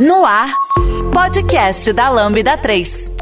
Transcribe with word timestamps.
No 0.00 0.24
ar, 0.24 0.50
podcast 1.12 1.92
da 1.92 2.08
Lambda 2.08 2.56
3. 2.56 3.16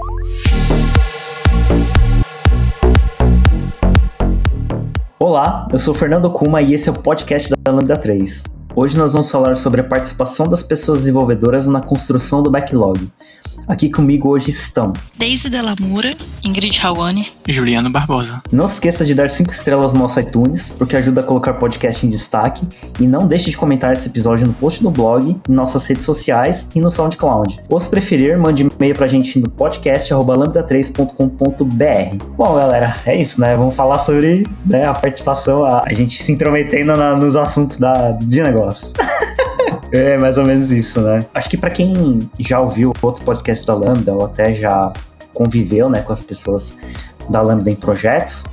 Olá, 5.18 5.66
eu 5.72 5.78
sou 5.78 5.92
Fernando 5.92 6.30
Kuma 6.30 6.62
e 6.62 6.74
esse 6.74 6.88
é 6.88 6.92
o 6.92 7.02
podcast 7.02 7.52
da 7.64 7.72
Lambda 7.72 7.96
3. 7.96 8.44
Hoje 8.76 8.96
nós 8.96 9.12
vamos 9.12 9.28
falar 9.28 9.56
sobre 9.56 9.80
a 9.80 9.84
participação 9.84 10.46
das 10.46 10.62
pessoas 10.62 11.00
desenvolvedoras 11.00 11.66
na 11.66 11.80
construção 11.80 12.44
do 12.44 12.50
backlog. 12.50 13.10
Aqui 13.68 13.90
comigo 13.90 14.30
hoje 14.30 14.48
estão 14.48 14.94
Daisy 15.18 15.50
Delamura, 15.50 16.10
Ingrid 16.42 16.78
Rawane 16.78 17.26
e 17.46 17.52
Juliano 17.52 17.90
Barbosa. 17.90 18.42
Não 18.50 18.66
se 18.66 18.72
esqueça 18.74 19.04
de 19.04 19.14
dar 19.14 19.28
5 19.28 19.52
estrelas 19.52 19.92
no 19.92 19.98
nosso 19.98 20.18
iTunes, 20.18 20.70
porque 20.70 20.96
ajuda 20.96 21.20
a 21.20 21.24
colocar 21.24 21.50
o 21.50 21.58
podcast 21.58 22.06
em 22.06 22.08
destaque. 22.08 22.66
E 22.98 23.06
não 23.06 23.26
deixe 23.26 23.50
de 23.50 23.58
comentar 23.58 23.92
esse 23.92 24.08
episódio 24.08 24.46
no 24.46 24.54
post 24.54 24.82
do 24.82 24.90
blog, 24.90 25.38
em 25.46 25.52
nossas 25.52 25.86
redes 25.86 26.06
sociais 26.06 26.70
e 26.74 26.80
no 26.80 26.90
SoundCloud. 26.90 27.60
Ou 27.68 27.78
se 27.78 27.90
preferir, 27.90 28.38
mande 28.38 28.62
e-mail 28.62 28.94
pra 28.94 29.06
gente 29.06 29.38
no 29.38 29.50
podcast.lambda3.com.br. 29.50 32.24
Bom, 32.36 32.54
galera, 32.54 32.96
é 33.04 33.20
isso, 33.20 33.38
né? 33.38 33.54
Vamos 33.54 33.74
falar 33.74 33.98
sobre 33.98 34.46
né, 34.64 34.86
a 34.86 34.94
participação, 34.94 35.62
a, 35.64 35.82
a 35.86 35.92
gente 35.92 36.22
se 36.22 36.32
intrometendo 36.32 36.96
na, 36.96 37.14
nos 37.14 37.36
assuntos 37.36 37.76
da, 37.76 38.12
de 38.12 38.42
negócio. 38.42 38.94
É 39.92 40.18
mais 40.18 40.36
ou 40.36 40.44
menos 40.44 40.70
isso, 40.70 41.00
né? 41.00 41.20
Acho 41.34 41.48
que 41.48 41.56
para 41.56 41.70
quem 41.70 42.20
já 42.38 42.60
ouviu 42.60 42.92
outros 43.00 43.24
podcasts 43.24 43.66
da 43.66 43.74
Lambda 43.74 44.12
ou 44.12 44.26
até 44.26 44.52
já 44.52 44.92
conviveu 45.32 45.88
né, 45.88 46.02
com 46.02 46.12
as 46.12 46.20
pessoas 46.20 46.76
da 47.30 47.40
Lambda 47.40 47.70
em 47.70 47.74
projetos, 47.74 48.44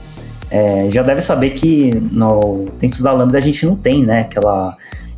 é, 0.49 0.87
já 0.91 1.03
deve 1.03 1.19
saber 1.21 1.51
que 1.51 1.93
no, 2.11 2.67
dentro 2.79 3.03
da 3.03 3.11
Lambda 3.11 3.37
a 3.37 3.41
gente 3.41 3.65
não 3.65 3.75
tem 3.75 4.05
né, 4.05 4.21
aquela 4.21 4.77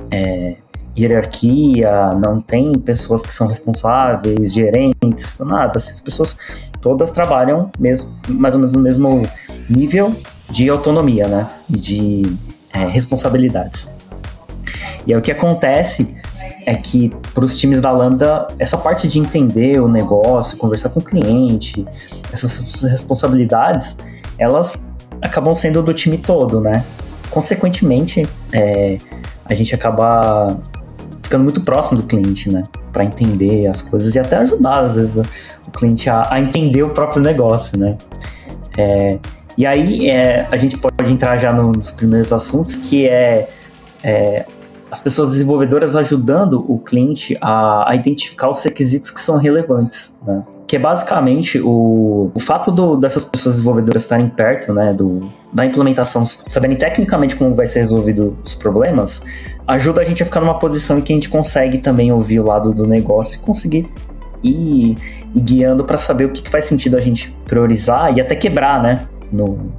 é, 0.09 0.55
hierarquia, 0.97 2.13
não 2.15 2.41
tem 2.41 2.73
pessoas 2.73 3.23
que 3.23 3.31
são 3.31 3.47
responsáveis, 3.47 4.53
gerentes, 4.53 5.39
nada. 5.41 5.73
Essas 5.75 6.01
pessoas 6.01 6.37
todas 6.81 7.11
trabalham 7.11 7.69
mesmo, 7.77 8.11
mais 8.27 8.55
ou 8.55 8.61
menos 8.61 8.73
no 8.73 8.81
mesmo 8.81 9.27
nível 9.69 10.15
de 10.49 10.69
autonomia 10.69 11.27
né, 11.27 11.47
e 11.69 11.75
de 11.75 12.37
é, 12.73 12.87
responsabilidades. 12.87 13.96
E 15.05 15.13
aí 15.13 15.19
o 15.19 15.21
que 15.21 15.31
acontece 15.31 16.15
é 16.65 16.75
que 16.75 17.09
para 17.33 17.45
os 17.45 17.57
times 17.57 17.79
da 17.79 17.91
Lambda, 17.91 18.47
essa 18.59 18.77
parte 18.77 19.07
de 19.07 19.19
entender 19.19 19.79
o 19.79 19.87
negócio, 19.87 20.57
conversar 20.57 20.89
com 20.89 20.99
o 20.99 21.03
cliente, 21.03 21.85
essas 22.31 22.83
responsabilidades, 22.83 23.97
elas 24.37 24.85
acabam 25.21 25.55
sendo 25.55 25.81
do 25.81 25.93
time 25.93 26.17
todo, 26.17 26.59
né? 26.59 26.83
Consequentemente, 27.29 28.27
é, 28.51 28.97
a 29.45 29.53
gente 29.53 29.73
acaba 29.73 30.59
ficando 31.21 31.43
muito 31.43 31.61
próximo 31.61 32.01
do 32.01 32.07
cliente, 32.07 32.51
né? 32.51 32.63
Para 32.91 33.05
entender 33.05 33.67
as 33.67 33.81
coisas 33.81 34.15
e 34.15 34.19
até 34.19 34.37
ajudar, 34.37 34.79
às 34.79 34.95
vezes, 34.95 35.25
o 35.67 35.71
cliente 35.71 36.09
a, 36.09 36.27
a 36.33 36.39
entender 36.39 36.83
o 36.83 36.89
próprio 36.89 37.21
negócio, 37.21 37.77
né? 37.77 37.97
É, 38.77 39.19
e 39.57 39.65
aí 39.65 40.09
é, 40.09 40.45
a 40.51 40.57
gente 40.57 40.77
pode 40.77 41.11
entrar 41.11 41.37
já 41.37 41.53
no, 41.53 41.71
nos 41.71 41.91
primeiros 41.91 42.31
assuntos, 42.33 42.75
que 42.75 43.07
é, 43.07 43.49
é 44.03 44.45
as 44.97 44.99
pessoas 44.99 45.31
desenvolvedoras 45.31 45.95
ajudando 45.95 46.65
o 46.67 46.79
cliente 46.79 47.37
a, 47.39 47.91
a 47.91 47.95
identificar 47.95 48.49
os 48.49 48.63
requisitos 48.63 49.11
que 49.11 49.21
são 49.21 49.37
relevantes, 49.37 50.19
né? 50.25 50.43
que 50.65 50.75
é 50.75 50.79
basicamente 50.79 51.59
o, 51.59 52.31
o 52.33 52.39
fato 52.39 52.71
do, 52.71 52.97
dessas 52.97 53.23
pessoas 53.23 53.55
desenvolvedoras 53.55 54.01
estarem 54.01 54.27
perto 54.27 54.73
né, 54.73 54.91
do, 54.93 55.31
da 55.53 55.65
implementação, 55.65 56.25
sabendo 56.25 56.75
tecnicamente 56.75 57.35
como 57.37 57.55
vai 57.55 57.65
ser 57.65 57.79
resolvido 57.79 58.37
os 58.43 58.53
problemas, 58.53 59.23
ajuda 59.65 60.01
a 60.01 60.03
gente 60.03 60.23
a 60.23 60.25
ficar 60.25 60.41
numa 60.41 60.59
posição 60.59 60.97
em 60.97 61.01
que 61.01 61.13
a 61.13 61.15
gente 61.15 61.29
consegue 61.29 61.77
também 61.77 62.11
ouvir 62.11 62.41
o 62.41 62.43
lado 62.43 62.73
do 62.73 62.85
negócio 62.85 63.39
e 63.39 63.45
conseguir 63.45 63.89
ir, 64.43 64.97
ir 65.33 65.41
guiando 65.41 65.85
para 65.85 65.97
saber 65.97 66.25
o 66.25 66.31
que, 66.31 66.41
que, 66.41 66.49
faz 66.49 66.65
sentido 66.65 66.97
a 66.97 67.01
gente 67.01 67.31
priorizar 67.45 68.17
e 68.17 68.19
até 68.19 68.35
quebrar, 68.35 68.81
né, 68.83 69.07
no, 69.31 69.71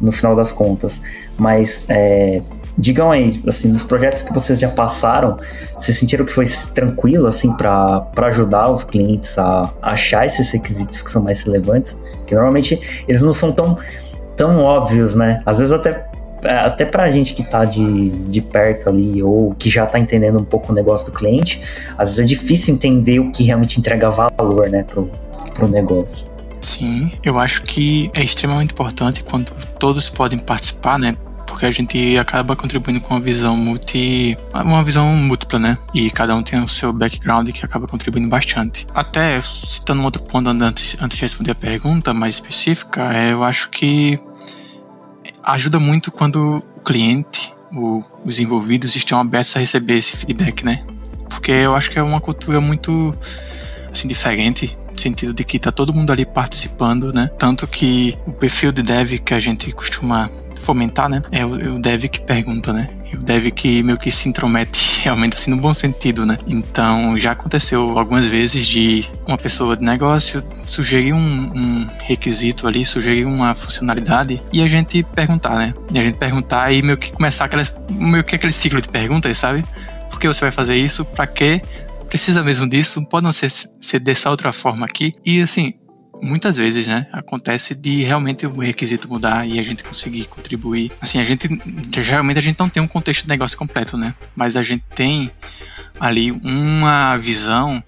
no 0.00 0.10
final 0.10 0.34
das 0.34 0.52
contas. 0.52 1.00
Mas 1.38 1.86
é, 1.88 2.42
Digam 2.76 3.10
aí, 3.10 3.40
assim, 3.46 3.70
dos 3.70 3.84
projetos 3.84 4.22
que 4.22 4.32
vocês 4.32 4.58
já 4.58 4.68
passaram, 4.68 5.36
vocês 5.76 5.96
sentiram 5.96 6.24
que 6.24 6.32
foi 6.32 6.44
tranquilo, 6.74 7.26
assim, 7.26 7.52
para 7.56 8.04
ajudar 8.16 8.70
os 8.70 8.82
clientes 8.82 9.38
a, 9.38 9.70
achar 9.80 10.26
esses 10.26 10.50
requisitos 10.50 11.02
que 11.02 11.10
são 11.10 11.22
mais 11.22 11.42
relevantes? 11.44 12.00
Que 12.26 12.34
normalmente 12.34 13.04
eles 13.06 13.22
não 13.22 13.32
são 13.32 13.52
tão, 13.52 13.76
tão 14.36 14.62
óbvios, 14.62 15.14
né? 15.14 15.40
Às 15.46 15.58
vezes 15.58 15.72
até 15.72 16.08
até 16.44 16.84
pra 16.84 17.08
gente 17.08 17.32
que 17.32 17.42
tá 17.42 17.64
de, 17.64 18.10
de 18.10 18.42
perto 18.42 18.90
ali, 18.90 19.22
ou 19.22 19.54
que 19.54 19.70
já 19.70 19.86
tá 19.86 19.98
entendendo 19.98 20.38
um 20.38 20.44
pouco 20.44 20.72
o 20.72 20.74
negócio 20.74 21.10
do 21.10 21.16
cliente, 21.16 21.62
às 21.96 22.10
vezes 22.10 22.20
é 22.20 22.24
difícil 22.24 22.74
entender 22.74 23.18
o 23.18 23.30
que 23.30 23.44
realmente 23.44 23.80
entrega 23.80 24.10
valor, 24.10 24.68
né, 24.68 24.82
pro, 24.82 25.10
pro 25.54 25.66
negócio. 25.68 26.26
Sim, 26.60 27.12
eu 27.22 27.38
acho 27.38 27.62
que 27.62 28.10
é 28.14 28.22
extremamente 28.22 28.72
importante 28.72 29.22
quando 29.22 29.52
todos 29.78 30.08
podem 30.08 30.38
participar, 30.38 30.98
né? 30.98 31.16
Porque 31.54 31.66
a 31.66 31.70
gente 31.70 32.18
acaba 32.18 32.56
contribuindo 32.56 33.00
com 33.00 33.14
uma 33.14 33.20
visão 33.20 33.56
multi. 33.56 34.36
uma 34.52 34.82
visão 34.82 35.06
múltipla, 35.14 35.60
né? 35.60 35.78
E 35.94 36.10
cada 36.10 36.34
um 36.34 36.42
tem 36.42 36.60
o 36.60 36.66
seu 36.66 36.92
background 36.92 37.48
que 37.50 37.64
acaba 37.64 37.86
contribuindo 37.86 38.28
bastante. 38.28 38.88
Até 38.92 39.40
citando 39.40 40.00
um 40.00 40.04
outro 40.04 40.20
ponto 40.24 40.48
antes, 40.48 40.96
antes 41.00 41.16
de 41.16 41.22
responder 41.22 41.52
a 41.52 41.54
pergunta 41.54 42.12
mais 42.12 42.34
específica, 42.34 43.02
é, 43.14 43.32
eu 43.32 43.44
acho 43.44 43.70
que 43.70 44.18
ajuda 45.44 45.78
muito 45.78 46.10
quando 46.10 46.60
o 46.76 46.80
cliente, 46.80 47.54
o, 47.72 48.02
os 48.24 48.40
envolvidos 48.40 48.96
estão 48.96 49.20
abertos 49.20 49.56
a 49.56 49.60
receber 49.60 49.98
esse 49.98 50.16
feedback, 50.16 50.64
né? 50.64 50.84
Porque 51.28 51.52
eu 51.52 51.76
acho 51.76 51.88
que 51.88 52.00
é 52.00 52.02
uma 52.02 52.20
cultura 52.20 52.60
muito 52.60 53.16
assim 53.92 54.08
diferente 54.08 54.76
sentido 55.00 55.32
de 55.32 55.44
que 55.44 55.58
tá 55.58 55.72
todo 55.72 55.92
mundo 55.92 56.12
ali 56.12 56.24
participando, 56.24 57.12
né? 57.12 57.30
Tanto 57.38 57.66
que 57.66 58.16
o 58.26 58.32
perfil 58.32 58.72
de 58.72 58.82
dev 58.82 59.18
que 59.18 59.34
a 59.34 59.40
gente 59.40 59.70
costuma 59.72 60.30
fomentar, 60.60 61.08
né? 61.08 61.20
É 61.30 61.44
o, 61.44 61.60
é 61.60 61.68
o 61.68 61.78
dev 61.78 62.04
que 62.04 62.20
pergunta, 62.20 62.72
né? 62.72 62.88
O 63.12 63.18
dev 63.18 63.50
que 63.50 63.82
meio 63.82 63.98
que 63.98 64.10
se 64.10 64.28
intromete 64.28 65.00
realmente 65.04 65.36
assim 65.36 65.50
no 65.50 65.56
bom 65.56 65.74
sentido, 65.74 66.24
né? 66.24 66.38
Então 66.46 67.18
já 67.18 67.32
aconteceu 67.32 67.98
algumas 67.98 68.26
vezes 68.26 68.66
de 68.66 69.04
uma 69.26 69.36
pessoa 69.38 69.76
de 69.76 69.84
negócio 69.84 70.42
sugerir 70.66 71.12
um, 71.12 71.18
um 71.18 71.88
requisito 72.02 72.66
ali, 72.66 72.84
sugerir 72.84 73.24
uma 73.24 73.54
funcionalidade 73.54 74.42
e 74.52 74.62
a 74.62 74.68
gente 74.68 75.02
perguntar, 75.02 75.56
né? 75.56 75.74
E 75.92 75.98
a 75.98 76.02
gente 76.02 76.16
perguntar 76.16 76.72
e 76.72 76.82
meio 76.82 76.96
que 76.96 77.12
começar 77.12 77.44
aquelas, 77.44 77.74
meio 77.90 78.24
que 78.24 78.34
aquele 78.34 78.52
ciclo 78.52 78.80
de 78.80 78.88
perguntas, 78.88 79.36
sabe? 79.36 79.64
Por 80.10 80.20
que 80.20 80.28
você 80.28 80.42
vai 80.42 80.52
fazer 80.52 80.76
isso? 80.76 81.04
Para 81.04 81.26
quê? 81.26 81.60
Precisa 82.14 82.44
mesmo 82.44 82.68
disso? 82.68 83.04
Pode 83.06 83.24
não 83.24 83.32
ser, 83.32 83.50
ser 83.80 83.98
dessa 83.98 84.30
outra 84.30 84.52
forma 84.52 84.86
aqui? 84.86 85.10
E 85.24 85.42
assim, 85.42 85.74
muitas 86.22 86.56
vezes, 86.56 86.86
né, 86.86 87.08
acontece 87.12 87.74
de 87.74 88.04
realmente 88.04 88.46
o 88.46 88.60
requisito 88.60 89.08
mudar 89.08 89.44
e 89.44 89.58
a 89.58 89.62
gente 89.64 89.82
conseguir 89.82 90.26
contribuir. 90.26 90.92
Assim, 91.00 91.18
a 91.18 91.24
gente 91.24 91.48
geralmente 92.00 92.38
a 92.38 92.40
gente 92.40 92.56
não 92.56 92.68
tem 92.68 92.80
um 92.80 92.86
contexto 92.86 93.22
de 93.24 93.28
negócio 93.28 93.58
completo, 93.58 93.96
né? 93.96 94.14
Mas 94.36 94.56
a 94.56 94.62
gente 94.62 94.84
tem 94.94 95.28
ali 95.98 96.30
uma 96.30 97.16
visão 97.16 97.82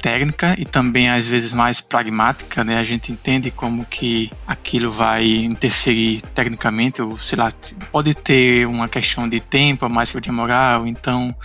técnica 0.00 0.54
e 0.58 0.64
também 0.64 1.10
às 1.10 1.28
vezes 1.28 1.52
mais 1.52 1.78
pragmática, 1.82 2.64
né? 2.64 2.78
A 2.78 2.84
gente 2.84 3.12
entende 3.12 3.50
como 3.50 3.84
que 3.84 4.32
aquilo 4.46 4.90
vai 4.90 5.26
interferir 5.26 6.22
tecnicamente, 6.32 7.02
ou 7.02 7.18
sei 7.18 7.36
lá, 7.36 7.52
pode 7.92 8.14
ter 8.14 8.66
uma 8.66 8.88
questão 8.88 9.28
de 9.28 9.40
tempo 9.40 9.84
a 9.84 9.90
mais 9.90 10.10
que 10.10 10.20
demorar, 10.22 10.80
ou 10.80 10.86
então 10.86 11.36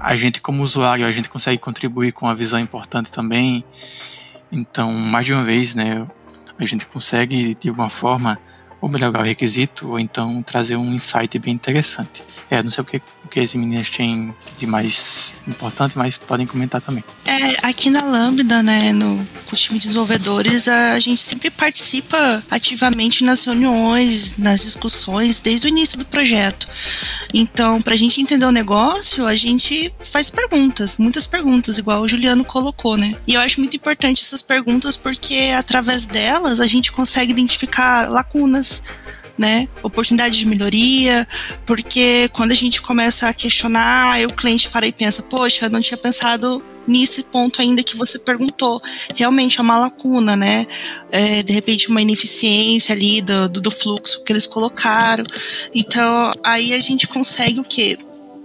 a 0.00 0.16
gente 0.16 0.40
como 0.40 0.62
usuário 0.62 1.06
a 1.06 1.10
gente 1.10 1.28
consegue 1.28 1.58
contribuir 1.58 2.12
com 2.12 2.26
uma 2.26 2.34
visão 2.34 2.58
importante 2.58 3.10
também. 3.10 3.64
Então, 4.50 4.92
mais 4.92 5.26
de 5.26 5.32
uma 5.32 5.44
vez, 5.44 5.74
né, 5.74 6.06
a 6.58 6.64
gente 6.64 6.86
consegue 6.86 7.54
de 7.54 7.68
alguma 7.68 7.90
forma 7.90 8.38
ou 8.80 8.88
melhorar 8.88 9.20
o 9.20 9.24
requisito, 9.24 9.90
ou 9.90 9.98
então 9.98 10.42
trazer 10.42 10.76
um 10.76 10.92
insight 10.92 11.38
bem 11.38 11.54
interessante. 11.54 12.22
É, 12.50 12.62
não 12.62 12.70
sei 12.70 12.82
o 12.82 12.84
que, 12.84 13.02
o 13.24 13.28
que 13.28 13.40
as 13.40 13.54
meninas 13.54 13.90
têm 13.90 14.34
de 14.58 14.66
mais 14.66 15.42
importante, 15.46 15.98
mas 15.98 16.16
podem 16.16 16.46
comentar 16.46 16.80
também. 16.80 17.04
É, 17.26 17.68
aqui 17.68 17.90
na 17.90 18.02
Lambda, 18.04 18.62
né, 18.62 18.92
no 18.92 19.26
time 19.54 19.78
de 19.78 19.86
desenvolvedores, 19.86 20.68
a 20.68 20.98
gente 21.00 21.20
sempre 21.20 21.50
participa 21.50 22.42
ativamente 22.50 23.24
nas 23.24 23.44
reuniões, 23.44 24.38
nas 24.38 24.62
discussões, 24.62 25.40
desde 25.40 25.66
o 25.66 25.68
início 25.68 25.98
do 25.98 26.04
projeto. 26.04 26.68
Então, 27.34 27.80
para 27.80 27.94
a 27.94 27.96
gente 27.96 28.20
entender 28.20 28.46
o 28.46 28.52
negócio, 28.52 29.26
a 29.26 29.36
gente 29.36 29.92
faz 30.04 30.30
perguntas, 30.30 30.98
muitas 30.98 31.26
perguntas, 31.26 31.76
igual 31.76 32.02
o 32.02 32.08
Juliano 32.08 32.44
colocou, 32.44 32.96
né? 32.96 33.14
E 33.26 33.34
eu 33.34 33.40
acho 33.40 33.60
muito 33.60 33.76
importante 33.76 34.22
essas 34.22 34.40
perguntas 34.40 34.96
porque 34.96 35.52
através 35.56 36.06
delas 36.06 36.60
a 36.60 36.66
gente 36.66 36.92
consegue 36.92 37.32
identificar 37.32 38.08
lacunas, 38.08 38.67
né? 39.38 39.68
Oportunidade 39.82 40.36
de 40.36 40.46
melhoria, 40.46 41.26
porque 41.64 42.28
quando 42.32 42.50
a 42.50 42.54
gente 42.54 42.82
começa 42.82 43.28
a 43.28 43.34
questionar, 43.34 44.20
o 44.26 44.32
cliente 44.32 44.68
para 44.68 44.86
e 44.86 44.92
pensa, 44.92 45.22
poxa, 45.22 45.66
eu 45.66 45.70
não 45.70 45.80
tinha 45.80 45.96
pensado 45.96 46.62
nesse 46.88 47.24
ponto 47.24 47.60
ainda 47.60 47.82
que 47.82 47.96
você 47.96 48.18
perguntou. 48.18 48.82
Realmente 49.14 49.60
é 49.60 49.62
uma 49.62 49.78
lacuna, 49.78 50.34
né? 50.34 50.66
É, 51.12 51.42
de 51.42 51.52
repente 51.52 51.88
uma 51.88 52.02
ineficiência 52.02 52.94
ali 52.94 53.20
do, 53.20 53.48
do, 53.48 53.60
do, 53.60 53.70
fluxo 53.70 54.24
que 54.24 54.32
eles 54.32 54.46
colocaram. 54.46 55.22
Então, 55.74 56.30
aí 56.42 56.72
a 56.72 56.80
gente 56.80 57.06
consegue 57.06 57.60
o 57.60 57.64
quê? 57.64 57.96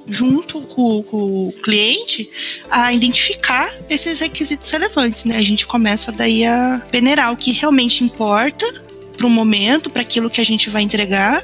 junto 0.06 0.60
com, 0.62 1.02
com, 1.04 1.48
o 1.48 1.54
cliente 1.64 2.30
a 2.70 2.92
identificar 2.92 3.66
esses 3.90 4.20
requisitos 4.20 4.70
relevantes, 4.70 5.24
né? 5.24 5.38
A 5.38 5.42
gente 5.42 5.66
começa 5.66 6.12
daí 6.12 6.44
a 6.44 6.86
peneirar 6.92 7.32
o 7.32 7.38
que 7.38 7.54
realmente 7.54 8.04
importa 8.04 8.83
para 9.18 9.28
o 9.28 9.30
momento, 9.30 9.90
para 9.90 10.02
aquilo 10.02 10.30
que 10.30 10.42
a 10.42 10.44
gente 10.44 10.70
vai 10.70 10.82
entregar 10.82 11.44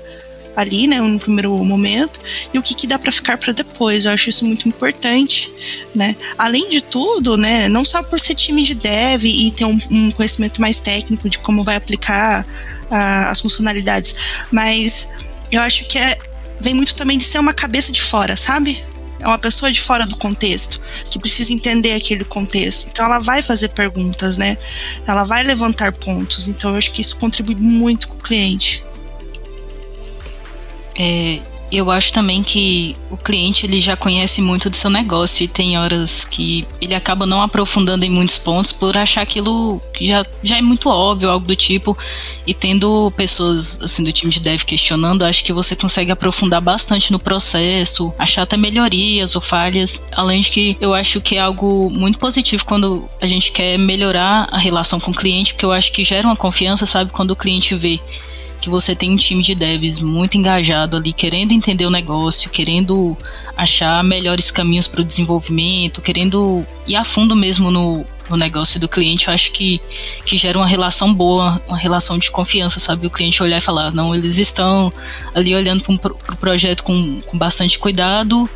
ali, 0.56 0.88
né, 0.88 1.00
no 1.00 1.20
primeiro 1.20 1.56
momento, 1.64 2.20
e 2.54 2.60
o 2.60 2.62
que, 2.62 2.74
que 2.74 2.86
dá 2.86 3.00
para 3.00 3.12
ficar 3.12 3.38
para 3.38 3.54
depois. 3.54 4.06
Eu 4.06 4.12
acho 4.12 4.30
isso 4.30 4.46
muito 4.46 4.68
importante, 4.68 5.52
né? 5.96 6.16
Além 6.38 6.70
de 6.70 6.82
tudo, 6.82 7.38
né, 7.38 7.70
não 7.70 7.86
só 7.86 8.04
por 8.04 8.20
ser 8.20 8.36
time 8.36 8.64
de 8.64 8.76
dev 8.76 9.24
e 9.24 9.52
ter 9.52 9.66
um, 9.66 9.78
um 9.90 10.12
conhecimento 10.12 10.60
mais 10.60 10.80
técnico 10.80 11.30
de 11.30 11.40
como 11.40 11.64
vai 11.64 11.76
aplicar 11.76 12.46
as 12.92 13.40
funcionalidades, 13.40 14.16
mas 14.52 15.12
eu 15.52 15.62
acho 15.62 15.86
que 15.88 15.98
é, 15.98 16.18
vem 16.60 16.74
muito 16.74 16.96
também 16.96 17.20
de 17.20 17.24
ser 17.24 17.40
uma 17.40 17.54
cabeça 17.54 17.92
de 17.92 18.02
fora, 18.02 18.36
sabe? 18.36 18.84
É 19.20 19.28
uma 19.28 19.38
pessoa 19.38 19.72
de 19.72 19.82
fora 19.82 20.06
do 20.06 20.16
contexto, 20.16 20.82
que 21.10 21.20
precisa 21.20 21.54
entender 21.54 21.94
aquele 21.94 22.24
contexto. 22.24 22.90
Então 22.90 23.06
ela 23.06 23.20
vai 23.20 23.42
fazer 23.42 23.70
perguntas, 23.70 24.38
né? 24.38 24.58
Ela 25.06 25.26
vai 25.26 25.44
levantar 25.44 25.92
pontos. 25.92 26.48
Então 26.48 26.72
eu 26.72 26.78
acho 26.78 26.92
que 26.94 27.02
isso 27.02 27.18
contribui 27.18 27.56
muito 27.56 28.08
com 28.08 28.16
o 28.16 28.20
cliente. 28.20 28.84
É, 30.98 31.42
eu 31.78 31.92
acho 31.92 32.12
também 32.12 32.42
que 32.42 32.96
o 33.10 33.18
cliente 33.18 33.66
ele 33.66 33.80
já 33.80 33.96
conhece 33.96 34.42
muito 34.42 34.70
do 34.70 34.76
seu 34.76 34.90
negócio 34.90 35.44
e 35.44 35.48
tem 35.48 35.78
horas 35.78 36.26
que 36.26 36.68
ele 36.82 36.96
acaba 36.96 37.26
não 37.26 37.42
aprofundando 37.42 38.04
em 38.06 38.10
muitos 38.10 38.38
pontos 38.38 38.72
por 38.72 38.98
achar 38.98 39.22
aquilo 39.22 39.80
que 39.94 40.08
já, 40.08 40.26
já 40.44 40.58
é 40.58 40.62
muito 40.62 40.90
óbvio, 40.90 41.30
algo 41.30 41.46
do 41.46 41.56
tipo. 41.56 41.98
E 42.48 42.54
tendo 42.54 43.12
pessoas 43.12 43.80
assim 43.82 44.04
do 44.04 44.12
time 44.12 44.32
de 44.32 44.40
dev 44.40 44.64
questionando, 44.64 45.24
acho 45.24 45.44
que 45.44 45.54
você 45.54 45.76
consegue 45.76 46.12
aprofundar 46.12 46.62
bastante 46.62 47.12
no 47.12 47.20
processo, 47.20 48.14
achar 48.18 48.44
até 48.44 48.58
melhorias 48.58 49.36
ou 49.36 49.42
falhas. 49.42 50.04
Além 50.14 50.42
de 50.42 50.50
que 50.50 50.78
eu 50.82 50.94
acho 50.94 51.22
que 51.22 51.36
é 51.36 51.40
algo 51.40 51.90
muito 51.92 52.18
positivo 52.18 52.66
quando 52.66 53.08
a 53.22 53.28
gente 53.28 53.52
quer 53.52 53.78
melhorar 53.78 54.48
a 54.52 54.58
relação 54.58 55.00
com 55.00 55.12
o 55.12 55.16
cliente, 55.16 55.54
porque 55.54 55.66
eu 55.66 55.72
acho 55.72 55.92
que 55.92 56.04
gera 56.04 56.28
uma 56.28 56.36
confiança, 56.36 56.86
sabe, 56.86 57.12
quando 57.12 57.32
o 57.32 57.36
cliente 57.36 57.76
vê 57.76 58.00
que 58.60 58.70
você 58.70 58.96
tem 58.96 59.12
um 59.12 59.16
time 59.16 59.42
de 59.42 59.56
devs 59.56 60.02
muito 60.02 60.38
engajado 60.38 60.98
ali, 60.98 61.14
querendo 61.14 61.52
entender 61.52 61.86
o 61.86 61.90
negócio, 61.90 62.50
querendo 62.50 63.18
achar 63.56 64.04
melhores 64.04 64.52
caminhos 64.52 64.88
para 64.88 65.02
o 65.02 65.04
desenvolvimento, 65.04 66.02
querendo 66.02 66.66
ir 66.86 66.96
a 66.96 67.04
fundo 67.04 67.36
mesmo 67.36 67.72
no, 67.72 68.06
no 68.30 68.38
negócio 68.38 68.80
do 68.80 68.88
cliente, 68.88 69.28
eu 69.28 69.34
acho 69.34 69.52
que, 69.52 69.82
que 70.26 70.38
gera 70.38 70.58
uma 70.58 70.68
relação 70.68 71.14
boa, 71.14 71.62
uma 71.68 71.78
relação 71.78 72.18
de 72.18 72.30
confiança, 72.30 72.80
sabe? 72.80 73.08
O 73.08 73.10
cliente 73.10 73.42
olhar 73.42 73.58
e 73.58 73.62
falar, 73.62 73.92
não, 73.92 74.14
eles 74.14 74.38
estão 74.38 74.92
ali 75.34 75.56
olhando 75.56 75.84
para 75.98 76.12
o 76.12 76.16
pro 76.16 76.36
projeto 76.36 76.84
com, 76.84 77.22
com 77.22 77.38
bastante 77.38 77.80
cuidado 77.80 78.50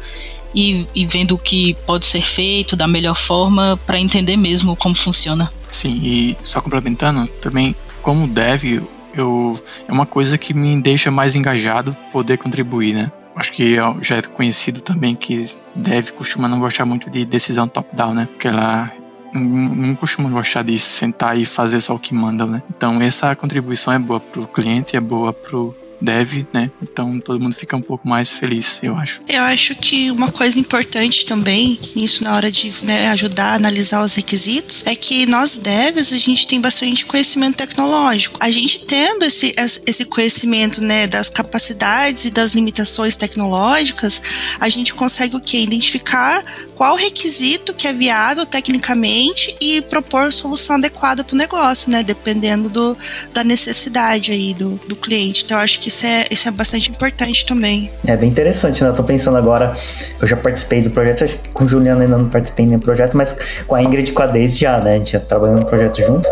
e, 0.53 0.85
e, 0.93 1.05
vendo 1.05 1.33
o 1.33 1.37
que 1.37 1.75
pode 1.85 2.05
ser 2.05 2.21
feito 2.21 2.75
da 2.75 2.87
melhor 2.87 3.15
forma 3.15 3.79
para 3.87 3.99
entender 3.99 4.37
mesmo 4.37 4.75
como 4.75 4.93
funciona. 4.93 5.51
Sim, 5.71 5.99
e 6.03 6.37
só 6.43 6.61
complementando, 6.61 7.25
também 7.41 7.75
como 8.03 8.27
dev, 8.27 8.83
eu, 9.15 9.59
é 9.87 9.91
uma 9.91 10.05
coisa 10.05 10.37
que 10.37 10.53
me 10.53 10.81
deixa 10.81 11.11
mais 11.11 11.35
engajado 11.35 11.95
poder 12.11 12.37
contribuir, 12.37 12.93
né? 12.93 13.11
Acho 13.35 13.51
que 13.51 13.75
já 14.01 14.17
é 14.17 14.21
conhecido 14.21 14.81
também 14.81 15.15
que 15.15 15.47
deve 15.75 16.11
costuma 16.11 16.47
não 16.47 16.59
gostar 16.59 16.85
muito 16.85 17.09
de 17.09 17.25
decisão 17.25 17.67
top-down, 17.67 18.13
né? 18.13 18.27
Porque 18.27 18.47
ela 18.47 18.91
não, 19.33 19.95
costuma 19.95 20.29
gostar 20.29 20.63
de 20.63 20.77
sentar 20.77 21.37
e 21.37 21.45
fazer 21.45 21.81
só 21.81 21.95
o 21.95 21.99
que 21.99 22.13
manda, 22.13 22.45
né? 22.45 22.61
Então 22.75 23.01
essa 23.01 23.35
contribuição 23.35 23.93
é 23.93 23.99
boa 23.99 24.19
pro 24.19 24.47
cliente, 24.47 24.95
é 24.95 25.01
boa 25.01 25.33
pro 25.33 25.75
deve, 26.03 26.45
né? 26.53 26.69
Então 26.81 27.17
todo 27.21 27.39
mundo 27.39 27.55
fica 27.55 27.77
um 27.77 27.81
pouco 27.81 28.07
mais 28.07 28.33
feliz, 28.33 28.79
eu 28.83 28.95
acho. 28.97 29.21
Eu 29.27 29.41
acho 29.43 29.73
que 29.75 30.11
uma 30.11 30.29
coisa 30.29 30.59
importante 30.59 31.25
também 31.25 31.79
nisso 31.95 32.25
na 32.25 32.35
hora 32.35 32.51
de 32.51 32.73
né, 32.83 33.07
ajudar 33.09 33.53
a 33.53 33.55
analisar 33.55 34.03
os 34.03 34.13
requisitos 34.13 34.85
é 34.85 34.95
que 34.95 35.25
nós 35.25 35.57
devs 35.57 36.11
a 36.11 36.17
gente 36.17 36.45
tem 36.45 36.59
bastante 36.59 37.05
conhecimento 37.05 37.55
tecnológico. 37.55 38.37
A 38.41 38.51
gente 38.51 38.85
tendo 38.85 39.23
esse, 39.23 39.55
esse 39.87 40.05
conhecimento 40.05 40.81
né, 40.81 41.07
das 41.07 41.29
capacidades 41.29 42.25
e 42.25 42.31
das 42.31 42.51
limitações 42.51 43.15
tecnológicas, 43.15 44.21
a 44.59 44.67
gente 44.67 44.93
consegue 44.93 45.37
o 45.37 45.39
que? 45.39 45.63
Identificar 45.63 46.43
qual 46.75 46.95
requisito 46.95 47.73
que 47.73 47.87
é 47.87 47.93
viável 47.93 48.45
tecnicamente 48.45 49.55
e 49.61 49.81
propor 49.83 50.33
solução 50.33 50.75
adequada 50.75 51.23
para 51.23 51.35
o 51.35 51.37
negócio, 51.37 51.89
né? 51.89 52.03
Dependendo 52.03 52.69
do, 52.69 52.97
da 53.31 53.43
necessidade 53.43 54.31
aí 54.31 54.53
do, 54.53 54.71
do 54.87 54.95
cliente. 54.95 55.43
Então, 55.45 55.59
acho 55.59 55.79
que 55.79 55.92
isso 55.93 56.05
é, 56.07 56.25
isso 56.31 56.47
é 56.47 56.51
bastante 56.51 56.89
importante 56.89 57.45
também. 57.45 57.91
É 58.07 58.17
bem 58.17 58.29
interessante, 58.29 58.83
né? 58.83 58.89
Eu 58.89 58.95
tô 58.95 59.03
pensando 59.03 59.37
agora, 59.37 59.73
eu 60.19 60.27
já 60.27 60.35
participei 60.35 60.81
do 60.81 60.89
projeto, 60.89 61.23
acho 61.23 61.39
que 61.39 61.49
com 61.49 61.63
o 61.63 61.67
Juliano 61.67 62.01
ainda 62.01 62.17
não 62.17 62.29
participei 62.29 62.65
nenhum 62.65 62.79
projeto, 62.79 63.15
mas 63.15 63.63
com 63.67 63.75
a 63.75 63.83
Ingrid 63.83 64.09
e 64.09 64.13
com 64.13 64.23
a 64.23 64.27
Deise 64.27 64.57
já, 64.57 64.79
né? 64.79 64.93
A 64.93 64.97
gente 64.97 65.11
já 65.11 65.19
trabalhou 65.19 65.55
no 65.55 65.65
projeto 65.65 66.01
juntos. 66.01 66.29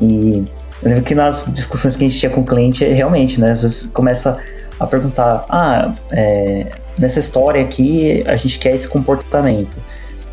E 0.00 0.44
eu 0.82 0.88
lembro 0.90 1.02
que 1.02 1.14
nas 1.14 1.46
discussões 1.52 1.96
que 1.96 2.04
a 2.04 2.08
gente 2.08 2.20
tinha 2.20 2.30
com 2.30 2.42
o 2.42 2.44
cliente, 2.44 2.84
realmente, 2.84 3.40
né? 3.40 3.52
Às 3.52 3.62
vezes 3.62 3.86
começa 3.86 4.38
a 4.78 4.86
perguntar, 4.86 5.44
ah, 5.48 5.94
é, 6.12 6.66
nessa 6.98 7.18
história 7.18 7.62
aqui 7.62 8.22
a 8.26 8.36
gente 8.36 8.58
quer 8.58 8.74
esse 8.74 8.88
comportamento. 8.88 9.78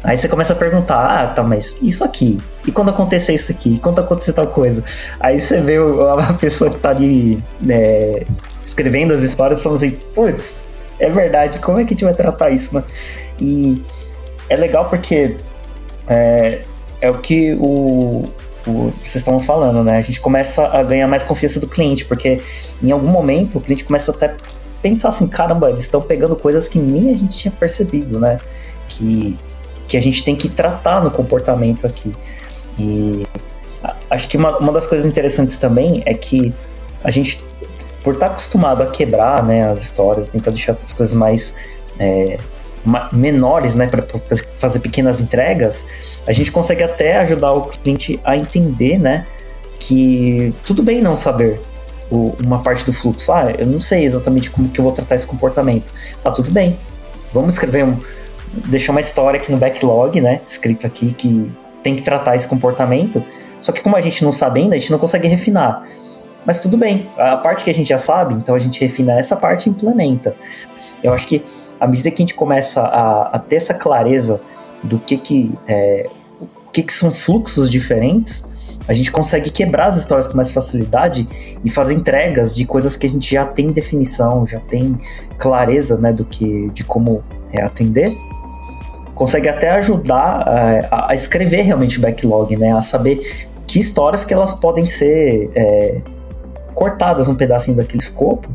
Aí 0.03 0.17
você 0.17 0.27
começa 0.27 0.53
a 0.53 0.55
perguntar, 0.55 0.99
ah, 0.99 1.27
tá, 1.27 1.41
mas 1.41 1.81
isso 1.81 2.03
aqui? 2.03 2.37
E 2.67 2.71
quando 2.71 2.89
acontecer 2.89 3.33
isso 3.33 3.51
aqui? 3.51 3.73
E 3.73 3.79
quando 3.79 3.99
acontecer 3.99 4.33
tal 4.33 4.45
coisa? 4.47 4.83
Aí 5.19 5.39
você 5.39 5.59
vê 5.61 5.77
a 5.77 6.33
pessoa 6.33 6.69
que 6.69 6.77
tá 6.77 6.89
ali 6.89 7.39
né, 7.59 8.21
escrevendo 8.65 9.13
as 9.13 9.21
histórias 9.21 9.61
falando 9.61 9.77
assim, 9.77 9.91
putz, 10.13 10.65
é 10.99 11.09
verdade, 11.09 11.59
como 11.59 11.79
é 11.79 11.85
que 11.85 11.93
a 11.93 11.95
gente 11.95 12.03
vai 12.03 12.13
tratar 12.13 12.49
isso, 12.49 12.75
né? 12.75 12.83
E 13.39 13.81
é 14.49 14.55
legal 14.55 14.85
porque 14.85 15.37
é, 16.07 16.63
é 16.99 17.09
o 17.11 17.13
que 17.13 17.53
o, 17.53 18.25
o, 18.65 18.91
vocês 19.03 19.17
estavam 19.17 19.39
falando, 19.39 19.83
né? 19.83 19.97
A 19.97 20.01
gente 20.01 20.19
começa 20.19 20.67
a 20.67 20.81
ganhar 20.81 21.07
mais 21.07 21.23
confiança 21.23 21.59
do 21.59 21.67
cliente, 21.67 22.05
porque 22.05 22.41
em 22.81 22.91
algum 22.91 23.07
momento 23.07 23.59
o 23.59 23.61
cliente 23.61 23.83
começa 23.83 24.11
até 24.11 24.35
pensar 24.81 25.09
assim, 25.09 25.27
caramba, 25.27 25.69
eles 25.69 25.83
estão 25.83 26.01
pegando 26.01 26.35
coisas 26.35 26.67
que 26.67 26.79
nem 26.79 27.11
a 27.11 27.15
gente 27.15 27.37
tinha 27.37 27.51
percebido, 27.51 28.19
né? 28.19 28.37
Que, 28.87 29.37
que 29.87 29.95
a 29.95 30.01
gente 30.01 30.25
tem 30.25 30.35
que 30.35 30.49
tratar 30.49 31.03
no 31.03 31.11
comportamento 31.11 31.85
aqui. 31.85 32.11
E 32.79 33.25
acho 34.09 34.27
que 34.27 34.37
uma, 34.37 34.57
uma 34.57 34.71
das 34.71 34.87
coisas 34.87 35.05
interessantes 35.05 35.57
também 35.57 36.01
é 36.05 36.13
que 36.13 36.53
a 37.03 37.11
gente, 37.11 37.43
por 38.05 38.13
estar 38.13 38.27
acostumado 38.27 38.83
a 38.83 38.85
quebrar 38.85 39.43
né, 39.43 39.67
as 39.67 39.81
histórias, 39.81 40.27
tentar 40.27 40.51
deixar 40.51 40.73
as 40.73 40.93
coisas 40.93 41.15
mais 41.15 41.57
é, 41.99 42.37
menores, 43.11 43.73
né, 43.73 43.87
para 43.87 44.05
fazer 44.59 44.79
pequenas 44.79 45.19
entregas, 45.19 45.87
a 46.27 46.31
gente 46.31 46.51
consegue 46.51 46.83
até 46.83 47.17
ajudar 47.17 47.53
o 47.53 47.63
cliente 47.63 48.19
a 48.23 48.37
entender, 48.37 48.99
né, 48.99 49.25
que 49.79 50.53
tudo 50.67 50.83
bem 50.83 51.01
não 51.01 51.15
saber, 51.15 51.59
o, 52.11 52.35
uma 52.45 52.61
parte 52.61 52.85
do 52.85 52.93
fluxo. 52.93 53.31
Ah, 53.31 53.51
eu 53.57 53.65
não 53.65 53.81
sei 53.81 54.05
exatamente 54.05 54.51
como 54.51 54.69
que 54.69 54.79
eu 54.79 54.83
vou 54.83 54.93
tratar 54.93 55.15
esse 55.15 55.25
comportamento. 55.25 55.91
Tá 56.23 56.29
tudo 56.29 56.51
bem. 56.51 56.77
Vamos 57.33 57.55
escrever 57.55 57.83
um. 57.83 57.99
Deixar 58.67 58.91
uma 58.91 59.01
história 59.01 59.39
aqui 59.39 59.51
no 59.51 59.57
backlog, 59.57 60.21
né? 60.21 60.41
Escrito 60.45 60.85
aqui 60.85 61.11
que 61.11 61.51
tem 61.81 61.95
que 61.95 62.03
tratar 62.03 62.35
esse 62.35 62.47
comportamento. 62.47 63.23
Só 63.59 63.71
que 63.71 63.81
como 63.81 63.95
a 63.95 64.01
gente 64.01 64.23
não 64.23 64.31
sabe 64.31 64.61
ainda, 64.61 64.75
a 64.75 64.77
gente 64.77 64.91
não 64.91 64.99
consegue 64.99 65.27
refinar. 65.27 65.83
Mas 66.45 66.59
tudo 66.59 66.77
bem. 66.77 67.09
A 67.17 67.37
parte 67.37 67.63
que 67.63 67.69
a 67.69 67.73
gente 67.73 67.89
já 67.89 67.97
sabe, 67.97 68.33
então 68.35 68.53
a 68.55 68.59
gente 68.59 68.79
refina 68.79 69.13
essa 69.13 69.35
parte 69.35 69.67
e 69.67 69.71
implementa. 69.71 70.35
Eu 71.03 71.13
acho 71.13 71.27
que 71.27 71.43
à 71.79 71.87
medida 71.87 72.09
que 72.11 72.21
a 72.21 72.25
gente 72.25 72.35
começa 72.35 72.81
a, 72.81 73.35
a 73.35 73.39
ter 73.39 73.57
essa 73.57 73.73
clareza 73.73 74.41
do 74.83 74.99
que 74.99 75.17
que, 75.17 75.53
é, 75.67 76.09
o 76.39 76.71
que 76.71 76.83
que 76.83 76.93
são 76.93 77.11
fluxos 77.11 77.69
diferentes, 77.69 78.53
a 78.87 78.93
gente 78.93 79.11
consegue 79.11 79.49
quebrar 79.49 79.87
as 79.87 79.97
histórias 79.97 80.27
com 80.27 80.35
mais 80.35 80.51
facilidade 80.51 81.27
e 81.63 81.69
fazer 81.69 81.95
entregas 81.95 82.55
de 82.55 82.65
coisas 82.65 82.95
que 82.95 83.07
a 83.07 83.09
gente 83.09 83.31
já 83.31 83.45
tem 83.45 83.71
definição, 83.71 84.45
já 84.45 84.59
tem 84.59 84.97
clareza 85.37 85.97
né, 85.97 86.13
do 86.13 86.23
que, 86.23 86.69
de 86.69 86.83
como 86.83 87.23
é, 87.51 87.63
atender. 87.63 88.09
Consegue 89.15 89.49
até 89.49 89.71
ajudar 89.71 90.45
é, 90.47 90.87
a, 90.91 91.15
escrever 91.15 91.61
realmente 91.61 91.97
o 91.97 92.01
backlog, 92.01 92.55
né, 92.55 92.73
a 92.73 92.81
saber 92.81 93.19
que 93.65 93.79
histórias 93.79 94.23
que 94.23 94.33
elas 94.33 94.53
podem 94.53 94.85
ser 94.85 95.49
é, 95.55 96.01
cortadas 96.75 97.27
um 97.27 97.35
pedacinho 97.35 97.77
daquele 97.77 98.03
escopo 98.03 98.49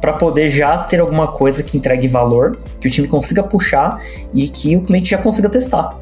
para 0.00 0.14
poder 0.14 0.48
já 0.48 0.78
ter 0.78 0.98
alguma 0.98 1.28
coisa 1.28 1.62
que 1.62 1.76
entregue 1.76 2.08
valor, 2.08 2.58
que 2.80 2.88
o 2.88 2.90
time 2.90 3.06
consiga 3.06 3.42
puxar 3.42 4.00
e 4.32 4.48
que 4.48 4.76
o 4.76 4.80
cliente 4.80 5.10
já 5.10 5.18
consiga 5.18 5.48
testar. 5.48 5.94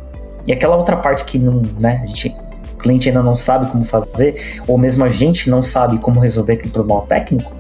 E 0.47 0.53
aquela 0.53 0.77
outra 0.77 0.97
parte 0.97 1.25
que 1.25 1.39
não, 1.39 1.63
né, 1.81 2.01
a 2.03 2.07
gente 2.07 2.35
cliente 2.79 3.09
ainda 3.09 3.23
não 3.23 3.37
sabe 3.37 3.71
como 3.71 3.85
fazer, 3.85 4.61
ou 4.67 4.79
mesmo 4.79 5.05
a 5.05 5.09
gente 5.09 5.51
não 5.51 5.63
sabe 5.63 5.99
como 5.99 6.21
resolver 6.21 6.55
aquele 6.55 6.73
problema 6.73 7.03
técnico, 7.03 7.53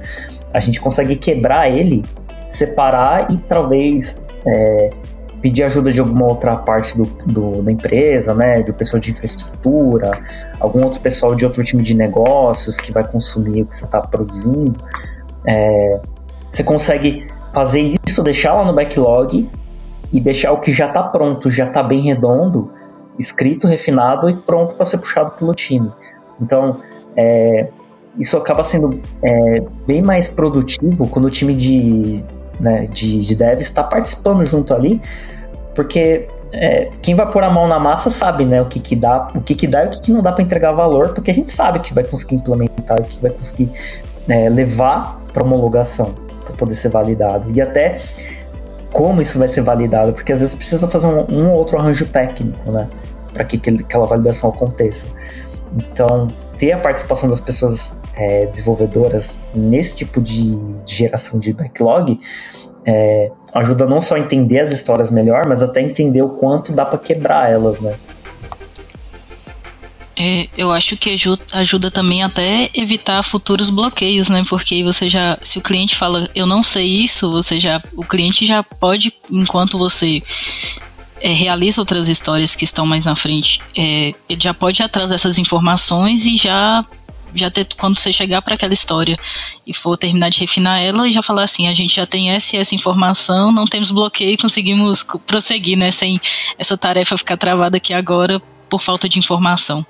a 0.55 0.61
gente 0.61 0.81
consegue 0.81 1.17
quebrar 1.17 1.69
ele, 1.71 2.05
separar 2.49 3.31
e 3.31 3.37
talvez 3.37 4.25
é, 4.47 4.91
pedir 5.43 5.65
ajuda 5.65 5.93
de 5.93 6.01
alguma 6.01 6.27
outra 6.27 6.57
parte 6.57 6.97
do, 6.97 7.05
do, 7.27 7.63
da 7.63 7.73
empresa, 7.73 8.35
né, 8.35 8.63
do 8.63 8.73
pessoal 8.73 9.01
de 9.01 9.11
infraestrutura, 9.11 10.13
algum 10.61 10.85
outro 10.85 11.01
pessoal 11.01 11.35
de 11.35 11.45
outro 11.45 11.65
time 11.65 11.83
de 11.83 11.95
negócios 11.95 12.79
que 12.79 12.93
vai 12.93 13.07
consumir 13.07 13.63
o 13.63 13.67
que 13.67 13.77
você 13.77 13.85
está 13.85 14.01
produzindo. 14.01 14.79
É, 15.47 16.01
você 16.51 16.65
consegue 16.65 17.27
fazer 17.53 17.95
isso, 18.07 18.23
deixar 18.23 18.55
lá 18.55 18.65
no 18.65 18.75
backlog 18.75 19.49
e 20.13 20.21
deixar 20.21 20.53
o 20.53 20.61
que 20.61 20.73
já 20.73 20.89
está 20.89 21.03
pronto, 21.03 21.51
já 21.51 21.67
está 21.67 21.83
bem 21.83 22.01
redondo, 22.01 22.71
escrito, 23.19 23.67
refinado 23.67 24.29
e 24.29 24.35
pronto 24.35 24.77
para 24.77 24.85
ser 24.85 24.99
puxado 24.99 25.33
pelo 25.33 25.55
time. 25.55 25.91
Então, 26.41 26.81
é, 27.17 27.69
isso 28.19 28.37
acaba 28.37 28.65
sendo 28.65 29.01
é, 29.23 29.63
bem 29.87 30.03
mais 30.03 30.29
produtivo 30.29 31.09
quando 31.09 31.27
o 31.27 31.31
time 31.31 31.55
de, 31.55 32.25
né, 32.61 32.87
de, 32.87 33.21
de 33.21 33.37
devs 33.37 33.67
está 33.67 33.83
participando 33.83 34.45
junto 34.45 34.75
ali, 34.75 35.01
porque 35.75 36.29
é, 36.53 36.91
quem 37.03 37.15
vai 37.15 37.31
pôr 37.31 37.43
a 37.45 37.51
mão 37.51 37.67
na 37.67 37.79
massa 37.79 38.11
sabe 38.11 38.45
né, 38.45 38.61
o 38.61 38.67
que, 38.67 38.81
que 38.81 38.97
dá, 38.97 39.29
o 39.35 39.41
que, 39.41 39.55
que 39.55 39.67
dá 39.67 39.85
e 39.85 39.89
o 39.89 39.91
que, 39.91 40.03
que 40.03 40.13
não 40.13 40.23
dá 40.23 40.33
para 40.33 40.43
entregar 40.43 40.73
valor, 40.73 41.13
porque 41.13 41.31
a 41.31 41.35
gente 41.35 41.53
sabe 41.53 41.81
que 41.81 41.93
vai 41.93 42.05
conseguir 42.05 42.37
implementar, 42.37 43.03
que 43.03 43.21
vai 43.21 43.31
conseguir 43.31 43.71
é, 44.29 44.49
levar 44.49 45.21
para 45.33 45.45
homologação, 45.45 46.15
para 46.45 46.55
poder 46.55 46.75
ser 46.75 46.89
validado. 46.89 47.51
E 47.55 47.61
até 47.61 48.01
como 48.93 49.21
isso 49.21 49.39
vai 49.39 49.49
ser 49.49 49.61
validado, 49.61 50.13
porque 50.13 50.33
às 50.33 50.41
vezes 50.41 50.55
precisa 50.55 50.89
fazer 50.89 51.07
um, 51.07 51.27
um 51.31 51.53
outro 51.53 51.79
arranjo 51.79 52.07
técnico, 52.07 52.71
né? 52.71 52.89
Para 53.33 53.45
que 53.45 53.61
aquela 53.71 54.07
validação 54.07 54.51
aconteça. 54.51 55.15
Então, 55.77 56.29
ter 56.59 56.73
a 56.73 56.79
participação 56.79 57.29
das 57.29 57.41
pessoas 57.41 58.01
é, 58.15 58.47
desenvolvedoras 58.47 59.43
nesse 59.55 59.97
tipo 59.97 60.21
de, 60.21 60.57
de 60.57 60.95
geração 60.95 61.39
de 61.39 61.53
backlog 61.53 62.19
é, 62.91 63.31
ajuda 63.53 63.85
não 63.85 64.01
só 64.01 64.17
a 64.17 64.19
entender 64.19 64.61
as 64.61 64.73
histórias 64.73 65.11
melhor, 65.11 65.47
mas 65.47 65.63
até 65.63 65.83
entender 65.83 66.23
o 66.23 66.31
quanto 66.31 66.73
dá 66.73 66.87
para 66.87 66.99
quebrar 66.99 67.53
elas, 67.53 67.81
né? 67.81 67.95
É, 70.17 70.49
eu 70.57 70.73
acho 70.73 70.97
que 70.97 71.11
ajuda, 71.11 71.43
ajuda 71.53 71.91
também 71.91 72.23
até 72.23 72.71
evitar 72.75 73.23
futuros 73.23 73.69
bloqueios, 73.69 74.31
né? 74.31 74.43
Porque 74.49 74.83
você 74.83 75.09
já, 75.09 75.39
se 75.43 75.59
o 75.59 75.63
cliente 75.63 75.97
fala, 75.97 76.31
eu 76.35 76.47
não 76.47 76.63
sei 76.63 76.87
isso, 76.87 77.31
você 77.31 77.61
já, 77.61 77.81
o 77.95 78.03
cliente 78.03 78.47
já 78.47 78.63
pode, 78.63 79.13
enquanto 79.31 79.77
você 79.77 80.23
é, 81.21 81.29
realiza 81.29 81.83
outras 81.83 82.09
histórias 82.09 82.55
que 82.55 82.65
estão 82.65 82.87
mais 82.87 83.05
na 83.05 83.15
frente, 83.15 83.61
é, 83.77 84.15
ele 84.29 84.41
já 84.41 84.55
pode 84.55 84.83
atrás 84.83 85.11
dessas 85.11 85.37
informações 85.37 86.25
e 86.25 86.39
já 86.39 86.83
já 87.35 87.51
ter 87.51 87.67
quando 87.77 87.99
você 87.99 88.13
chegar 88.13 88.43
para 88.43 88.55
aquela 88.55 88.73
história 88.73 89.17
e 89.67 89.75
for 89.75 89.97
terminar 89.97 90.31
de 90.31 90.41
refinar 90.41 90.81
ela 90.81 91.09
e 91.09 91.13
já 91.13 91.23
falar 91.23 91.43
assim, 91.43 91.69
a 91.69 91.75
gente 91.75 91.97
já 91.97 92.07
tem 92.07 92.31
essa 92.31 92.57
essa 92.57 92.75
informação, 92.75 93.53
não 93.53 93.67
temos 93.67 93.91
bloqueio, 93.91 94.39
conseguimos 94.39 95.05
prosseguir, 95.27 95.77
né, 95.77 95.91
sem 95.91 96.21
essa 96.59 96.77
tarefa 96.77 97.17
ficar 97.17 97.37
travada 97.37 97.77
aqui 97.77 97.93
agora 97.93 98.41
por 98.69 98.81
falta 98.81 99.09
de 99.09 99.19
informação. 99.19 99.85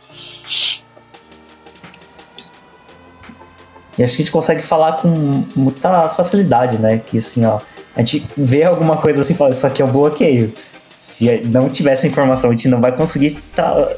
E 3.96 4.02
acho 4.02 4.14
que 4.14 4.22
a 4.22 4.24
gente 4.24 4.32
consegue 4.32 4.62
falar 4.62 4.92
com 4.92 5.08
muita 5.56 6.08
facilidade, 6.10 6.78
né? 6.78 6.98
Que 6.98 7.18
assim, 7.18 7.44
ó, 7.44 7.58
a 7.96 8.00
gente 8.00 8.24
vê 8.36 8.62
alguma 8.62 8.96
coisa 8.96 9.22
assim 9.22 9.34
e 9.34 9.36
fala, 9.36 9.50
isso 9.50 9.66
aqui 9.66 9.82
é 9.82 9.84
um 9.84 9.90
bloqueio 9.90 10.54
se 10.98 11.40
não 11.46 11.70
tiver 11.70 11.92
essa 11.92 12.06
informação, 12.06 12.50
a 12.50 12.52
gente 12.52 12.68
não 12.68 12.80
vai 12.80 12.94
conseguir 12.94 13.38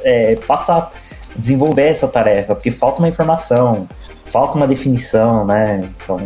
é, 0.05 0.37
passar, 0.37 0.93
desenvolver 1.41 1.89
essa 1.89 2.07
tarefa, 2.07 2.55
porque 2.55 2.71
falta 2.71 2.99
uma 2.99 3.09
informação, 3.09 3.89
falta 4.27 4.57
uma 4.57 4.67
definição, 4.67 5.45
né? 5.45 5.81
Então, 6.03 6.19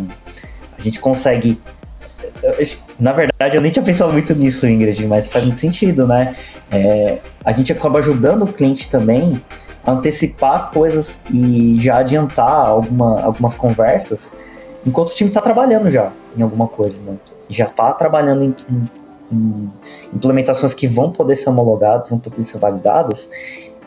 a 0.76 0.80
gente 0.80 1.00
consegue. 1.00 1.58
Na 3.00 3.12
verdade, 3.12 3.56
eu 3.56 3.62
nem 3.62 3.72
tinha 3.72 3.84
pensado 3.84 4.12
muito 4.12 4.34
nisso, 4.34 4.66
Ingrid, 4.66 5.06
mas 5.06 5.28
faz 5.28 5.44
muito 5.44 5.58
sentido, 5.58 6.06
né? 6.06 6.34
É, 6.70 7.18
a 7.44 7.52
gente 7.52 7.72
acaba 7.72 7.98
ajudando 7.98 8.42
o 8.42 8.46
cliente 8.46 8.90
também 8.90 9.40
a 9.86 9.92
antecipar 9.92 10.70
coisas 10.70 11.24
e 11.30 11.76
já 11.78 11.98
adiantar 11.98 12.66
alguma, 12.66 13.22
algumas 13.22 13.54
conversas 13.56 14.34
enquanto 14.86 15.10
o 15.10 15.14
time 15.14 15.30
está 15.30 15.40
trabalhando 15.40 15.90
já 15.90 16.12
em 16.36 16.42
alguma 16.42 16.68
coisa, 16.68 17.02
né? 17.02 17.16
Já 17.48 17.64
está 17.66 17.92
trabalhando 17.92 18.44
em, 18.44 18.54
em 19.32 19.70
implementações 20.12 20.74
que 20.74 20.86
vão 20.86 21.10
poder 21.10 21.34
ser 21.34 21.50
homologadas, 21.50 22.10
vão 22.10 22.18
poder 22.18 22.42
ser 22.42 22.58
validadas, 22.58 23.30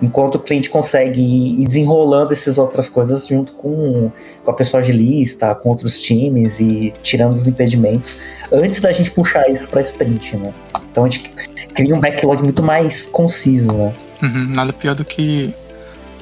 enquanto 0.02 0.36
o 0.36 0.40
cliente 0.40 0.70
consegue 0.70 1.22
ir 1.22 1.66
desenrolando 1.66 2.32
essas 2.32 2.58
outras 2.58 2.90
coisas 2.90 3.28
junto 3.28 3.54
com, 3.54 4.12
com 4.44 4.52
a 4.52 4.54
pessoa 4.54 4.82
de 4.82 4.92
lista, 4.92 5.56
com 5.56 5.70
outros 5.70 6.02
times 6.02 6.60
e 6.60 6.94
tirando 7.02 7.34
os 7.34 7.48
impedimentos 7.48 8.20
antes 8.52 8.80
da 8.80 8.92
gente 8.92 9.12
puxar 9.12 9.50
isso 9.50 9.70
para 9.70 9.82
sprint, 9.82 10.38
né? 10.38 10.54
Então 10.92 11.06
a 11.06 11.10
gente 11.10 11.30
cria 11.74 11.96
um 11.96 12.00
backlog 12.00 12.44
muito 12.44 12.62
mais 12.62 13.08
conciso, 13.08 13.72
né? 13.72 13.94
Uhum, 14.22 14.48
nada 14.50 14.72
pior 14.72 14.96
do 14.96 15.04
que 15.04 15.54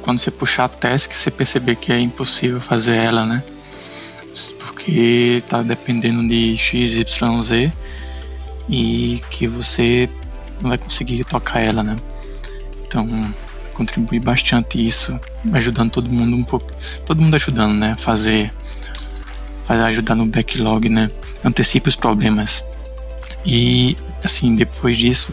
quando 0.02 0.20
você 0.20 0.32
puxar 0.32 0.66
a 0.66 0.70
task, 0.70 1.12
você 1.12 1.32
perceber 1.32 1.76
que 1.76 1.92
é 1.92 2.00
impossível 2.00 2.62
fazer 2.62 2.96
ela, 2.96 3.26
né? 3.26 3.44
Porque 4.60 5.44
tá 5.50 5.62
dependendo 5.62 6.28
de 6.28 6.56
X, 6.56 6.96
Y, 6.96 7.42
Z 7.42 7.72
e 8.70 9.22
que 9.30 9.48
você 9.48 10.10
não 10.62 10.70
vai 10.70 10.78
conseguir 10.78 11.24
tocar 11.24 11.60
ela, 11.60 11.84
né? 11.84 11.96
Então, 12.86 13.08
contribui 13.76 14.20
bastante 14.20 14.84
isso, 14.84 15.20
ajudando 15.54 15.92
todo 15.92 16.10
mundo 16.10 16.36
um 16.36 16.44
pouco, 16.44 16.72
todo 17.06 17.22
mundo 17.22 17.36
ajudando, 17.36 17.74
né? 17.74 17.96
Fazer, 18.00 18.52
fazer 19.64 19.84
ajudar 19.84 20.16
no 20.16 20.26
backlog, 20.26 20.90
né? 20.90 21.12
Antecipa 21.44 21.90
os 21.90 21.96
problemas. 21.96 22.66
E 23.46 23.96
assim, 24.24 24.56
depois 24.56 24.98
disso, 24.98 25.32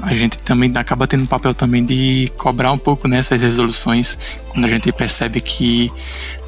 a 0.00 0.14
gente 0.14 0.38
também 0.38 0.72
acaba 0.76 1.06
tendo 1.06 1.24
um 1.24 1.26
papel 1.26 1.52
também 1.52 1.84
de 1.84 2.30
cobrar 2.38 2.72
um 2.72 2.78
pouco 2.78 3.08
nessas 3.08 3.42
resoluções 3.42 4.38
quando 4.48 4.64
a 4.64 4.68
gente 4.68 4.90
percebe 4.92 5.40
que 5.40 5.90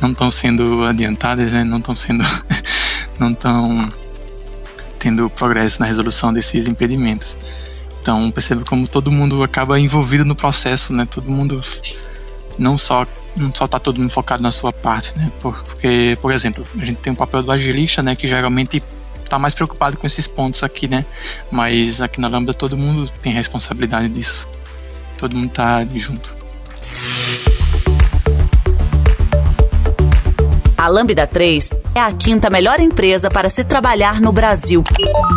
não 0.01 0.13
estão 0.13 0.31
sendo 0.31 0.85
adiantadas, 0.85 1.53
né? 1.53 1.65
Não 1.65 1.79
estão 1.79 1.97
sendo 1.97 2.25
não 3.19 3.33
estão 3.33 3.93
tendo 4.99 5.29
progresso 5.31 5.81
na 5.81 5.87
resolução 5.87 6.33
desses 6.33 6.67
impedimentos. 6.69 7.37
Então 8.09 8.31
percebe 8.31 8.65
como 8.65 8.89
todo 8.89 9.13
mundo 9.13 9.43
acaba 9.43 9.79
envolvido 9.79 10.25
no 10.25 10.35
processo, 10.35 10.95
né? 10.95 11.05
Todo 11.05 11.31
mundo 11.31 11.61
não 12.59 12.79
só 12.79 13.07
não 13.37 13.53
só 13.55 13.69
tá 13.69 13.79
todo 13.79 14.01
mundo 14.01 14.09
focado 14.09 14.43
na 14.43 14.51
sua 14.51 14.73
parte, 14.73 15.15
né? 15.19 15.31
Porque, 15.41 16.17
por 16.23 16.33
exemplo, 16.33 16.65
a 16.81 16.85
gente 16.87 16.97
tem 16.97 17.13
o 17.13 17.17
papel 17.17 17.43
do 17.43 17.53
agilista, 17.53 18.03
né? 18.03 18.17
Que 18.17 18.27
geralmente 18.27 18.83
tá 19.29 19.39
mais 19.39 19.53
preocupado 19.53 19.99
com 19.99 20.07
esses 20.07 20.27
pontos 20.27 20.63
aqui, 20.63 20.89
né? 20.89 21.05
Mas 21.51 22.01
aqui 22.01 22.19
na 22.19 22.29
Lambda 22.29 22.55
todo 22.55 22.79
mundo 22.79 23.11
tem 23.21 23.31
responsabilidade 23.31 24.09
disso. 24.09 24.49
Todo 25.19 25.37
mundo 25.37 25.51
tá 25.51 25.87
junto. 25.95 26.35
A 30.79 30.87
Lambda 30.87 31.27
3 31.27 31.75
é 31.93 31.99
a 31.99 32.13
quinta 32.13 32.49
melhor 32.49 32.79
empresa 32.79 33.29
para 33.29 33.49
se 33.49 33.65
trabalhar 33.65 34.21
no 34.21 34.31
Brasil 34.31 34.85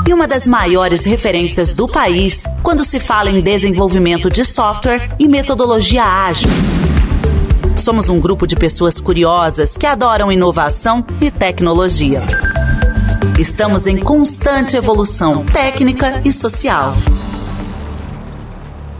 e 0.07 0.13
uma 0.13 0.27
das 0.27 0.45
maiores 0.45 1.03
referências 1.03 1.73
do 1.73 1.87
país 1.87 2.43
quando 2.61 2.85
se 2.85 2.99
fala 2.99 3.31
em 3.31 3.41
desenvolvimento 3.41 4.29
de 4.29 4.45
software 4.45 5.09
e 5.17 5.27
metodologia 5.27 6.03
ágil. 6.03 6.47
Somos 7.75 8.07
um 8.07 8.19
grupo 8.19 8.45
de 8.45 8.55
pessoas 8.55 9.01
curiosas 9.01 9.75
que 9.75 9.87
adoram 9.87 10.31
inovação 10.31 11.03
e 11.19 11.31
tecnologia. 11.31 12.19
Estamos 13.39 13.87
em 13.87 13.97
constante 13.97 14.77
evolução 14.77 15.43
técnica 15.43 16.21
e 16.23 16.31
social. 16.31 16.93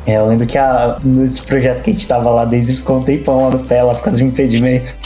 É, 0.07 0.17
eu 0.17 0.27
lembro 0.27 0.47
que 0.47 0.57
a, 0.57 0.97
nesse 1.03 1.43
projeto 1.43 1.83
que 1.83 1.91
a 1.91 1.93
gente 1.93 2.01
estava 2.01 2.31
lá, 2.31 2.45
desde 2.45 2.77
ficou 2.77 2.97
um 2.97 3.03
tempão 3.03 3.43
lá 3.43 3.51
no 3.51 3.59
pé, 3.59 3.83
lá 3.83 3.93
por 3.93 4.05
causa 4.05 4.17
de 4.17 4.25
impedimento. 4.25 4.97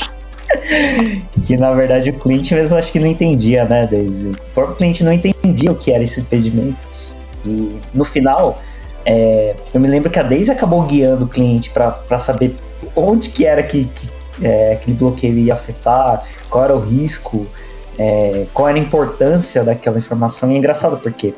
Que 1.43 1.57
na 1.57 1.73
verdade 1.73 2.09
o 2.09 2.13
cliente 2.13 2.53
mesmo 2.53 2.77
acho 2.77 2.91
que 2.91 2.99
não 2.99 3.07
entendia, 3.07 3.65
né, 3.65 3.85
Daisy? 3.85 4.27
O 4.27 4.53
próprio 4.53 4.75
cliente 4.75 5.03
não 5.03 5.13
entendia 5.13 5.71
o 5.71 5.75
que 5.75 5.91
era 5.91 6.03
esse 6.03 6.21
impedimento. 6.21 6.85
E 7.45 7.79
no 7.93 8.03
final, 8.03 8.57
é, 9.05 9.55
eu 9.73 9.79
me 9.79 9.87
lembro 9.87 10.09
que 10.09 10.19
a 10.19 10.23
Daisy 10.23 10.51
acabou 10.51 10.81
guiando 10.83 11.25
o 11.25 11.27
cliente 11.27 11.69
para 11.69 12.17
saber 12.17 12.55
onde 12.95 13.29
que 13.29 13.45
era 13.45 13.61
que, 13.61 13.85
que 13.85 14.09
é, 14.41 14.73
aquele 14.73 14.97
bloqueio 14.97 15.37
ia 15.37 15.53
afetar, 15.53 16.23
qual 16.49 16.63
era 16.65 16.75
o 16.75 16.79
risco, 16.79 17.45
é, 17.97 18.45
qual 18.53 18.67
era 18.69 18.77
a 18.77 18.81
importância 18.81 19.63
daquela 19.63 19.97
informação. 19.97 20.51
E 20.51 20.55
é 20.55 20.57
engraçado 20.57 20.97
porque 20.97 21.33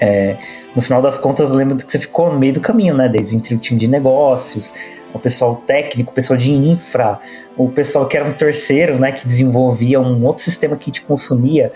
é, 0.00 0.36
no 0.74 0.82
final 0.82 1.02
das 1.02 1.18
contas, 1.18 1.50
eu 1.50 1.56
lembro 1.56 1.76
que 1.76 1.90
você 1.90 1.98
ficou 1.98 2.32
no 2.32 2.38
meio 2.38 2.52
do 2.52 2.60
caminho, 2.60 2.94
né? 2.94 3.08
Desde 3.08 3.36
entre 3.36 3.54
o 3.54 3.58
time 3.58 3.78
de 3.78 3.88
negócios, 3.88 4.74
o 5.12 5.18
pessoal 5.18 5.56
técnico, 5.66 6.12
o 6.12 6.14
pessoal 6.14 6.38
de 6.38 6.52
infra, 6.52 7.18
o 7.56 7.68
pessoal 7.68 8.06
que 8.06 8.16
era 8.16 8.28
um 8.28 8.32
terceiro, 8.32 8.98
né? 8.98 9.12
Que 9.12 9.26
desenvolvia 9.26 10.00
um 10.00 10.24
outro 10.24 10.42
sistema 10.42 10.76
que 10.76 10.90
te 10.90 11.02
consumia. 11.02 11.72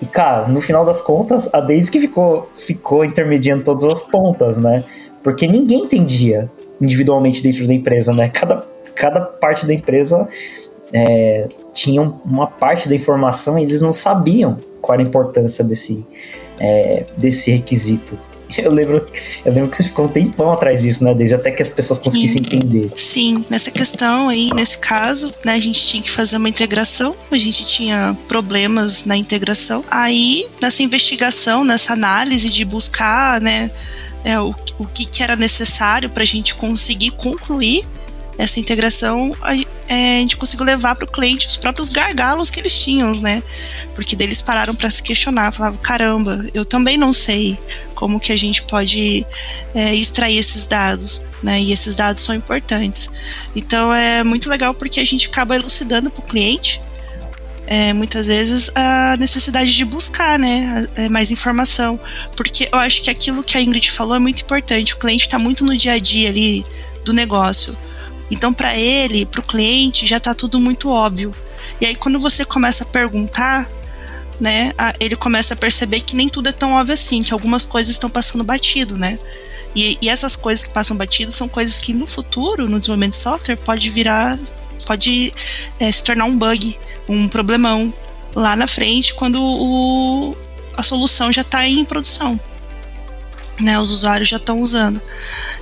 E, 0.00 0.06
cara, 0.06 0.48
no 0.48 0.60
final 0.60 0.84
das 0.84 1.00
contas, 1.00 1.52
a 1.54 1.60
Daisy 1.60 1.90
que 1.90 2.00
ficou, 2.00 2.50
ficou 2.56 3.04
intermediando 3.04 3.62
todas 3.64 3.84
as 3.84 4.02
pontas, 4.02 4.58
né? 4.58 4.84
Porque 5.22 5.46
ninguém 5.46 5.84
entendia 5.84 6.50
individualmente 6.80 7.42
dentro 7.42 7.66
da 7.66 7.72
empresa, 7.72 8.12
né? 8.12 8.28
Cada, 8.28 8.66
cada 8.94 9.20
parte 9.20 9.64
da 9.66 9.72
empresa 9.72 10.28
é, 10.92 11.48
tinha 11.72 12.02
uma 12.02 12.46
parte 12.46 12.88
da 12.88 12.94
informação 12.94 13.58
e 13.58 13.62
eles 13.62 13.80
não 13.80 13.92
sabiam 13.92 14.58
qual 14.80 14.94
era 14.94 15.02
a 15.02 15.06
importância 15.06 15.64
desse, 15.64 16.04
é, 16.58 17.04
desse 17.16 17.52
requisito. 17.52 18.18
Eu 18.62 18.72
lembro, 18.72 19.06
eu 19.44 19.52
lembro 19.52 19.70
que 19.70 19.76
você 19.76 19.84
ficou 19.84 20.06
um 20.06 20.08
tempão 20.08 20.52
atrás 20.52 20.82
disso, 20.82 21.02
né, 21.02 21.14
Desde 21.14 21.34
até 21.34 21.50
que 21.50 21.62
as 21.62 21.70
pessoas 21.70 21.98
conseguissem 21.98 22.42
Sim. 22.42 22.56
entender. 22.56 22.90
Sim, 22.96 23.44
nessa 23.50 23.70
questão 23.70 24.28
aí, 24.28 24.48
nesse 24.54 24.78
caso, 24.78 25.32
né, 25.44 25.54
a 25.54 25.60
gente 25.60 25.84
tinha 25.86 26.02
que 26.02 26.10
fazer 26.10 26.36
uma 26.36 26.48
integração, 26.48 27.12
a 27.30 27.38
gente 27.38 27.64
tinha 27.64 28.16
problemas 28.28 29.06
na 29.06 29.16
integração. 29.16 29.84
Aí, 29.90 30.46
nessa 30.60 30.82
investigação, 30.82 31.64
nessa 31.64 31.92
análise 31.92 32.50
de 32.50 32.64
buscar, 32.64 33.40
né, 33.40 33.70
é, 34.24 34.38
o, 34.38 34.54
o 34.78 34.86
que, 34.86 35.04
que 35.06 35.22
era 35.22 35.36
necessário 35.36 36.08
para 36.10 36.22
a 36.22 36.26
gente 36.26 36.54
conseguir 36.54 37.10
concluir 37.12 37.84
essa 38.38 38.58
integração, 38.58 39.32
a, 39.42 39.52
é, 39.92 40.16
a 40.16 40.20
gente 40.20 40.38
conseguiu 40.38 40.64
levar 40.64 40.96
para 40.96 41.04
o 41.04 41.12
cliente 41.12 41.46
os 41.46 41.58
próprios 41.58 41.90
gargalos 41.90 42.50
que 42.50 42.58
eles 42.58 42.72
tinham, 42.72 43.12
né? 43.20 43.42
Porque 43.94 44.16
deles 44.16 44.40
pararam 44.40 44.74
para 44.74 44.88
se 44.88 45.02
questionar, 45.02 45.52
falavam, 45.52 45.78
caramba, 45.82 46.42
eu 46.54 46.64
também 46.64 46.96
não 46.96 47.12
sei 47.12 47.58
como 47.94 48.18
que 48.18 48.32
a 48.32 48.36
gente 48.38 48.62
pode 48.62 49.26
é, 49.74 49.94
extrair 49.94 50.38
esses 50.38 50.66
dados, 50.66 51.26
né? 51.42 51.60
E 51.60 51.72
esses 51.72 51.94
dados 51.94 52.22
são 52.22 52.34
importantes. 52.34 53.10
Então 53.54 53.92
é 53.92 54.24
muito 54.24 54.48
legal 54.48 54.72
porque 54.72 54.98
a 54.98 55.04
gente 55.04 55.26
acaba 55.28 55.56
elucidando 55.56 56.10
para 56.10 56.20
o 56.20 56.26
cliente 56.26 56.80
é, 57.66 57.92
muitas 57.92 58.28
vezes 58.28 58.70
a 58.74 59.14
necessidade 59.18 59.76
de 59.76 59.84
buscar 59.84 60.38
né, 60.38 60.88
é, 60.96 61.08
mais 61.10 61.30
informação. 61.30 62.00
Porque 62.34 62.66
eu 62.72 62.78
acho 62.78 63.02
que 63.02 63.10
aquilo 63.10 63.42
que 63.42 63.58
a 63.58 63.60
Ingrid 63.60 63.90
falou 63.90 64.16
é 64.16 64.18
muito 64.18 64.40
importante. 64.40 64.94
O 64.94 64.96
cliente 64.96 65.26
está 65.26 65.38
muito 65.38 65.66
no 65.66 65.76
dia 65.76 65.92
a 65.92 65.98
dia 65.98 66.30
ali 66.30 66.64
do 67.04 67.12
negócio. 67.12 67.76
Então, 68.32 68.50
para 68.50 68.74
ele, 68.74 69.26
para 69.26 69.40
o 69.40 69.44
cliente, 69.44 70.06
já 70.06 70.16
está 70.16 70.34
tudo 70.34 70.58
muito 70.58 70.88
óbvio. 70.88 71.34
E 71.78 71.84
aí, 71.84 71.94
quando 71.94 72.18
você 72.18 72.46
começa 72.46 72.82
a 72.82 72.86
perguntar, 72.86 73.70
né, 74.40 74.72
ele 74.98 75.16
começa 75.16 75.52
a 75.52 75.56
perceber 75.56 76.00
que 76.00 76.16
nem 76.16 76.30
tudo 76.30 76.48
é 76.48 76.52
tão 76.52 76.72
óbvio 76.72 76.94
assim, 76.94 77.22
que 77.22 77.34
algumas 77.34 77.66
coisas 77.66 77.92
estão 77.92 78.08
passando 78.08 78.42
batido, 78.42 78.96
né? 78.96 79.18
E, 79.76 79.98
e 80.00 80.08
essas 80.08 80.34
coisas 80.34 80.64
que 80.64 80.72
passam 80.72 80.96
batido 80.96 81.30
são 81.30 81.46
coisas 81.46 81.78
que 81.78 81.92
no 81.92 82.06
futuro, 82.06 82.70
no 82.70 82.78
desenvolvimento 82.78 83.12
de 83.12 83.18
software, 83.18 83.56
pode 83.56 83.90
virar, 83.90 84.38
pode 84.86 85.32
é, 85.78 85.92
se 85.92 86.02
tornar 86.02 86.24
um 86.24 86.38
bug, 86.38 86.78
um 87.06 87.28
problemão 87.28 87.92
lá 88.34 88.56
na 88.56 88.66
frente, 88.66 89.12
quando 89.12 89.42
o, 89.42 90.34
a 90.74 90.82
solução 90.82 91.30
já 91.30 91.42
está 91.42 91.68
em 91.68 91.84
produção. 91.84 92.40
Né, 93.60 93.78
os 93.78 93.90
usuários 93.90 94.30
já 94.30 94.38
estão 94.38 94.58
usando. 94.58 95.00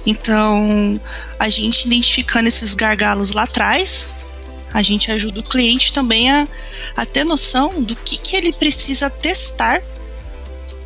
Então, 0.07 1.00
a 1.38 1.49
gente 1.49 1.87
identificando 1.87 2.49
esses 2.49 2.75
gargalos 2.75 3.33
lá 3.33 3.42
atrás, 3.42 4.14
a 4.73 4.83
gente 4.83 5.11
ajuda 5.11 5.40
o 5.40 5.45
cliente 5.45 5.92
também 5.92 6.30
a, 6.30 6.47
a 6.97 7.04
ter 7.04 7.25
noção 7.25 7.83
do 7.83 7.95
que, 7.97 8.16
que 8.16 8.37
ele 8.37 8.52
precisa 8.52 9.11
testar 9.11 9.83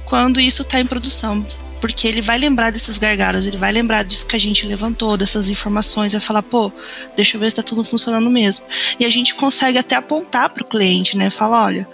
quando 0.04 0.40
isso 0.40 0.62
está 0.62 0.80
em 0.80 0.86
produção. 0.86 1.44
Porque 1.80 2.08
ele 2.08 2.22
vai 2.22 2.38
lembrar 2.38 2.70
desses 2.70 2.98
gargalos, 2.98 3.46
ele 3.46 3.58
vai 3.58 3.70
lembrar 3.70 4.04
disso 4.04 4.26
que 4.26 4.34
a 4.34 4.40
gente 4.40 4.66
levantou, 4.66 5.18
dessas 5.18 5.50
informações, 5.50 6.12
vai 6.12 6.20
falar, 6.20 6.42
pô, 6.42 6.72
deixa 7.14 7.36
eu 7.36 7.40
ver 7.40 7.50
se 7.50 7.52
está 7.52 7.62
tudo 7.62 7.84
funcionando 7.84 8.30
mesmo. 8.30 8.64
E 8.98 9.04
a 9.04 9.10
gente 9.10 9.34
consegue 9.34 9.76
até 9.76 9.94
apontar 9.94 10.48
para 10.48 10.62
o 10.62 10.66
cliente, 10.66 11.16
né? 11.18 11.28
Falar, 11.28 11.66
olha, 11.66 11.88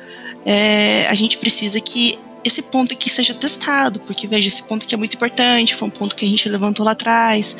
é, 0.47 1.07
a 1.09 1.15
gente 1.15 1.39
precisa 1.39 1.81
que 1.81 2.17
esse 2.45 2.63
ponto 2.63 2.93
aqui 2.93 3.11
seja 3.11 3.35
testado, 3.35 4.01
porque 4.01 4.27
veja, 4.27 4.49
esse 4.49 4.63
ponto 4.63 4.85
aqui 4.85 4.95
é 4.95 4.99
muito 4.99 5.15
importante, 5.15 5.75
foi 5.75 5.89
um 5.89 5.91
ponto 5.91 6.17
que 6.17 6.25
a 6.25 6.29
gente 6.29 6.49
levantou 6.49 6.85
lá 6.85 6.93
atrás, 6.93 7.57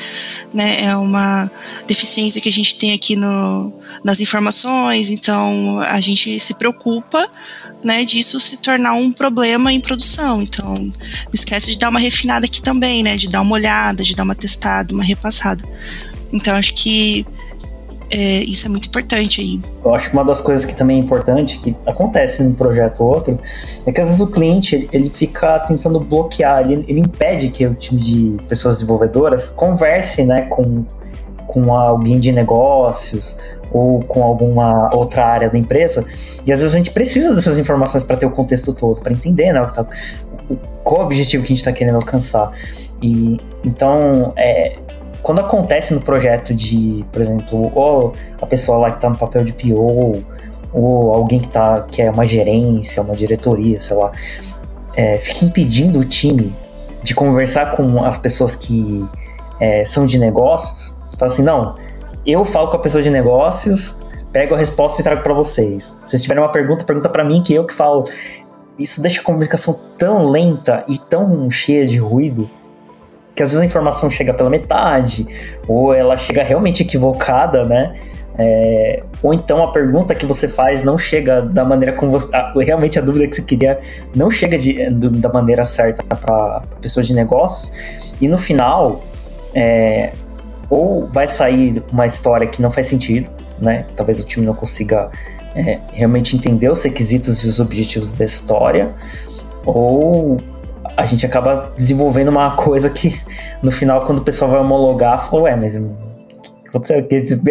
né? 0.53 0.85
É 0.85 0.97
uma 0.97 1.51
deficiência 1.87 2.41
que 2.41 2.49
a 2.49 2.53
gente 2.53 2.77
tem 2.77 2.93
aqui 2.93 3.17
no, 3.17 3.75
nas 4.03 4.21
informações, 4.21 5.11
então 5.11 5.81
a 5.81 6.01
gente 6.01 6.39
se 6.41 6.55
preocupa 6.55 7.31
né, 7.85 8.05
disso 8.05 8.39
se 8.39 8.59
tornar 8.59 8.93
um 8.93 9.13
problema 9.13 9.73
em 9.73 9.81
produção. 9.81 10.43
Então, 10.43 10.75
não 10.75 10.93
esquece 11.33 11.71
de 11.73 11.79
dar 11.79 11.89
uma 11.89 12.01
refinada 12.01 12.47
aqui 12.47 12.61
também, 12.61 13.03
né? 13.03 13.17
De 13.17 13.29
dar 13.29 13.41
uma 13.41 13.55
olhada, 13.55 14.03
de 14.03 14.15
dar 14.15 14.23
uma 14.23 14.35
testada, 14.35 14.95
uma 14.95 15.05
repassada. 15.05 15.67
Então, 16.33 16.55
acho 16.55 16.75
que 16.75 17.27
é, 18.11 18.43
isso 18.45 18.67
é 18.67 18.69
muito 18.69 18.89
importante 18.89 19.41
aí. 19.41 19.61
Eu 19.85 19.95
acho 19.95 20.11
que 20.11 20.17
uma 20.17 20.25
das 20.25 20.41
coisas 20.41 20.67
que 20.67 20.75
também 20.75 20.99
é 20.99 21.01
importante, 21.01 21.59
que 21.59 21.77
acontece 21.87 22.43
num 22.43 22.53
projeto 22.53 23.03
ou 23.05 23.15
outro, 23.15 23.39
é 23.87 23.93
que 23.93 24.01
às 24.01 24.09
vezes 24.09 24.21
o 24.21 24.27
cliente 24.31 24.89
ele, 24.93 25.09
fica 25.09 25.61
tentando 25.61 26.01
bloquear, 26.01 26.63
ele, 26.63 26.85
ele, 26.89 27.01
impede 27.01 27.51
que 27.51 27.65
o 27.65 27.75
time 27.75 28.01
de 28.01 28.45
pessoas 28.49 28.77
desenvolvedoras 28.77 29.51
converse 29.51 30.25
né, 30.25 30.43
com, 30.43 30.85
com 31.47 31.73
alguém 31.73 32.19
de 32.19 32.33
negócios 32.33 33.39
ou 33.73 34.03
com 34.03 34.25
alguma 34.25 34.89
outra 34.93 35.25
área 35.25 35.49
da 35.49 35.57
empresa. 35.57 36.05
E 36.45 36.51
às 36.51 36.59
vezes 36.59 36.75
a 36.75 36.79
gente 36.79 36.91
precisa 36.91 37.33
dessas 37.33 37.61
informações 37.61 38.03
para 38.03 38.17
ter 38.17 38.27
o 38.27 38.31
contexto 38.33 38.75
todo, 38.75 39.01
para 39.01 39.13
entender 39.13 39.53
né, 39.53 39.63
o, 39.63 39.67
tá, 39.67 39.87
o, 40.49 40.57
qual 40.83 41.03
o 41.03 41.05
objetivo 41.05 41.45
que 41.45 41.53
a 41.53 41.55
gente 41.55 41.59
está 41.59 41.73
querendo 41.73 41.95
alcançar. 41.95 42.53
E 43.01 43.39
então 43.65 44.33
é, 44.37 44.77
quando 45.23 45.41
acontece 45.41 45.95
no 45.95 46.01
projeto 46.01 46.55
de, 46.55 47.05
por 47.13 47.21
exemplo, 47.21 47.71
ou 47.75 48.13
a 48.41 48.47
pessoa 48.47 48.79
lá 48.79 48.91
que 48.91 48.97
está 48.97 49.09
no 49.11 49.17
papel 49.17 49.45
de 49.45 49.53
PO, 49.53 50.25
ou 50.73 51.15
alguém 51.15 51.41
que, 51.41 51.49
tá, 51.49 51.83
que 51.83 52.01
é 52.03 52.11
uma 52.11 52.25
gerência, 52.25 53.03
uma 53.03 53.15
diretoria, 53.15 53.79
sei 53.79 53.97
lá, 53.97 54.13
é, 54.97 55.19
fica 55.19 55.45
impedindo 55.45 55.99
o 55.99 56.05
time 56.05 56.55
de 57.03 57.15
conversar 57.15 57.73
com 57.73 58.05
as 58.05 58.19
pessoas 58.19 58.55
que 58.55 59.07
é, 59.59 59.85
são 59.85 60.07
de 60.07 60.19
negócios, 60.19 60.97
fala 61.19 61.31
assim, 61.31 61.43
não, 61.43 61.75
eu 62.25 62.45
falo 62.45 62.69
com 62.69 62.77
a 62.77 62.81
pessoa 62.81 63.03
de 63.03 63.11
negócios, 63.11 64.01
pego 64.33 64.55
a 64.55 64.59
resposta 64.59 65.01
e 65.01 65.05
trago 65.05 65.23
para 65.23 65.35
vocês. 65.35 66.01
Se 66.03 66.11
vocês 66.11 66.23
tiverem 66.23 66.43
uma 66.43 66.53
pergunta, 66.53 66.85
pergunta 66.85 67.09
para 67.09 67.25
mim 67.25 67.43
que 67.43 67.55
eu 67.55 67.67
que 67.67 67.75
falo. 67.75 68.05
Isso 68.79 69.03
deixa 69.03 69.21
a 69.21 69.25
comunicação 69.25 69.79
tão 69.99 70.27
lenta 70.27 70.85
e 70.89 70.99
tão 70.99 71.51
cheia 71.51 71.87
de 71.87 71.99
ruído 71.99 72.49
que 73.41 73.45
às 73.45 73.53
vezes 73.53 73.63
a 73.63 73.65
informação 73.65 74.11
chega 74.11 74.35
pela 74.35 74.51
metade, 74.51 75.27
ou 75.67 75.95
ela 75.95 76.19
chega 76.19 76.43
realmente 76.43 76.83
equivocada, 76.83 77.65
né? 77.65 77.95
É, 78.39 79.03
ou 79.23 79.33
então 79.33 79.63
a 79.63 79.73
pergunta 79.73 80.15
que 80.15 80.27
você 80.27 80.47
faz 80.47 80.85
não 80.85 80.99
chega 80.99 81.41
da 81.41 81.65
maneira 81.65 81.95
como 81.95 82.13
você. 82.13 82.35
A, 82.37 82.53
realmente 82.53 82.99
a 82.99 83.03
dúvida 83.03 83.27
que 83.27 83.37
você 83.37 83.43
queria 83.43 83.81
não 84.15 84.31
chega 84.31 84.59
de, 84.59 84.91
do, 84.91 85.09
da 85.09 85.31
maneira 85.31 85.65
certa 85.65 86.05
para 86.05 86.61
pessoa 86.83 87.03
de 87.03 87.15
negócios, 87.15 88.13
e 88.21 88.29
no 88.29 88.37
final, 88.37 89.03
é, 89.55 90.13
ou 90.69 91.09
vai 91.11 91.27
sair 91.27 91.83
uma 91.91 92.05
história 92.05 92.47
que 92.47 92.61
não 92.61 92.71
faz 92.71 92.89
sentido, 92.89 93.31
né? 93.59 93.87
Talvez 93.97 94.21
o 94.21 94.27
time 94.27 94.45
não 94.45 94.55
consiga 94.55 95.11
é, 95.55 95.79
realmente 95.95 96.37
entender 96.37 96.69
os 96.69 96.83
requisitos 96.85 97.43
e 97.43 97.49
os 97.49 97.59
objetivos 97.59 98.13
da 98.13 98.27
história, 98.27 98.89
ou 99.65 100.37
a 100.97 101.05
gente 101.07 101.25
acaba 101.25 101.73
desenvolvendo 101.77 102.29
uma 102.29 102.53
coisa 102.57 102.91
que 102.91 103.21
no 103.63 103.71
final, 103.71 104.05
quando 104.07 104.19
o 104.19 104.23
pessoal 104.23 104.51
vai 104.51 104.61
homologar, 104.61 105.29
falou, 105.29 105.45
ué, 105.45 105.57
mas 105.57 105.77
aconteceu 106.69 107.07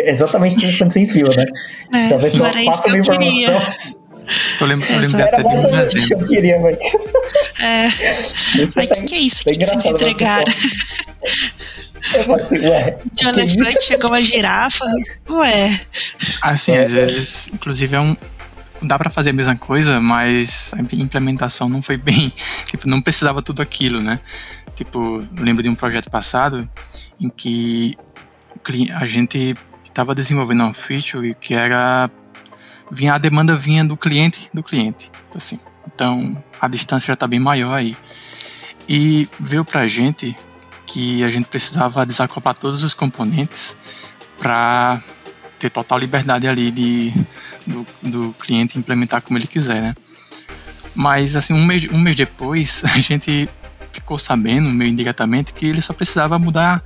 exatamente 0.05 0.57
isso 0.57 0.85
que 0.85 0.93
sem 0.93 1.07
fio, 1.07 1.27
né? 1.35 1.45
É, 1.91 2.09
Talvez 2.09 2.33
só 2.33 2.45
faça 2.45 2.87
uma 2.87 2.97
informação. 2.97 3.99
Tô 4.59 4.65
lembrando, 4.65 4.93
tô 4.93 4.99
lembrando 4.99 5.21
Era 5.21 5.53
exatamente 5.53 5.97
o 5.97 6.07
que 6.07 6.13
eu 6.13 6.25
queria, 6.25 6.59
mas. 6.59 6.77
É. 7.61 7.89
Mas 8.73 8.87
o 8.87 8.93
que, 8.93 9.03
que 9.03 9.15
é 9.15 9.19
isso 9.19 9.43
que 9.43 9.53
vocês 9.53 9.85
entregaram? 9.85 10.53
Eu 12.13 12.23
falei 12.23 12.41
assim, 12.41 12.59
ué. 12.59 12.97
De 13.11 13.25
um 13.25 13.29
elefante 13.31 13.83
chegou 13.83 14.09
uma 14.09 14.23
girafa. 14.23 14.85
Ué. 15.29 15.81
Assim, 16.41 16.77
às 16.77 16.91
vezes, 16.91 17.49
inclusive, 17.53 17.95
é 17.95 17.99
um, 17.99 18.15
dá 18.83 18.97
para 18.97 19.09
fazer 19.09 19.31
a 19.31 19.33
mesma 19.33 19.55
coisa, 19.55 19.99
mas 19.99 20.73
a 20.73 20.81
implementação 20.95 21.67
não 21.69 21.81
foi 21.81 21.97
bem, 21.97 22.33
tipo, 22.65 22.87
não 22.87 23.01
precisava 23.01 23.41
tudo 23.41 23.61
aquilo, 23.61 24.01
né? 24.01 24.19
Tipo, 24.75 25.25
lembro 25.37 25.61
de 25.61 25.69
um 25.69 25.75
projeto 25.75 26.09
passado 26.09 26.69
em 27.19 27.29
que 27.29 27.97
a 28.93 29.07
gente 29.07 29.55
estava 29.85 30.13
desenvolvendo 30.13 30.63
um 30.63 30.73
feature 30.73 31.35
que 31.35 31.53
era 31.53 32.09
vinha 32.91 33.13
a 33.13 33.17
demanda 33.17 33.55
vinha 33.55 33.83
do 33.83 33.97
cliente 33.97 34.49
do 34.53 34.63
cliente, 34.63 35.11
assim. 35.35 35.59
Então, 35.85 36.41
a 36.59 36.67
distância 36.67 37.07
já 37.07 37.13
está 37.13 37.27
bem 37.27 37.39
maior 37.39 37.73
aí. 37.73 37.95
E 38.87 39.27
veio 39.39 39.63
para 39.63 39.81
a 39.81 39.87
gente 39.87 40.35
que 40.85 41.23
a 41.23 41.29
gente 41.29 41.45
precisava 41.45 42.05
desacoplar 42.05 42.55
todos 42.55 42.83
os 42.83 42.93
componentes 42.93 43.77
para 44.37 45.01
ter 45.59 45.69
total 45.69 45.99
liberdade 45.99 46.47
ali 46.47 46.71
de, 46.71 47.13
do, 47.67 47.85
do, 48.01 48.33
cliente 48.33 48.79
implementar 48.79 49.21
como 49.21 49.37
ele 49.37 49.47
quiser, 49.47 49.81
né? 49.81 49.95
Mas, 50.95 51.35
assim, 51.35 51.53
um 51.53 51.65
mês, 51.65 51.85
um 51.91 51.99
mês 51.99 52.15
depois, 52.15 52.83
a 52.95 52.99
gente 52.99 53.47
ficou 53.91 54.17
sabendo, 54.17 54.69
meio 54.69 54.91
indiretamente, 54.91 55.53
que 55.53 55.65
ele 55.65 55.81
só 55.81 55.93
precisava 55.93 56.39
mudar, 56.39 56.81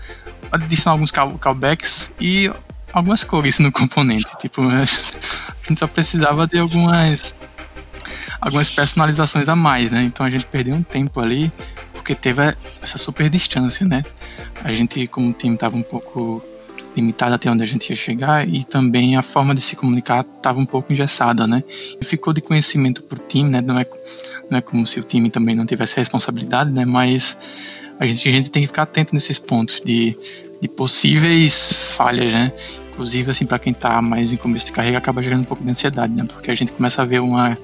adicionar 0.51 0.95
alguns 0.95 1.11
call, 1.11 1.37
callbacks 1.37 2.11
e 2.19 2.51
algumas 2.91 3.23
cores 3.23 3.59
no 3.59 3.71
componente. 3.71 4.37
Tipo, 4.39 4.61
a 4.67 4.85
gente 5.67 5.79
só 5.79 5.87
precisava 5.87 6.47
de 6.47 6.59
algumas 6.59 7.35
algumas 8.41 8.69
personalizações 8.69 9.47
a 9.47 9.55
mais, 9.55 9.89
né? 9.89 10.03
Então 10.03 10.25
a 10.25 10.29
gente 10.29 10.45
perdeu 10.45 10.75
um 10.75 10.83
tempo 10.83 11.21
ali 11.21 11.51
porque 11.93 12.13
teve 12.13 12.41
essa 12.81 12.97
super 12.97 13.29
distância, 13.29 13.87
né? 13.87 14.03
A 14.63 14.73
gente, 14.73 15.07
como 15.07 15.31
time, 15.31 15.55
estava 15.55 15.77
um 15.77 15.81
pouco 15.81 16.43
limitado 16.95 17.33
até 17.35 17.49
onde 17.49 17.63
a 17.63 17.65
gente 17.65 17.89
ia 17.89 17.95
chegar 17.95 18.47
e 18.47 18.63
também 18.63 19.15
a 19.15 19.21
forma 19.21 19.55
de 19.55 19.61
se 19.61 19.75
comunicar 19.75 20.21
estava 20.21 20.59
um 20.59 20.65
pouco 20.65 20.93
engessada, 20.93 21.47
né? 21.47 21.63
Ficou 22.01 22.33
de 22.33 22.41
conhecimento 22.41 23.01
para 23.03 23.17
o 23.17 23.21
time, 23.27 23.49
né? 23.49 23.61
Não 23.61 23.77
é, 23.77 23.85
não 24.49 24.57
é 24.57 24.61
como 24.61 24.85
se 24.85 24.99
o 24.99 25.03
time 25.03 25.29
também 25.29 25.55
não 25.55 25.65
tivesse 25.65 25.97
responsabilidade, 25.97 26.71
né? 26.71 26.85
Mas 26.85 27.37
a 27.99 28.05
gente, 28.05 28.27
a 28.27 28.31
gente 28.31 28.51
tem 28.51 28.61
que 28.61 28.67
ficar 28.67 28.83
atento 28.83 29.13
nesses 29.13 29.39
pontos 29.39 29.81
de, 29.83 30.17
de 30.61 30.67
possíveis 30.67 31.73
falhas, 31.95 32.33
né? 32.33 32.51
Inclusive, 32.91 33.31
assim, 33.31 33.45
para 33.45 33.57
quem 33.57 33.73
está 33.73 33.99
mais 34.03 34.33
em 34.33 34.37
começo 34.37 34.67
de 34.67 34.71
carreira, 34.71 34.99
acaba 34.99 35.23
gerando 35.23 35.41
um 35.41 35.45
pouco 35.45 35.63
de 35.63 35.69
ansiedade, 35.69 36.13
né? 36.13 36.25
Porque 36.27 36.51
a 36.51 36.55
gente 36.55 36.71
começa 36.71 37.01
a 37.01 37.05
ver 37.05 37.21
uma, 37.21 37.57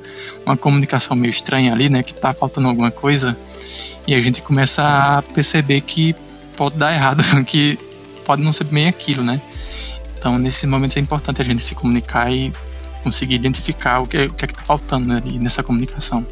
uma 0.43 0.57
comunicação 0.57 1.15
meio 1.15 1.29
estranha 1.29 1.71
ali, 1.71 1.87
né? 1.87 2.01
Que 2.01 2.13
está 2.13 2.33
faltando 2.33 2.67
alguma 2.67 2.89
coisa 2.89 3.37
e 4.07 4.15
a 4.15 4.21
gente 4.21 4.41
começa 4.41 4.81
a 4.81 5.21
perceber 5.21 5.81
que 5.81 6.15
pode 6.57 6.77
dar 6.77 6.91
errado, 6.91 7.23
que 7.45 7.77
pode 8.29 8.43
não 8.43 8.53
ser 8.53 8.65
bem 8.65 8.87
aquilo, 8.87 9.23
né? 9.23 9.41
Então, 10.15 10.37
nesses 10.37 10.69
momentos 10.69 10.95
é 10.95 10.99
importante 10.99 11.41
a 11.41 11.43
gente 11.43 11.63
se 11.63 11.73
comunicar 11.73 12.31
e 12.31 12.53
conseguir 13.01 13.33
identificar 13.33 14.01
o 14.01 14.05
que, 14.05 14.25
o 14.25 14.33
que 14.35 14.45
é 14.45 14.47
que 14.47 14.53
está 14.53 14.61
faltando 14.61 15.07
né, 15.07 15.19
nessa 15.39 15.63
comunicação. 15.63 16.23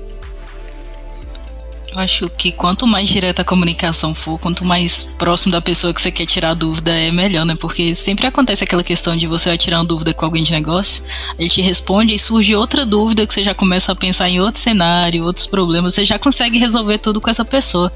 Acho 1.97 2.29
que 2.29 2.51
quanto 2.51 2.85
mais 2.85 3.09
direta 3.09 3.41
a 3.41 3.45
comunicação 3.45 4.13
for, 4.13 4.37
quanto 4.37 4.63
mais 4.63 5.03
próximo 5.17 5.51
da 5.51 5.59
pessoa 5.59 5.91
que 5.91 5.99
você 5.99 6.11
quer 6.11 6.27
tirar 6.27 6.53
dúvida, 6.53 6.91
é 6.91 7.11
melhor, 7.11 7.43
né? 7.43 7.55
Porque 7.55 7.95
sempre 7.95 8.27
acontece 8.27 8.63
aquela 8.63 8.83
questão 8.83 9.17
de 9.17 9.25
você 9.25 9.49
vai 9.49 9.57
tirar 9.57 9.79
uma 9.79 9.85
dúvida 9.85 10.13
com 10.13 10.23
alguém 10.23 10.43
de 10.43 10.51
negócio, 10.51 11.03
ele 11.39 11.49
te 11.49 11.59
responde 11.59 12.13
e 12.13 12.19
surge 12.19 12.55
outra 12.55 12.85
dúvida 12.85 13.25
que 13.25 13.33
você 13.33 13.41
já 13.41 13.55
começa 13.55 13.91
a 13.91 13.95
pensar 13.95 14.29
em 14.29 14.39
outro 14.39 14.61
cenário, 14.61 15.25
outros 15.25 15.47
problemas, 15.47 15.95
você 15.95 16.05
já 16.05 16.19
consegue 16.19 16.59
resolver 16.59 16.99
tudo 16.99 17.19
com 17.19 17.31
essa 17.31 17.43
pessoa. 17.43 17.91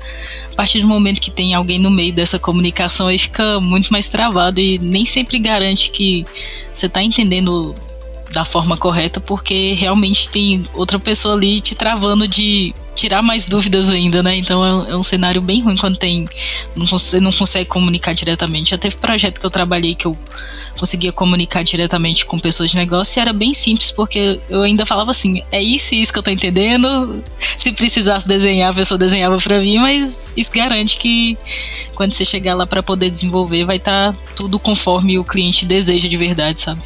A 0.51 0.55
partir 0.55 0.81
do 0.81 0.87
momento 0.87 1.21
que 1.21 1.29
tem 1.29 1.53
alguém 1.53 1.77
no 1.77 1.91
meio 1.91 2.11
dessa 2.11 2.39
comunicação, 2.39 3.05
aí 3.05 3.19
fica 3.19 3.59
muito 3.59 3.91
mais 3.91 4.07
travado 4.07 4.59
e 4.59 4.79
nem 4.79 5.05
sempre 5.05 5.37
garante 5.37 5.91
que 5.91 6.25
você 6.73 6.87
está 6.87 7.03
entendendo 7.03 7.75
da 8.33 8.45
forma 8.45 8.77
correta, 8.77 9.19
porque 9.19 9.73
realmente 9.73 10.29
tem 10.29 10.63
outra 10.73 10.97
pessoa 10.97 11.35
ali 11.35 11.61
te 11.61 11.75
travando 11.75 12.27
de 12.27 12.73
tirar 12.95 13.21
mais 13.21 13.45
dúvidas 13.45 13.89
ainda, 13.89 14.21
né? 14.21 14.35
Então 14.35 14.65
é 14.65 14.73
um, 14.73 14.89
é 14.91 14.95
um 14.97 15.03
cenário 15.03 15.41
bem 15.41 15.61
ruim 15.61 15.75
quando 15.75 15.97
tem. 15.97 16.27
Não, 16.75 16.85
você 16.85 17.19
não 17.19 17.31
consegue 17.31 17.69
comunicar 17.69 18.13
diretamente. 18.13 18.71
Já 18.71 18.77
teve 18.77 18.95
projeto 18.97 19.39
que 19.39 19.45
eu 19.45 19.49
trabalhei 19.49 19.95
que 19.95 20.05
eu 20.05 20.17
conseguia 20.77 21.11
comunicar 21.11 21.63
diretamente 21.63 22.25
com 22.25 22.39
pessoas 22.39 22.71
de 22.71 22.77
negócio 22.77 23.19
e 23.19 23.21
era 23.21 23.33
bem 23.33 23.53
simples, 23.53 23.91
porque 23.91 24.39
eu 24.49 24.61
ainda 24.61 24.85
falava 24.85 25.11
assim: 25.11 25.43
é 25.51 25.61
isso 25.61 25.95
e 25.95 26.01
isso 26.01 26.11
que 26.11 26.19
eu 26.19 26.23
tô 26.23 26.31
entendendo. 26.31 27.23
Se 27.57 27.71
precisasse 27.71 28.27
desenhar, 28.27 28.69
a 28.69 28.73
pessoa 28.73 28.97
desenhava 28.97 29.37
para 29.37 29.59
mim, 29.59 29.79
mas 29.79 30.23
isso 30.35 30.51
garante 30.53 30.97
que 30.97 31.37
quando 31.95 32.13
você 32.13 32.25
chegar 32.25 32.55
lá 32.55 32.65
para 32.65 32.81
poder 32.81 33.09
desenvolver, 33.09 33.63
vai 33.63 33.77
estar 33.77 34.13
tá 34.13 34.19
tudo 34.35 34.59
conforme 34.59 35.17
o 35.17 35.23
cliente 35.23 35.65
deseja 35.65 36.07
de 36.07 36.17
verdade, 36.17 36.61
sabe? 36.61 36.81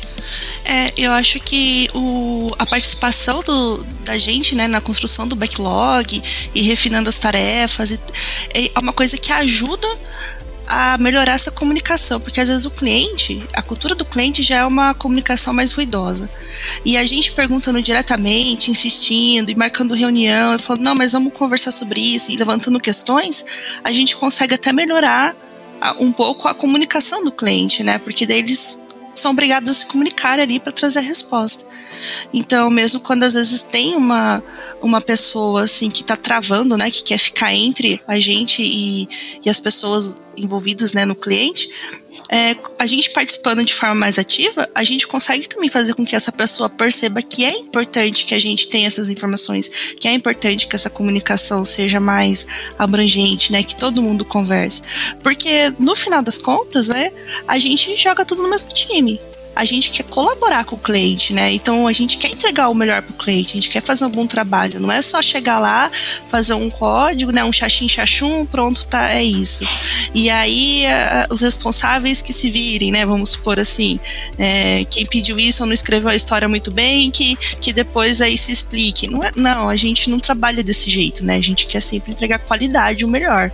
É, 0.64 0.92
eu 0.98 1.12
acho 1.12 1.40
que 1.40 1.88
o, 1.94 2.48
a 2.58 2.66
participação 2.66 3.42
do, 3.42 3.86
da 4.04 4.18
gente 4.18 4.56
né, 4.56 4.68
na 4.68 4.82
construção 4.82 5.28
do 5.28 5.36
backlog 5.36 5.95
e 6.54 6.62
refinando 6.62 7.10
as 7.10 7.20
tarefas 7.20 7.92
é, 7.92 8.00
é 8.54 8.80
uma 8.80 8.94
coisa 8.94 9.18
que 9.18 9.32
ajuda 9.32 9.88
a 10.68 10.98
melhorar 10.98 11.34
essa 11.34 11.52
comunicação, 11.52 12.20
porque 12.20 12.42
às 12.42 12.50
vezes 12.50 12.66
o 12.66 12.72
cliente, 12.72 13.48
a 13.54 13.62
cultura 13.62 13.94
do 13.94 14.04
cliente 14.04 14.42
já 14.42 14.58
é 14.58 14.66
uma 14.66 14.94
comunicação 14.94 15.54
mais 15.54 15.72
ruidosa. 15.72 16.30
E 16.84 16.98
a 16.98 17.06
gente 17.06 17.32
perguntando 17.34 17.82
diretamente, 17.82 18.72
insistindo 18.72 19.52
e 19.52 19.56
marcando 19.56 19.94
reunião, 19.94 20.56
e 20.56 20.60
falando, 20.60 20.82
não, 20.82 20.96
mas 20.96 21.12
vamos 21.12 21.38
conversar 21.38 21.72
sobre 21.72 22.02
isso, 22.02 22.32
e 22.32 22.36
levantando 22.36 22.80
questões, 22.80 23.46
a 23.84 23.92
gente 23.92 24.16
consegue 24.16 24.56
até 24.56 24.74
melhorar 24.74 25.36
um 26.00 26.12
pouco 26.12 26.48
a 26.48 26.54
comunicação 26.54 27.24
do 27.24 27.32
cliente, 27.32 27.84
né? 27.84 28.00
Porque 28.00 28.26
daí 28.26 28.40
eles 28.40 28.82
são 29.20 29.32
obrigados 29.32 29.70
a 29.70 29.74
se 29.74 29.86
comunicar 29.86 30.40
ali 30.40 30.60
para 30.60 30.72
trazer 30.72 31.00
a 31.00 31.04
resposta. 31.04 31.66
Então, 32.34 32.70
mesmo 32.70 33.00
quando 33.00 33.24
às 33.24 33.34
vezes 33.34 33.62
tem 33.62 33.96
uma, 33.96 34.44
uma 34.82 35.02
pessoa 35.02 35.64
assim 35.64 35.90
que 35.90 36.02
está 36.02 36.16
travando, 36.16 36.78
né, 36.78 36.92
que 36.92 37.04
quer 37.04 37.18
ficar 37.18 37.54
entre 37.54 38.00
a 38.08 38.20
gente 38.20 38.62
e, 38.62 39.08
e 39.44 39.50
as 39.50 39.60
pessoas 39.60 40.18
envolvidas 40.38 40.94
né, 40.94 41.06
no 41.06 41.16
cliente, 41.16 41.70
é, 42.30 42.56
a 42.80 42.88
gente 42.88 43.12
participando 43.12 43.64
de 43.64 43.74
forma 43.74 43.96
mais 43.96 44.18
ativa, 44.18 44.68
a 44.74 44.84
gente 44.84 45.08
consegue 45.08 45.48
também 45.48 45.70
fazer 45.70 45.94
com 45.94 46.06
que 46.06 46.16
essa 46.16 46.32
pessoa 46.32 46.70
perceba 46.70 47.22
que 47.22 47.46
é 47.46 47.52
importante 47.60 48.26
que 48.26 48.34
a 48.34 48.40
gente 48.40 48.68
tenha 48.68 48.88
essas 48.88 49.10
informações, 49.10 49.70
que 50.00 50.08
é 50.08 50.14
importante 50.14 50.68
que 50.68 50.76
essa 50.76 50.90
comunicação 50.90 51.64
seja 51.64 52.00
mais 52.00 52.48
abrangente, 52.78 53.52
né, 53.52 53.62
que 53.62 53.76
todo 53.76 54.02
mundo 54.02 54.26
converse. 54.26 54.82
Porque 55.22 55.72
no 55.80 55.96
final 55.96 56.22
das 56.22 56.38
contas, 56.38 56.88
né, 56.88 57.12
a 57.48 57.60
gente 57.60 57.96
joga 57.98 58.26
tudo 58.26 58.42
no 58.44 58.50
mesmo 58.50 58.74
time 58.74 59.20
a 59.56 59.64
gente 59.64 59.90
quer 59.90 60.04
colaborar 60.04 60.66
com 60.66 60.76
o 60.76 60.80
cliente, 60.80 61.34
né? 61.34 61.54
Então 61.54 61.88
a 61.88 61.94
gente 61.94 62.18
quer 62.18 62.28
entregar 62.28 62.70
o 62.70 62.76
melhor 62.76 63.02
para 63.02 63.14
o 63.14 63.18
cliente, 63.18 63.52
a 63.52 63.54
gente 63.54 63.70
quer 63.70 63.82
fazer 63.82 64.06
um 64.06 64.10
bom 64.10 64.28
trabalho. 64.28 64.80
Não 64.80 64.92
é 64.92 65.02
só 65.02 65.22
chegar 65.22 65.60
lá, 65.60 65.90
fazer 66.30 66.54
um 66.54 66.70
código, 66.70 67.32
né? 67.32 67.44
Um 67.44 67.54
chachim 67.54 67.88
chachum, 67.88 68.46
pronto, 68.46 68.86
tá, 68.88 69.12
é 69.12 69.24
isso. 69.24 69.66
E 70.14 70.30
aí 70.30 70.86
a, 70.88 71.28
os 71.30 71.42
responsáveis 71.42 72.22
que 72.22 72.34
se 72.34 72.50
virem, 72.50 72.92
né? 72.92 73.06
Vamos 73.06 73.32
supor 73.32 73.60
assim, 73.60 74.00
é, 74.38 74.86
quem 74.86 75.06
pediu 75.06 75.40
isso 75.40 75.66
não 75.66 75.74
escreveu 75.74 76.10
a 76.10 76.16
história 76.16 76.48
muito 76.48 76.70
bem, 76.72 77.10
que, 77.10 77.36
que 77.36 77.72
depois 77.72 78.22
aí 78.22 78.38
se 78.38 78.52
explique. 78.52 79.10
Não, 79.10 79.24
é, 79.24 79.32
não, 79.36 79.70
a 79.70 79.76
gente 79.76 80.10
não 80.10 80.18
trabalha 80.18 80.64
desse 80.64 80.90
jeito, 80.90 81.24
né? 81.24 81.38
A 81.38 81.42
gente 81.42 81.66
quer 81.66 81.82
sempre 81.82 82.12
entregar 82.12 82.40
qualidade, 82.40 83.06
o 83.06 83.08
melhor. 83.08 83.52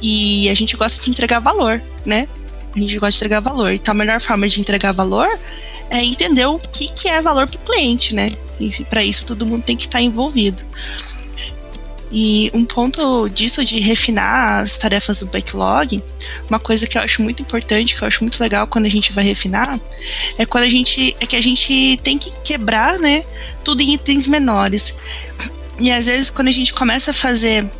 E 0.00 0.48
a 0.48 0.54
gente 0.54 0.76
gosta 0.76 1.02
de 1.02 1.10
entregar 1.10 1.40
valor, 1.40 1.82
né? 2.06 2.28
A 2.74 2.78
gente 2.78 2.98
gosta 2.98 3.10
de 3.10 3.16
entregar 3.16 3.40
valor. 3.40 3.72
Então, 3.72 3.92
a 3.92 3.96
melhor 3.96 4.20
forma 4.20 4.48
de 4.48 4.60
entregar 4.60 4.92
valor 4.92 5.28
é 5.90 6.04
entender 6.04 6.46
o 6.46 6.58
que, 6.58 6.92
que 6.92 7.08
é 7.08 7.20
valor 7.20 7.48
para 7.48 7.58
o 7.58 7.64
cliente, 7.64 8.14
né? 8.14 8.28
E 8.60 8.70
para 8.88 9.02
isso, 9.04 9.26
todo 9.26 9.46
mundo 9.46 9.64
tem 9.64 9.76
que 9.76 9.86
estar 9.86 10.00
envolvido. 10.00 10.62
E 12.12 12.50
um 12.52 12.64
ponto 12.64 13.28
disso 13.28 13.64
de 13.64 13.78
refinar 13.78 14.60
as 14.60 14.76
tarefas 14.76 15.20
do 15.20 15.26
backlog, 15.26 16.02
uma 16.48 16.58
coisa 16.58 16.86
que 16.86 16.98
eu 16.98 17.02
acho 17.02 17.22
muito 17.22 17.40
importante, 17.40 17.94
que 17.94 18.02
eu 18.02 18.08
acho 18.08 18.24
muito 18.24 18.40
legal 18.40 18.66
quando 18.66 18.86
a 18.86 18.88
gente 18.88 19.12
vai 19.12 19.22
refinar, 19.22 19.80
é 20.36 20.44
quando 20.44 20.64
a 20.64 20.68
gente 20.68 21.16
é 21.20 21.26
que 21.26 21.36
a 21.36 21.40
gente 21.40 21.98
tem 22.02 22.18
que 22.18 22.32
quebrar, 22.42 22.98
né, 22.98 23.24
tudo 23.62 23.80
em 23.80 23.94
itens 23.94 24.26
menores. 24.26 24.96
E 25.78 25.92
às 25.92 26.06
vezes 26.06 26.30
quando 26.30 26.48
a 26.48 26.52
gente 26.52 26.74
começa 26.74 27.12
a 27.12 27.14
fazer 27.14 27.70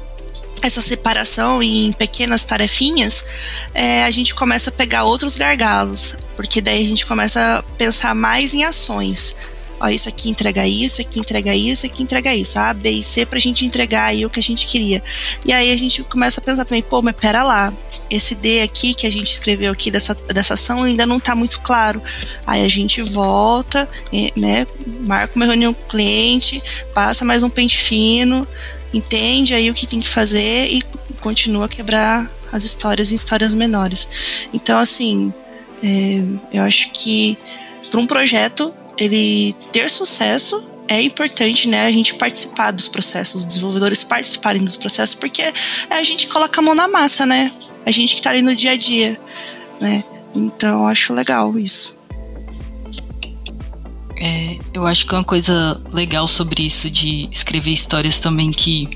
essa 0.62 0.81
separação 0.81 1.62
em 1.62 1.92
pequenas 1.92 2.44
tarefinhas, 2.44 3.27
é, 3.75 4.05
a 4.05 4.11
gente 4.11 4.35
começa 4.35 4.70
a 4.70 4.73
pegar 4.73 5.05
outros 5.05 5.37
gargalos, 5.37 6.16
porque 6.37 6.61
daí 6.61 6.83
a 6.83 6.87
gente 6.87 7.07
começa 7.07 7.59
a 7.59 7.62
pensar 7.77 8.14
mais 8.14 8.55
em 8.55 8.64
ações. 8.64 9.37
Ó, 9.81 9.88
isso 9.88 10.11
aqui 10.11 10.29
entrega 10.29 10.66
isso, 10.66 11.01
aqui 11.01 11.18
entrega 11.18 11.55
isso, 11.55 11.87
aqui 11.87 12.03
entrega 12.03 12.35
isso. 12.35 12.59
A, 12.59 12.75
B 12.75 12.90
e 12.90 13.03
C 13.03 13.25
pra 13.25 13.38
gente 13.38 13.64
entregar 13.64 14.05
aí 14.05 14.27
o 14.27 14.31
que 14.31 14.38
a 14.38 14.42
gente 14.42 14.66
queria. 14.66 15.03
E 15.42 15.55
aí 15.55 15.73
a 15.73 15.77
gente 15.77 16.03
começa 16.03 16.38
a 16.38 16.44
pensar 16.44 16.66
também, 16.66 16.83
pô, 16.83 17.01
mas 17.01 17.16
pera 17.16 17.42
lá, 17.42 17.73
esse 18.11 18.35
D 18.35 18.61
aqui 18.61 18.92
que 18.92 19.07
a 19.07 19.11
gente 19.11 19.33
escreveu 19.33 19.73
aqui 19.73 19.90
dessa, 19.90 20.14
dessa 20.14 20.53
ação 20.53 20.83
ainda 20.83 21.07
não 21.07 21.16
está 21.16 21.35
muito 21.35 21.62
claro. 21.62 22.03
Aí 22.46 22.62
a 22.62 22.68
gente 22.68 23.01
volta, 23.01 23.88
né, 24.37 24.66
marca 25.01 25.35
uma 25.35 25.46
reunião 25.46 25.73
com 25.73 25.83
o 25.83 25.88
cliente, 25.88 26.62
passa 26.92 27.25
mais 27.25 27.42
um 27.42 27.49
pente 27.49 27.79
fino, 27.79 28.46
entende 28.92 29.55
aí 29.55 29.70
o 29.70 29.74
que 29.74 29.87
tem 29.87 30.00
que 30.00 30.09
fazer 30.09 30.68
e 30.68 30.83
continua 31.20 31.66
a 31.66 31.68
quebrar 31.68 32.31
as 32.53 32.64
histórias 32.64 33.12
em 33.12 33.14
histórias 33.14 33.55
menores. 33.55 34.09
Então, 34.53 34.79
assim, 34.79 35.33
é, 35.83 36.59
eu 36.59 36.62
acho 36.62 36.90
que 36.92 37.38
para 37.90 38.00
um 38.00 38.07
projeto 38.07 38.74
ele 38.98 39.55
ter 39.72 39.88
sucesso 39.88 40.66
é 40.88 41.00
importante, 41.00 41.68
né, 41.68 41.87
a 41.87 41.92
gente 41.92 42.14
participar 42.14 42.72
dos 42.72 42.88
processos, 42.88 43.42
os 43.42 43.46
desenvolvedores 43.46 44.03
participarem 44.03 44.64
dos 44.64 44.76
processos, 44.76 45.14
porque 45.14 45.40
é 45.40 45.55
a 45.90 46.03
gente 46.03 46.26
coloca 46.26 46.61
a 46.61 46.64
mão 46.64 46.74
na 46.74 46.88
massa, 46.88 47.24
né? 47.24 47.53
A 47.87 47.92
gente 47.92 48.14
que 48.14 48.20
está 48.20 48.31
ali 48.31 48.42
no 48.42 48.57
dia 48.57 48.72
a 48.72 48.76
dia, 48.76 49.18
né? 49.81 50.03
Então, 50.35 50.88
acho 50.88 51.14
legal 51.14 51.57
isso. 51.57 51.99
É, 54.22 54.59
eu 54.74 54.87
acho 54.87 55.06
que 55.06 55.14
uma 55.14 55.24
coisa 55.24 55.80
legal 55.94 56.28
sobre 56.28 56.62
isso 56.62 56.90
de 56.90 57.26
escrever 57.33 57.72
histórias 57.72 58.20
também 58.20 58.52
que 58.52 58.87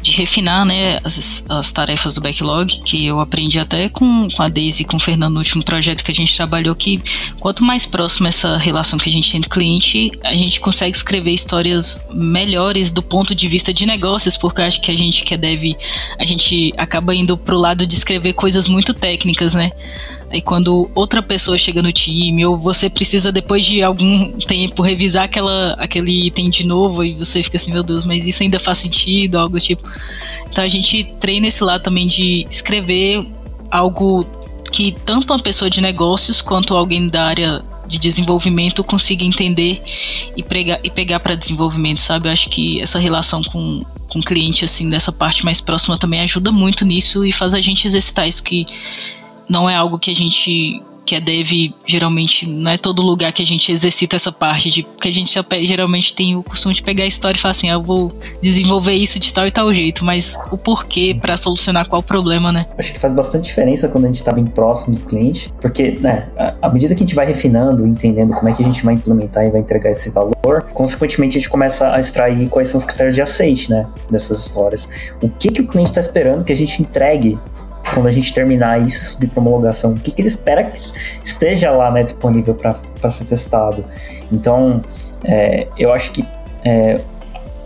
de 0.00 0.12
refinar 0.12 0.64
né, 0.64 0.98
as, 1.04 1.44
as 1.46 1.70
tarefas 1.70 2.14
do 2.14 2.22
backlog, 2.22 2.80
que 2.80 3.04
eu 3.04 3.20
aprendi 3.20 3.58
até 3.58 3.90
com, 3.90 4.26
com 4.34 4.42
a 4.42 4.48
Daisy 4.48 4.82
e 4.82 4.86
com 4.86 4.96
o 4.96 5.00
Fernando 5.00 5.34
no 5.34 5.40
último 5.40 5.62
projeto 5.62 6.02
que 6.02 6.10
a 6.10 6.14
gente 6.14 6.34
trabalhou, 6.34 6.74
que 6.74 6.98
quanto 7.38 7.62
mais 7.62 7.84
próxima 7.84 8.28
essa 8.28 8.56
relação 8.56 8.98
que 8.98 9.10
a 9.10 9.12
gente 9.12 9.30
tem 9.30 9.42
do 9.42 9.48
cliente, 9.50 10.10
a 10.24 10.34
gente 10.34 10.58
consegue 10.58 10.96
escrever 10.96 11.32
histórias 11.32 12.00
melhores 12.10 12.90
do 12.90 13.02
ponto 13.02 13.34
de 13.34 13.46
vista 13.48 13.74
de 13.74 13.84
negócios, 13.84 14.38
porque 14.38 14.62
acho 14.62 14.80
que 14.80 14.90
a 14.90 14.96
gente 14.96 15.22
que 15.22 15.34
é 15.34 15.36
dev, 15.36 15.76
a 16.18 16.24
gente 16.24 16.72
acaba 16.78 17.14
indo 17.14 17.36
pro 17.36 17.58
lado 17.58 17.86
de 17.86 17.94
escrever 17.94 18.32
coisas 18.32 18.68
muito 18.68 18.94
técnicas, 18.94 19.52
né? 19.52 19.70
Aí 20.36 20.42
quando 20.42 20.90
outra 20.94 21.22
pessoa 21.22 21.56
chega 21.56 21.82
no 21.82 21.90
time, 21.90 22.44
ou 22.44 22.58
você 22.58 22.90
precisa 22.90 23.32
depois 23.32 23.64
de 23.64 23.82
algum 23.82 24.32
tempo 24.32 24.82
revisar 24.82 25.24
aquela, 25.24 25.72
aquele 25.78 26.26
item 26.26 26.50
de 26.50 26.62
novo, 26.62 27.02
e 27.02 27.14
você 27.14 27.42
fica 27.42 27.56
assim, 27.56 27.72
meu 27.72 27.82
Deus, 27.82 28.04
mas 28.04 28.26
isso 28.26 28.42
ainda 28.42 28.60
faz 28.60 28.76
sentido, 28.76 29.38
algo 29.38 29.58
tipo. 29.58 29.88
Então 30.50 30.62
a 30.62 30.68
gente 30.68 31.04
treina 31.18 31.46
esse 31.46 31.64
lado 31.64 31.80
também 31.80 32.06
de 32.06 32.46
escrever 32.50 33.26
algo 33.70 34.26
que 34.70 34.92
tanto 35.06 35.32
uma 35.32 35.42
pessoa 35.42 35.70
de 35.70 35.80
negócios 35.80 36.42
quanto 36.42 36.76
alguém 36.76 37.08
da 37.08 37.24
área 37.24 37.64
de 37.86 37.96
desenvolvimento 37.96 38.84
consiga 38.84 39.24
entender 39.24 39.82
e, 40.36 40.42
pregar, 40.42 40.80
e 40.84 40.90
pegar 40.90 41.18
para 41.18 41.34
desenvolvimento, 41.34 42.02
sabe? 42.02 42.28
Eu 42.28 42.32
acho 42.32 42.50
que 42.50 42.78
essa 42.78 42.98
relação 42.98 43.42
com 43.42 43.82
com 44.08 44.20
cliente 44.20 44.64
assim 44.64 44.88
dessa 44.88 45.10
parte 45.10 45.44
mais 45.44 45.60
próxima 45.60 45.98
também 45.98 46.20
ajuda 46.20 46.52
muito 46.52 46.84
nisso 46.84 47.24
e 47.24 47.32
faz 47.32 47.54
a 47.54 47.60
gente 47.60 47.86
exercitar 47.86 48.28
isso 48.28 48.42
que 48.42 48.64
não 49.48 49.68
é 49.68 49.74
algo 49.74 49.98
que 49.98 50.10
a 50.10 50.14
gente 50.14 50.82
que 51.06 51.14
é 51.14 51.20
dev, 51.20 51.72
geralmente 51.86 52.50
não 52.50 52.72
é 52.72 52.76
todo 52.76 53.00
lugar 53.00 53.32
que 53.32 53.40
a 53.40 53.46
gente 53.46 53.70
exercita 53.70 54.16
essa 54.16 54.32
parte 54.32 54.68
de 54.70 54.82
porque 54.82 55.08
a 55.08 55.12
gente 55.12 55.32
geralmente 55.62 56.12
tem 56.12 56.34
o 56.34 56.42
costume 56.42 56.74
de 56.74 56.82
pegar 56.82 57.04
a 57.04 57.06
história 57.06 57.38
e 57.38 57.40
falar 57.40 57.52
assim, 57.52 57.70
ah, 57.70 57.74
eu 57.74 57.82
vou 57.82 58.10
desenvolver 58.42 58.92
isso 58.92 59.20
de 59.20 59.32
tal 59.32 59.46
e 59.46 59.50
tal 59.52 59.72
jeito, 59.72 60.04
mas 60.04 60.36
o 60.50 60.58
porquê 60.58 61.16
para 61.18 61.36
solucionar 61.36 61.88
qual 61.88 62.02
problema, 62.02 62.50
né? 62.50 62.66
Acho 62.76 62.92
que 62.92 62.98
faz 62.98 63.14
bastante 63.14 63.44
diferença 63.44 63.88
quando 63.88 64.04
a 64.04 64.06
gente 64.08 64.22
tá 64.24 64.32
bem 64.32 64.44
próximo 64.46 64.96
do 64.96 65.02
cliente, 65.02 65.52
porque, 65.60 65.92
né, 66.00 66.28
à 66.60 66.68
medida 66.72 66.92
que 66.92 67.04
a 67.04 67.06
gente 67.06 67.14
vai 67.14 67.26
refinando, 67.26 67.86
entendendo 67.86 68.32
como 68.34 68.48
é 68.48 68.52
que 68.52 68.62
a 68.62 68.66
gente 68.66 68.84
vai 68.84 68.94
implementar 68.94 69.44
e 69.46 69.50
vai 69.50 69.60
entregar 69.60 69.92
esse 69.92 70.10
valor, 70.10 70.62
consequentemente 70.74 71.38
a 71.38 71.40
gente 71.40 71.48
começa 71.48 71.94
a 71.94 72.00
extrair 72.00 72.48
quais 72.48 72.66
são 72.66 72.78
os 72.78 72.84
critérios 72.84 73.14
de 73.14 73.22
aceite, 73.22 73.70
né, 73.70 73.86
dessas 74.10 74.44
histórias. 74.44 74.88
O 75.22 75.28
que 75.28 75.50
que 75.50 75.60
o 75.60 75.66
cliente 75.68 75.90
está 75.90 76.00
esperando 76.00 76.44
que 76.44 76.52
a 76.52 76.56
gente 76.56 76.82
entregue 76.82 77.38
quando 77.94 78.06
a 78.06 78.10
gente 78.10 78.32
terminar 78.34 78.80
isso, 78.80 79.12
subir 79.12 79.28
para 79.28 79.40
homologação, 79.40 79.92
o 79.92 79.94
que, 79.96 80.10
que 80.10 80.20
ele 80.20 80.28
espera 80.28 80.64
que 80.64 80.78
esteja 81.24 81.70
lá 81.70 81.90
né, 81.90 82.02
disponível 82.02 82.54
para 82.54 83.10
ser 83.10 83.24
testado. 83.26 83.84
Então, 84.30 84.82
é, 85.24 85.66
eu 85.78 85.92
acho 85.92 86.12
que 86.12 86.26
é, 86.64 87.00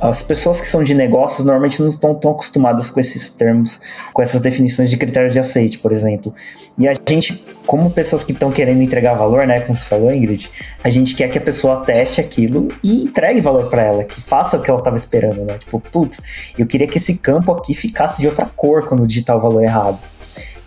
as 0.00 0.22
pessoas 0.22 0.60
que 0.60 0.66
são 0.66 0.82
de 0.82 0.94
negócios 0.94 1.44
normalmente 1.44 1.80
não 1.80 1.88
estão 1.88 2.14
tão 2.14 2.30
acostumadas 2.30 2.90
com 2.90 2.98
esses 2.98 3.28
termos, 3.28 3.80
com 4.14 4.22
essas 4.22 4.40
definições 4.40 4.88
de 4.88 4.96
critérios 4.96 5.32
de 5.34 5.38
aceite, 5.38 5.78
por 5.78 5.92
exemplo. 5.92 6.34
E 6.78 6.88
a 6.88 6.94
gente, 7.06 7.44
como 7.66 7.90
pessoas 7.90 8.24
que 8.24 8.32
estão 8.32 8.50
querendo 8.50 8.82
entregar 8.82 9.14
valor, 9.14 9.46
né, 9.46 9.60
como 9.60 9.76
você 9.76 9.84
falou, 9.84 10.10
Ingrid, 10.10 10.50
a 10.82 10.88
gente 10.88 11.14
quer 11.14 11.28
que 11.28 11.36
a 11.36 11.40
pessoa 11.40 11.84
teste 11.84 12.20
aquilo 12.20 12.68
e 12.82 13.02
entregue 13.02 13.42
valor 13.42 13.68
para 13.68 13.82
ela, 13.82 14.04
que 14.04 14.20
faça 14.22 14.56
o 14.56 14.62
que 14.62 14.70
ela 14.70 14.80
estava 14.80 14.96
esperando, 14.96 15.44
né? 15.44 15.58
Tipo, 15.58 15.78
putz, 15.78 16.52
eu 16.58 16.66
queria 16.66 16.86
que 16.86 16.96
esse 16.96 17.18
campo 17.18 17.52
aqui 17.52 17.74
ficasse 17.74 18.22
de 18.22 18.28
outra 18.28 18.46
cor 18.46 18.86
quando 18.86 19.06
digitar 19.06 19.36
o 19.36 19.40
valor 19.40 19.62
errado. 19.62 19.98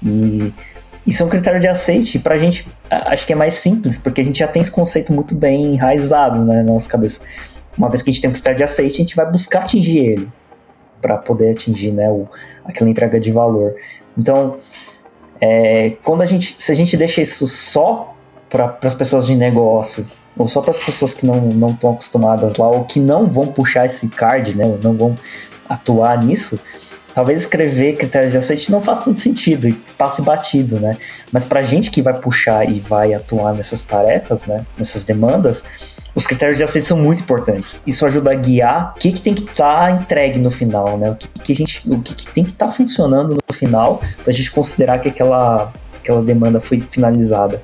E 0.04 0.54
isso 1.08 1.24
é 1.24 1.26
um 1.26 1.30
critério 1.30 1.60
de 1.60 1.67
aceite 1.67 2.19
para 2.19 2.36
a 2.36 2.38
gente 2.38 2.67
acho 2.89 3.26
que 3.26 3.34
é 3.34 3.36
mais 3.36 3.56
simples, 3.56 3.98
porque 3.98 4.22
a 4.22 4.24
gente 4.24 4.39
já 4.39 4.48
tem 4.48 4.62
esse 4.62 4.72
conceito 4.72 5.12
muito 5.12 5.34
bem 5.34 5.74
enraizado 5.74 6.43
né, 6.43 6.58
na 6.58 6.74
nossa 6.74 6.89
cabeça. 6.89 7.22
Uma 7.77 7.89
vez 7.89 8.01
que 8.01 8.09
a 8.09 8.13
gente 8.13 8.21
tem 8.21 8.29
um 8.29 8.33
critério 8.33 8.57
de 8.57 8.63
aceite, 8.63 8.95
a 8.95 8.97
gente 8.97 9.15
vai 9.15 9.29
buscar 9.31 9.59
atingir 9.63 9.99
ele 9.99 10.29
para 11.01 11.17
poder 11.17 11.51
atingir 11.51 11.91
né, 11.91 12.09
o, 12.09 12.27
aquela 12.63 12.89
entrega 12.89 13.19
de 13.19 13.31
valor. 13.31 13.75
Então, 14.17 14.57
é, 15.41 15.97
quando 16.03 16.21
a 16.21 16.25
gente, 16.25 16.55
se 16.57 16.71
a 16.71 16.75
gente 16.75 16.95
deixa 16.95 17.21
isso 17.21 17.47
só 17.47 18.15
para 18.49 18.77
as 18.81 18.93
pessoas 18.93 19.27
de 19.27 19.36
negócio, 19.36 20.05
ou 20.38 20.47
só 20.47 20.62
para 20.62 20.71
as 20.71 20.77
pessoas 20.77 21.13
que 21.13 21.25
não 21.25 21.69
estão 21.69 21.91
acostumadas 21.91 22.55
lá, 22.55 22.67
ou 22.67 22.86
que 22.86 22.99
não 22.99 23.27
vão 23.29 23.47
puxar 23.47 23.86
esse 23.86 24.09
card, 24.09 24.55
né, 24.55 24.65
ou 24.65 24.79
não 24.81 24.93
vão 24.93 25.17
atuar 25.67 26.23
nisso, 26.23 26.59
talvez 27.13 27.41
escrever 27.41 27.97
critérios 27.97 28.31
de 28.31 28.38
aceite 28.38 28.71
não 28.71 28.81
faça 28.81 29.03
tanto 29.03 29.19
sentido 29.19 29.67
e 29.67 29.73
passe 29.97 30.21
batido, 30.21 30.79
né? 30.79 30.97
Mas 31.31 31.45
para 31.45 31.62
gente 31.62 31.91
que 31.91 32.01
vai 32.01 32.13
puxar 32.13 32.67
e 32.67 32.79
vai 32.79 33.13
atuar 33.13 33.53
nessas 33.53 33.83
tarefas, 33.86 34.45
né, 34.45 34.65
nessas 34.77 35.03
demandas, 35.03 35.65
os 36.15 36.28
critérios 36.28 36.58
de 36.58 36.63
aceite 36.63 36.88
são 36.88 36.97
muito 36.97 37.21
importantes. 37.21 37.82
Isso 37.86 38.06
ajuda 38.06 38.32
a 38.32 38.36
guiar 38.36 38.93
o 38.95 38.99
que, 38.99 39.12
que 39.12 39.21
tem 39.21 39.34
que 39.34 39.43
estar 39.43 39.88
tá 39.88 39.91
entregue 39.91 40.39
no 40.39 40.52
final, 40.52 40.97
né? 40.97 41.12
O 41.12 41.15
que, 41.15 41.28
que 41.28 41.52
a 41.52 41.56
gente, 41.56 41.89
o 41.89 41.99
que, 41.99 42.15
que 42.15 42.28
tem 42.28 42.43
que 42.43 42.52
estar 42.52 42.67
tá 42.67 42.71
funcionando 42.71 43.34
no 43.34 43.56
final 43.56 44.02
para 44.23 44.32
a 44.32 44.34
gente 44.34 44.52
considerar 44.52 44.99
que 44.99 45.10
aquela, 45.10 45.73
aquela 45.99 46.21
demanda 46.21 46.62
foi 46.62 46.80
finalizada. 46.80 47.62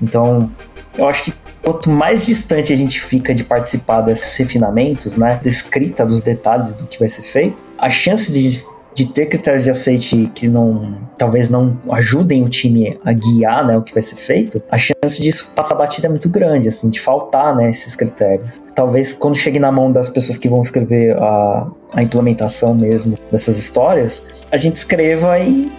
Então, 0.00 0.50
eu 0.96 1.08
acho 1.08 1.24
que 1.24 1.34
quanto 1.62 1.90
mais 1.90 2.26
distante 2.26 2.72
a 2.72 2.76
gente 2.76 3.00
fica 3.00 3.34
de 3.34 3.44
participar 3.44 4.00
desses 4.00 4.34
refinamentos, 4.36 5.16
né, 5.16 5.38
descrita 5.42 6.04
dos 6.06 6.22
detalhes 6.22 6.74
do 6.74 6.86
que 6.86 6.98
vai 6.98 7.08
ser 7.08 7.22
feito, 7.22 7.64
a 7.78 7.90
chance 7.90 8.32
de 8.32 8.64
de 8.94 9.06
ter 9.06 9.26
critérios 9.26 9.64
de 9.64 9.70
aceite 9.70 10.30
que 10.34 10.48
não 10.48 10.98
talvez 11.16 11.48
não 11.48 11.78
ajudem 11.90 12.42
o 12.42 12.48
time 12.48 12.98
a 13.04 13.12
guiar 13.12 13.66
né, 13.66 13.76
o 13.76 13.82
que 13.82 13.92
vai 13.92 14.02
ser 14.02 14.16
feito, 14.16 14.62
a 14.70 14.78
chance 14.78 15.22
disso 15.22 15.52
passar 15.54 15.74
batida 15.74 16.06
é 16.06 16.10
muito 16.10 16.28
grande, 16.28 16.68
assim, 16.68 16.90
de 16.90 16.98
faltar 16.98 17.54
né, 17.54 17.68
esses 17.70 17.94
critérios. 17.94 18.62
Talvez 18.74 19.14
quando 19.14 19.36
chegue 19.36 19.58
na 19.58 19.70
mão 19.70 19.92
das 19.92 20.08
pessoas 20.08 20.38
que 20.38 20.48
vão 20.48 20.62
escrever 20.62 21.16
a, 21.18 21.70
a 21.94 22.02
implementação 22.02 22.74
mesmo 22.74 23.16
dessas 23.30 23.58
histórias, 23.58 24.28
a 24.50 24.56
gente 24.56 24.76
escreva 24.76 25.38
e 25.38 25.70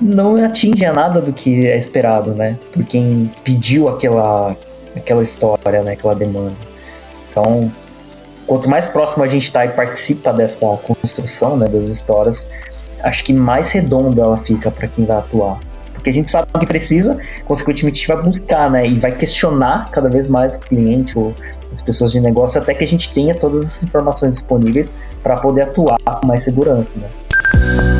não 0.00 0.42
atinja 0.42 0.92
nada 0.92 1.20
do 1.20 1.32
que 1.32 1.66
é 1.66 1.76
esperado, 1.76 2.34
né? 2.34 2.58
Por 2.72 2.84
quem 2.84 3.30
pediu 3.44 3.88
aquela, 3.88 4.56
aquela 4.96 5.22
história, 5.22 5.82
né? 5.82 5.92
Aquela 5.92 6.14
demanda. 6.14 6.54
Então, 7.28 7.70
quanto 8.50 8.68
mais 8.68 8.88
próximo 8.88 9.22
a 9.22 9.28
gente 9.28 9.44
está 9.44 9.64
e 9.64 9.68
participa 9.68 10.32
dessa 10.32 10.58
construção 10.58 11.56
né, 11.56 11.68
das 11.68 11.86
histórias, 11.86 12.50
acho 13.00 13.22
que 13.22 13.32
mais 13.32 13.70
redonda 13.70 14.22
ela 14.22 14.36
fica 14.36 14.72
para 14.72 14.88
quem 14.88 15.04
vai 15.04 15.18
atuar. 15.18 15.60
Porque 15.94 16.10
a 16.10 16.12
gente 16.12 16.28
sabe 16.28 16.48
o 16.52 16.58
que 16.58 16.66
precisa, 16.66 17.16
consequentemente 17.44 18.08
vai 18.08 18.20
buscar, 18.20 18.68
né? 18.68 18.84
E 18.88 18.98
vai 18.98 19.12
questionar 19.12 19.88
cada 19.92 20.08
vez 20.08 20.28
mais 20.28 20.56
o 20.56 20.62
cliente 20.62 21.16
ou 21.16 21.32
as 21.70 21.80
pessoas 21.80 22.10
de 22.10 22.18
negócio 22.18 22.60
até 22.60 22.74
que 22.74 22.82
a 22.82 22.86
gente 22.86 23.14
tenha 23.14 23.36
todas 23.36 23.60
as 23.60 23.84
informações 23.84 24.34
disponíveis 24.34 24.96
para 25.22 25.36
poder 25.36 25.62
atuar 25.62 25.98
com 26.20 26.26
mais 26.26 26.42
segurança, 26.42 26.98
né? 26.98 27.99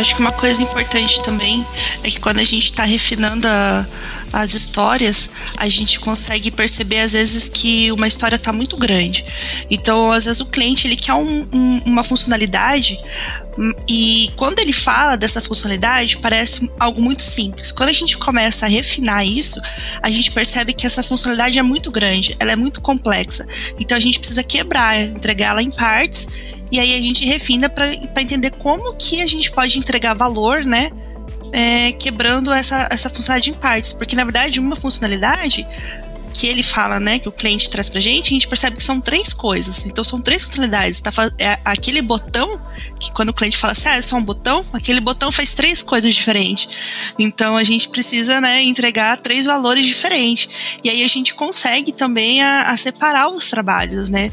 Acho 0.00 0.14
que 0.14 0.22
uma 0.22 0.32
coisa 0.32 0.62
importante 0.62 1.22
também 1.22 1.64
é 2.02 2.10
que 2.10 2.18
quando 2.18 2.38
a 2.38 2.44
gente 2.44 2.64
está 2.64 2.84
refinando 2.84 3.46
a, 3.46 3.86
as 4.32 4.54
histórias, 4.54 5.28
a 5.58 5.68
gente 5.68 6.00
consegue 6.00 6.50
perceber 6.50 7.00
às 7.00 7.12
vezes 7.12 7.48
que 7.48 7.92
uma 7.92 8.08
história 8.08 8.36
está 8.36 8.50
muito 8.50 8.78
grande. 8.78 9.22
Então, 9.70 10.10
às 10.10 10.24
vezes 10.24 10.40
o 10.40 10.46
cliente 10.46 10.86
ele 10.86 10.96
quer 10.96 11.12
um, 11.12 11.46
um, 11.52 11.80
uma 11.84 12.02
funcionalidade 12.02 12.98
hum, 13.58 13.72
e 13.86 14.30
quando 14.36 14.60
ele 14.60 14.72
fala 14.72 15.18
dessa 15.18 15.38
funcionalidade 15.42 16.16
parece 16.16 16.70
algo 16.78 17.02
muito 17.02 17.22
simples. 17.22 17.70
Quando 17.70 17.90
a 17.90 17.92
gente 17.94 18.16
começa 18.16 18.64
a 18.64 18.70
refinar 18.70 19.26
isso, 19.26 19.60
a 20.02 20.08
gente 20.10 20.30
percebe 20.30 20.72
que 20.72 20.86
essa 20.86 21.02
funcionalidade 21.02 21.58
é 21.58 21.62
muito 21.62 21.90
grande, 21.90 22.34
ela 22.40 22.52
é 22.52 22.56
muito 22.56 22.80
complexa. 22.80 23.46
Então 23.78 23.98
a 23.98 24.00
gente 24.00 24.18
precisa 24.18 24.42
quebrar, 24.42 24.98
entregar 24.98 25.50
ela 25.50 25.62
em 25.62 25.70
partes 25.70 26.26
e 26.70 26.78
aí 26.78 26.94
a 26.94 27.02
gente 27.02 27.24
refina 27.24 27.68
para 27.68 27.92
entender 28.20 28.50
como 28.52 28.94
que 28.94 29.20
a 29.22 29.26
gente 29.26 29.50
pode 29.50 29.78
entregar 29.78 30.14
valor, 30.14 30.64
né? 30.64 30.90
É, 31.52 31.92
quebrando 31.92 32.52
essa, 32.52 32.88
essa 32.92 33.10
funcionalidade 33.10 33.50
em 33.50 33.54
partes. 33.54 33.92
Porque, 33.92 34.14
na 34.14 34.22
verdade, 34.22 34.60
uma 34.60 34.76
funcionalidade 34.76 35.66
que 36.32 36.46
ele 36.46 36.62
fala, 36.62 37.00
né, 37.00 37.18
que 37.18 37.28
o 37.28 37.32
cliente 37.32 37.68
traz 37.68 37.88
pra 37.88 38.00
gente, 38.00 38.26
a 38.26 38.34
gente 38.34 38.46
percebe 38.46 38.76
que 38.76 38.82
são 38.82 39.00
três 39.00 39.32
coisas. 39.32 39.84
Então 39.86 40.04
são 40.04 40.20
três 40.20 40.42
funcionalidades. 40.44 41.00
Tá, 41.00 41.10
é 41.38 41.58
aquele 41.64 42.00
botão, 42.00 42.60
que 42.98 43.12
quando 43.12 43.30
o 43.30 43.32
cliente 43.32 43.56
fala 43.56 43.72
assim, 43.72 43.88
ah, 43.88 43.96
é 43.96 44.02
só 44.02 44.16
um 44.16 44.22
botão, 44.22 44.64
aquele 44.72 45.00
botão 45.00 45.32
faz 45.32 45.54
três 45.54 45.82
coisas 45.82 46.14
diferentes. 46.14 47.12
Então 47.18 47.56
a 47.56 47.64
gente 47.64 47.88
precisa, 47.88 48.40
né, 48.40 48.62
entregar 48.62 49.16
três 49.18 49.44
valores 49.44 49.84
diferentes. 49.84 50.48
E 50.84 50.90
aí 50.90 51.02
a 51.02 51.08
gente 51.08 51.34
consegue 51.34 51.92
também 51.92 52.42
a, 52.42 52.68
a 52.68 52.76
separar 52.76 53.28
os 53.28 53.48
trabalhos, 53.50 54.08
né? 54.08 54.30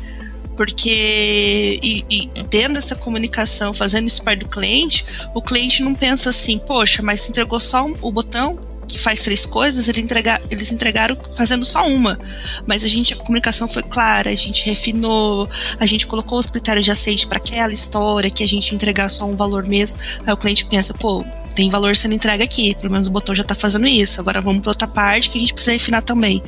Porque 0.57 1.79
e, 1.83 2.03
e, 2.09 2.27
tendo 2.49 2.77
essa 2.77 2.95
comunicação, 2.95 3.71
fazendo 3.71 4.07
isso 4.07 4.23
parte 4.23 4.39
do 4.39 4.49
cliente, 4.49 5.05
o 5.33 5.41
cliente 5.41 5.83
não 5.83 5.93
pensa 5.93 6.29
assim, 6.29 6.57
poxa, 6.57 7.01
mas 7.03 7.21
se 7.21 7.29
entregou 7.29 7.59
só 7.59 7.85
um, 7.85 7.95
o 8.01 8.11
botão 8.11 8.59
que 8.87 8.97
faz 8.97 9.21
três 9.21 9.45
coisas, 9.45 9.87
ele 9.89 10.01
entregar, 10.01 10.41
eles 10.49 10.71
entregaram 10.71 11.17
fazendo 11.35 11.65
só 11.65 11.85
uma. 11.87 12.17
Mas 12.65 12.85
a 12.85 12.87
gente, 12.87 13.13
a 13.13 13.17
comunicação 13.17 13.67
foi 13.67 13.83
clara, 13.83 14.29
a 14.29 14.35
gente 14.35 14.65
refinou, 14.65 15.49
a 15.79 15.85
gente 15.85 16.07
colocou 16.07 16.39
os 16.39 16.47
critérios 16.47 16.85
de 16.85 16.91
aceite 16.91 17.27
para 17.27 17.37
aquela 17.37 17.73
história, 17.73 18.29
que 18.29 18.43
a 18.43 18.47
gente 18.47 18.73
entregar 18.73 19.09
só 19.09 19.25
um 19.25 19.35
valor 19.35 19.67
mesmo. 19.67 19.99
Aí 20.25 20.33
o 20.33 20.37
cliente 20.37 20.65
pensa, 20.65 20.93
pô, 20.93 21.23
tem 21.53 21.69
valor 21.69 21.95
sendo 21.97 22.15
entregue 22.15 22.43
aqui, 22.43 22.75
pelo 22.75 22.93
menos 22.93 23.07
o 23.07 23.11
botão 23.11 23.35
já 23.35 23.43
tá 23.43 23.53
fazendo 23.53 23.85
isso, 23.85 24.21
agora 24.21 24.41
vamos 24.41 24.61
para 24.61 24.71
outra 24.71 24.87
parte 24.87 25.29
que 25.29 25.37
a 25.37 25.41
gente 25.41 25.53
precisa 25.53 25.73
refinar 25.73 26.01
também. 26.01 26.41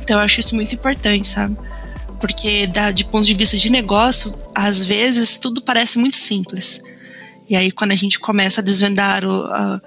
Então 0.00 0.18
eu 0.18 0.22
acho 0.22 0.40
isso 0.40 0.54
muito 0.54 0.72
importante, 0.74 1.26
sabe? 1.26 1.56
Porque 2.20 2.66
da, 2.66 2.90
de 2.90 3.04
ponto 3.04 3.26
de 3.26 3.34
vista 3.34 3.56
de 3.56 3.70
negócio, 3.70 4.34
às 4.54 4.82
vezes 4.84 5.38
tudo 5.38 5.62
parece 5.62 5.98
muito 5.98 6.16
simples. 6.16 6.82
E 7.48 7.56
aí 7.56 7.70
quando 7.70 7.92
a 7.92 7.96
gente 7.96 8.18
começa 8.18 8.60
a 8.60 8.64
desvendar 8.64 9.24
o, 9.24 9.44
a, 9.44 9.80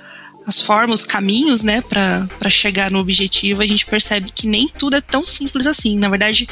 as 0.45 0.61
formas, 0.61 1.01
os 1.01 1.05
caminhos, 1.05 1.63
né, 1.63 1.81
para 1.81 2.49
chegar 2.49 2.89
no 2.91 2.99
objetivo, 2.99 3.61
a 3.61 3.67
gente 3.67 3.85
percebe 3.85 4.31
que 4.31 4.47
nem 4.47 4.67
tudo 4.67 4.95
é 4.95 5.01
tão 5.01 5.25
simples 5.25 5.67
assim. 5.67 5.97
Na 5.97 6.09
verdade, 6.09 6.47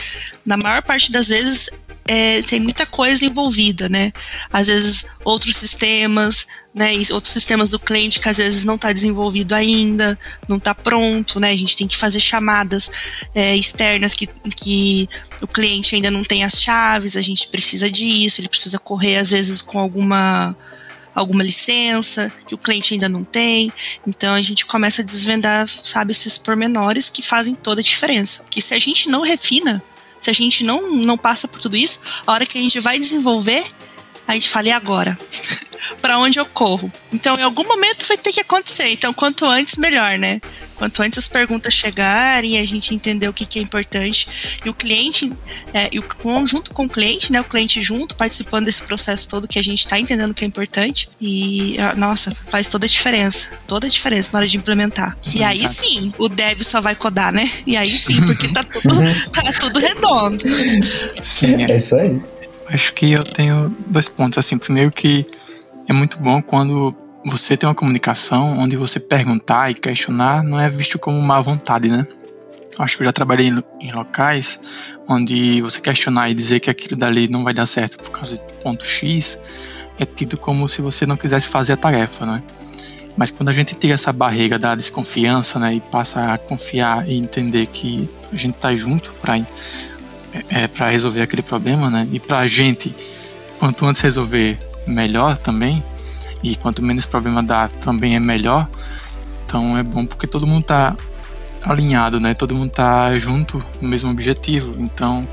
na 0.45 0.57
maior 0.57 0.81
parte 0.83 1.11
das 1.11 1.27
vezes 1.29 1.69
é, 2.09 2.41
tem 2.41 2.59
muita 2.59 2.87
coisa 2.87 3.23
envolvida, 3.23 3.87
né? 3.87 4.11
Às 4.51 4.65
vezes 4.65 5.05
outros 5.23 5.55
sistemas, 5.55 6.47
né? 6.73 6.93
Outros 7.11 7.31
sistemas 7.31 7.69
do 7.69 7.77
cliente 7.77 8.19
que 8.19 8.27
às 8.27 8.37
vezes 8.37 8.65
não 8.65 8.75
está 8.75 8.91
desenvolvido 8.91 9.53
ainda, 9.53 10.17
não 10.47 10.57
está 10.57 10.73
pronto, 10.73 11.39
né? 11.39 11.51
A 11.51 11.55
gente 11.55 11.77
tem 11.77 11.87
que 11.87 11.95
fazer 11.95 12.19
chamadas 12.19 12.91
é, 13.35 13.55
externas 13.55 14.15
que, 14.15 14.27
que 14.55 15.07
o 15.39 15.47
cliente 15.47 15.93
ainda 15.93 16.09
não 16.09 16.23
tem 16.23 16.43
as 16.43 16.59
chaves, 16.59 17.15
a 17.15 17.21
gente 17.21 17.47
precisa 17.47 17.91
disso, 17.91 18.41
ele 18.41 18.49
precisa 18.49 18.79
correr 18.79 19.17
às 19.17 19.29
vezes 19.29 19.61
com 19.61 19.77
alguma 19.77 20.57
alguma 21.19 21.43
licença 21.43 22.31
que 22.47 22.55
o 22.55 22.57
cliente 22.57 22.93
ainda 22.93 23.09
não 23.09 23.23
tem. 23.23 23.71
Então 24.07 24.33
a 24.33 24.41
gente 24.41 24.65
começa 24.65 25.01
a 25.01 25.05
desvendar, 25.05 25.67
sabe, 25.67 26.11
esses 26.11 26.37
pormenores 26.37 27.09
que 27.09 27.21
fazem 27.21 27.53
toda 27.53 27.81
a 27.81 27.83
diferença. 27.83 28.43
Porque 28.43 28.61
se 28.61 28.73
a 28.73 28.79
gente 28.79 29.09
não 29.09 29.21
refina, 29.21 29.83
se 30.19 30.29
a 30.29 30.33
gente 30.33 30.63
não, 30.63 30.95
não 30.97 31.17
passa 31.17 31.47
por 31.47 31.59
tudo 31.59 31.75
isso, 31.75 32.21
a 32.25 32.33
hora 32.33 32.45
que 32.45 32.57
a 32.57 32.61
gente 32.61 32.79
vai 32.79 32.99
desenvolver, 32.99 33.63
a 34.29 34.33
gente 34.33 34.47
fala, 34.47 34.67
e 34.67 34.71
agora? 34.71 35.17
para 36.03 36.19
onde 36.19 36.39
eu 36.39 36.45
corro? 36.45 36.91
Então, 37.11 37.35
em 37.35 37.41
algum 37.41 37.63
momento 37.63 38.05
vai 38.07 38.15
ter 38.15 38.31
que 38.31 38.41
acontecer. 38.41 38.89
Então, 38.89 39.11
quanto 39.11 39.43
antes, 39.43 39.75
melhor, 39.77 40.19
né? 40.19 40.39
Quanto 40.75 41.01
antes 41.01 41.17
as 41.17 41.27
perguntas 41.27 41.73
chegarem, 41.73 42.59
a 42.59 42.65
gente 42.65 42.93
entender 42.93 43.27
o 43.27 43.33
que, 43.33 43.43
que 43.43 43.57
é 43.57 43.61
importante. 43.63 44.59
E 44.63 44.69
o 44.69 44.73
cliente, 44.73 45.33
é, 45.73 45.89
e 45.91 45.97
o, 45.97 46.05
junto 46.45 46.71
com 46.75 46.85
o 46.85 46.87
cliente, 46.87 47.31
né? 47.31 47.41
O 47.41 47.43
cliente 47.43 47.81
junto, 47.81 48.15
participando 48.15 48.65
desse 48.65 48.83
processo 48.83 49.27
todo 49.27 49.47
que 49.47 49.57
a 49.57 49.63
gente 49.63 49.79
está 49.79 49.99
entendendo 49.99 50.31
que 50.31 50.45
é 50.45 50.47
importante. 50.47 51.09
E, 51.19 51.75
ah, 51.79 51.95
nossa, 51.95 52.29
faz 52.51 52.69
toda 52.69 52.85
a 52.85 52.89
diferença. 52.89 53.49
Toda 53.65 53.87
a 53.87 53.89
diferença 53.89 54.33
na 54.33 54.39
hora 54.41 54.47
de 54.47 54.57
implementar. 54.57 55.17
Sim, 55.23 55.39
e 55.39 55.43
aí 55.43 55.61
tá. 55.63 55.67
sim, 55.69 56.13
o 56.19 56.29
dev 56.29 56.61
só 56.61 56.81
vai 56.81 56.93
codar, 56.93 57.33
né? 57.33 57.49
E 57.65 57.75
aí 57.75 57.97
sim, 57.97 58.21
porque 58.27 58.47
tá 58.49 58.63
tudo, 58.63 59.01
tá 59.33 59.53
tudo 59.59 59.79
redondo. 59.79 60.43
Sim, 61.23 61.63
é 61.63 61.75
isso 61.75 61.95
aí. 61.95 62.21
Acho 62.71 62.93
que 62.93 63.11
eu 63.11 63.23
tenho 63.23 63.75
dois 63.87 64.07
pontos. 64.07 64.37
Assim, 64.37 64.57
primeiro 64.57 64.91
que 64.91 65.25
é 65.87 65.93
muito 65.93 66.19
bom 66.19 66.41
quando 66.41 66.95
você 67.25 67.57
tem 67.57 67.67
uma 67.67 67.75
comunicação 67.75 68.59
onde 68.59 68.77
você 68.77 68.99
perguntar 68.99 69.71
e 69.71 69.73
questionar 69.73 70.43
não 70.43 70.59
é 70.59 70.69
visto 70.69 70.97
como 70.99 71.19
má 71.21 71.41
vontade, 71.41 71.89
né? 71.89 72.05
Acho 72.77 72.95
que 72.95 73.03
eu 73.03 73.05
já 73.05 73.11
trabalhei 73.11 73.51
em, 73.81 73.91
locais 73.91 74.59
onde 75.07 75.61
você 75.61 75.81
questionar 75.81 76.29
e 76.29 76.33
dizer 76.33 76.59
que 76.61 76.69
aquilo 76.69 76.95
dali 76.95 77.27
não 77.27 77.43
vai 77.43 77.53
dar 77.53 77.65
certo 77.65 77.97
por 77.97 78.11
causa 78.11 78.37
de 78.37 78.53
ponto 78.63 78.85
X 78.85 79.37
é 79.99 80.05
tido 80.05 80.37
como 80.37 80.69
se 80.69 80.81
você 80.81 81.05
não 81.05 81.17
quisesse 81.17 81.49
fazer 81.49 81.73
a 81.73 81.77
tarefa, 81.77 82.25
né? 82.25 82.41
Mas 83.17 83.31
quando 83.31 83.49
a 83.49 83.53
gente 83.53 83.75
tira 83.75 83.95
essa 83.95 84.13
barreira 84.13 84.57
da 84.57 84.75
desconfiança, 84.75 85.59
né, 85.59 85.73
e 85.73 85.81
passa 85.81 86.33
a 86.33 86.37
confiar 86.37 87.05
e 87.09 87.17
entender 87.17 87.65
que 87.65 88.09
a 88.31 88.35
gente 88.37 88.55
tá 88.55 88.73
junto 88.73 89.11
para 89.21 89.37
é, 90.49 90.67
para 90.67 90.89
resolver 90.89 91.21
aquele 91.21 91.41
problema, 91.41 91.89
né? 91.89 92.07
E 92.11 92.19
para 92.19 92.39
a 92.39 92.47
gente, 92.47 92.93
quanto 93.57 93.85
antes 93.85 94.01
resolver, 94.01 94.57
melhor 94.85 95.37
também. 95.37 95.83
E 96.41 96.55
quanto 96.55 96.81
menos 96.81 97.05
problema 97.05 97.43
dá, 97.43 97.67
também 97.67 98.15
é 98.15 98.19
melhor. 98.19 98.67
Então 99.45 99.77
é 99.77 99.83
bom 99.83 100.05
porque 100.05 100.27
todo 100.27 100.47
mundo 100.47 100.63
tá 100.63 100.95
alinhado, 101.63 102.19
né? 102.19 102.33
Todo 102.33 102.55
mundo 102.55 102.71
tá 102.71 103.17
junto 103.17 103.63
no 103.81 103.89
mesmo 103.89 104.09
objetivo. 104.09 104.75
Então, 104.79 105.27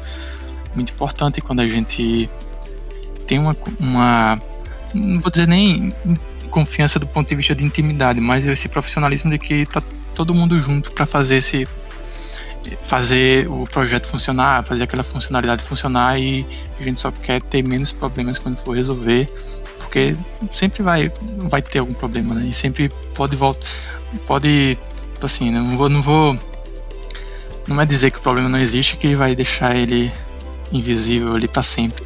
muito 0.75 0.93
importante 0.93 1.41
quando 1.41 1.61
a 1.61 1.69
gente 1.69 2.29
tem 3.27 3.39
uma, 3.39 3.57
uma 3.79 4.41
não 4.95 5.21
vou 5.21 5.31
dizer 5.31 5.47
nem 5.47 5.93
confiança 6.51 6.99
do 6.99 7.07
ponto 7.07 7.29
de 7.29 7.37
vista 7.37 7.55
de 7.55 7.65
intimidade, 7.65 8.21
mas 8.21 8.47
esse 8.47 8.69
profissionalismo 8.69 9.31
de 9.31 9.39
que 9.39 9.67
tá 9.67 9.83
todo 10.15 10.35
mundo 10.35 10.59
junto 10.61 10.93
para 10.93 11.05
fazer 11.05 11.37
esse 11.37 11.69
fazer 12.83 13.49
o 13.49 13.65
projeto 13.65 14.07
funcionar, 14.07 14.65
fazer 14.65 14.85
aquela 14.85 15.05
funcionalidade 15.05 15.63
funcionar 15.63 16.19
e 16.19 16.47
a 16.79 16.83
gente 16.83 16.99
só 16.99 17.11
quer 17.11 17.43
ter 17.43 17.63
menos 17.63 17.93
problemas 17.93 18.39
quando 18.39 18.57
for 18.57 18.77
resolver, 18.77 19.29
porque 19.79 20.17
sempre 20.51 20.83
vai, 20.83 21.13
vai 21.39 21.63
ter 21.63 21.79
algum 21.79 21.95
problema, 21.95 22.35
né? 22.35 22.47
E 22.47 22.53
sempre 22.53 22.89
pode 23.15 23.37
voltar, 23.37 23.69
pode, 24.27 24.79
assim, 25.23 25.51
né? 25.51 25.61
não 25.61 25.77
vou, 25.77 25.89
não 25.89 26.03
vou, 26.03 26.39
não 27.67 27.81
é 27.81 27.87
dizer 27.87 28.11
que 28.11 28.19
o 28.19 28.23
problema 28.23 28.49
não 28.49 28.59
existe 28.59 28.97
que 28.97 29.15
vai 29.15 29.35
deixar 29.35 29.77
ele 29.77 30.13
invisível 30.73 31.35
ali 31.35 31.49
para 31.49 31.63
sempre. 31.63 32.05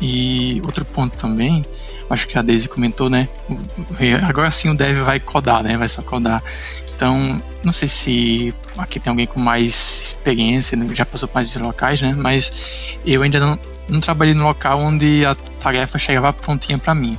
E 0.00 0.60
outro 0.64 0.84
ponto 0.84 1.16
também, 1.16 1.64
acho 2.10 2.26
que 2.26 2.38
a 2.38 2.42
Daisy 2.42 2.68
comentou, 2.68 3.08
né? 3.08 3.28
Agora 4.26 4.50
sim 4.50 4.68
o 4.70 4.76
dev 4.76 4.98
vai 5.02 5.20
codar, 5.20 5.62
né? 5.62 5.76
Vai 5.76 5.88
só 5.88 6.02
codar. 6.02 6.42
Então, 6.94 7.42
não 7.62 7.72
sei 7.72 7.88
se 7.88 8.54
aqui 8.78 9.00
tem 9.00 9.10
alguém 9.10 9.26
com 9.26 9.40
mais 9.40 10.14
experiência, 10.14 10.76
né, 10.76 10.86
já 10.92 11.04
passou 11.04 11.28
por 11.28 11.36
mais 11.36 11.54
locais, 11.56 12.00
né? 12.00 12.14
Mas 12.16 12.96
eu 13.04 13.22
ainda 13.22 13.40
não, 13.40 13.58
não 13.88 14.00
trabalhei 14.00 14.34
no 14.34 14.44
local 14.44 14.78
onde 14.78 15.24
a 15.26 15.34
tarefa 15.34 15.98
chegava 15.98 16.32
prontinha 16.32 16.78
para 16.78 16.94
mim. 16.94 17.18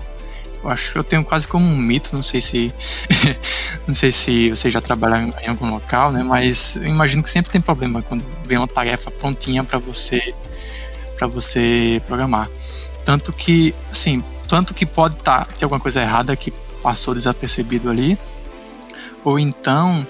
Eu 0.64 0.70
acho 0.70 0.94
que 0.94 0.98
eu 0.98 1.04
tenho 1.04 1.24
quase 1.24 1.48
como 1.48 1.66
um 1.66 1.78
mito, 1.78 2.16
não 2.16 2.24
sei 2.24 2.42
se 2.42 2.74
não 3.86 3.94
sei 3.94 4.12
se 4.12 4.50
você 4.50 4.70
já 4.70 4.82
trabalha 4.82 5.18
em 5.44 5.50
algum 5.50 5.70
local, 5.70 6.12
né? 6.12 6.24
Mas 6.24 6.78
eu 6.78 6.86
imagino 6.86 7.22
que 7.22 7.30
sempre 7.30 7.52
tem 7.52 7.62
problema 7.62 8.02
quando 8.02 8.26
vem 8.46 8.58
uma 8.58 8.68
tarefa 8.68 9.12
prontinha 9.12 9.64
para 9.64 9.78
você 9.78 10.34
para 11.16 11.28
você 11.28 12.02
programar. 12.08 12.50
Tanto 13.04 13.32
que, 13.32 13.74
assim, 13.92 14.24
tanto 14.48 14.74
que 14.74 14.86
pode 14.86 15.16
tá, 15.18 15.46
ter 15.58 15.66
alguma 15.66 15.80
coisa 15.80 16.02
errada 16.02 16.36
que 16.36 16.52
passou 16.82 17.16
desapercebido 17.16 17.90
ali, 17.90 18.18
ou 19.26 19.40
então 19.40 20.08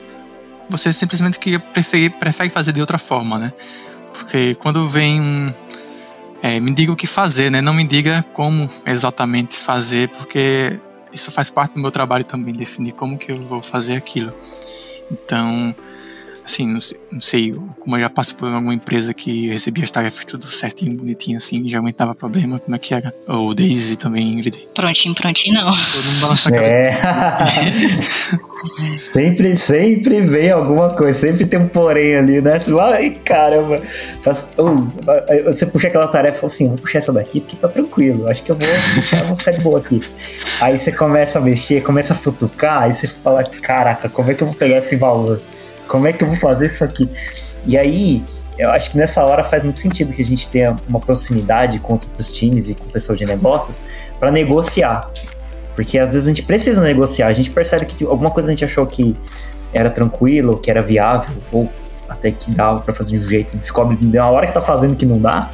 você 0.69 0.91
simplesmente 0.91 1.39
que 1.39 1.57
prefere, 1.57 2.09
prefere 2.09 2.49
fazer 2.49 2.71
de 2.73 2.81
outra 2.81 2.97
forma, 2.97 3.39
né? 3.39 3.53
Porque 4.13 4.53
quando 4.55 4.87
vem 4.87 5.21
um. 5.21 5.53
É, 6.41 6.59
me 6.59 6.73
diga 6.73 6.91
o 6.91 6.95
que 6.95 7.07
fazer, 7.07 7.49
né? 7.49 7.61
Não 7.61 7.73
me 7.73 7.85
diga 7.87 8.23
como 8.33 8.69
exatamente 8.85 9.55
fazer, 9.55 10.09
porque 10.09 10.79
isso 11.11 11.31
faz 11.31 11.49
parte 11.49 11.73
do 11.73 11.79
meu 11.79 11.89
trabalho 11.89 12.23
também, 12.23 12.53
definir 12.53 12.91
como 12.91 13.17
que 13.17 13.31
eu 13.31 13.37
vou 13.37 13.61
fazer 13.61 13.95
aquilo. 13.95 14.33
Então, 15.11 15.75
assim, 16.45 16.67
não 16.67 16.79
sei, 16.79 16.99
não 17.11 17.21
sei, 17.21 17.55
como 17.79 17.95
eu 17.95 18.01
já 18.01 18.09
passei 18.09 18.37
por 18.37 18.47
alguma 18.47 18.73
empresa 18.73 19.13
que 19.13 19.49
recebia 19.49 19.83
as 19.83 19.91
tarefas 19.91 20.23
tudo 20.23 20.45
certinho, 20.45 20.95
bonitinho 20.95 21.37
assim, 21.37 21.67
já 21.67 21.79
aumentava 21.79 22.13
problema, 22.13 22.59
como 22.59 22.75
é 22.75 22.79
que 22.79 22.93
era? 22.93 23.11
Ou 23.27 23.53
Daisy 23.53 23.97
também, 23.97 24.33
Ingrid? 24.33 24.67
Prontinho, 24.75 25.15
prontinho 25.15 25.55
não. 25.55 25.71
Todo 25.71 26.05
mundo 26.05 26.21
balança 26.21 26.49
a 26.49 26.55
É. 26.63 26.91
sempre, 28.95 29.55
sempre 29.55 30.21
vem 30.21 30.51
alguma 30.51 30.89
coisa, 30.91 31.17
sempre 31.17 31.45
tem 31.45 31.59
um 31.59 31.67
porém 31.67 32.15
ali, 32.15 32.41
né? 32.41 32.59
Você 32.59 32.71
fala, 32.71 32.95
ai 32.95 33.09
caramba. 33.25 33.81
você 35.45 35.65
puxa 35.65 35.87
aquela 35.87 36.07
tarefa 36.07 36.37
e 36.37 36.39
fala 36.41 36.53
assim, 36.53 36.67
vou 36.67 36.77
puxar 36.77 36.99
essa 36.99 37.11
daqui 37.11 37.41
porque 37.41 37.55
tá 37.55 37.67
tranquilo, 37.67 38.29
acho 38.29 38.43
que 38.43 38.51
eu 38.51 38.57
vou, 38.57 38.67
eu 39.19 39.25
vou 39.27 39.37
ficar 39.37 39.51
de 39.51 39.61
boa 39.61 39.79
aqui. 39.79 40.01
Aí 40.61 40.77
você 40.77 40.91
começa 40.91 41.39
a 41.39 41.41
mexer, 41.41 41.81
começa 41.81 42.13
a 42.13 42.15
futucar, 42.15 42.83
aí 42.83 42.93
você 42.93 43.07
fala, 43.07 43.43
caraca, 43.43 44.07
como 44.09 44.29
é 44.29 44.33
que 44.35 44.43
eu 44.43 44.47
vou 44.47 44.55
pegar 44.55 44.77
esse 44.77 44.95
valor? 44.95 45.41
Como 45.87 46.07
é 46.07 46.13
que 46.13 46.23
eu 46.23 46.27
vou 46.27 46.37
fazer 46.37 46.67
isso 46.67 46.83
aqui? 46.83 47.09
E 47.65 47.77
aí, 47.77 48.23
eu 48.57 48.71
acho 48.71 48.91
que 48.91 48.97
nessa 48.97 49.23
hora 49.23 49.43
faz 49.43 49.63
muito 49.63 49.79
sentido 49.79 50.13
que 50.13 50.21
a 50.21 50.25
gente 50.25 50.47
tenha 50.49 50.75
uma 50.87 50.99
proximidade 50.99 51.79
com 51.79 51.93
outros 51.93 52.31
times 52.33 52.69
e 52.69 52.75
com 52.75 52.85
o 52.85 52.91
pessoal 52.91 53.17
de 53.17 53.25
negócios 53.25 53.83
para 54.19 54.31
negociar. 54.31 55.09
Porque 55.73 55.99
às 55.99 56.13
vezes 56.13 56.27
a 56.27 56.29
gente 56.29 56.43
precisa 56.43 56.81
negociar, 56.81 57.27
a 57.27 57.33
gente 57.33 57.51
percebe 57.51 57.85
que 57.85 58.05
alguma 58.05 58.31
coisa 58.31 58.49
a 58.49 58.51
gente 58.51 58.63
achou 58.63 58.87
que 58.87 59.15
era 59.73 59.89
tranquilo, 59.89 60.57
que 60.57 60.71
era 60.71 60.81
viável, 60.81 61.35
ou 61.51 61.69
até 62.07 62.31
que 62.31 62.51
dava 62.51 62.79
para 62.79 62.93
fazer 62.93 63.17
de 63.17 63.25
um 63.25 63.27
jeito, 63.27 63.57
descobre 63.57 63.97
na 64.01 64.29
hora 64.29 64.47
que 64.47 64.53
tá 64.53 64.61
fazendo 64.61 64.95
que 64.95 65.05
não 65.05 65.19
dá. 65.19 65.51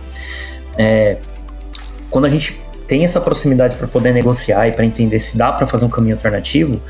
É, 0.78 1.18
quando 2.12 2.26
a 2.26 2.30
gente 2.30 2.61
tem 2.92 3.06
essa 3.06 3.22
proximidade 3.22 3.78
para 3.78 3.88
poder 3.88 4.14
negociar 4.14 4.68
e 4.68 4.74
para 4.74 4.84
entender 4.84 5.18
se 5.18 5.38
dá 5.38 5.54
para 5.54 5.66
fazer 5.66 5.86
um 5.86 5.90
caminho 5.90 6.14
alternativo, 6.14 6.82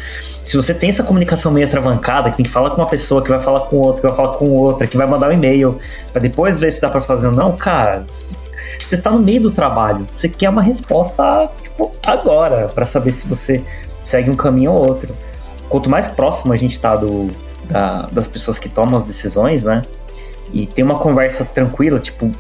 se 0.43 0.57
você 0.57 0.73
tem 0.73 0.89
essa 0.89 1.03
comunicação 1.03 1.51
meio 1.51 1.67
atravancada, 1.67 2.31
que 2.31 2.37
tem 2.37 2.43
que 2.43 2.51
falar 2.51 2.71
com 2.71 2.77
uma 2.77 2.87
pessoa, 2.87 3.23
que 3.23 3.29
vai 3.29 3.39
falar 3.39 3.59
com 3.67 3.75
outra, 3.75 4.01
que 4.01 4.07
vai 4.07 4.15
falar 4.15 4.35
com 4.35 4.49
outra, 4.49 4.87
que 4.87 4.97
vai 4.97 5.05
mandar 5.05 5.29
um 5.29 5.31
e-mail, 5.31 5.77
para 6.11 6.19
depois 6.19 6.59
ver 6.59 6.71
se 6.71 6.81
dá 6.81 6.89
para 6.89 7.01
fazer 7.01 7.27
ou 7.27 7.33
não, 7.33 7.55
cara, 7.55 8.01
você 8.03 8.97
tá 8.99 9.11
no 9.11 9.19
meio 9.19 9.41
do 9.43 9.51
trabalho, 9.51 10.07
você 10.09 10.27
quer 10.27 10.49
uma 10.49 10.63
resposta 10.63 11.47
tipo, 11.61 11.91
agora, 12.07 12.67
para 12.69 12.83
saber 12.83 13.11
se 13.11 13.27
você 13.27 13.63
segue 14.03 14.31
um 14.31 14.35
caminho 14.35 14.71
ou 14.71 14.87
outro. 14.87 15.15
Quanto 15.69 15.87
mais 15.87 16.07
próximo 16.07 16.51
a 16.51 16.57
gente 16.57 16.79
tá 16.81 16.95
do, 16.95 17.27
da, 17.69 18.07
das 18.11 18.27
pessoas 18.27 18.57
que 18.57 18.67
tomam 18.67 18.97
as 18.97 19.05
decisões, 19.05 19.63
né? 19.63 19.83
E 20.51 20.65
tem 20.65 20.83
uma 20.83 20.97
conversa 20.97 21.45
tranquila, 21.45 21.99
tipo, 21.99 22.31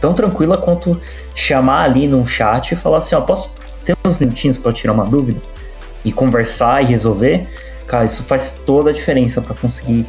tão 0.00 0.14
tranquila 0.14 0.58
quanto 0.58 1.00
chamar 1.34 1.84
ali 1.84 2.08
num 2.08 2.26
chat 2.26 2.72
e 2.72 2.76
falar 2.76 2.98
assim, 2.98 3.14
ó, 3.14 3.20
posso 3.20 3.54
ter 3.84 3.96
uns 4.04 4.18
minutinhos 4.18 4.58
para 4.58 4.72
tirar 4.72 4.92
uma 4.92 5.04
dúvida 5.04 5.40
e 6.04 6.12
conversar 6.12 6.82
e 6.82 6.86
resolver? 6.86 7.48
Cara, 7.86 8.04
isso 8.04 8.24
faz 8.24 8.62
toda 8.64 8.90
a 8.90 8.92
diferença 8.92 9.40
para 9.40 9.54
conseguir 9.54 10.06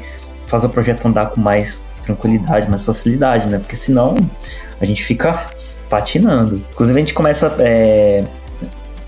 fazer 0.48 0.68
o 0.68 0.70
projeto 0.70 1.06
andar 1.08 1.28
com 1.32 1.42
mais 1.42 1.86
tranquilidade, 2.04 2.70
mais 2.70 2.86
facilidade, 2.86 3.50
né? 3.50 3.58
Porque 3.58 3.76
senão 3.76 4.16
a 4.80 4.86
gente 4.86 5.04
fica 5.04 5.48
patinando. 5.90 6.64
Inclusive 6.72 6.98
a 6.98 7.02
gente 7.02 7.14
começa 7.14 7.54
é, 7.60 8.24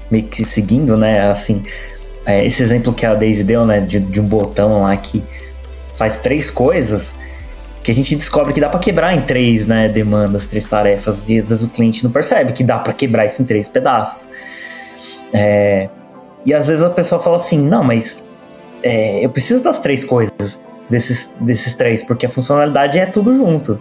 meio 0.10 0.26
que 0.26 0.44
seguindo, 0.44 0.98
né? 0.98 1.30
Assim, 1.30 1.64
é, 2.26 2.46
esse 2.46 2.62
exemplo 2.62 2.94
que 2.94 3.06
a 3.06 3.14
Daisy 3.14 3.44
deu, 3.44 3.66
né? 3.66 3.80
De, 3.80 4.00
de 4.00 4.20
um 4.20 4.26
botão 4.26 4.82
lá 4.84 4.96
que 4.98 5.24
faz 5.96 6.20
três 6.20 6.52
coisas 6.52 7.18
que 7.84 7.92
a 7.92 7.94
gente 7.94 8.16
descobre 8.16 8.54
que 8.54 8.60
dá 8.60 8.70
para 8.70 8.80
quebrar 8.80 9.16
em 9.16 9.22
três 9.22 9.66
né, 9.66 9.88
demandas, 9.88 10.48
três 10.48 10.68
tarefas, 10.68 11.30
e 11.30 11.40
às 11.40 11.50
vezes 11.50 11.64
o 11.64 11.70
cliente 11.70 12.04
não 12.04 12.12
percebe 12.12 12.54
que 12.54 12.64
dá 12.64 12.80
para 12.80 12.94
quebrar 12.94 13.26
isso 13.26 13.42
em 13.42 13.46
três 13.46 13.68
pedaços. 13.68 14.30
É, 15.34 15.90
e 16.46 16.54
às 16.54 16.68
vezes 16.68 16.84
a 16.84 16.90
pessoa 16.90 17.22
fala 17.22 17.36
assim: 17.36 17.62
não, 17.68 17.84
mas 17.84 18.32
é, 18.84 19.24
eu 19.24 19.30
preciso 19.30 19.64
das 19.64 19.80
três 19.80 20.04
coisas, 20.04 20.64
desses, 20.90 21.36
desses 21.42 21.76
três, 21.76 22.04
porque 22.04 22.26
a 22.26 22.30
funcionalidade 22.30 23.00
é 23.00 23.06
tudo 23.06 23.36
junto. 23.36 23.80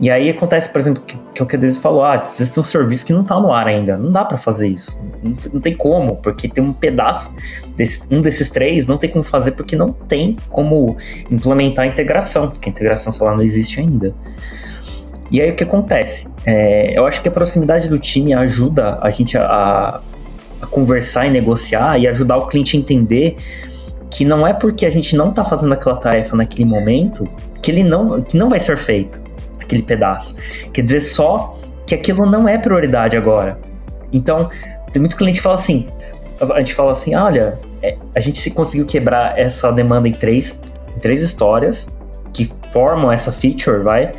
E 0.00 0.10
aí 0.10 0.28
acontece, 0.28 0.72
por 0.72 0.80
exemplo, 0.80 1.02
que, 1.04 1.16
que 1.34 1.42
o 1.42 1.46
que 1.46 1.54
a 1.54 1.58
Daisy 1.58 1.78
falou, 1.78 2.04
ah, 2.04 2.24
existe 2.26 2.58
um 2.58 2.62
serviço 2.64 3.06
que 3.06 3.12
não 3.12 3.22
está 3.22 3.38
no 3.38 3.52
ar 3.52 3.68
ainda, 3.68 3.96
não 3.96 4.10
dá 4.10 4.24
para 4.24 4.36
fazer 4.36 4.68
isso, 4.68 5.00
não, 5.22 5.36
não, 5.52 5.60
tem 5.60 5.76
como, 5.76 6.16
porque 6.16 6.48
tem 6.48 6.64
um 6.64 6.72
pedaço, 6.72 7.34
desse, 7.76 8.12
um 8.12 8.20
desses 8.20 8.50
três 8.50 8.86
não 8.86 8.98
tem 8.98 9.08
como 9.08 9.22
fazer 9.22 9.52
porque 9.52 9.76
não 9.76 9.92
tem 9.92 10.36
como 10.50 10.96
implementar 11.30 11.84
a 11.84 11.88
integração, 11.88 12.50
porque 12.50 12.68
a 12.68 12.72
integração, 12.72 13.12
sei 13.12 13.24
lá, 13.24 13.36
não 13.36 13.42
existe 13.42 13.78
ainda. 13.78 14.12
E 15.30 15.40
aí 15.40 15.50
o 15.50 15.56
que 15.56 15.62
acontece? 15.62 16.34
É, 16.44 16.98
eu 16.98 17.06
acho 17.06 17.22
que 17.22 17.28
a 17.28 17.32
proximidade 17.32 17.88
do 17.88 17.98
time 17.98 18.34
ajuda 18.34 18.98
a 19.00 19.10
gente 19.10 19.38
a, 19.38 20.00
a 20.60 20.66
conversar 20.66 21.26
e 21.26 21.30
negociar 21.30 21.98
e 21.98 22.08
ajudar 22.08 22.36
o 22.36 22.46
cliente 22.48 22.76
a 22.76 22.80
entender 22.80 23.36
que 24.10 24.24
não 24.24 24.46
é 24.46 24.52
porque 24.52 24.84
a 24.86 24.90
gente 24.90 25.16
não 25.16 25.30
está 25.30 25.44
fazendo 25.44 25.72
aquela 25.72 25.96
tarefa 25.96 26.36
naquele 26.36 26.64
momento 26.64 27.28
que 27.62 27.70
ele 27.70 27.82
não, 27.82 28.20
que 28.22 28.36
não 28.36 28.48
vai 28.48 28.60
ser 28.60 28.76
feito 28.76 29.24
aquele 29.64 29.82
pedaço. 29.82 30.36
Quer 30.72 30.82
dizer 30.82 31.00
só 31.00 31.58
que 31.86 31.94
aquilo 31.94 32.26
não 32.26 32.48
é 32.48 32.56
prioridade 32.56 33.16
agora. 33.16 33.58
Então, 34.12 34.48
tem 34.92 35.00
muito 35.00 35.16
cliente 35.16 35.38
que 35.38 35.42
fala 35.42 35.56
assim, 35.56 35.88
a 36.40 36.58
gente 36.58 36.74
fala 36.74 36.92
assim, 36.92 37.14
olha, 37.14 37.58
é, 37.82 37.96
a 38.14 38.20
gente 38.20 38.38
se 38.38 38.50
conseguiu 38.50 38.86
quebrar 38.86 39.38
essa 39.38 39.72
demanda 39.72 40.08
em 40.08 40.12
três, 40.12 40.62
em 40.96 40.98
três 40.98 41.22
histórias 41.22 41.94
que 42.32 42.50
formam 42.72 43.10
essa 43.10 43.30
feature, 43.32 43.82
vai? 43.82 44.12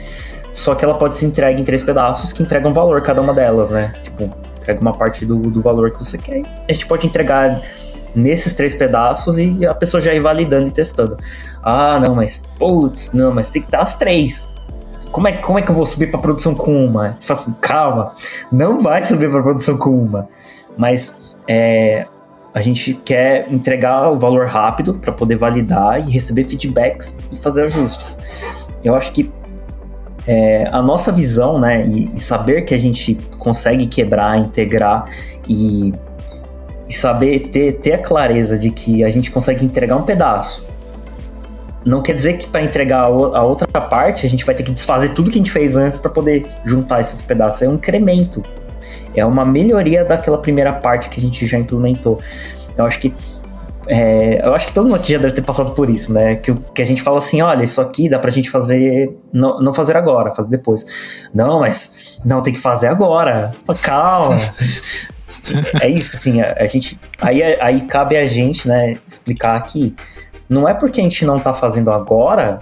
Só 0.51 0.73
que 0.73 0.85
ela 0.85 0.93
pode 0.93 1.15
ser 1.15 1.25
entregue 1.25 1.61
em 1.61 1.65
três 1.65 1.83
pedaços 1.83 2.31
que 2.31 2.41
entregam 2.41 2.73
valor 2.73 3.01
cada 3.01 3.21
uma 3.21 3.33
delas, 3.33 3.71
né? 3.71 3.93
Tipo, 4.01 4.33
entrega 4.57 4.79
uma 4.79 4.93
parte 4.93 5.25
do, 5.25 5.37
do 5.51 5.61
valor 5.61 5.91
que 5.91 5.97
você 5.97 6.17
quer. 6.17 6.43
A 6.67 6.71
gente 6.71 6.87
pode 6.87 7.05
entregar 7.05 7.61
nesses 8.15 8.55
três 8.55 8.73
pedaços 8.73 9.37
e 9.37 9.65
a 9.65 9.73
pessoa 9.73 9.99
já 9.99 10.13
ir 10.13 10.21
validando 10.21 10.69
e 10.69 10.71
testando. 10.71 11.17
Ah, 11.61 11.99
não, 11.99 12.15
mas 12.15 12.47
putz, 12.57 13.11
não, 13.11 13.33
mas 13.33 13.49
tem 13.49 13.61
que 13.61 13.67
estar 13.67 13.81
as 13.81 13.97
três. 13.97 14.54
Como 15.11 15.27
é, 15.27 15.33
como 15.33 15.59
é 15.59 15.61
que 15.61 15.71
eu 15.71 15.75
vou 15.75 15.85
subir 15.85 16.11
para 16.11 16.19
produção 16.19 16.55
com 16.55 16.85
uma? 16.85 17.17
Eu 17.27 17.33
assim, 17.33 17.53
calma, 17.61 18.13
não 18.51 18.81
vai 18.81 19.03
subir 19.03 19.29
para 19.29 19.41
produção 19.41 19.77
com 19.77 19.91
uma. 19.91 20.27
Mas 20.77 21.35
é, 21.47 22.05
a 22.53 22.61
gente 22.61 22.93
quer 22.93 23.51
entregar 23.51 24.09
o 24.09 24.17
valor 24.17 24.47
rápido 24.47 24.93
para 24.93 25.11
poder 25.11 25.37
validar 25.37 25.99
e 25.99 26.11
receber 26.11 26.45
feedbacks 26.45 27.19
e 27.31 27.35
fazer 27.37 27.63
ajustes. 27.63 28.19
Eu 28.83 28.95
acho 28.95 29.11
que 29.11 29.31
é, 30.27 30.67
a 30.71 30.81
nossa 30.81 31.11
visão, 31.11 31.59
né, 31.59 31.85
e, 31.87 32.11
e, 32.13 32.19
saber 32.19 32.63
que 32.63 32.73
a 32.73 32.77
gente 32.77 33.15
consegue 33.37 33.85
quebrar, 33.87 34.39
integrar 34.39 35.05
e, 35.47 35.93
e 36.87 36.93
saber 36.93 37.49
ter, 37.49 37.73
ter 37.73 37.93
a 37.93 37.97
clareza 37.97 38.57
de 38.57 38.71
que 38.71 39.03
a 39.03 39.09
gente 39.09 39.31
consegue 39.31 39.63
entregar 39.63 39.97
um 39.97 40.03
pedaço 40.03 40.74
não 41.85 42.01
quer 42.01 42.13
dizer 42.13 42.33
que 42.37 42.47
para 42.47 42.63
entregar 42.63 43.01
a 43.01 43.43
outra 43.43 43.67
parte 43.67 44.25
a 44.25 44.29
gente 44.29 44.43
vai 44.43 44.55
ter 44.55 44.63
que 44.63 44.71
desfazer 44.71 45.09
tudo 45.09 45.29
que 45.29 45.37
a 45.37 45.39
gente 45.39 45.51
fez 45.51 45.77
antes 45.77 45.99
para 45.99 46.09
poder 46.09 46.47
juntar 46.63 46.99
esses 46.99 47.21
pedaços. 47.21 47.61
É 47.61 47.69
um 47.69 47.75
incremento. 47.75 48.43
É 49.13 49.23
uma 49.25 49.45
melhoria 49.45 50.03
daquela 50.03 50.39
primeira 50.39 50.73
parte 50.73 51.09
que 51.09 51.19
a 51.19 51.23
gente 51.23 51.45
já 51.45 51.59
implementou. 51.59 52.19
Eu 52.75 52.85
acho 52.85 52.99
que 52.99 53.13
é, 53.87 54.41
eu 54.43 54.55
acho 54.55 54.67
que 54.67 54.73
todo 54.73 54.85
mundo 54.85 54.95
aqui 54.95 55.11
já 55.11 55.19
deve 55.19 55.33
ter 55.35 55.43
passado 55.43 55.73
por 55.73 55.89
isso, 55.89 56.11
né? 56.11 56.35
Que, 56.37 56.53
que 56.73 56.81
a 56.81 56.85
gente 56.85 57.03
fala 57.03 57.17
assim, 57.17 57.41
olha, 57.41 57.63
isso 57.63 57.79
aqui 57.79 58.09
dá 58.09 58.17
pra 58.17 58.31
gente 58.31 58.49
fazer, 58.49 59.15
não, 59.31 59.61
não 59.61 59.71
fazer 59.71 59.95
agora, 59.95 60.33
fazer 60.33 60.49
depois. 60.49 61.27
Não, 61.33 61.59
mas 61.59 62.19
não, 62.25 62.41
tem 62.41 62.51
que 62.51 62.59
fazer 62.59 62.87
agora. 62.87 63.51
Calma. 63.83 64.35
é 65.81 65.87
isso, 65.87 66.15
assim, 66.15 66.41
a, 66.41 66.55
a, 66.59 66.65
gente. 66.65 66.99
Aí, 67.21 67.43
aí 67.43 67.81
cabe 67.81 68.17
a 68.17 68.25
gente, 68.25 68.67
né, 68.67 68.93
explicar 69.05 69.55
aqui 69.55 69.95
não 70.49 70.67
é 70.67 70.73
porque 70.73 71.01
a 71.01 71.03
gente 71.03 71.25
não 71.25 71.39
tá 71.39 71.53
fazendo 71.53 71.91
agora 71.91 72.59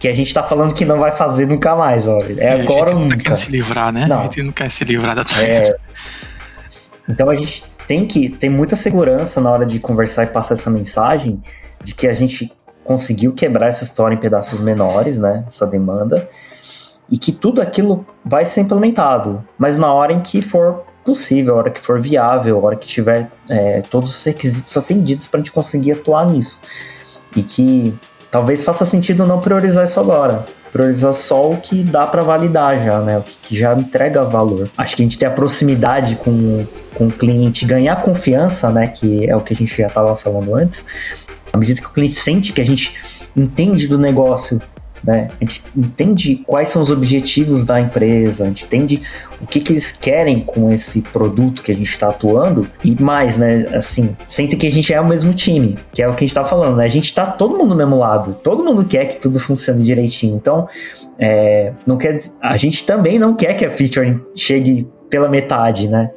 que 0.00 0.08
a 0.08 0.14
gente 0.14 0.32
tá 0.32 0.42
falando 0.42 0.74
que 0.74 0.86
não 0.86 0.98
vai 0.98 1.12
fazer 1.12 1.46
nunca 1.46 1.76
mais, 1.76 2.08
olha. 2.08 2.42
É, 2.42 2.46
é 2.46 2.62
agora 2.62 2.94
ou 2.94 3.00
nunca. 3.00 3.18
Quer 3.18 3.36
se 3.36 3.52
livrar, 3.52 3.92
né? 3.92 4.06
Não. 4.08 4.20
A 4.20 4.22
gente 4.22 4.42
não 4.42 4.50
quer 4.50 4.70
se 4.70 4.82
livrar 4.82 5.14
da 5.14 5.22
é. 5.42 5.76
Então 7.06 7.28
a 7.28 7.34
gente 7.34 7.64
tem 7.86 8.06
que 8.06 8.30
ter 8.30 8.48
muita 8.48 8.76
segurança 8.76 9.42
na 9.42 9.50
hora 9.50 9.66
de 9.66 9.78
conversar 9.78 10.24
e 10.24 10.28
passar 10.28 10.54
essa 10.54 10.70
mensagem 10.70 11.38
de 11.84 11.94
que 11.94 12.08
a 12.08 12.14
gente 12.14 12.50
conseguiu 12.82 13.34
quebrar 13.34 13.66
essa 13.66 13.84
história 13.84 14.14
em 14.14 14.18
pedaços 14.18 14.58
menores, 14.60 15.18
né? 15.18 15.44
Essa 15.46 15.66
demanda. 15.66 16.26
E 17.10 17.18
que 17.18 17.30
tudo 17.30 17.60
aquilo 17.60 18.06
vai 18.24 18.46
ser 18.46 18.62
implementado. 18.62 19.44
Mas 19.58 19.76
na 19.76 19.92
hora 19.92 20.14
em 20.14 20.22
que 20.22 20.40
for 20.40 20.82
possível, 21.04 21.56
a 21.56 21.58
hora 21.58 21.70
que 21.70 21.80
for 21.80 22.00
viável, 22.00 22.58
a 22.58 22.62
hora 22.62 22.76
que 22.76 22.88
tiver 22.88 23.30
é, 23.50 23.82
todos 23.82 24.16
os 24.16 24.24
requisitos 24.24 24.74
atendidos 24.78 25.26
para 25.26 25.40
a 25.40 25.42
gente 25.42 25.52
conseguir 25.52 25.92
atuar 25.92 26.26
nisso 26.26 26.60
e 27.36 27.42
que 27.42 27.94
talvez 28.30 28.64
faça 28.64 28.84
sentido 28.84 29.26
não 29.26 29.40
priorizar 29.40 29.84
isso 29.84 29.98
agora. 29.98 30.44
Priorizar 30.72 31.12
só 31.12 31.50
o 31.50 31.56
que 31.56 31.82
dá 31.82 32.06
para 32.06 32.22
validar 32.22 32.82
já, 32.82 33.00
né? 33.00 33.18
O 33.18 33.22
que, 33.22 33.36
que, 33.42 33.56
já 33.56 33.74
entrega 33.74 34.22
valor. 34.22 34.68
Acho 34.78 34.96
que 34.96 35.02
a 35.02 35.04
gente 35.04 35.18
ter 35.18 35.26
a 35.26 35.30
proximidade 35.30 36.16
com, 36.16 36.64
com 36.94 37.08
o 37.08 37.10
cliente, 37.10 37.66
ganhar 37.66 38.02
confiança, 38.02 38.70
né? 38.70 38.86
Que 38.86 39.28
é 39.28 39.34
o 39.34 39.40
que 39.40 39.52
a 39.52 39.56
gente 39.56 39.76
já 39.76 39.88
estava 39.88 40.14
falando 40.14 40.54
antes. 40.54 41.16
À 41.52 41.58
medida 41.58 41.80
que 41.80 41.86
o 41.86 41.90
cliente 41.90 42.14
sente 42.14 42.52
que 42.52 42.60
a 42.60 42.64
gente 42.64 43.00
entende 43.36 43.88
do 43.88 43.98
negócio 43.98 44.60
né? 45.02 45.28
A 45.40 45.44
gente 45.44 45.62
entende 45.76 46.36
quais 46.46 46.68
são 46.68 46.82
os 46.82 46.90
objetivos 46.90 47.64
da 47.64 47.80
empresa, 47.80 48.44
a 48.44 48.46
gente 48.48 48.64
entende 48.64 49.02
o 49.40 49.46
que, 49.46 49.60
que 49.60 49.72
eles 49.72 49.92
querem 49.92 50.40
com 50.40 50.70
esse 50.70 51.02
produto 51.02 51.62
que 51.62 51.72
a 51.72 51.74
gente 51.74 51.88
está 51.88 52.08
atuando 52.08 52.68
e 52.84 53.00
mais, 53.00 53.36
né? 53.36 53.66
Assim, 53.74 54.16
sente 54.26 54.56
que 54.56 54.66
a 54.66 54.70
gente 54.70 54.92
é 54.92 55.00
o 55.00 55.08
mesmo 55.08 55.32
time, 55.32 55.76
que 55.92 56.02
é 56.02 56.08
o 56.08 56.10
que 56.10 56.24
a 56.24 56.26
gente 56.26 56.28
está 56.28 56.44
falando, 56.44 56.76
né? 56.76 56.84
A 56.84 56.88
gente 56.88 57.04
está 57.04 57.26
todo 57.26 57.56
mundo 57.56 57.70
do 57.70 57.76
mesmo 57.76 57.96
lado, 57.96 58.34
todo 58.42 58.64
mundo 58.64 58.84
quer 58.84 59.06
que 59.06 59.20
tudo 59.20 59.40
funcione 59.40 59.82
direitinho. 59.82 60.36
Então, 60.36 60.68
é, 61.18 61.72
não 61.86 61.96
quer 61.96 62.16
a 62.42 62.56
gente 62.56 62.86
também 62.86 63.18
não 63.18 63.34
quer 63.34 63.54
que 63.54 63.64
a 63.64 63.70
feature 63.70 64.22
chegue 64.34 64.90
pela 65.08 65.28
metade, 65.28 65.88
né? 65.88 66.10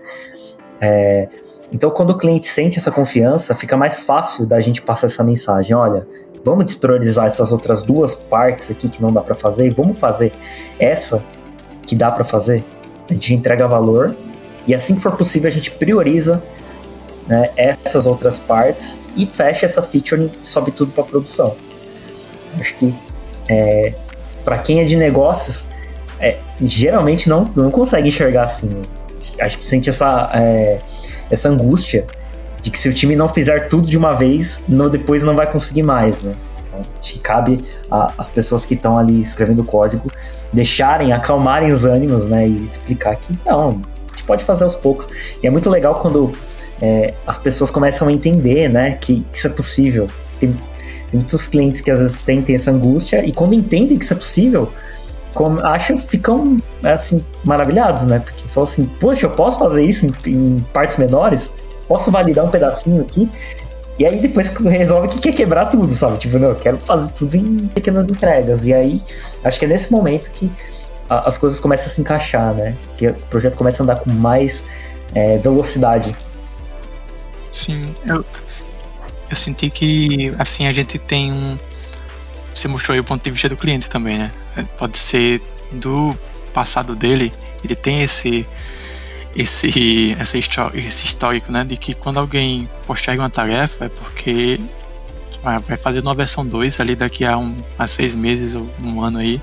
É, 0.79 1.27
então, 1.71 1.89
quando 1.89 2.11
o 2.11 2.17
cliente 2.17 2.45
sente 2.45 2.77
essa 2.77 2.91
confiança, 2.91 3.55
fica 3.55 3.75
mais 3.75 4.01
fácil 4.01 4.45
da 4.45 4.59
gente 4.59 4.81
passar 4.83 5.07
essa 5.07 5.23
mensagem. 5.23 5.75
Olha, 5.75 6.05
vamos 6.43 6.65
despriorizar 6.65 7.25
essas 7.25 7.51
outras 7.51 7.83
duas 7.83 8.15
partes 8.15 8.69
aqui 8.69 8.89
que 8.89 9.01
não 9.01 9.11
dá 9.11 9.21
para 9.21 9.35
fazer 9.35 9.67
e 9.67 9.69
vamos 9.69 9.97
fazer 9.97 10.31
essa 10.79 11.23
que 11.85 11.95
dá 11.95 12.11
para 12.11 12.23
fazer. 12.23 12.63
A 13.09 13.13
gente 13.13 13.33
entrega 13.33 13.67
valor 13.67 14.15
e 14.67 14.73
assim 14.73 14.95
que 14.95 15.01
for 15.01 15.15
possível 15.15 15.47
a 15.47 15.51
gente 15.51 15.71
prioriza 15.71 16.43
né, 17.27 17.49
essas 17.55 18.05
outras 18.05 18.39
partes 18.39 19.03
e 19.15 19.25
fecha 19.25 19.65
essa 19.65 19.81
feature 19.81 20.29
e 20.41 20.45
sobe 20.45 20.71
tudo 20.71 20.91
para 20.91 21.03
produção. 21.03 21.55
Acho 22.59 22.75
que 22.75 22.93
é, 23.47 23.93
para 24.43 24.57
quem 24.57 24.79
é 24.79 24.83
de 24.83 24.95
negócios 24.95 25.69
é, 26.19 26.37
geralmente 26.61 27.29
não, 27.29 27.45
não 27.55 27.71
consegue 27.71 28.07
enxergar 28.07 28.43
assim. 28.43 28.81
Acho 29.39 29.57
que 29.57 29.63
sente 29.63 29.89
essa, 29.89 30.29
é, 30.33 30.79
essa 31.29 31.49
angústia 31.49 32.05
de 32.63 32.71
que 32.71 32.79
se 32.79 32.87
o 32.89 32.93
time 32.93 33.15
não 33.15 33.27
fizer 33.27 33.67
tudo 33.67 33.87
de 33.87 33.97
uma 33.97 34.13
vez, 34.13 34.63
não, 34.67 34.89
depois 34.89 35.21
não 35.21 35.35
vai 35.35 35.51
conseguir 35.51 35.83
mais, 35.83 36.21
né? 36.21 36.31
Então, 36.63 36.79
acho 36.99 37.13
que 37.13 37.19
cabe 37.19 37.63
às 38.17 38.29
pessoas 38.29 38.65
que 38.65 38.73
estão 38.73 38.97
ali 38.97 39.19
escrevendo 39.19 39.59
o 39.59 39.65
código 39.65 40.09
deixarem, 40.53 41.11
acalmarem 41.11 41.71
os 41.71 41.83
ânimos, 41.83 42.25
né? 42.25 42.47
E 42.47 42.63
explicar 42.63 43.17
que 43.17 43.37
não, 43.45 43.69
a 43.69 44.11
gente 44.13 44.23
pode 44.25 44.45
fazer 44.45 44.63
aos 44.63 44.75
poucos. 44.75 45.09
E 45.43 45.47
é 45.47 45.49
muito 45.49 45.69
legal 45.69 45.95
quando 45.95 46.31
é, 46.81 47.13
as 47.27 47.37
pessoas 47.37 47.69
começam 47.69 48.07
a 48.07 48.11
entender, 48.13 48.69
né? 48.69 48.91
Que, 48.91 49.25
que 49.29 49.37
isso 49.37 49.47
é 49.47 49.49
possível. 49.49 50.07
Tem, 50.39 50.51
tem, 50.51 50.61
muitos 51.11 51.47
clientes 51.47 51.81
que 51.81 51.91
às 51.91 51.99
vezes 51.99 52.23
têm, 52.23 52.41
têm 52.41 52.55
essa 52.55 52.71
angústia 52.71 53.25
e 53.25 53.33
quando 53.33 53.53
entendem 53.53 53.97
que 53.97 54.05
isso 54.05 54.13
é 54.13 54.17
possível, 54.17 54.71
como, 55.33 55.59
ficam 56.07 56.57
assim, 56.83 57.25
maravilhados, 57.43 58.05
né? 58.05 58.19
Porque 58.19 58.47
falam 58.47 58.63
assim, 58.63 58.85
poxa, 58.99 59.25
eu 59.25 59.31
posso 59.31 59.59
fazer 59.59 59.83
isso 59.83 60.07
em, 60.07 60.31
em 60.31 60.65
partes 60.71 60.95
menores? 60.95 61.53
Posso 61.87 62.11
validar 62.11 62.45
um 62.45 62.49
pedacinho 62.49 63.01
aqui. 63.01 63.29
E 63.99 64.05
aí 64.05 64.19
depois 64.19 64.55
resolve 64.57 65.07
que 65.07 65.19
quer 65.19 65.33
quebrar 65.33 65.67
tudo, 65.67 65.93
sabe? 65.93 66.17
Tipo, 66.17 66.39
não, 66.39 66.49
eu 66.49 66.55
quero 66.55 66.79
fazer 66.79 67.11
tudo 67.13 67.35
em 67.35 67.57
pequenas 67.67 68.09
entregas. 68.09 68.65
E 68.65 68.73
aí, 68.73 69.03
acho 69.43 69.59
que 69.59 69.65
é 69.65 69.67
nesse 69.67 69.91
momento 69.91 70.31
que 70.31 70.51
a, 71.09 71.27
as 71.27 71.37
coisas 71.37 71.59
começam 71.59 71.87
a 71.87 71.89
se 71.89 72.01
encaixar, 72.01 72.55
né? 72.55 72.75
Que 72.97 73.07
o 73.07 73.13
projeto 73.29 73.55
começa 73.55 73.81
a 73.81 73.85
andar 73.85 73.97
com 73.97 74.09
mais 74.09 74.67
é, 75.13 75.37
velocidade. 75.37 76.15
Sim, 77.51 77.93
eu, 78.03 78.25
eu 79.29 79.35
senti 79.35 79.69
que, 79.69 80.31
assim, 80.39 80.65
a 80.65 80.71
gente 80.71 80.97
tem 80.97 81.31
um... 81.31 81.57
Você 82.53 82.67
mostrou 82.67 82.93
aí 82.93 82.99
o 82.99 83.03
ponto 83.03 83.23
de 83.23 83.29
vista 83.29 83.47
do 83.47 83.55
cliente 83.55 83.89
também, 83.89 84.17
né? 84.17 84.31
Pode 84.77 84.97
ser 84.97 85.39
do 85.71 86.17
passado 86.51 86.95
dele, 86.95 87.33
ele 87.63 87.75
tem 87.75 88.03
esse 88.03 88.47
esse, 89.35 90.15
esse, 90.19 90.37
histórico, 91.05 91.51
né? 91.51 91.63
De 91.63 91.77
que 91.77 91.93
quando 91.93 92.19
alguém 92.19 92.69
posterga 92.85 93.21
uma 93.21 93.29
tarefa 93.29 93.85
é 93.85 93.89
porque 93.89 94.59
vai 95.43 95.77
fazer 95.77 95.99
uma 95.99 96.13
versão 96.13 96.45
2 96.45 96.79
ali 96.79 96.95
daqui 96.95 97.25
a, 97.25 97.37
um, 97.37 97.55
a 97.77 97.85
seis 97.85 98.15
meses 98.15 98.55
ou 98.55 98.67
um 98.81 99.01
ano 99.01 99.17
aí, 99.17 99.41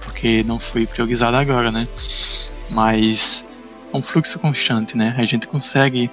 porque 0.00 0.42
não 0.42 0.58
foi 0.58 0.86
priorizado 0.86 1.36
agora, 1.36 1.70
né? 1.70 1.88
Mas 2.70 3.46
é 3.92 3.96
um 3.96 4.02
fluxo 4.02 4.38
constante, 4.38 4.96
né? 4.96 5.14
A 5.16 5.24
gente 5.24 5.46
consegue 5.46 6.10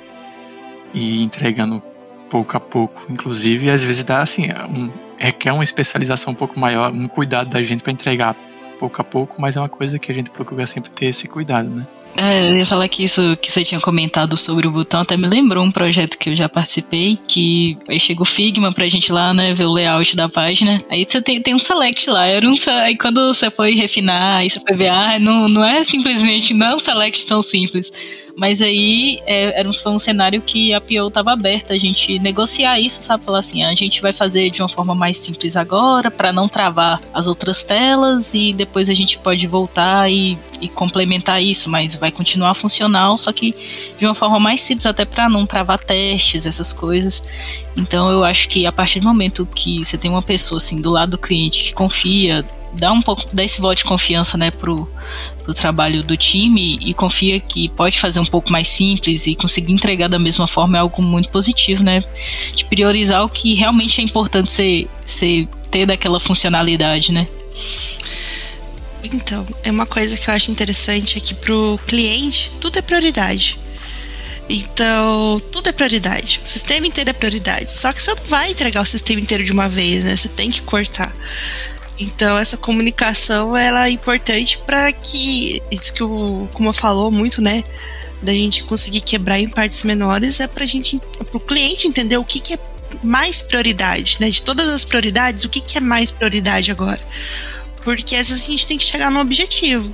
ir 0.93 1.22
entregando 1.22 1.82
pouco 2.30 2.55
a 2.55 2.60
pouco, 2.60 3.05
inclusive, 3.10 3.70
às 3.70 3.84
vezes 3.84 4.03
dá 4.03 4.22
assim, 4.22 4.47
um, 4.70 4.91
requer 5.18 5.51
uma 5.51 5.64
especialização 5.64 6.32
um 6.32 6.36
pouco 6.36 6.60
maior, 6.60 6.91
um 6.93 7.07
cuidado 7.07 7.49
da 7.49 7.62
gente 7.62 7.84
para 7.84 7.91
entregar 7.91 8.36
pouco 8.80 9.01
a 9.01 9.03
pouco, 9.03 9.41
mas 9.41 9.57
é 9.57 9.60
uma 9.60 9.68
coisa 9.68 9.99
que 9.99 10.12
a 10.12 10.16
gente 10.16 10.30
procura 10.30 10.66
sempre 10.66 10.89
ter 10.89 11.07
esse 11.07 11.28
cuidado, 11.28 11.70
né? 11.70 11.86
É, 12.16 12.49
eu 12.49 12.57
ia 12.57 12.66
falar 12.66 12.88
que 12.88 13.03
isso 13.03 13.38
que 13.41 13.51
você 13.51 13.64
tinha 13.64 13.80
comentado 13.80 14.36
sobre 14.36 14.68
o 14.68 14.72
botão 14.72 15.01
até 15.01 15.16
me 15.16 15.28
lembrou 15.28 15.64
um 15.64 15.72
projeto 15.72 16.18
que 16.18 16.30
eu 16.30 16.36
já 16.36 16.49
participei, 16.49 17.18
que 17.28 17.78
aí 17.88 17.99
chega 17.99 18.22
o 18.22 18.26
Figma 18.26 18.74
pra 18.74 18.88
gente 18.88 19.12
lá, 19.12 19.34
né, 19.34 19.53
ver 19.53 19.66
o 19.66 19.72
layout 19.72 20.16
da 20.16 20.28
página. 20.28 20.84
Aí 20.89 21.05
você 21.07 21.22
tem, 21.22 21.41
tem 21.41 21.55
um 21.55 21.60
select 21.60 22.10
lá. 22.10 22.26
Era 22.26 22.47
um, 22.47 22.53
aí 22.84 22.97
quando 22.97 23.34
você 23.34 23.49
foi 23.49 23.74
refinar, 23.74 24.38
aí 24.38 24.49
você 24.49 24.60
foi 24.60 24.76
ver, 24.76 24.89
ah, 24.89 25.18
não, 25.20 25.47
não 25.47 25.64
é 25.64 25.84
simplesmente, 25.84 26.53
não 26.53 26.68
é 26.68 26.76
um 26.76 26.80
select 26.80 27.26
tão 27.26 27.41
simples. 27.41 27.89
Mas 28.38 28.61
aí 28.61 29.19
é, 29.25 29.59
era 29.59 29.71
foi 29.71 29.91
um 29.91 29.99
cenário 29.99 30.41
que 30.41 30.73
a 30.73 30.82
PO 30.82 31.07
estava 31.07 31.32
aberta 31.32 31.73
a 31.73 31.77
gente 31.77 32.19
negociar 32.19 32.80
isso, 32.80 33.01
sabe? 33.01 33.23
Falar 33.23 33.39
assim, 33.39 33.63
a 33.63 33.73
gente 33.73 34.01
vai 34.01 34.11
fazer 34.13 34.49
de 34.49 34.61
uma 34.61 34.69
forma 34.69 34.95
mais 34.95 35.17
simples 35.17 35.55
agora, 35.55 36.09
para 36.09 36.32
não 36.32 36.47
travar 36.47 36.99
as 37.13 37.27
outras 37.27 37.63
telas, 37.63 38.34
e 38.34 38.53
depois 38.53 38.89
a 38.89 38.93
gente 38.93 39.17
pode 39.19 39.45
voltar 39.47 40.09
e, 40.11 40.38
e 40.61 40.67
complementar 40.67 41.41
isso, 41.41 41.69
mas 41.69 41.95
vai 41.95 42.11
continuar 42.11 42.53
funcional, 42.53 43.17
só 43.17 43.32
que 43.32 43.53
de 43.97 44.05
uma 44.05 44.15
forma 44.15 44.39
mais 44.39 44.61
simples, 44.61 44.86
até 44.86 45.05
para 45.05 45.30
não 45.30 45.45
travar 45.45 45.77
testes, 45.80 46.45
essas 46.45 46.73
coisas. 46.73 47.23
Então 47.75 48.09
eu 48.09 48.23
acho 48.23 48.49
que 48.49 48.65
a 48.65 48.71
partir 48.71 48.99
do 48.99 49.07
momento 49.07 49.45
que 49.45 49.84
você 49.84 49.97
tem 49.97 50.09
uma 50.09 50.21
pessoa 50.21 50.57
assim 50.57 50.82
do 50.82 50.89
lado 50.89 51.11
do 51.11 51.17
cliente 51.17 51.63
que 51.63 51.73
confia, 51.73 52.45
dá 52.74 52.91
um 52.91 53.01
pouco, 53.01 53.24
dá 53.34 53.43
esse 53.43 53.61
voto 53.61 53.78
de 53.78 53.84
confiança, 53.84 54.38
né, 54.38 54.51
pro, 54.51 54.88
pro 55.43 55.53
trabalho 55.53 56.03
do 56.03 56.15
time 56.15 56.78
e 56.82 56.93
confia 56.93 57.39
que 57.39 57.70
pode 57.70 57.99
fazer 57.99 58.20
um 58.20 58.26
pouco 58.26 58.51
mais 58.51 58.67
simples 58.67 59.28
e 59.28 59.36
conseguir 59.36 59.74
entregar 59.74 60.07
da 60.07 60.20
mesma 60.20 60.47
forma 60.47 60.78
é 60.78 60.82
algo 60.82 61.01
muito 61.01 61.30
positivo, 61.30 61.84
né? 61.84 62.01
De 62.55 62.65
priorizar 62.65 63.24
o 63.24 63.30
que 63.30 63.55
realmente 63.55 64.01
é 64.01 64.03
importante 64.03 64.51
ser, 64.51 64.89
ser 65.05 65.47
ter 65.72 65.86
daquela 65.86 66.20
funcionalidade, 66.20 67.11
né? 67.11 67.28
Então, 69.03 69.45
é 69.63 69.72
uma 69.72 69.86
coisa 69.86 70.17
que 70.17 70.30
eu 70.30 70.34
acho 70.34 70.51
interessante 70.51 71.17
é 71.17 71.34
pro 71.36 71.80
cliente 71.86 72.51
tudo 72.59 72.78
é 72.78 72.82
prioridade. 72.82 73.57
Então, 74.49 75.39
tudo 75.51 75.70
é 75.70 75.72
prioridade. 75.72 76.41
O 76.43 76.47
sistema 76.47 76.88
inteiro 76.88 77.11
é 77.11 77.13
prioridade. 77.13 77.72
Só 77.72 77.93
que 77.93 78.01
você 78.01 78.15
não 78.15 78.24
vai 78.26 78.49
entregar 78.49 78.82
o 78.82 78.86
sistema 78.86 79.22
inteiro 79.22 79.43
de 79.43 79.51
uma 79.51 79.70
vez, 79.70 80.03
né? 80.03 80.15
Você 80.15 80.28
tem 80.28 80.49
que 80.49 80.63
cortar. 80.63 81.15
Então 82.00 82.38
essa 82.38 82.58
comunicação 82.58 83.56
ela 83.56 83.88
é 83.88 83.91
importante 83.91 84.58
para 84.66 84.91
que 84.93 85.62
isso 85.70 85.93
que 85.93 86.04
o 86.04 86.47
como 86.54 86.72
falou 86.72 87.12
muito, 87.12 87.41
né, 87.41 87.64
da 88.22 88.34
gente 88.34 88.64
conseguir 88.64 89.02
quebrar 89.02 89.39
em 89.39 89.50
partes 89.50 89.84
menores 89.84 90.39
é 90.39 90.47
para 90.47 90.66
gente, 90.66 91.00
para 91.00 91.38
o 91.38 91.39
cliente 91.39 91.88
entender 91.88 92.18
o 92.18 92.24
que, 92.24 92.39
que 92.39 92.54
é 92.54 92.60
mais 93.04 93.41
prioridade, 93.41 94.18
né? 94.20 94.30
De 94.30 94.41
todas 94.41 94.68
as 94.68 94.84
prioridades, 94.84 95.43
o 95.43 95.50
que, 95.50 95.62
que 95.62 95.78
é 95.78 95.82
mais 95.82 96.12
prioridade 96.12 96.72
agora? 96.72 97.00
Porque 97.90 98.16
às 98.16 98.30
vezes 98.30 98.48
a 98.48 98.52
gente 98.52 98.68
tem 98.68 98.78
que 98.78 98.86
chegar 98.86 99.10
num 99.10 99.20
objetivo. 99.20 99.92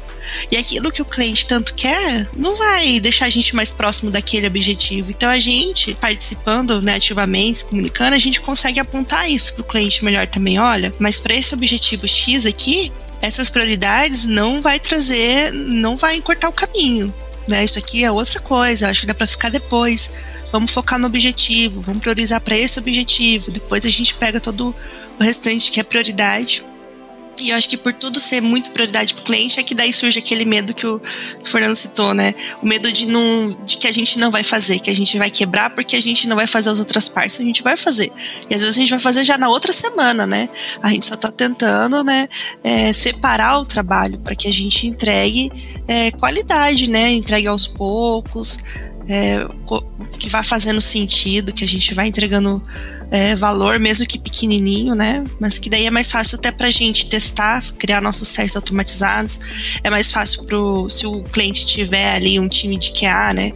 E 0.52 0.58
aquilo 0.58 0.91
que 0.91 1.02
o 1.02 1.06
cliente 1.06 1.48
tanto 1.48 1.74
quer 1.74 2.28
não 2.36 2.58
vai 2.58 3.00
deixar 3.00 3.26
a 3.26 3.30
gente 3.30 3.56
mais 3.56 3.72
próximo 3.72 4.12
daquele 4.12 4.48
objetivo. 4.48 5.12
Então 5.12 5.30
a 5.30 5.39
gente, 5.39 5.96
participando 5.96 6.82
né, 6.82 6.96
ativamente, 6.96 7.60
se 7.60 7.66
comunicando, 7.66 8.14
a 8.14 8.20
gente 8.20 8.41
consegue 8.41 8.82
apontar 8.82 9.32
isso 9.32 9.54
para 9.54 9.62
o 9.62 9.66
cliente 9.66 10.04
melhor 10.04 10.28
também. 10.28 10.60
Olha, 10.60 10.93
mas 11.00 11.22
para 11.22 11.36
esse 11.36 11.54
objetivo 11.54 12.06
X 12.06 12.46
aqui, 12.46 12.91
essas 13.22 13.50
prioridades 13.50 14.26
não 14.26 14.60
vai 14.60 14.78
trazer, 14.78 15.54
não 15.54 15.96
vai 15.96 16.18
encurtar 16.18 16.50
o 16.50 16.54
caminho. 16.54 17.14
Né? 17.48 17.64
Isso 17.64 17.80
aqui 17.80 18.04
é 18.04 18.12
outra 18.12 18.41
coisa, 18.41 18.89
acho 18.89 19.02
que 19.02 19.08
dá 19.08 19.14
para 19.14 19.26
ficar 19.26 19.48
depois. 19.48 20.12
Vamos 20.52 20.70
focar 20.72 21.00
no 21.00 21.08
objetivo, 21.08 21.80
vamos 21.80 22.02
priorizar 22.02 22.41
para 22.41 22.58
esse 22.58 22.78
objetivo. 22.78 23.52
Depois 23.52 23.86
a 23.86 23.89
gente 23.89 24.16
pega 24.16 24.41
todo 24.41 24.76
o 25.18 25.24
restante 25.24 25.72
que 25.72 25.80
é 25.80 25.84
prioridade 25.84 26.66
e 27.41 27.49
eu 27.49 27.55
acho 27.55 27.67
que 27.69 27.77
por 27.77 27.93
tudo 27.93 28.19
ser 28.19 28.41
muito 28.41 28.69
prioridade 28.71 29.13
para 29.13 29.21
o 29.21 29.25
cliente 29.25 29.59
é 29.59 29.63
que 29.63 29.73
daí 29.73 29.91
surge 29.91 30.19
aquele 30.19 30.45
medo 30.45 30.73
que 30.73 30.86
o, 30.86 31.01
Fernando 31.43 31.75
citou, 31.75 32.13
né? 32.13 32.33
O 32.61 32.67
medo 32.67 32.91
de 32.91 33.05
não 33.05 33.49
de 33.65 33.77
que 33.77 33.88
a 33.88 33.91
gente 33.91 34.19
não 34.19 34.31
vai 34.31 34.43
fazer, 34.43 34.79
que 34.79 34.89
a 34.89 34.95
gente 34.95 35.17
vai 35.17 35.29
quebrar 35.29 35.71
porque 35.71 35.95
a 35.95 36.01
gente 36.01 36.27
não 36.27 36.36
vai 36.36 36.47
fazer 36.47 36.69
as 36.69 36.79
outras 36.79 37.07
partes, 37.07 37.39
a 37.39 37.43
gente 37.43 37.63
vai 37.63 37.77
fazer. 37.77 38.11
E 38.49 38.53
às 38.53 38.61
vezes 38.61 38.77
a 38.77 38.81
gente 38.81 38.89
vai 38.89 38.99
fazer 38.99 39.23
já 39.23 39.38
na 39.38 39.49
outra 39.49 39.71
semana, 39.71 40.25
né? 40.25 40.49
A 40.81 40.89
gente 40.89 41.05
só 41.05 41.15
está 41.15 41.31
tentando, 41.31 42.03
né, 42.03 42.27
é, 42.63 42.93
separar 42.93 43.59
o 43.59 43.65
trabalho 43.65 44.19
para 44.19 44.36
que 44.36 44.47
a 44.47 44.53
gente 44.53 44.88
entregue 44.88 45.51
é, 45.88 46.11
qualidade, 46.11 46.89
né? 46.89 47.11
Entregue 47.11 47.47
aos 47.47 47.67
poucos, 47.67 48.59
é, 49.08 49.47
que 50.18 50.30
vai 50.30 50.43
fazendo 50.43 50.82
sentido, 50.82 51.53
que 51.53 51.64
a 51.64 51.68
gente 51.68 51.93
vai 51.93 52.08
entregando 52.08 52.64
é, 53.12 53.36
valor, 53.36 53.80
mesmo 53.80 54.06
que 54.06 54.18
pequenininho, 54.18 54.95
né? 54.95 55.24
Mas 55.39 55.58
que 55.58 55.70
daí 55.70 55.86
é 55.86 55.91
mais 55.91 56.12
fácil 56.12 56.38
até 56.38 56.51
para 56.51 56.68
a 56.68 56.72
gente 56.72 57.08
testar, 57.08 57.64
criar 57.78 58.01
nossos 58.01 58.32
testes 58.32 58.56
automatizados. 58.56 59.39
É 59.84 59.89
mais 59.89 60.12
fácil 60.12 60.45
pro, 60.45 60.89
se 60.89 61.06
o 61.06 61.24
cliente 61.24 61.66
tiver 61.66 62.16
ali 62.16 62.39
um 62.39 62.49
time 62.49 62.78
de 62.78 62.91
QA, 62.91 63.34
né? 63.34 63.51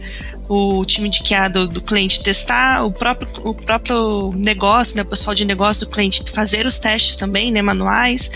O 0.48 0.84
time 0.84 1.08
de 1.08 1.22
QA 1.22 1.48
do, 1.48 1.66
do 1.68 1.80
cliente 1.80 2.22
testar, 2.22 2.84
o 2.84 2.90
próprio, 2.90 3.28
o 3.44 3.54
próprio 3.54 4.30
negócio, 4.34 4.96
né? 4.96 5.02
O 5.02 5.06
pessoal 5.06 5.34
de 5.34 5.44
negócio 5.44 5.86
do 5.86 5.90
cliente 5.90 6.22
fazer 6.32 6.66
os 6.66 6.78
testes 6.78 7.16
também, 7.16 7.50
né? 7.50 7.60
Manuais 7.60 8.30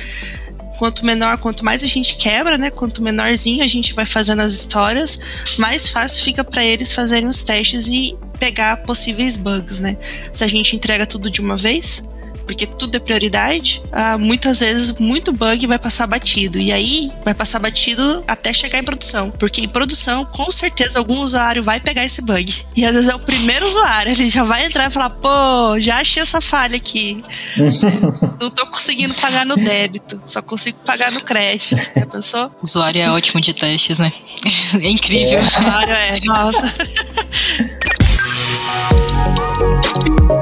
quanto 0.78 1.04
menor, 1.04 1.38
quanto 1.38 1.64
mais 1.64 1.82
a 1.82 1.86
gente 1.86 2.16
quebra, 2.16 2.58
né? 2.58 2.70
Quanto 2.70 3.02
menorzinho 3.02 3.62
a 3.62 3.66
gente 3.66 3.92
vai 3.92 4.06
fazendo 4.06 4.40
as 4.40 4.52
histórias, 4.52 5.18
mais 5.58 5.88
fácil 5.88 6.24
fica 6.24 6.44
para 6.44 6.64
eles 6.64 6.92
fazerem 6.92 7.28
os 7.28 7.42
testes 7.42 7.88
e 7.88 8.16
pegar 8.38 8.78
possíveis 8.78 9.36
bugs, 9.36 9.80
né? 9.80 9.96
Se 10.32 10.44
a 10.44 10.46
gente 10.46 10.76
entrega 10.76 11.06
tudo 11.06 11.30
de 11.30 11.40
uma 11.40 11.56
vez, 11.56 12.04
porque 12.46 12.66
tudo 12.66 12.96
é 12.96 13.00
prioridade, 13.00 13.82
ah, 13.92 14.18
muitas 14.18 14.60
vezes 14.60 14.98
muito 14.98 15.32
bug 15.32 15.66
vai 15.66 15.78
passar 15.78 16.06
batido. 16.06 16.58
E 16.58 16.72
aí 16.72 17.10
vai 17.24 17.34
passar 17.34 17.58
batido 17.58 18.24
até 18.26 18.52
chegar 18.52 18.78
em 18.78 18.84
produção. 18.84 19.30
Porque 19.32 19.60
em 19.60 19.68
produção, 19.68 20.24
com 20.26 20.50
certeza, 20.50 20.98
algum 20.98 21.20
usuário 21.20 21.62
vai 21.62 21.80
pegar 21.80 22.04
esse 22.04 22.22
bug. 22.22 22.64
E 22.76 22.84
às 22.84 22.94
vezes 22.94 23.10
é 23.10 23.14
o 23.14 23.18
primeiro 23.18 23.66
usuário, 23.66 24.12
ele 24.12 24.28
já 24.28 24.44
vai 24.44 24.64
entrar 24.66 24.86
e 24.86 24.90
falar: 24.90 25.10
pô, 25.10 25.80
já 25.80 25.98
achei 25.98 26.22
essa 26.22 26.40
falha 26.40 26.76
aqui. 26.76 27.22
Não 28.40 28.50
tô 28.50 28.66
conseguindo 28.66 29.14
pagar 29.14 29.46
no 29.46 29.56
débito, 29.56 30.20
só 30.26 30.42
consigo 30.42 30.78
pagar 30.84 31.10
no 31.12 31.20
crédito. 31.20 31.76
Já 31.94 32.06
pensou? 32.06 32.46
O 32.60 32.64
usuário 32.64 33.00
é 33.00 33.10
ótimo 33.10 33.40
de 33.40 33.54
testes, 33.54 33.98
né? 33.98 34.12
É 34.80 34.88
incrível. 34.88 35.38
É. 35.38 35.42
O 35.42 35.46
usuário 35.46 35.94
é, 35.94 36.20
nossa. 36.24 36.74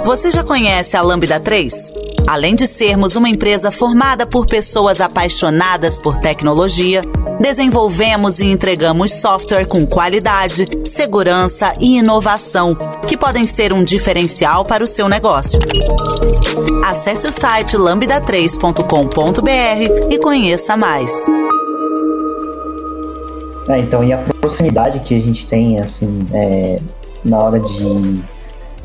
Você 0.04 0.32
já 0.32 0.42
conhece 0.42 0.96
a 0.96 1.00
Lambda 1.00 1.38
3? 1.38 1.92
Além 2.26 2.56
de 2.56 2.66
sermos 2.66 3.14
uma 3.14 3.28
empresa 3.28 3.70
formada 3.70 4.26
por 4.26 4.46
pessoas 4.46 5.00
apaixonadas 5.00 6.00
por 6.00 6.18
tecnologia, 6.18 7.02
desenvolvemos 7.40 8.40
e 8.40 8.46
entregamos 8.46 9.12
software 9.12 9.64
com 9.64 9.86
qualidade, 9.86 10.66
segurança 10.84 11.72
e 11.80 11.98
inovação, 11.98 12.76
que 13.06 13.16
podem 13.16 13.46
ser 13.46 13.72
um 13.72 13.84
diferencial 13.84 14.64
para 14.64 14.82
o 14.82 14.88
seu 14.88 15.08
negócio. 15.08 15.60
Acesse 16.84 17.28
o 17.28 17.32
site 17.32 17.76
lambda3.com.br 17.76 20.10
e 20.10 20.18
conheça 20.18 20.76
mais. 20.76 21.26
É, 23.68 23.78
então, 23.78 24.02
e 24.02 24.12
a 24.12 24.18
proximidade 24.18 24.98
que 25.00 25.14
a 25.14 25.20
gente 25.20 25.46
tem, 25.46 25.78
assim, 25.78 26.18
é, 26.32 26.80
na 27.24 27.38
hora 27.38 27.60
de 27.60 28.20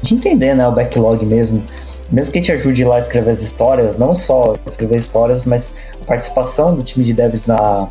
de 0.08 0.16
entender 0.16 0.55
né, 0.55 0.68
o 0.68 0.72
backlog 0.72 1.26
mesmo. 1.26 1.64
Mesmo 2.12 2.32
que 2.32 2.39
a 2.39 2.41
gente 2.41 2.51
ajude 2.53 2.86
lá 2.86 2.95
a 2.95 2.99
escrever 2.99 3.32
as 3.32 3.41
histórias, 3.41 3.97
não 3.97 4.14
só 4.14 4.55
escrever 4.66 4.95
histórias, 4.95 5.43
mas 5.43 5.91
a 6.01 6.05
participação 6.05 6.74
do 6.74 6.82
time 6.82 7.03
de 7.03 7.14
devs 7.14 7.45
na, 7.45 7.88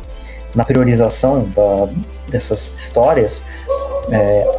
na 0.55 0.63
priorização 0.63 1.47
da, 1.55 1.87
dessas 2.27 2.73
histórias 2.73 3.43
é, 4.11 4.51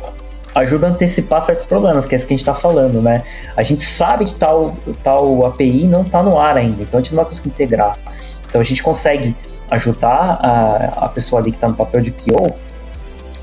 ajuda 0.54 0.86
a 0.86 0.90
antecipar 0.90 1.40
certos 1.40 1.66
problemas, 1.66 2.06
que 2.06 2.14
é 2.14 2.16
isso 2.16 2.26
que 2.26 2.34
a 2.34 2.36
gente 2.36 2.48
está 2.48 2.54
falando, 2.54 3.02
né? 3.02 3.22
A 3.56 3.62
gente 3.62 3.82
sabe 3.82 4.24
que 4.24 4.34
tal, 4.34 4.76
tal 5.02 5.44
API 5.46 5.86
não 5.86 6.02
está 6.02 6.22
no 6.22 6.38
ar 6.38 6.56
ainda, 6.56 6.82
então 6.82 7.00
a 7.00 7.02
gente 7.02 7.12
não 7.12 7.22
vai 7.22 7.26
conseguir 7.26 7.48
integrar. 7.48 7.98
Então 8.48 8.61
a 8.61 8.64
gente 8.64 8.82
consegue 8.82 9.36
ajudar 9.70 10.38
a, 10.40 11.06
a 11.06 11.09
pessoa 11.09 11.40
ali 11.40 11.50
que 11.50 11.56
está 11.56 11.68
no 11.68 11.74
papel 11.74 12.00
de 12.00 12.12
PO 12.12 12.54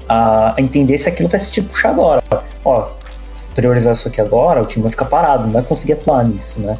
a, 0.10 0.54
entender 0.58 0.98
se 0.98 1.10
aquilo 1.10 1.30
faz 1.30 1.44
sentido 1.44 1.70
puxar 1.70 1.90
agora. 1.90 2.24
Ó, 2.64 2.84
priorizar 3.54 3.94
isso 3.94 4.08
aqui 4.08 4.22
agora, 4.22 4.62
o 4.62 4.66
time 4.66 4.84
vai 4.84 4.92
ficar 4.92 5.06
parado, 5.06 5.44
não 5.44 5.52
vai 5.52 5.64
conseguir 5.64 5.94
atuar 5.94 6.26
nisso, 6.28 6.62
né? 6.62 6.78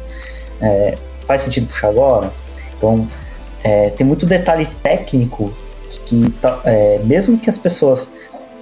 É, 0.60 0.94
faz 1.26 1.42
sentido 1.42 1.66
puxar 1.66 1.88
agora? 1.88 2.32
Então, 2.76 3.08
é, 3.62 3.90
tem 3.90 4.06
muito 4.06 4.26
detalhe 4.26 4.66
técnico 4.82 5.52
que, 6.04 6.30
tá, 6.40 6.60
é, 6.64 7.00
mesmo 7.04 7.38
que 7.38 7.50
as 7.50 7.58
pessoas 7.58 8.14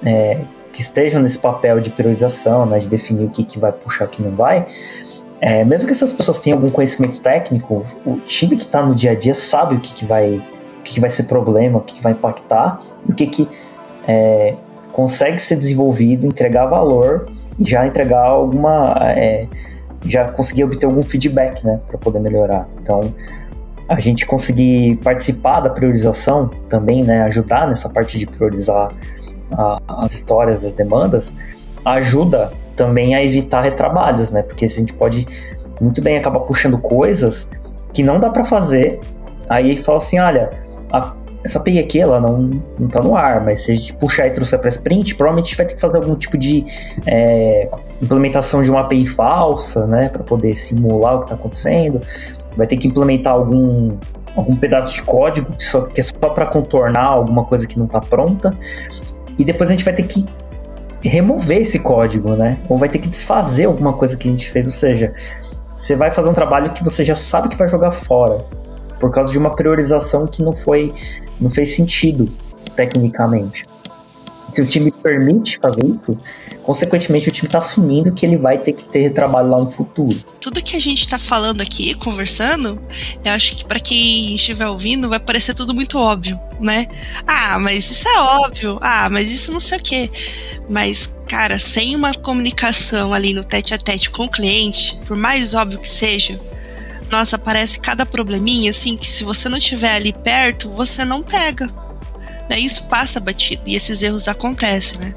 é, 0.05 0.41
que 0.73 0.81
estejam 0.81 1.23
nesse 1.23 1.39
papel 1.39 1.81
de 1.81 1.91
priorização, 1.91 2.67
né, 2.67 2.79
de 2.79 2.89
definir 2.89 3.25
o 3.25 3.31
que, 3.31 3.45
que 3.45 3.59
vai 3.59 3.71
puxar, 3.73 4.07
o 4.07 4.09
que 4.09 4.23
não 4.23 4.33
vai, 4.33 4.67
é, 5.41 5.65
mesmo 5.65 5.87
que 5.87 5.93
essas 5.93 6.13
pessoas 6.13 6.41
tenham 6.41 6.59
algum 6.59 6.71
conhecimento 6.71 7.21
técnico, 7.21 7.85
o 8.05 8.19
time 8.21 8.57
que 8.57 8.65
está 8.65 8.83
no 8.83 8.95
dia 8.95 9.13
a 9.13 9.15
dia 9.15 9.35
sabe 9.35 9.75
o 9.77 9.81
que, 9.81 9.95
que 9.95 10.05
vai 10.05 10.43
o 10.79 10.83
que, 10.83 11.01
vai 11.01 11.09
ser 11.09 11.25
problema, 11.25 11.79
o 11.79 11.81
que, 11.81 11.95
que 11.95 12.03
vai 12.03 12.13
impactar, 12.13 12.81
o 13.09 13.15
que, 13.15 13.27
que 13.27 13.49
é, 14.07 14.55
consegue 14.93 15.39
ser 15.39 15.57
desenvolvido, 15.57 16.27
entregar 16.27 16.67
valor 16.67 17.31
e 17.31 17.34
já 17.61 17.87
entregar 17.87 18.25
alguma. 18.25 18.99
É, 19.03 19.47
já 20.07 20.29
conseguir 20.29 20.65
obter 20.65 20.85
algum 20.85 21.03
feedback, 21.03 21.65
né, 21.65 21.81
para 21.89 21.97
poder 21.97 22.19
melhorar. 22.19 22.69
Então, 22.81 23.15
a 23.89 23.99
gente 24.01 24.27
conseguir 24.27 24.97
participar 24.97 25.61
da 25.61 25.71
priorização 25.71 26.49
também, 26.69 27.03
né, 27.03 27.23
ajudar 27.23 27.67
nessa 27.67 27.89
parte 27.89 28.19
de 28.19 28.27
priorizar 28.27 28.93
a, 29.53 29.81
as 30.05 30.13
histórias, 30.13 30.63
as 30.63 30.75
demandas, 30.75 31.37
ajuda 31.85 32.53
também 32.77 33.15
a 33.15 33.25
evitar 33.25 33.63
retrabalhos, 33.63 34.31
né? 34.31 34.43
Porque 34.43 34.65
a 34.65 34.69
gente 34.69 34.93
pode 34.93 35.27
muito 35.81 36.03
bem 36.03 36.17
acabar 36.17 36.41
puxando 36.41 36.79
coisas 36.79 37.53
que 37.93 38.03
não 38.03 38.19
dá 38.19 38.31
para 38.31 38.45
fazer, 38.45 39.01
aí 39.49 39.77
fala 39.77 39.99
assim, 39.99 40.19
olha, 40.19 40.51
a, 40.93 41.13
essa 41.45 41.59
API 41.59 41.79
aqui 41.79 42.01
ela 42.01 42.19
não, 42.19 42.51
não 42.79 42.89
tá 42.89 43.03
no 43.03 43.15
ar, 43.15 43.45
mas 43.45 43.61
se 43.61 43.73
a 43.73 43.75
gente 43.75 43.93
puxar 43.95 44.27
e 44.27 44.31
trouxer 44.31 44.59
para 44.59 44.69
sprint, 44.71 45.15
provavelmente 45.15 45.55
vai 45.55 45.67
ter 45.67 45.75
que 45.75 45.81
fazer 45.81 45.99
algum 45.99 46.15
tipo 46.17 46.39
de 46.39 46.65
é, 47.07 47.69
implementação 48.01 48.63
de 48.63 48.71
uma 48.71 48.81
API 48.81 49.07
falsa, 49.07 49.87
né, 49.87 50.09
para 50.09 50.23
poder 50.23 50.55
simular 50.55 51.17
o 51.17 51.19
que 51.19 51.25
está 51.27 51.35
acontecendo. 51.35 52.01
Vai 52.57 52.67
ter 52.67 52.79
que 52.79 52.89
implementar 52.89 53.35
algum 53.35 53.97
algum 54.35 54.57
pedaço 54.57 54.93
de 54.93 55.03
código 55.03 55.53
que, 55.53 55.63
só, 55.63 55.87
que 55.87 56.01
é 56.01 56.03
só 56.03 56.31
para 56.31 56.47
contornar 56.47 57.05
alguma 57.05 57.45
coisa 57.45 57.69
que 57.69 57.79
não 57.79 57.87
está 57.87 58.01
pronta. 58.01 58.57
E 59.39 59.45
depois 59.45 59.69
a 59.69 59.73
gente 59.73 59.85
vai 59.85 59.95
ter 59.95 60.05
que 60.05 60.27
remover 61.03 61.59
esse 61.59 61.79
código, 61.79 62.35
né? 62.35 62.59
Ou 62.69 62.77
vai 62.77 62.89
ter 62.89 62.99
que 62.99 63.07
desfazer 63.07 63.67
alguma 63.67 63.93
coisa 63.93 64.17
que 64.17 64.27
a 64.27 64.31
gente 64.33 64.51
fez. 64.51 64.67
Ou 64.67 64.73
seja, 64.73 65.15
você 65.77 65.95
vai 65.95 66.11
fazer 66.11 66.29
um 66.31 66.33
trabalho 66.33 66.73
que 66.73 66.83
você 66.83 67.05
já 67.05 67.15
sabe 67.15 67.49
que 67.49 67.57
vai 67.57 67.69
jogar 67.69 67.93
fora 67.93 68.45
por 69.05 69.11
causa 69.11 69.31
de 69.31 69.37
uma 69.37 69.55
priorização 69.55 70.27
que 70.27 70.43
não 70.43 70.55
foi, 70.55 70.91
não 71.39 71.51
fez 71.51 71.77
sentido 71.77 72.27
tecnicamente. 72.75 73.67
Se 74.49 74.63
o 74.63 74.67
time 74.67 74.91
permite 74.91 75.59
fazer 75.61 75.85
isso, 75.85 76.19
consequentemente 76.63 77.29
o 77.29 77.31
time 77.31 77.47
está 77.47 77.59
assumindo 77.59 78.15
que 78.15 78.25
ele 78.25 78.39
vai 78.39 78.57
ter 78.57 78.73
que 78.73 78.87
ter 78.87 79.13
trabalho 79.13 79.51
lá 79.51 79.59
no 79.59 79.69
futuro. 79.69 80.17
Tudo 80.41 80.63
que 80.63 80.75
a 80.75 80.81
gente 80.81 81.01
está 81.01 81.19
falando 81.19 81.61
aqui, 81.61 81.93
conversando, 81.97 82.83
eu 83.23 83.33
acho 83.33 83.57
que 83.57 83.67
para 83.67 83.79
quem 83.79 84.37
estiver 84.37 84.67
ouvindo 84.69 85.07
vai 85.07 85.21
parecer 85.21 85.53
tudo 85.53 85.75
muito 85.75 85.99
óbvio, 85.99 86.41
né? 86.59 86.87
Ah, 87.27 87.59
mas 87.59 87.91
isso 87.91 88.09
é 88.09 88.19
óbvio. 88.21 88.79
Ah, 88.81 89.11
mas 89.11 89.31
isso 89.31 89.53
não 89.53 89.61
sei 89.61 89.77
o 89.77 89.83
quê. 89.83 90.09
Mas, 90.71 91.15
cara, 91.29 91.59
sem 91.59 91.95
uma 91.95 92.15
comunicação 92.15 93.13
ali 93.13 93.35
no 93.35 93.45
tete 93.45 93.75
a 93.75 93.79
tete 93.79 94.09
com 94.09 94.25
o 94.25 94.31
cliente, 94.31 94.99
por 95.07 95.15
mais 95.15 95.53
óbvio 95.53 95.79
que 95.79 95.93
seja, 95.93 96.41
nossa, 97.11 97.37
aparece 97.37 97.81
cada 97.81 98.05
probleminha 98.05 98.71
assim 98.71 98.97
que 98.97 99.07
se 99.07 99.25
você 99.25 99.49
não 99.49 99.59
estiver 99.59 99.95
ali 99.95 100.13
perto, 100.13 100.71
você 100.71 101.05
não 101.05 101.23
pega. 101.23 101.67
Né? 102.51 102.59
Isso 102.59 102.89
passa 102.89 103.21
batido 103.21 103.63
e 103.67 103.75
esses 103.75 104.03
erros 104.03 104.29
acontecem, 104.29 105.01
né? 105.01 105.15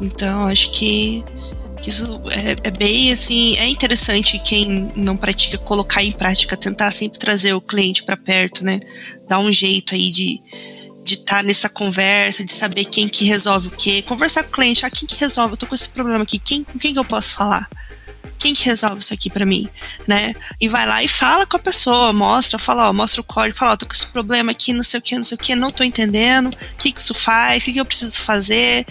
Então, 0.00 0.46
acho 0.46 0.70
que, 0.72 1.24
que 1.80 1.88
isso 1.88 2.20
é, 2.30 2.68
é, 2.68 2.70
bem 2.70 3.12
assim, 3.12 3.56
é 3.58 3.68
interessante 3.68 4.38
quem 4.40 4.92
não 4.96 5.16
pratica 5.16 5.56
colocar 5.56 6.02
em 6.02 6.12
prática, 6.12 6.56
tentar 6.56 6.90
sempre 6.90 7.18
trazer 7.18 7.54
o 7.54 7.60
cliente 7.60 8.02
para 8.02 8.16
perto, 8.16 8.64
né? 8.64 8.80
Dar 9.28 9.38
um 9.38 9.52
jeito 9.52 9.94
aí 9.94 10.10
de 10.10 10.42
de 11.04 11.14
estar 11.14 11.36
tá 11.36 11.42
nessa 11.42 11.68
conversa, 11.68 12.42
de 12.42 12.50
saber 12.50 12.86
quem 12.86 13.06
que 13.06 13.26
resolve 13.26 13.68
o 13.68 13.70
quê, 13.72 14.00
conversar 14.00 14.42
com 14.44 14.48
o 14.48 14.52
cliente, 14.52 14.86
ah, 14.86 14.90
quem 14.90 15.06
que 15.06 15.16
resolve, 15.20 15.52
eu 15.52 15.56
tô 15.58 15.66
com 15.66 15.74
esse 15.74 15.90
problema 15.90 16.24
aqui, 16.24 16.38
quem, 16.38 16.64
com 16.64 16.78
quem 16.78 16.94
que 16.94 16.98
eu 16.98 17.04
posso 17.04 17.34
falar? 17.34 17.68
Quem 18.38 18.54
que 18.54 18.64
resolve 18.64 18.98
isso 18.98 19.14
aqui 19.14 19.30
para 19.30 19.46
mim, 19.46 19.68
né? 20.06 20.34
E 20.60 20.68
vai 20.68 20.86
lá 20.86 21.02
e 21.02 21.08
fala 21.08 21.46
com 21.46 21.56
a 21.56 21.60
pessoa, 21.60 22.12
mostra, 22.12 22.58
fala, 22.58 22.88
ó, 22.88 22.92
mostra 22.92 23.20
o 23.20 23.24
código, 23.24 23.56
fala, 23.56 23.72
ó, 23.72 23.76
tô 23.76 23.86
com 23.86 23.92
esse 23.92 24.06
problema 24.06 24.52
aqui, 24.52 24.72
não 24.72 24.82
sei 24.82 25.00
o 25.00 25.02
que, 25.02 25.16
não 25.16 25.24
sei 25.24 25.36
o 25.36 25.38
que, 25.38 25.54
não 25.54 25.70
tô 25.70 25.84
entendendo, 25.84 26.46
o 26.46 26.76
que 26.76 26.92
que 26.92 27.00
isso 27.00 27.14
faz, 27.14 27.62
o 27.62 27.66
que 27.66 27.72
que 27.74 27.80
eu 27.80 27.84
preciso 27.84 28.20
fazer, 28.20 28.84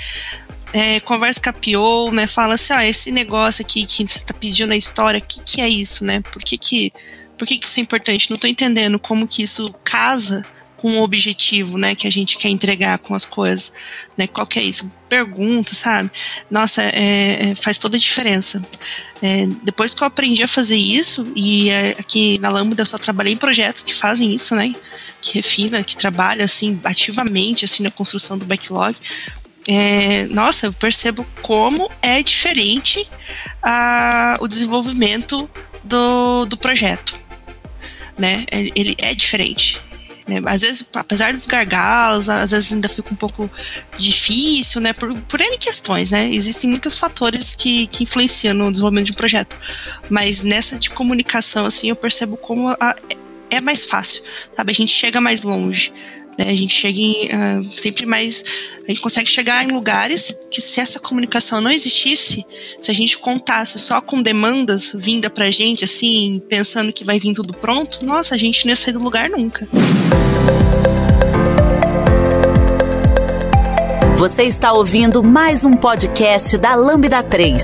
é, 0.74 1.00
conversa 1.02 1.40
com 1.42 1.50
a 1.50 1.54
PO, 1.54 2.12
né? 2.12 2.26
Fala 2.26 2.56
assim, 2.56 2.74
ó, 2.74 2.80
esse 2.82 3.12
negócio 3.12 3.64
aqui 3.64 3.86
que 3.86 4.08
você 4.08 4.20
tá 4.20 4.34
pedindo 4.34 4.70
na 4.70 4.76
história, 4.76 5.20
o 5.20 5.24
que 5.26 5.42
que 5.44 5.62
é 5.62 5.70
isso, 5.70 6.04
né? 6.04 6.22
Por 6.22 6.42
que 6.42 6.58
que, 6.58 6.92
por 7.38 7.48
que 7.48 7.58
que 7.60 7.68
isso 7.68 7.80
é 7.80 7.84
importante? 7.84 8.30
Não 8.32 8.38
tô 8.38 8.48
entendendo 8.48 9.00
como 9.00 9.28
que 9.28 9.44
isso 9.44 9.72
casa 9.84 10.44
com 10.84 11.00
o 11.00 11.02
objetivo, 11.02 11.78
né, 11.78 11.96
que 11.96 12.06
a 12.06 12.12
gente 12.12 12.38
quer 12.38 12.50
entregar 12.50 13.00
com 13.00 13.16
as 13.16 13.24
coisas, 13.24 13.72
né, 14.18 14.28
qual 14.28 14.46
que 14.46 14.60
é 14.60 14.64
isso? 14.64 14.92
Pergunta, 15.08 15.74
sabe? 15.74 16.12
Nossa, 16.52 16.84
é, 16.84 17.52
é, 17.52 17.56
faz 17.56 17.78
toda 17.78 17.96
a 17.96 18.00
diferença. 18.00 18.62
É, 19.22 19.48
depois 19.64 19.94
que 19.94 20.04
eu 20.04 20.08
aprendi 20.08 20.44
a 20.44 20.48
fazer 20.48 20.76
isso, 20.76 21.26
e 21.38 21.70
é, 21.70 21.92
aqui 21.92 22.38
na 22.42 22.50
Lambda 22.50 22.82
eu 22.82 22.86
só 22.86 22.98
trabalhei 22.98 23.32
em 23.32 23.38
projetos 23.38 23.82
que 23.82 23.94
fazem 23.94 24.36
isso, 24.36 24.58
né, 24.58 24.76
que 25.22 25.36
refina, 25.36 25.82
que 25.86 25.96
trabalha, 25.96 26.44
assim, 26.44 26.78
ativamente, 26.84 27.64
assim, 27.64 27.82
na 27.82 27.90
construção 27.90 28.38
do 28.38 28.46
backlog, 28.46 28.94
é, 29.66 30.26
nossa, 30.26 30.66
eu 30.66 30.74
percebo 30.74 31.26
como 31.42 31.90
é 32.02 32.22
diferente 32.22 33.10
a, 33.62 34.36
o 34.42 34.50
desenvolvimento 34.50 35.50
do, 35.82 36.44
do 36.44 36.58
projeto. 36.58 37.14
Né? 38.18 38.46
Ele 38.52 38.98
é 39.00 39.16
diferente. 39.16 39.80
Né? 40.28 40.42
Às 40.46 40.62
vezes, 40.62 40.88
apesar 40.94 41.34
dos 41.34 41.46
gargalos, 41.46 42.30
às 42.30 42.52
vezes 42.52 42.74
ainda 42.74 42.90
fica 42.90 43.14
um 43.14 43.18
pouco 43.18 43.50
difícil, 43.98 44.82
né? 44.82 44.94
Por, 44.94 45.16
por 45.22 45.42
N 45.42 45.58
questões, 45.58 46.12
né? 46.12 46.30
Existem 46.34 46.70
muitos 46.70 46.98
fatores 46.98 47.56
que, 47.56 47.88
que 47.88 48.04
influenciam 48.04 48.54
no 48.54 48.72
desenvolvimento 48.72 49.08
de 49.08 49.14
um 49.14 49.16
projeto. 49.16 49.58
Mas 50.10 50.44
nessa 50.44 50.78
de 50.78 50.90
comunicação, 50.90 51.66
assim, 51.66 51.90
eu 51.90 51.96
percebo 51.96 52.38
como 52.38 52.70
a, 52.70 52.96
é 53.50 53.62
mais 53.62 53.86
fácil, 53.86 54.24
sabe? 54.56 54.72
A 54.72 54.76
gente 54.76 54.92
chega 54.92 55.22
mais 55.22 55.44
longe. 55.44 55.94
Né? 56.38 56.46
A 56.52 56.56
gente 56.56 56.74
chega 56.74 57.00
em, 57.00 57.28
uh, 57.28 57.64
sempre 57.70 58.06
mais. 58.06 58.44
A 58.84 58.88
gente 58.88 59.02
consegue 59.02 59.30
chegar 59.30 59.64
em 59.64 59.72
lugares 59.72 60.38
que, 60.52 60.62
se 60.62 60.80
essa 60.80 61.00
comunicação 61.00 61.62
não 61.62 61.72
existisse, 61.72 62.46
se 62.82 62.92
a 62.92 62.94
gente 62.94 63.18
contasse 63.18 63.80
só 63.80 64.02
com 64.02 64.22
demandas 64.22 64.92
vinda 64.96 65.30
pra 65.30 65.50
gente, 65.50 65.84
assim, 65.84 66.42
pensando 66.50 66.92
que 66.92 67.04
vai 67.04 67.20
vir 67.20 67.34
tudo 67.34 67.54
pronto, 67.54 68.06
nossa, 68.06 68.36
a 68.36 68.38
gente 68.38 68.66
não 68.66 68.72
ia 68.72 68.76
sair 68.76 68.94
do 68.94 69.00
lugar 69.00 69.30
nunca. 69.30 69.68
Você 74.18 74.44
está 74.44 74.72
ouvindo 74.72 75.22
mais 75.22 75.66
um 75.66 75.76
podcast 75.76 76.58
da 76.58 76.76
Lambda 76.76 77.22
3. 77.22 77.64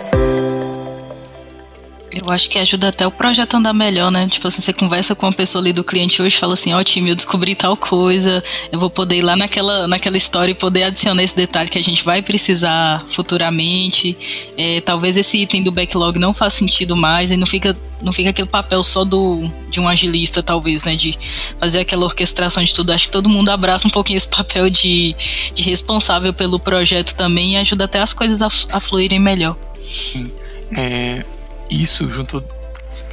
Eu 2.13 2.29
acho 2.29 2.49
que 2.49 2.59
ajuda 2.59 2.89
até 2.89 3.07
o 3.07 3.11
projeto 3.11 3.55
andar 3.55 3.73
melhor, 3.73 4.11
né? 4.11 4.27
Tipo 4.27 4.47
assim, 4.49 4.61
você 4.61 4.73
conversa 4.73 5.15
com 5.15 5.25
uma 5.25 5.31
pessoa 5.31 5.61
ali 5.61 5.71
do 5.71 5.81
cliente 5.81 6.21
hoje 6.21 6.35
fala 6.35 6.53
assim, 6.53 6.73
ó 6.73 6.79
oh, 6.79 6.83
time, 6.83 7.09
eu 7.09 7.15
descobri 7.15 7.55
tal 7.55 7.77
coisa, 7.77 8.43
eu 8.69 8.77
vou 8.77 8.89
poder 8.89 9.17
ir 9.17 9.21
lá 9.21 9.37
naquela, 9.37 9.87
naquela 9.87 10.17
história 10.17 10.51
e 10.51 10.55
poder 10.55 10.83
adicionar 10.83 11.23
esse 11.23 11.35
detalhe 11.35 11.69
que 11.69 11.79
a 11.79 11.83
gente 11.83 12.03
vai 12.03 12.21
precisar 12.21 13.01
futuramente. 13.07 14.17
É, 14.57 14.81
talvez 14.81 15.15
esse 15.15 15.37
item 15.37 15.63
do 15.63 15.71
backlog 15.71 16.19
não 16.19 16.33
faça 16.33 16.57
sentido 16.57 16.97
mais 16.97 17.31
e 17.31 17.37
não 17.37 17.47
fica, 17.47 17.77
não 18.03 18.11
fica 18.11 18.31
aquele 18.31 18.49
papel 18.49 18.83
só 18.83 19.05
do, 19.05 19.49
de 19.69 19.79
um 19.79 19.87
agilista, 19.87 20.43
talvez, 20.43 20.83
né? 20.83 20.97
De 20.97 21.17
fazer 21.57 21.79
aquela 21.79 22.03
orquestração 22.03 22.61
de 22.61 22.73
tudo. 22.73 22.91
Acho 22.91 23.05
que 23.05 23.11
todo 23.11 23.29
mundo 23.29 23.49
abraça 23.49 23.87
um 23.87 23.91
pouquinho 23.91 24.17
esse 24.17 24.27
papel 24.27 24.69
de, 24.69 25.15
de 25.55 25.63
responsável 25.63 26.33
pelo 26.33 26.59
projeto 26.59 27.15
também 27.15 27.53
e 27.53 27.57
ajuda 27.57 27.85
até 27.85 27.99
as 28.01 28.11
coisas 28.11 28.41
a, 28.41 28.47
a 28.75 28.79
fluírem 28.81 29.19
melhor. 29.19 29.55
Sim. 29.81 30.29
É, 30.75 31.23
isso 31.71 32.09
junto 32.09 32.43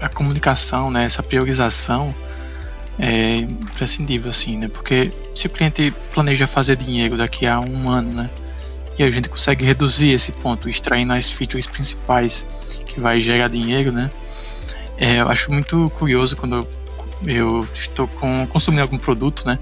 à 0.01 0.09
comunicação, 0.09 0.91
né, 0.91 1.05
essa 1.05 1.23
priorização 1.23 2.15
é 2.99 3.37
imprescindível, 3.37 4.31
assim, 4.31 4.59
né? 4.59 4.69
Porque 4.69 5.13
se 5.35 5.47
o 5.47 5.51
cliente 5.51 5.95
planeja 6.13 6.47
fazer 6.47 6.77
dinheiro 6.77 7.17
daqui 7.17 7.47
a 7.47 7.61
um 7.61 7.89
ano, 7.89 8.13
né? 8.13 8.31
E 8.99 9.05
a 9.05 9.11
gente 9.11 9.29
consegue 9.29 9.65
reduzir 9.65 10.11
esse 10.11 10.33
ponto, 10.33 10.69
extraindo 10.69 11.13
as 11.13 11.31
features 11.31 11.67
principais 11.67 12.83
que 12.85 12.99
vai 12.99 13.21
gerar 13.21 13.47
dinheiro, 13.47 13.93
né? 13.93 14.11
É, 14.97 15.21
eu 15.21 15.29
acho 15.29 15.53
muito 15.53 15.89
curioso 15.91 16.37
quando 16.37 16.67
eu 17.25 17.67
estou 17.73 18.09
com, 18.09 18.45
consumindo 18.49 18.83
algum 18.83 18.99
produto, 18.99 19.47
né? 19.47 19.59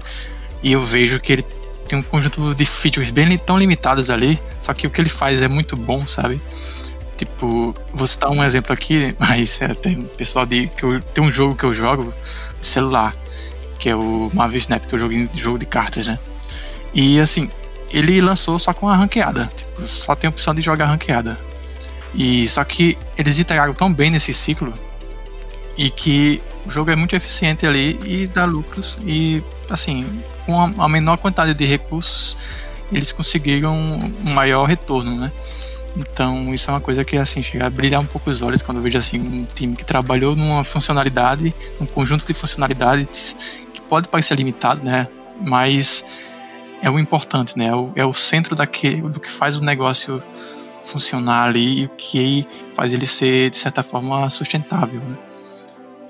E 0.63 0.71
eu 0.71 0.81
vejo 0.81 1.19
que 1.19 1.33
ele 1.33 1.45
tem 1.87 1.99
um 1.99 2.03
conjunto 2.03 2.55
de 2.55 2.65
features 2.65 3.11
bem 3.11 3.37
tão 3.37 3.59
limitadas 3.59 4.09
ali, 4.09 4.39
só 4.59 4.73
que 4.73 4.87
o 4.87 4.89
que 4.89 4.99
ele 4.99 5.09
faz 5.09 5.43
é 5.43 5.47
muito 5.47 5.77
bom, 5.77 6.07
sabe? 6.07 6.41
Tipo, 7.17 7.73
vou 7.93 8.07
citar 8.07 8.29
um 8.29 8.43
exemplo 8.43 8.71
aqui, 8.71 9.15
mas 9.19 9.61
é, 9.61 9.73
tem 9.73 10.01
pessoal 10.17 10.45
de. 10.45 10.67
que 10.67 10.83
eu, 10.83 11.01
tem 11.01 11.23
um 11.23 11.31
jogo 11.31 11.55
que 11.55 11.63
eu 11.63 11.73
jogo 11.73 12.13
de 12.61 12.67
celular, 12.67 13.15
que 13.79 13.89
é 13.89 13.95
o 13.95 14.29
Marvel 14.33 14.57
Snap, 14.57 14.85
que 14.85 14.95
eu 14.95 14.99
jogo 14.99 15.13
em 15.13 15.29
jogo 15.33 15.57
de 15.57 15.65
cartas, 15.65 16.07
né? 16.07 16.19
E 16.93 17.19
assim, 17.19 17.49
ele 17.89 18.21
lançou 18.21 18.57
só 18.59 18.73
com 18.73 18.87
a 18.87 18.95
ranqueada. 18.95 19.49
Tipo, 19.55 19.87
só 19.87 20.15
tem 20.15 20.27
a 20.27 20.31
opção 20.31 20.53
de 20.53 20.61
jogar 20.61 20.85
ranqueada. 20.85 21.37
E 22.13 22.47
só 22.47 22.63
que 22.63 22.97
eles 23.17 23.39
iteraram 23.39 23.73
tão 23.73 23.93
bem 23.93 24.09
nesse 24.09 24.33
ciclo 24.33 24.73
e 25.77 25.89
que 25.89 26.41
o 26.65 26.71
jogo 26.71 26.91
é 26.91 26.95
muito 26.95 27.15
eficiente 27.15 27.65
ali 27.65 27.99
e 28.03 28.27
dá 28.27 28.45
lucros 28.45 28.97
e 29.05 29.43
assim, 29.69 30.21
com 30.45 30.59
a 30.81 30.89
menor 30.89 31.17
quantidade 31.17 31.53
de 31.53 31.65
recursos, 31.65 32.35
eles 32.91 33.11
conseguiram 33.11 33.75
um 33.75 34.33
maior 34.33 34.65
retorno, 34.65 35.15
né? 35.15 35.31
Então, 35.95 36.53
isso 36.53 36.69
é 36.69 36.73
uma 36.73 36.81
coisa 36.81 37.03
que, 37.03 37.17
assim, 37.17 37.41
chega 37.41 37.65
a 37.65 37.69
brilhar 37.69 37.99
um 37.99 38.05
pouco 38.05 38.29
os 38.29 38.41
olhos 38.41 38.61
quando 38.61 38.77
eu 38.77 38.83
vejo, 38.83 38.97
assim, 38.97 39.19
um 39.19 39.47
time 39.53 39.75
que 39.75 39.83
trabalhou 39.83 40.35
numa 40.35 40.63
funcionalidade, 40.63 41.53
um 41.81 41.85
conjunto 41.85 42.25
de 42.25 42.33
funcionalidades 42.33 43.65
que 43.73 43.81
pode 43.81 44.07
parecer 44.07 44.35
limitado, 44.35 44.83
né? 44.85 45.07
Mas 45.41 46.05
é 46.81 46.89
o 46.89 46.99
importante, 46.99 47.57
né? 47.57 47.67
É 47.67 47.75
o, 47.75 47.91
é 47.95 48.05
o 48.05 48.13
centro 48.13 48.55
daquele, 48.55 49.01
do 49.01 49.19
que 49.19 49.29
faz 49.29 49.57
o 49.57 49.61
negócio 49.61 50.21
funcionar 50.83 51.43
ali 51.43 51.81
e 51.81 51.85
o 51.85 51.89
que 51.89 52.47
faz 52.73 52.93
ele 52.93 53.07
ser, 53.07 53.49
de 53.49 53.57
certa 53.57 53.81
forma, 53.81 54.29
sustentável, 54.29 55.01
né? 55.01 55.17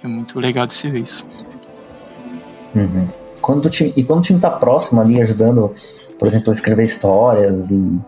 É 0.04 0.08
muito 0.08 0.40
legal 0.40 0.68
de 0.68 0.74
se 0.74 0.90
ver 0.90 1.00
isso. 1.00 1.28
Uhum. 2.76 3.08
Quando 3.42 3.66
o 3.66 3.70
time, 3.70 3.94
e 3.96 4.04
quando 4.04 4.20
o 4.20 4.22
time 4.22 4.38
está 4.38 4.52
próximo 4.52 5.02
ali, 5.02 5.22
ajudando, 5.22 5.74
por 6.18 6.28
exemplo, 6.28 6.52
escrever 6.52 6.84
histórias 6.84 7.72
e 7.72 8.00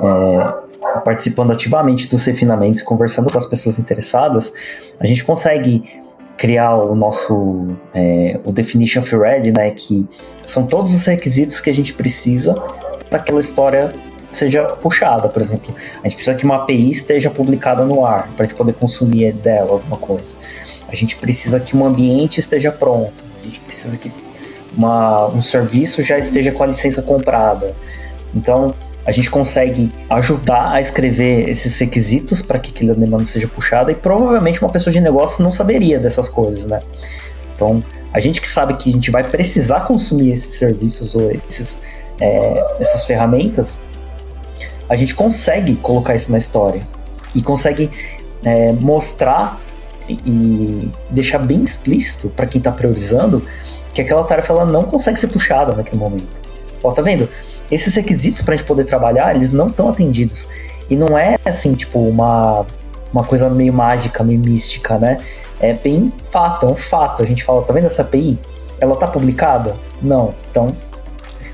é, 0.00 1.00
participando 1.04 1.52
ativamente 1.52 2.08
dos 2.08 2.24
refinamentos, 2.24 2.82
conversando 2.82 3.30
com 3.30 3.38
as 3.38 3.46
pessoas 3.46 3.78
interessadas, 3.78 4.52
a 5.00 5.06
gente 5.06 5.24
consegue 5.24 6.02
criar 6.36 6.76
o 6.76 6.94
nosso 6.94 7.68
é, 7.94 8.40
o 8.44 8.52
definition 8.52 9.00
of 9.00 9.16
red, 9.16 9.52
né, 9.52 9.70
que 9.70 10.08
são 10.44 10.66
todos 10.66 10.94
os 10.94 11.04
requisitos 11.04 11.60
que 11.60 11.70
a 11.70 11.74
gente 11.74 11.94
precisa 11.94 12.54
para 13.08 13.18
aquela 13.18 13.40
história 13.40 13.92
seja 14.32 14.64
puxada, 14.64 15.28
por 15.28 15.40
exemplo. 15.40 15.74
A 16.02 16.08
gente 16.08 16.16
precisa 16.16 16.34
que 16.34 16.44
uma 16.44 16.56
API 16.56 16.90
esteja 16.90 17.30
publicada 17.30 17.84
no 17.84 18.04
ar 18.04 18.28
para 18.32 18.46
a 18.46 18.48
gente 18.48 18.56
poder 18.56 18.72
consumir 18.72 19.32
dela 19.32 19.72
alguma 19.72 19.98
coisa. 19.98 20.36
A 20.88 20.94
gente 20.94 21.16
precisa 21.16 21.60
que 21.60 21.76
um 21.76 21.84
ambiente 21.84 22.40
esteja 22.40 22.72
pronto. 22.72 23.12
A 23.40 23.44
gente 23.44 23.60
precisa 23.60 23.98
que 23.98 24.10
uma, 24.76 25.28
um 25.28 25.42
serviço 25.42 26.02
já 26.02 26.18
esteja 26.18 26.52
com 26.52 26.62
a 26.62 26.66
licença 26.66 27.02
comprada. 27.02 27.74
Então, 28.34 28.74
a 29.04 29.10
gente 29.10 29.30
consegue 29.30 29.90
ajudar 30.08 30.72
a 30.72 30.80
escrever 30.80 31.48
esses 31.48 31.76
requisitos 31.78 32.40
para 32.40 32.58
que 32.58 32.70
aquela 32.70 32.94
demanda 32.94 33.24
seja 33.24 33.48
puxada 33.48 33.90
e 33.90 33.94
provavelmente 33.94 34.62
uma 34.62 34.70
pessoa 34.70 34.92
de 34.92 35.00
negócio 35.00 35.42
não 35.42 35.50
saberia 35.50 35.98
dessas 35.98 36.28
coisas, 36.28 36.66
né? 36.66 36.80
Então, 37.54 37.82
a 38.12 38.20
gente 38.20 38.40
que 38.40 38.48
sabe 38.48 38.74
que 38.74 38.90
a 38.90 38.92
gente 38.92 39.10
vai 39.10 39.24
precisar 39.24 39.80
consumir 39.80 40.32
esses 40.32 40.54
serviços 40.54 41.14
ou 41.14 41.30
esses, 41.30 41.82
é, 42.20 42.76
essas 42.78 43.04
ferramentas, 43.06 43.82
a 44.88 44.96
gente 44.96 45.14
consegue 45.14 45.76
colocar 45.76 46.14
isso 46.14 46.30
na 46.30 46.38
história 46.38 46.86
e 47.34 47.42
consegue 47.42 47.90
é, 48.44 48.72
mostrar 48.72 49.60
e 50.08 50.90
deixar 51.10 51.38
bem 51.38 51.62
explícito 51.62 52.28
para 52.30 52.46
quem 52.46 52.58
está 52.58 52.70
priorizando 52.70 53.42
que 53.92 54.00
aquela 54.00 54.24
tarefa 54.24 54.52
ela 54.52 54.64
não 54.64 54.84
consegue 54.84 55.18
ser 55.18 55.28
puxada 55.28 55.74
naquele 55.74 55.98
momento. 55.98 56.42
Ó, 56.82 56.90
tá 56.90 57.02
vendo? 57.02 57.28
Esses 57.70 57.94
requisitos 57.96 58.42
para 58.42 58.54
a 58.54 58.56
gente 58.56 58.66
poder 58.66 58.84
trabalhar, 58.84 59.34
eles 59.34 59.52
não 59.52 59.68
estão 59.68 59.88
atendidos. 59.88 60.48
E 60.90 60.96
não 60.96 61.16
é 61.16 61.38
assim, 61.44 61.74
tipo, 61.74 61.98
uma, 61.98 62.66
uma 63.12 63.24
coisa 63.24 63.48
meio 63.48 63.72
mágica, 63.72 64.22
meio 64.22 64.40
mística, 64.40 64.98
né? 64.98 65.18
É 65.60 65.72
bem 65.72 66.12
fato, 66.30 66.66
é 66.66 66.70
um 66.70 66.76
fato. 66.76 67.22
A 67.22 67.26
gente 67.26 67.44
fala, 67.44 67.62
tá 67.62 67.72
vendo 67.72 67.86
essa 67.86 68.02
API? 68.02 68.38
Ela 68.80 68.96
tá 68.96 69.06
publicada? 69.06 69.76
Não. 70.02 70.34
Então, 70.50 70.66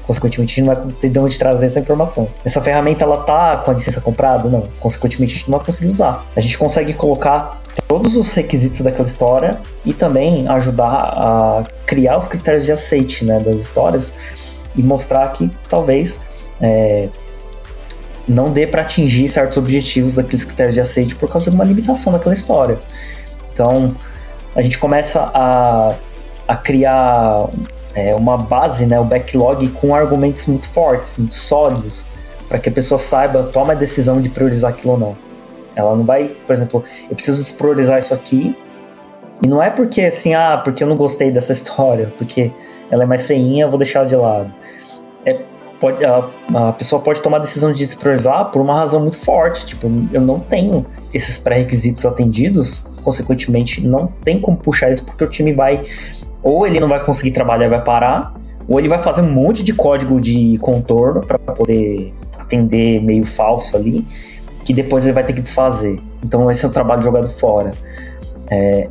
consequentemente, 0.09 0.63
não 0.63 0.75
vai 0.75 0.83
ter 0.95 1.11
de 1.11 1.19
onde 1.19 1.39
trazer 1.39 1.67
essa 1.67 1.79
informação. 1.79 2.27
Essa 2.43 2.63
ferramenta, 2.63 3.05
ela 3.05 3.19
tá 3.25 3.59
com 3.59 3.71
a 3.71 3.75
licença 3.75 4.01
comprada? 4.01 4.49
Não. 4.49 4.63
Consequentemente, 4.81 5.35
a 5.35 5.37
gente 5.37 5.51
não 5.51 5.59
vai 5.59 5.67
conseguir 5.67 5.89
usar. 5.89 6.27
A 6.35 6.41
gente 6.41 6.57
consegue 6.57 6.95
colocar 6.95 7.61
todos 7.87 8.17
os 8.17 8.35
requisitos 8.35 8.81
daquela 8.81 9.05
história 9.05 9.61
e 9.85 9.93
também 9.93 10.49
ajudar 10.49 11.13
a 11.15 11.63
criar 11.85 12.17
os 12.17 12.27
critérios 12.27 12.65
de 12.65 12.73
aceite 12.73 13.23
né, 13.23 13.39
das 13.39 13.61
histórias 13.61 14.15
e 14.75 14.83
mostrar 14.83 15.31
que 15.35 15.51
talvez 15.69 16.23
é, 16.59 17.11
não 18.27 18.51
dê 18.51 18.67
para 18.67 18.81
atingir 18.81 19.29
certos 19.29 19.59
objetivos 19.59 20.15
daqueles 20.15 20.47
critérios 20.47 20.75
de 20.75 20.81
aceite 20.81 21.15
por 21.17 21.29
causa 21.29 21.51
de 21.51 21.55
uma 21.55 21.65
limitação 21.65 22.15
daquela 22.15 22.35
história. 22.35 22.79
Então, 23.53 23.95
a 24.57 24.63
gente 24.63 24.79
começa 24.79 25.31
a, 25.35 25.95
a 26.47 26.57
criar 26.57 27.47
é, 27.95 28.15
uma 28.15 28.37
base, 28.37 28.87
né, 28.87 28.99
o 28.99 29.05
backlog 29.05 29.69
com 29.71 29.95
argumentos 29.95 30.47
muito 30.47 30.69
fortes, 30.69 31.19
muito 31.19 31.35
sólidos, 31.35 32.07
para 32.49 32.59
que 32.59 32.69
a 32.69 32.73
pessoa 32.73 32.99
saiba, 32.99 33.43
tome 33.45 33.73
a 33.73 33.75
decisão 33.75 34.21
de 34.21 34.29
priorizar 34.29 34.73
aquilo 34.73 34.95
ou 34.95 34.99
não. 34.99 35.17
Ela 35.75 35.95
não 35.95 36.05
vai, 36.05 36.29
por 36.47 36.53
exemplo, 36.53 36.83
eu 37.09 37.15
preciso 37.15 37.39
despriorizar 37.39 37.99
isso 37.99 38.15
aqui, 38.15 38.57
e 39.43 39.47
não 39.47 39.63
é 39.63 39.71
porque 39.71 40.03
assim, 40.03 40.35
ah, 40.35 40.61
porque 40.63 40.83
eu 40.83 40.89
não 40.89 40.97
gostei 40.97 41.31
dessa 41.31 41.53
história, 41.55 42.13
porque 42.19 42.51
ela 42.91 43.05
é 43.05 43.07
mais 43.07 43.27
feinha, 43.27 43.65
eu 43.65 43.69
vou 43.69 43.79
deixar 43.79 44.01
ela 44.01 44.09
de 44.09 44.17
lado. 44.17 44.53
É, 45.25 45.41
pode, 45.81 46.05
a, 46.05 46.29
a 46.55 46.73
pessoa 46.73 47.01
pode 47.01 47.23
tomar 47.23 47.39
a 47.39 47.41
decisão 47.41 47.73
de 47.73 47.79
despriorizar 47.79 48.51
por 48.51 48.61
uma 48.61 48.75
razão 48.75 49.01
muito 49.01 49.19
forte. 49.19 49.67
Tipo, 49.67 49.91
eu 50.13 50.21
não 50.21 50.41
tenho 50.41 50.85
esses 51.13 51.39
pré-requisitos 51.39 52.05
atendidos, 52.05 52.87
consequentemente, 53.03 53.87
não 53.87 54.09
tem 54.25 54.41
como 54.41 54.57
puxar 54.57 54.91
isso 54.91 55.07
porque 55.07 55.25
o 55.25 55.29
time 55.29 55.53
vai. 55.53 55.85
Ou 56.49 56.67
ele 56.67 56.81
não 56.81 56.89
vai 56.89 57.05
conseguir 57.05 57.33
trabalhar 57.33 57.69
vai 57.69 57.85
parar, 57.85 58.33
ou 58.67 58.79
ele 58.79 58.89
vai 58.89 58.99
fazer 58.99 59.21
um 59.21 59.31
monte 59.31 59.63
de 59.63 59.75
código 59.75 60.19
de 60.19 60.57
contorno 60.63 61.21
para 61.21 61.39
poder 61.39 62.15
atender 62.39 63.03
meio 63.03 63.27
falso 63.27 63.77
ali, 63.77 64.07
que 64.65 64.73
depois 64.73 65.05
ele 65.05 65.13
vai 65.13 65.25
ter 65.25 65.35
que 65.35 65.43
desfazer. 65.43 66.01
Então, 66.25 66.51
esse 66.51 66.65
é 66.65 66.69
o 66.69 66.73
trabalho 66.73 67.03
jogado 67.03 67.29
fora. 67.29 67.73
É, 68.51 68.89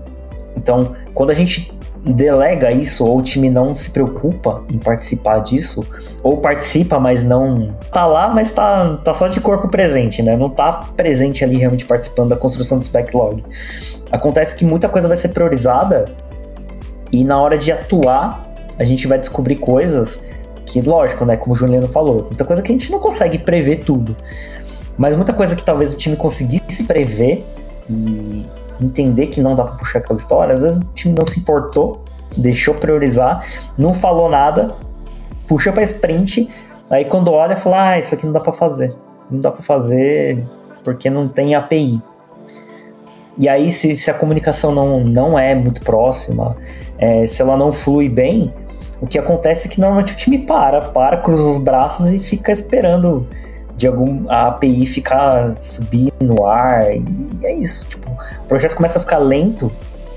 então, 0.55 0.95
quando 1.15 1.31
a 1.31 1.33
gente 1.33 1.75
delega 2.05 2.71
isso, 2.71 3.03
ou 3.07 3.17
o 3.17 3.21
time 3.23 3.49
não 3.49 3.75
se 3.75 3.89
preocupa 3.89 4.63
em 4.69 4.77
participar 4.77 5.39
disso, 5.39 5.83
ou 6.21 6.37
participa, 6.37 6.99
mas 6.99 7.23
não 7.23 7.75
tá 7.91 8.05
lá, 8.05 8.29
mas 8.29 8.51
tá, 8.51 8.97
tá 9.03 9.15
só 9.15 9.27
de 9.27 9.41
corpo 9.41 9.67
presente, 9.67 10.21
né? 10.21 10.37
Não 10.37 10.51
tá 10.51 10.73
presente 10.95 11.43
ali 11.43 11.57
realmente 11.57 11.87
participando 11.87 12.29
da 12.29 12.35
construção 12.35 12.77
desse 12.77 12.91
backlog. 12.91 13.43
Acontece 14.11 14.55
que 14.55 14.63
muita 14.63 14.87
coisa 14.87 15.07
vai 15.07 15.17
ser 15.17 15.29
priorizada 15.29 16.05
e 17.11 17.23
na 17.23 17.39
hora 17.39 17.57
de 17.57 17.71
atuar, 17.71 18.47
a 18.77 18.83
gente 18.83 19.07
vai 19.07 19.17
descobrir 19.19 19.55
coisas 19.55 20.23
que, 20.65 20.81
lógico, 20.81 21.25
né? 21.25 21.37
Como 21.37 21.53
o 21.53 21.55
Juliano 21.55 21.87
falou, 21.87 22.25
muita 22.25 22.43
coisa 22.43 22.61
que 22.61 22.71
a 22.71 22.75
gente 22.75 22.91
não 22.91 22.99
consegue 22.99 23.37
prever 23.37 23.77
tudo. 23.77 24.15
Mas 24.97 25.15
muita 25.15 25.33
coisa 25.33 25.55
que 25.55 25.63
talvez 25.63 25.93
o 25.93 25.97
time 25.97 26.15
conseguisse 26.15 26.83
prever 26.85 27.45
e 27.89 28.45
entender 28.81 29.27
que 29.27 29.41
não 29.41 29.55
dá 29.55 29.63
pra 29.63 29.75
puxar 29.75 29.99
aquela 29.99 30.19
história, 30.19 30.53
às 30.53 30.61
vezes 30.61 30.81
o 30.81 30.93
time 30.93 31.15
não 31.17 31.25
se 31.25 31.39
importou, 31.39 32.03
deixou 32.37 32.75
priorizar, 32.75 33.43
não 33.77 33.93
falou 33.93 34.29
nada, 34.29 34.75
puxa 35.47 35.71
pra 35.71 35.83
sprint, 35.83 36.49
aí 36.89 37.05
quando 37.05 37.31
olha, 37.31 37.55
fala, 37.55 37.91
ah, 37.91 37.99
isso 37.99 38.13
aqui 38.13 38.25
não 38.25 38.33
dá 38.33 38.39
pra 38.39 38.53
fazer. 38.53 38.93
Não 39.29 39.39
dá 39.39 39.51
pra 39.51 39.63
fazer 39.63 40.45
porque 40.83 41.09
não 41.09 41.27
tem 41.27 41.55
API. 41.55 42.01
E 43.39 43.47
aí, 43.47 43.69
se, 43.69 43.95
se 43.95 44.09
a 44.09 44.13
comunicação 44.13 44.73
não, 44.73 45.03
não 45.03 45.37
é 45.37 45.53
muito 45.53 45.81
próxima, 45.81 46.57
é, 46.97 47.27
se 47.27 47.41
ela 47.41 47.55
não 47.55 47.71
flui 47.71 48.09
bem, 48.09 48.51
o 48.99 49.05
que 49.05 49.19
acontece 49.19 49.67
é 49.67 49.71
que 49.71 49.79
normalmente 49.79 50.13
o 50.13 50.17
time 50.17 50.39
para, 50.39 50.81
para, 50.81 51.17
cruza 51.17 51.43
os 51.43 51.63
braços 51.63 52.11
e 52.11 52.19
fica 52.19 52.51
esperando 52.51 53.27
de 53.75 53.87
algum 53.87 54.27
a 54.27 54.47
API 54.47 54.85
ficar 54.87 55.55
subir 55.57 56.11
no 56.19 56.45
ar. 56.45 56.91
E 56.95 57.05
é 57.43 57.53
isso. 57.53 57.87
Tipo, 57.87 58.09
o 58.09 58.47
projeto 58.47 58.75
começa 58.75 58.97
a 58.97 59.01
ficar 59.01 59.19
lento 59.19 59.71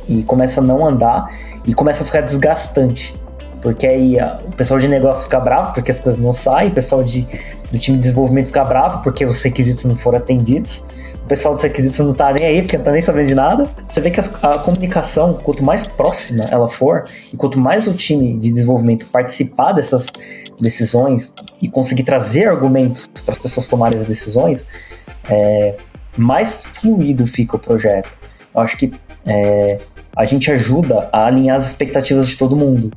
e 0.09 0.23
começa 0.25 0.61
a 0.61 0.65
não 0.65 0.87
andar 0.87 1.31
e 1.67 1.75
começa 1.75 2.03
a 2.03 2.07
ficar 2.07 2.23
desgastante. 2.23 3.15
Porque 3.61 3.87
aí 3.87 4.19
a, 4.19 4.39
o 4.43 4.57
pessoal 4.57 4.81
de 4.81 4.89
negócio 4.89 5.25
fica 5.25 5.39
bravo 5.39 5.75
porque 5.75 5.91
as 5.91 6.01
coisas 6.01 6.19
não 6.19 6.33
saem, 6.33 6.71
o 6.71 6.75
pessoal 6.75 7.05
de, 7.05 7.27
do 7.71 7.79
time 7.79 7.99
de 7.99 8.05
desenvolvimento 8.05 8.47
fica 8.47 8.65
bravo 8.65 9.03
porque 9.03 9.27
os 9.27 9.43
requisitos 9.43 9.85
não 9.85 9.95
foram 9.95 10.17
atendidos 10.17 10.87
pessoal 11.31 11.55
dos 11.55 11.63
requisitos 11.63 12.01
não 12.01 12.13
tá 12.13 12.33
nem 12.33 12.45
aí, 12.45 12.63
porque 12.63 12.77
não 12.77 12.85
tá 12.85 12.91
nem 12.91 13.01
sabendo 13.01 13.29
de 13.29 13.35
nada. 13.37 13.71
Você 13.89 14.01
vê 14.01 14.11
que 14.11 14.19
a, 14.19 14.25
a 14.55 14.59
comunicação, 14.59 15.35
quanto 15.35 15.63
mais 15.63 15.87
próxima 15.87 16.45
ela 16.51 16.69
for, 16.69 17.05
e 17.33 17.37
quanto 17.37 17.57
mais 17.57 17.87
o 17.87 17.95
time 17.95 18.37
de 18.37 18.51
desenvolvimento 18.51 19.07
participar 19.07 19.73
dessas 19.73 20.09
decisões 20.61 21.33
e 21.63 21.69
conseguir 21.69 22.03
trazer 22.03 22.49
argumentos 22.49 23.07
para 23.25 23.31
as 23.31 23.39
pessoas 23.39 23.69
tomarem 23.69 23.97
as 23.97 24.07
decisões, 24.07 24.67
é, 25.31 25.77
mais 26.17 26.65
fluido 26.65 27.25
fica 27.25 27.55
o 27.55 27.59
projeto. 27.61 28.11
Eu 28.53 28.61
acho 28.61 28.77
que 28.77 28.93
é, 29.25 29.79
a 30.17 30.25
gente 30.25 30.51
ajuda 30.51 31.09
a 31.13 31.27
alinhar 31.27 31.57
as 31.57 31.69
expectativas 31.69 32.27
de 32.29 32.37
todo 32.37 32.57
mundo. 32.57 32.91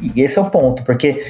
E 0.00 0.22
esse 0.22 0.38
é 0.38 0.42
o 0.42 0.48
ponto, 0.48 0.84
porque 0.84 1.26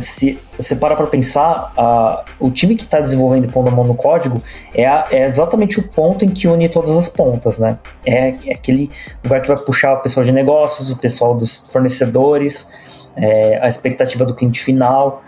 se 0.00 0.38
você 0.58 0.76
para 0.76 0.94
para 0.96 1.06
pensar, 1.06 1.72
a, 1.76 2.24
o 2.38 2.50
time 2.50 2.74
que 2.76 2.84
está 2.84 3.00
desenvolvendo 3.00 3.50
pondo 3.50 3.68
a 3.68 3.72
mão 3.72 3.84
no 3.84 3.94
código 3.94 4.36
é, 4.74 4.86
a, 4.86 5.06
é, 5.10 5.26
exatamente 5.26 5.80
o 5.80 5.90
ponto 5.90 6.24
em 6.24 6.28
que 6.28 6.46
une 6.48 6.68
todas 6.68 6.90
as 6.90 7.08
pontas, 7.08 7.58
né? 7.58 7.76
É, 8.04 8.28
é, 8.28 8.54
aquele 8.54 8.90
lugar 9.24 9.40
que 9.40 9.48
vai 9.48 9.56
puxar 9.56 9.94
o 9.94 10.02
pessoal 10.02 10.24
de 10.24 10.32
negócios, 10.32 10.90
o 10.90 10.98
pessoal 10.98 11.34
dos 11.34 11.68
fornecedores, 11.72 12.70
é, 13.16 13.58
a 13.62 13.68
expectativa 13.68 14.24
do 14.24 14.34
cliente 14.34 14.62
final. 14.62 15.22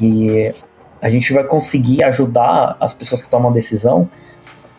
E 0.00 0.52
a 1.00 1.08
gente 1.08 1.32
vai 1.32 1.44
conseguir 1.44 2.02
ajudar 2.04 2.76
as 2.80 2.92
pessoas 2.92 3.22
que 3.22 3.30
tomam 3.30 3.50
a 3.50 3.54
decisão 3.54 4.08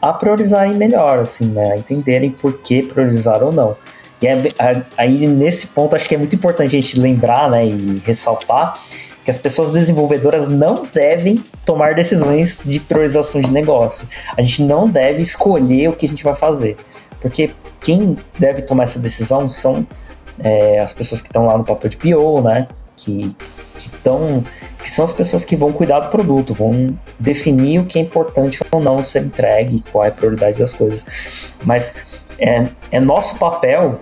a 0.02 0.12
priorizarem 0.12 0.74
melhor, 0.74 1.20
assim, 1.20 1.46
né? 1.46 1.72
A 1.72 1.78
entenderem 1.78 2.32
por 2.32 2.58
que 2.60 2.84
priorizar 2.84 3.42
ou 3.42 3.54
não. 3.54 3.78
E 4.22 4.28
é, 4.28 4.42
aí, 4.98 5.28
nesse 5.28 5.68
ponto, 5.68 5.96
acho 5.96 6.08
que 6.08 6.16
é 6.16 6.18
muito 6.18 6.36
importante 6.36 6.78
a 6.78 6.82
gente 6.82 7.00
lembrar, 7.00 7.50
né, 7.50 7.66
e 7.66 8.02
ressaltar 8.06 8.80
que 9.24 9.32
as 9.32 9.38
pessoas 9.38 9.72
desenvolvedoras 9.72 10.48
não 10.48 10.76
devem 10.94 11.44
tomar 11.66 11.96
decisões 11.96 12.62
de 12.64 12.80
priorização 12.80 13.42
de 13.42 13.52
negócio. 13.52 14.08
A 14.38 14.42
gente 14.42 14.64
não 14.64 14.88
deve 14.88 15.22
escolher 15.22 15.90
o 15.90 15.94
que 15.94 16.06
a 16.06 16.10
gente 16.10 16.24
vai 16.24 16.36
fazer. 16.36 16.76
Porque 17.22 17.52
quem 17.80 18.18
deve 18.38 18.62
tomar 18.64 18.84
essa 18.84 19.00
decisão 19.00 19.48
são 19.48 19.86
é, 20.40 20.80
as 20.80 20.92
pessoas 20.92 21.22
que 21.22 21.28
estão 21.28 21.46
lá 21.46 21.58
no 21.58 21.64
papel 21.64 21.90
de 21.90 21.98
PO, 21.98 22.42
né? 22.42 22.68
Que, 22.98 23.34
que, 23.80 23.90
tão, 24.04 24.44
que 24.78 24.90
são 24.90 25.06
as 25.06 25.14
pessoas 25.14 25.46
que 25.46 25.56
vão 25.56 25.72
cuidar 25.72 26.02
do 26.02 26.10
produto, 26.10 26.54
vão 26.54 26.98
definir 27.20 27.80
o 27.80 27.86
que 27.86 27.98
é 27.98 28.02
importante 28.02 28.62
ou 28.72 28.82
não 28.82 29.02
ser 29.04 29.24
entregue, 29.24 29.84
qual 29.92 30.04
é 30.04 30.10
a 30.10 30.12
prioridade 30.12 30.60
das 30.60 30.74
coisas. 30.74 31.06
Mas 31.64 31.96
é, 32.40 32.68
é 32.92 33.00
nosso 33.00 33.40
papel 33.40 34.00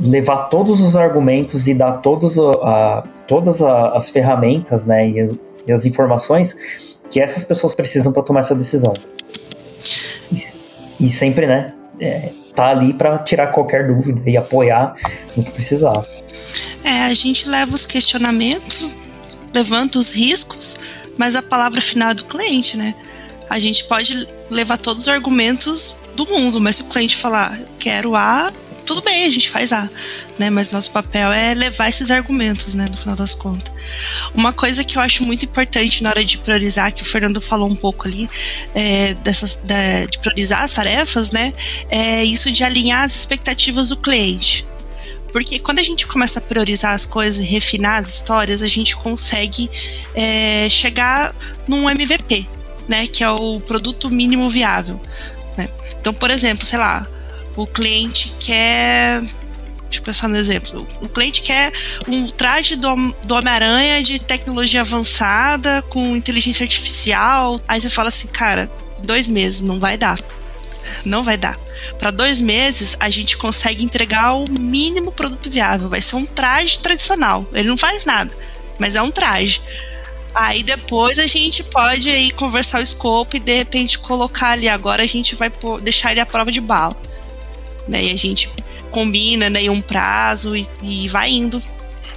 levar 0.00 0.48
todos 0.48 0.80
os 0.80 0.96
argumentos 0.96 1.66
e 1.68 1.74
dar 1.74 1.94
todos 1.94 2.38
a, 2.38 3.04
todas 3.26 3.62
a, 3.62 3.96
as 3.96 4.10
ferramentas 4.10 4.86
né, 4.86 5.08
e, 5.08 5.38
e, 5.66 5.72
as 5.72 5.84
informações 5.84 6.96
que 7.10 7.20
essas 7.20 7.44
pessoas 7.44 7.74
precisam 7.74 8.12
para 8.12 8.22
tomar 8.22 8.40
essa 8.40 8.54
decisão. 8.54 8.92
E, 10.30 10.36
e 11.04 11.10
sempre, 11.10 11.46
né, 11.46 11.74
é, 12.00 12.30
tá 12.54 12.68
ali 12.68 12.92
para 12.92 13.18
tirar 13.18 13.48
qualquer 13.48 13.86
dúvida 13.86 14.28
e 14.28 14.36
apoiar 14.36 14.94
no 15.36 15.44
que 15.44 15.50
precisar. 15.50 16.00
É, 16.84 17.04
a 17.04 17.14
gente 17.14 17.48
leva 17.48 17.74
os 17.74 17.86
questionamentos, 17.86 18.94
levanta 19.54 19.98
os 19.98 20.12
riscos, 20.12 20.78
mas 21.18 21.34
a 21.34 21.42
palavra 21.42 21.80
final 21.80 22.10
é 22.10 22.14
do 22.14 22.24
cliente, 22.24 22.76
né? 22.76 22.94
A 23.50 23.58
gente 23.58 23.84
pode 23.84 24.28
levar 24.50 24.76
todos 24.76 25.02
os 25.02 25.08
argumentos 25.08 25.96
do 26.14 26.24
mundo, 26.30 26.60
mas 26.60 26.76
se 26.76 26.82
o 26.82 26.84
cliente 26.86 27.16
falar 27.16 27.56
quero 27.78 28.14
A, 28.14 28.48
tudo 28.88 29.02
bem, 29.02 29.26
a 29.26 29.30
gente 29.30 29.50
faz 29.50 29.70
A, 29.70 29.88
né? 30.38 30.48
Mas 30.48 30.70
nosso 30.70 30.90
papel 30.90 31.30
é 31.30 31.52
levar 31.52 31.90
esses 31.90 32.10
argumentos, 32.10 32.74
né? 32.74 32.86
No 32.90 32.96
final 32.96 33.14
das 33.14 33.34
contas. 33.34 33.70
Uma 34.34 34.50
coisa 34.50 34.82
que 34.82 34.96
eu 34.96 35.02
acho 35.02 35.24
muito 35.24 35.44
importante 35.44 36.02
na 36.02 36.08
hora 36.08 36.24
de 36.24 36.38
priorizar, 36.38 36.90
que 36.94 37.02
o 37.02 37.04
Fernando 37.04 37.38
falou 37.38 37.70
um 37.70 37.76
pouco 37.76 38.08
ali, 38.08 38.26
é, 38.74 39.12
dessas, 39.12 39.56
da, 39.62 40.06
de 40.06 40.18
priorizar 40.20 40.62
as 40.62 40.72
tarefas, 40.72 41.32
né? 41.32 41.52
É 41.90 42.24
isso 42.24 42.50
de 42.50 42.64
alinhar 42.64 43.04
as 43.04 43.14
expectativas 43.14 43.90
do 43.90 43.98
cliente. 43.98 44.66
Porque 45.34 45.58
quando 45.58 45.80
a 45.80 45.82
gente 45.82 46.06
começa 46.06 46.38
a 46.38 46.42
priorizar 46.42 46.94
as 46.94 47.04
coisas 47.04 47.44
e 47.44 47.46
refinar 47.46 48.00
as 48.00 48.08
histórias, 48.08 48.62
a 48.62 48.66
gente 48.66 48.96
consegue 48.96 49.70
é, 50.14 50.66
chegar 50.70 51.34
num 51.68 51.90
MVP, 51.90 52.48
né? 52.88 53.06
Que 53.06 53.22
é 53.22 53.28
o 53.28 53.60
produto 53.60 54.08
mínimo 54.08 54.48
viável. 54.48 54.98
Né? 55.58 55.68
Então, 56.00 56.14
por 56.14 56.30
exemplo, 56.30 56.64
sei 56.64 56.78
lá, 56.78 57.06
o 57.58 57.66
cliente 57.66 58.32
quer. 58.38 59.20
Deixa 59.20 60.00
eu 60.00 60.02
pensar 60.02 60.28
no 60.28 60.36
exemplo. 60.36 60.84
O 61.00 61.08
cliente 61.08 61.42
quer 61.42 61.72
um 62.06 62.28
traje 62.28 62.76
do, 62.76 62.94
do 63.26 63.34
Homem-Aranha 63.34 64.02
de 64.02 64.18
tecnologia 64.18 64.82
avançada, 64.82 65.82
com 65.90 66.16
inteligência 66.16 66.62
artificial. 66.62 67.58
Aí 67.66 67.80
você 67.80 67.90
fala 67.90 68.08
assim, 68.08 68.28
cara, 68.28 68.70
dois 69.02 69.28
meses, 69.28 69.60
não 69.60 69.80
vai 69.80 69.96
dar. 69.96 70.18
Não 71.04 71.24
vai 71.24 71.36
dar. 71.36 71.58
Para 71.98 72.10
dois 72.10 72.40
meses, 72.40 72.96
a 73.00 73.10
gente 73.10 73.36
consegue 73.36 73.82
entregar 73.82 74.34
o 74.34 74.44
mínimo 74.60 75.10
produto 75.10 75.50
viável. 75.50 75.88
Vai 75.88 76.00
ser 76.00 76.16
um 76.16 76.24
traje 76.24 76.78
tradicional. 76.78 77.48
Ele 77.52 77.68
não 77.68 77.76
faz 77.76 78.04
nada, 78.04 78.30
mas 78.78 78.94
é 78.94 79.02
um 79.02 79.10
traje. 79.10 79.60
Aí 80.34 80.62
depois 80.62 81.18
a 81.18 81.26
gente 81.26 81.64
pode 81.64 82.08
aí 82.08 82.30
conversar 82.30 82.78
o 82.78 82.82
escopo 82.82 83.36
e 83.36 83.40
de 83.40 83.56
repente 83.56 83.98
colocar 83.98 84.50
ali. 84.50 84.68
Agora 84.68 85.02
a 85.02 85.06
gente 85.06 85.34
vai 85.34 85.50
deixar 85.82 86.12
ele 86.12 86.20
à 86.20 86.26
prova 86.26 86.52
de 86.52 86.60
bala 86.60 87.07
né? 87.88 88.04
E 88.04 88.10
a 88.10 88.16
gente 88.16 88.50
combina 88.90 89.50
né, 89.50 89.68
um 89.70 89.80
prazo 89.80 90.56
e, 90.56 90.66
e 90.82 91.08
vai 91.08 91.30
indo. 91.30 91.60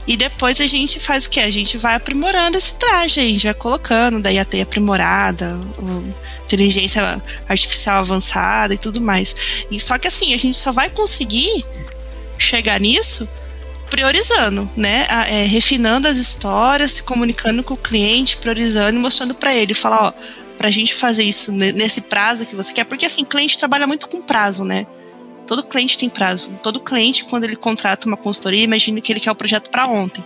E 0.07 0.17
depois 0.17 0.59
a 0.59 0.65
gente 0.65 0.99
faz 0.99 1.25
o 1.25 1.29
que? 1.29 1.39
A 1.39 1.49
gente 1.49 1.77
vai 1.77 1.95
aprimorando 1.95 2.57
esse 2.57 2.73
traje, 2.79 3.19
a 3.19 3.23
gente 3.23 3.43
vai 3.45 3.53
colocando, 3.53 4.19
daí 4.19 4.39
a 4.39 4.45
teia 4.45 4.63
aprimorada, 4.63 5.59
inteligência 6.43 7.21
artificial 7.47 7.99
avançada 7.99 8.73
e 8.73 8.77
tudo 8.77 8.99
mais. 8.99 9.65
E 9.69 9.79
só 9.79 9.97
que 9.97 10.07
assim, 10.07 10.33
a 10.33 10.37
gente 10.37 10.57
só 10.57 10.71
vai 10.71 10.89
conseguir 10.89 11.63
chegar 12.37 12.79
nisso 12.79 13.29
priorizando, 13.91 14.67
né? 14.75 15.05
É, 15.27 15.45
refinando 15.45 16.07
as 16.07 16.17
histórias, 16.17 16.93
se 16.93 17.03
comunicando 17.03 17.63
com 17.63 17.75
o 17.75 17.77
cliente, 17.77 18.37
priorizando 18.37 18.97
e 18.97 18.99
mostrando 18.99 19.35
para 19.35 19.53
ele, 19.53 19.73
falar, 19.73 20.07
ó, 20.07 20.13
pra 20.57 20.71
gente 20.71 20.95
fazer 20.95 21.23
isso 21.23 21.51
nesse 21.51 22.01
prazo 22.01 22.45
que 22.45 22.55
você 22.55 22.71
quer, 22.73 22.85
porque 22.85 23.05
assim, 23.05 23.25
cliente 23.25 23.57
trabalha 23.57 23.85
muito 23.85 24.07
com 24.07 24.23
prazo, 24.23 24.63
né? 24.63 24.87
Todo 25.51 25.63
cliente 25.63 25.97
tem 25.97 26.09
prazo. 26.09 26.57
Todo 26.63 26.79
cliente, 26.79 27.25
quando 27.25 27.43
ele 27.43 27.57
contrata 27.57 28.07
uma 28.07 28.15
consultoria, 28.15 28.63
imagina 28.63 29.01
que 29.01 29.11
ele 29.11 29.19
quer 29.19 29.31
o 29.31 29.35
projeto 29.35 29.69
para 29.69 29.83
ontem. 29.89 30.23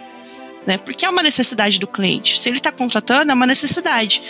Né? 0.67 0.77
Porque 0.77 1.03
é 1.03 1.09
uma 1.09 1.23
necessidade 1.23 1.79
do 1.79 1.87
cliente. 1.87 2.39
Se 2.39 2.47
ele 2.47 2.57
está 2.57 2.71
contratando, 2.71 3.31
é 3.31 3.33
uma 3.33 3.47
necessidade. 3.47 4.21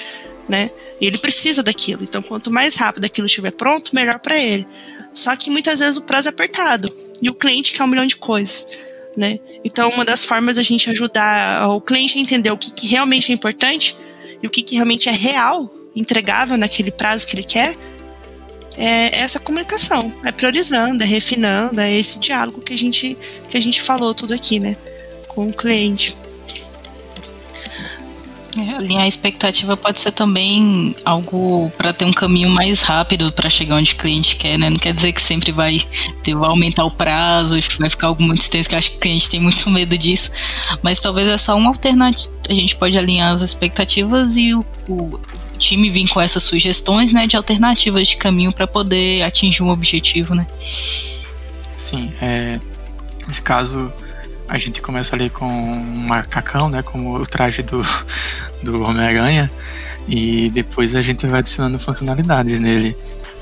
Né? 0.47 0.71
E 1.01 1.05
ele 1.05 1.17
precisa 1.17 1.61
daquilo. 1.61 2.01
Então, 2.01 2.21
quanto 2.21 2.49
mais 2.49 2.77
rápido 2.77 3.03
aquilo 3.03 3.27
estiver 3.27 3.51
pronto, 3.51 3.93
melhor 3.93 4.19
para 4.19 4.37
ele. 4.37 4.65
Só 5.13 5.35
que 5.35 5.49
muitas 5.49 5.81
vezes 5.81 5.97
o 5.97 6.01
prazo 6.01 6.29
é 6.29 6.31
apertado. 6.31 6.89
E 7.21 7.29
o 7.29 7.33
cliente 7.33 7.73
quer 7.73 7.83
um 7.83 7.87
milhão 7.87 8.07
de 8.07 8.15
coisas. 8.15 8.65
Né? 9.17 9.37
Então, 9.65 9.89
uma 9.89 10.05
das 10.05 10.23
formas 10.23 10.55
da 10.55 10.63
gente 10.63 10.89
ajudar 10.89 11.67
o 11.67 11.81
cliente 11.81 12.17
a 12.17 12.21
entender 12.21 12.53
o 12.53 12.57
que, 12.57 12.71
que 12.71 12.87
realmente 12.87 13.33
é 13.33 13.35
importante 13.35 13.97
e 14.41 14.47
o 14.47 14.49
que, 14.49 14.63
que 14.63 14.75
realmente 14.75 15.09
é 15.09 15.11
real, 15.11 15.69
entregável 15.93 16.57
naquele 16.57 16.89
prazo 16.89 17.27
que 17.27 17.35
ele 17.35 17.43
quer, 17.43 17.75
é 18.77 19.19
essa 19.19 19.39
comunicação, 19.39 20.13
é 20.23 20.31
priorizando, 20.31 21.03
é 21.03 21.07
refinando, 21.07 21.79
é 21.79 21.93
esse 21.93 22.19
diálogo 22.19 22.61
que 22.61 22.73
a 22.73 22.77
gente, 22.77 23.17
que 23.47 23.57
a 23.57 23.61
gente 23.61 23.81
falou 23.81 24.13
tudo 24.13 24.33
aqui, 24.33 24.59
né, 24.59 24.75
com 25.27 25.47
o 25.47 25.55
cliente. 25.55 26.17
É, 28.57 28.75
alinhar 28.77 29.03
a 29.03 29.07
expectativa 29.07 29.75
pode 29.75 29.99
ser 29.99 30.13
também 30.13 30.95
algo 31.03 31.69
para 31.77 31.91
ter 31.91 32.05
um 32.05 32.13
caminho 32.13 32.49
mais 32.49 32.81
rápido 32.81 33.29
para 33.31 33.49
chegar 33.49 33.75
onde 33.75 33.91
o 33.91 33.95
cliente 33.97 34.37
quer, 34.37 34.57
né? 34.57 34.69
Não 34.69 34.77
quer 34.77 34.93
dizer 34.93 35.11
que 35.11 35.21
sempre 35.21 35.51
vai, 35.51 35.77
ter, 36.23 36.35
vai 36.35 36.49
aumentar 36.49 36.85
o 36.85 36.91
prazo, 36.91 37.57
vai 37.77 37.89
ficar 37.89 38.07
algo 38.07 38.23
muito 38.23 38.41
extenso, 38.41 38.69
que 38.69 38.75
eu 38.75 38.79
acho 38.79 38.91
que 38.91 38.97
o 38.97 38.99
cliente 39.01 39.29
tem 39.29 39.41
muito 39.41 39.67
medo 39.69 39.97
disso. 39.97 40.31
Mas 40.81 41.01
talvez 41.01 41.27
é 41.27 41.37
só 41.37 41.55
uma 41.57 41.69
alternativa. 41.69 42.33
A 42.47 42.53
gente 42.53 42.77
pode 42.77 42.97
alinhar 42.97 43.33
as 43.33 43.41
expectativas 43.41 44.37
e 44.37 44.53
o, 44.53 44.63
o 44.87 45.19
time 45.55 45.89
vir 45.89 46.07
com 46.07 46.21
essas 46.21 46.43
sugestões, 46.43 47.11
né, 47.11 47.27
de 47.27 47.35
alternativas 47.35 48.09
de 48.09 48.17
caminho 48.17 48.51
para 48.51 48.67
poder 48.67 49.23
atingir 49.23 49.63
um 49.63 49.69
objetivo, 49.69 50.35
né? 50.35 50.47
Sim, 51.77 52.11
é, 52.21 52.59
nesse 53.27 53.41
caso 53.41 53.91
a 54.47 54.57
gente 54.57 54.81
começa 54.81 55.15
ali 55.15 55.29
com 55.29 55.45
um 55.45 56.07
macacão, 56.07 56.69
né, 56.69 56.81
como 56.81 57.15
o 57.17 57.23
traje 57.23 57.63
do, 57.63 57.81
do 58.61 58.83
Homem-Aranha, 58.83 59.51
e 60.07 60.49
depois 60.51 60.95
a 60.95 61.01
gente 61.01 61.25
vai 61.25 61.39
adicionando 61.39 61.79
funcionalidades 61.79 62.59
nele. 62.59 62.95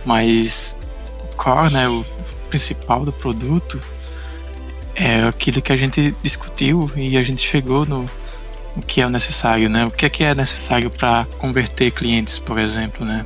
Mas 0.05 0.77
o 1.31 1.35
core, 1.35 1.71
né, 1.73 1.87
o 1.87 2.05
principal 2.49 3.03
do 3.03 3.11
produto 3.11 3.81
é 4.95 5.23
aquilo 5.23 5.61
que 5.61 5.73
a 5.73 5.75
gente 5.75 6.15
discutiu 6.23 6.89
e 6.95 7.17
a 7.17 7.23
gente 7.23 7.41
chegou 7.41 7.85
no, 7.85 8.09
o 8.75 8.81
que 8.81 9.01
é 9.01 9.05
o 9.05 9.09
necessário, 9.09 9.69
né? 9.69 9.85
O 9.85 9.91
que 9.91 10.05
é 10.05 10.09
que 10.09 10.23
é 10.23 10.33
necessário 10.33 10.89
para 10.89 11.25
converter 11.37 11.91
clientes, 11.91 12.39
por 12.39 12.57
exemplo, 12.57 13.05
né? 13.05 13.25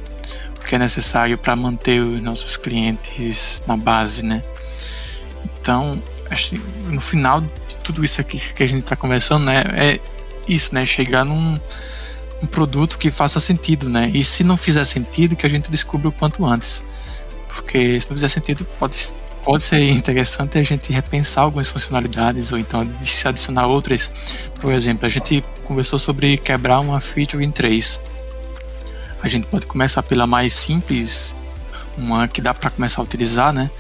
O 0.60 0.66
que 0.66 0.76
é 0.76 0.80
necessário 0.80 1.38
para 1.38 1.56
manter 1.56 2.02
os 2.02 2.22
nossos 2.22 2.58
clientes 2.58 3.64
na 3.68 3.78
base, 3.78 4.24
né? 4.24 4.44
Então, 5.60 6.02
acho 6.30 6.52
que 6.52 6.62
no 6.86 7.00
final 7.00 7.42
de 7.42 7.78
tudo 7.84 8.04
isso 8.04 8.20
aqui 8.20 8.42
que 8.54 8.64
a 8.64 8.68
gente 8.68 8.84
está 8.84 8.96
conversando, 8.96 9.46
né, 9.46 9.64
é 9.74 10.00
isso, 10.48 10.74
né? 10.76 10.86
Chegar 10.86 11.24
num 11.24 11.60
um 12.42 12.46
produto 12.46 12.98
que 12.98 13.10
faça 13.10 13.40
sentido, 13.40 13.90
né? 13.90 14.12
E 14.14 14.24
se 14.24 14.44
não 14.44 14.58
fizer 14.58 14.86
sentido, 14.86 15.36
que 15.36 15.46
a 15.46 15.50
gente 15.50 15.72
descubra 15.72 16.10
o 16.10 16.12
quanto 16.12 16.46
antes. 16.46 16.86
Porque 17.48 18.00
se 18.00 18.10
não 18.10 18.16
fizer 18.16 18.30
sentido, 18.30 18.66
pode 18.78 18.96
pode 19.48 19.64
ser 19.64 19.80
interessante 19.90 20.58
a 20.58 20.64
gente 20.64 20.92
repensar 20.92 21.44
algumas 21.44 21.70
funcionalidades 21.70 22.52
ou 22.52 22.60
então 22.60 22.86
se 22.98 23.26
adicionar 23.26 23.66
outras. 23.66 24.42
Por 24.60 24.74
exemplo, 24.74 25.06
a 25.06 25.10
gente 25.10 25.42
conversou 25.64 25.98
sobre 25.98 26.36
quebrar 26.36 26.82
uma 26.82 27.00
feature 27.00 27.46
em 27.46 27.50
três. 27.50 28.04
A 29.24 29.30
gente 29.30 29.48
pode 29.48 29.66
começar 29.66 30.04
pela 30.04 30.28
mais 30.28 30.52
simples, 30.52 31.34
uma 31.98 32.28
que 32.28 32.42
dá 32.42 32.54
para 32.54 32.70
começar 32.70 33.00
a 33.00 33.06
utilizar, 33.06 33.54
né? 33.54 33.72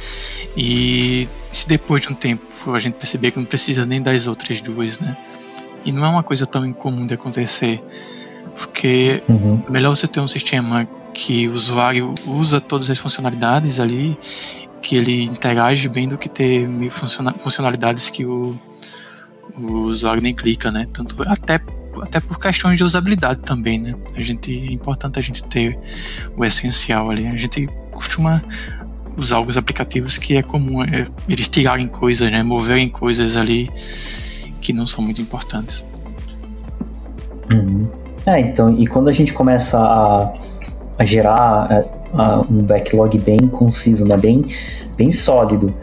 E 0.55 1.28
se 1.51 1.68
depois 1.68 2.01
de 2.01 2.13
um 2.13 2.15
tempo 2.15 2.72
a 2.74 2.80
gente 2.80 2.93
perceber 2.93 3.32
que 3.32 3.38
não 3.38 3.45
precisa 3.45 3.86
nem 3.86 4.01
das 4.01 4.26
outras 4.26 4.61
duas, 4.61 5.01
né? 5.01 5.18
E 5.84 5.91
não 5.91 6.05
é 6.05 6.07
uma 6.07 6.24
coisa 6.24 6.45
tão 6.45 6.65
incomum 6.65 7.05
de 7.05 7.13
acontecer, 7.13 7.84
porque 8.55 9.22
uhum. 9.28 9.61
é 9.68 9.70
melhor 9.70 9.93
você 9.93 10.07
ter 10.07 10.22
um 10.22 10.30
sistema 10.30 10.88
que 11.13 11.45
o 11.49 11.53
usuário 11.53 12.13
usa 12.26 12.61
todas 12.61 12.89
as 12.89 12.97
funcionalidades 12.97 13.82
ali 13.82 14.18
que 14.82 14.95
ele 14.95 15.23
interage 15.23 15.89
bem 15.89 16.07
do 16.07 16.17
que 16.17 16.30
ter 16.30 16.67
mil 16.67 16.91
funcionalidades 16.91 18.09
que 18.09 18.25
o, 18.25 18.57
o 19.57 19.71
usuário 19.82 20.21
nem 20.21 20.34
clica, 20.34 20.71
né? 20.71 20.86
Tanto 20.91 21.15
até 21.23 21.59
até 22.01 22.19
por 22.19 22.39
questões 22.39 22.78
de 22.78 22.84
usabilidade 22.84 23.41
também, 23.41 23.80
né? 23.80 23.95
A 24.15 24.21
gente, 24.21 24.51
é 24.51 24.71
importante 24.71 25.17
a 25.17 25.21
gente 25.21 25.43
ter 25.43 25.78
o 26.36 26.45
essencial 26.45 27.09
ali. 27.09 27.25
A 27.28 27.36
gente 27.38 27.67
costuma 27.91 28.41
usar 29.17 29.38
alguns 29.38 29.57
aplicativos 29.57 30.17
que 30.17 30.36
é 30.36 30.43
comum 30.43 30.84
é, 30.84 31.07
eles 31.28 31.49
tirarem 31.49 31.88
coisas, 31.88 32.32
né? 32.32 32.43
Moverem 32.43 32.88
coisas 32.88 33.36
ali 33.36 33.69
que 34.61 34.71
não 34.71 34.86
são 34.86 35.03
muito 35.03 35.21
importantes. 35.21 35.86
Uhum. 37.51 37.89
É, 38.25 38.41
então, 38.41 38.78
e 38.78 38.86
quando 38.86 39.07
a 39.07 39.11
gente 39.11 39.34
começa 39.34 39.80
a, 39.80 40.34
a 40.98 41.04
gerar 41.04 41.86
a, 42.14 42.22
a, 42.22 42.39
um 42.39 42.64
backlog 42.64 43.18
bem 43.20 43.39
conciso, 43.48 44.06
né? 44.06 44.18
Bem, 44.18 44.45
bem 44.95 45.12
sólido, 45.12 45.74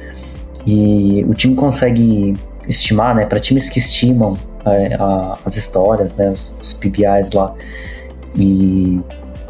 e 0.66 1.24
o 1.28 1.34
time 1.34 1.54
consegue 1.54 2.34
estimar, 2.68 3.14
né? 3.14 3.26
Para 3.26 3.38
times 3.38 3.68
que 3.68 3.78
estimam 3.78 4.36
é, 4.66 4.96
as 5.44 5.56
histórias, 5.56 6.16
né? 6.16 6.30
os 6.30 6.78
PBIs 6.80 7.32
lá, 7.32 7.54
e, 8.34 9.00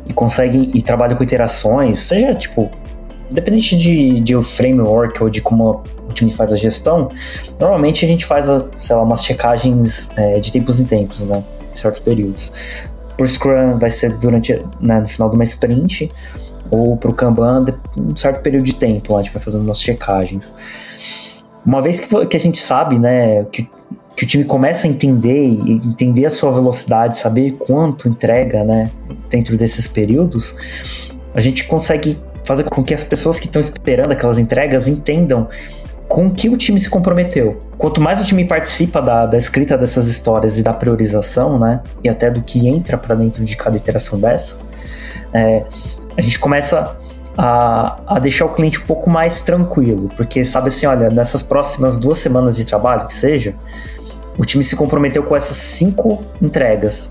e 0.06 0.12
conseguem 0.14 0.70
e 0.74 0.82
trabalham 0.82 1.16
com 1.16 1.22
iterações, 1.22 1.98
seja 1.98 2.34
tipo 2.34 2.70
Independente 3.30 3.76
de, 3.76 4.20
de 4.20 4.36
o 4.36 4.42
framework 4.42 5.22
ou 5.22 5.30
de 5.30 5.40
como 5.40 5.82
o 6.08 6.12
time 6.12 6.30
faz 6.30 6.52
a 6.52 6.56
gestão, 6.56 7.10
normalmente 7.58 8.04
a 8.04 8.08
gente 8.08 8.24
faz, 8.24 8.46
sei 8.78 8.94
lá, 8.94 9.02
umas 9.02 9.24
checagens 9.24 10.10
é, 10.16 10.38
de 10.38 10.52
tempos 10.52 10.78
em 10.78 10.84
tempos, 10.84 11.24
né? 11.24 11.42
Em 11.72 11.74
certos 11.74 12.00
períodos. 12.00 12.52
Por 13.16 13.28
Scrum 13.28 13.78
vai 13.78 13.90
ser 13.90 14.16
durante, 14.18 14.60
né, 14.80 15.00
no 15.00 15.08
final 15.08 15.30
de 15.30 15.36
uma 15.36 15.44
sprint, 15.44 16.10
ou 16.70 16.96
para 16.96 17.10
o 17.10 17.14
Kanban, 17.14 17.64
um 17.96 18.16
certo 18.16 18.42
período 18.42 18.64
de 18.64 18.74
tempo, 18.74 19.12
lá, 19.12 19.20
a 19.20 19.22
gente 19.22 19.32
vai 19.32 19.42
fazendo 19.42 19.62
umas 19.62 19.80
checagens. 19.80 20.54
Uma 21.64 21.80
vez 21.80 22.00
que, 22.00 22.26
que 22.26 22.36
a 22.36 22.40
gente 22.40 22.58
sabe, 22.58 22.98
né, 22.98 23.44
que, 23.44 23.68
que 24.16 24.24
o 24.24 24.26
time 24.26 24.44
começa 24.44 24.86
a 24.86 24.90
entender 24.90 25.46
e 25.46 25.72
entender 25.72 26.26
a 26.26 26.30
sua 26.30 26.52
velocidade, 26.52 27.18
saber 27.18 27.52
quanto 27.52 28.08
entrega, 28.08 28.64
né, 28.64 28.90
dentro 29.30 29.56
desses 29.56 29.86
períodos, 29.88 30.56
a 31.34 31.40
gente 31.40 31.66
consegue 31.66 32.18
fazer 32.44 32.64
com 32.64 32.82
que 32.84 32.94
as 32.94 33.04
pessoas 33.04 33.38
que 33.38 33.46
estão 33.46 33.60
esperando 33.60 34.12
aquelas 34.12 34.38
entregas 34.38 34.86
entendam 34.86 35.48
com 36.08 36.30
que 36.30 36.48
o 36.48 36.56
time 36.56 36.78
se 36.78 36.90
comprometeu. 36.90 37.58
Quanto 37.78 38.00
mais 38.00 38.20
o 38.20 38.24
time 38.24 38.44
participa 38.44 39.00
da, 39.00 39.26
da 39.26 39.36
escrita 39.36 39.76
dessas 39.76 40.06
histórias 40.06 40.58
e 40.58 40.62
da 40.62 40.72
priorização, 40.72 41.58
né, 41.58 41.80
e 42.02 42.08
até 42.08 42.30
do 42.30 42.42
que 42.42 42.68
entra 42.68 42.96
para 42.96 43.14
dentro 43.14 43.44
de 43.44 43.56
cada 43.56 43.76
iteração 43.76 44.20
dessa, 44.20 44.60
é, 45.32 45.64
a 46.16 46.20
gente 46.20 46.38
começa 46.38 46.96
a, 47.36 47.98
a, 48.06 48.18
deixar 48.18 48.46
o 48.46 48.50
cliente 48.50 48.80
um 48.80 48.86
pouco 48.86 49.10
mais 49.10 49.40
tranquilo, 49.40 50.08
porque 50.16 50.44
sabe 50.44 50.68
assim, 50.68 50.86
olha, 50.86 51.10
nessas 51.10 51.42
próximas 51.42 51.98
duas 51.98 52.18
semanas 52.18 52.54
de 52.56 52.64
trabalho, 52.64 53.06
que 53.06 53.14
seja, 53.14 53.54
o 54.38 54.44
time 54.44 54.62
se 54.62 54.76
comprometeu 54.76 55.22
com 55.22 55.34
essas 55.34 55.56
cinco 55.56 56.22
entregas. 56.40 57.10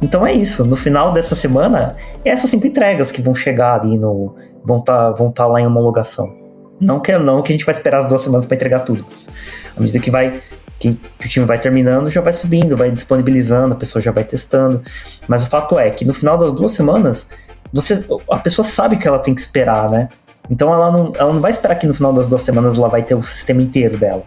Então 0.00 0.26
é 0.26 0.32
isso. 0.32 0.64
No 0.64 0.76
final 0.76 1.12
dessa 1.12 1.34
semana, 1.34 1.96
é 2.24 2.30
essas 2.30 2.50
cinco 2.50 2.66
entregas 2.66 3.10
que 3.10 3.22
vão 3.22 3.34
chegar 3.34 3.80
ali 3.80 3.96
no. 3.96 4.34
vão 4.64 4.80
estar 4.80 5.06
tá, 5.06 5.10
vão 5.12 5.30
tá 5.30 5.46
lá 5.46 5.60
em 5.60 5.66
homologação. 5.66 6.45
Não 6.80 7.00
que, 7.00 7.16
não 7.18 7.42
que 7.42 7.52
a 7.52 7.54
gente 7.56 7.64
vai 7.64 7.74
esperar 7.74 7.98
as 7.98 8.06
duas 8.06 8.22
semanas 8.22 8.46
para 8.46 8.54
entregar 8.54 8.80
tudo, 8.80 9.04
mas 9.08 9.30
à 9.76 9.80
medida 9.80 9.98
que 9.98 10.10
vai. 10.10 10.40
Que, 10.78 10.92
que, 10.92 11.26
o 11.26 11.28
time 11.28 11.46
vai 11.46 11.58
terminando, 11.58 12.10
já 12.10 12.20
vai 12.20 12.34
subindo, 12.34 12.76
vai 12.76 12.90
disponibilizando, 12.90 13.72
a 13.72 13.76
pessoa 13.76 14.02
já 14.02 14.12
vai 14.12 14.24
testando. 14.24 14.82
Mas 15.26 15.44
o 15.44 15.48
fato 15.48 15.78
é 15.78 15.90
que 15.90 16.04
no 16.04 16.12
final 16.12 16.36
das 16.36 16.52
duas 16.52 16.72
semanas, 16.72 17.30
você, 17.72 18.04
a 18.30 18.38
pessoa 18.38 18.62
sabe 18.62 18.98
que 18.98 19.08
ela 19.08 19.18
tem 19.18 19.34
que 19.34 19.40
esperar, 19.40 19.90
né? 19.90 20.08
Então 20.50 20.72
ela 20.74 20.92
não, 20.92 21.12
ela 21.16 21.32
não 21.32 21.40
vai 21.40 21.50
esperar 21.50 21.76
que 21.76 21.86
no 21.86 21.94
final 21.94 22.12
das 22.12 22.26
duas 22.26 22.42
semanas 22.42 22.76
ela 22.76 22.88
vai 22.88 23.02
ter 23.02 23.14
o 23.14 23.22
sistema 23.22 23.62
inteiro 23.62 23.96
dela. 23.96 24.22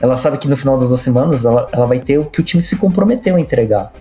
Ela 0.00 0.16
sabe 0.16 0.38
que 0.38 0.48
no 0.48 0.56
final 0.56 0.76
das 0.78 0.88
duas 0.88 1.00
semanas 1.00 1.44
ela, 1.44 1.66
ela 1.70 1.84
vai 1.84 1.98
ter 1.98 2.18
o 2.18 2.24
que 2.24 2.40
o 2.40 2.42
time 2.42 2.62
se 2.62 2.76
comprometeu 2.76 3.36
a 3.36 3.40
entregar. 3.40 3.92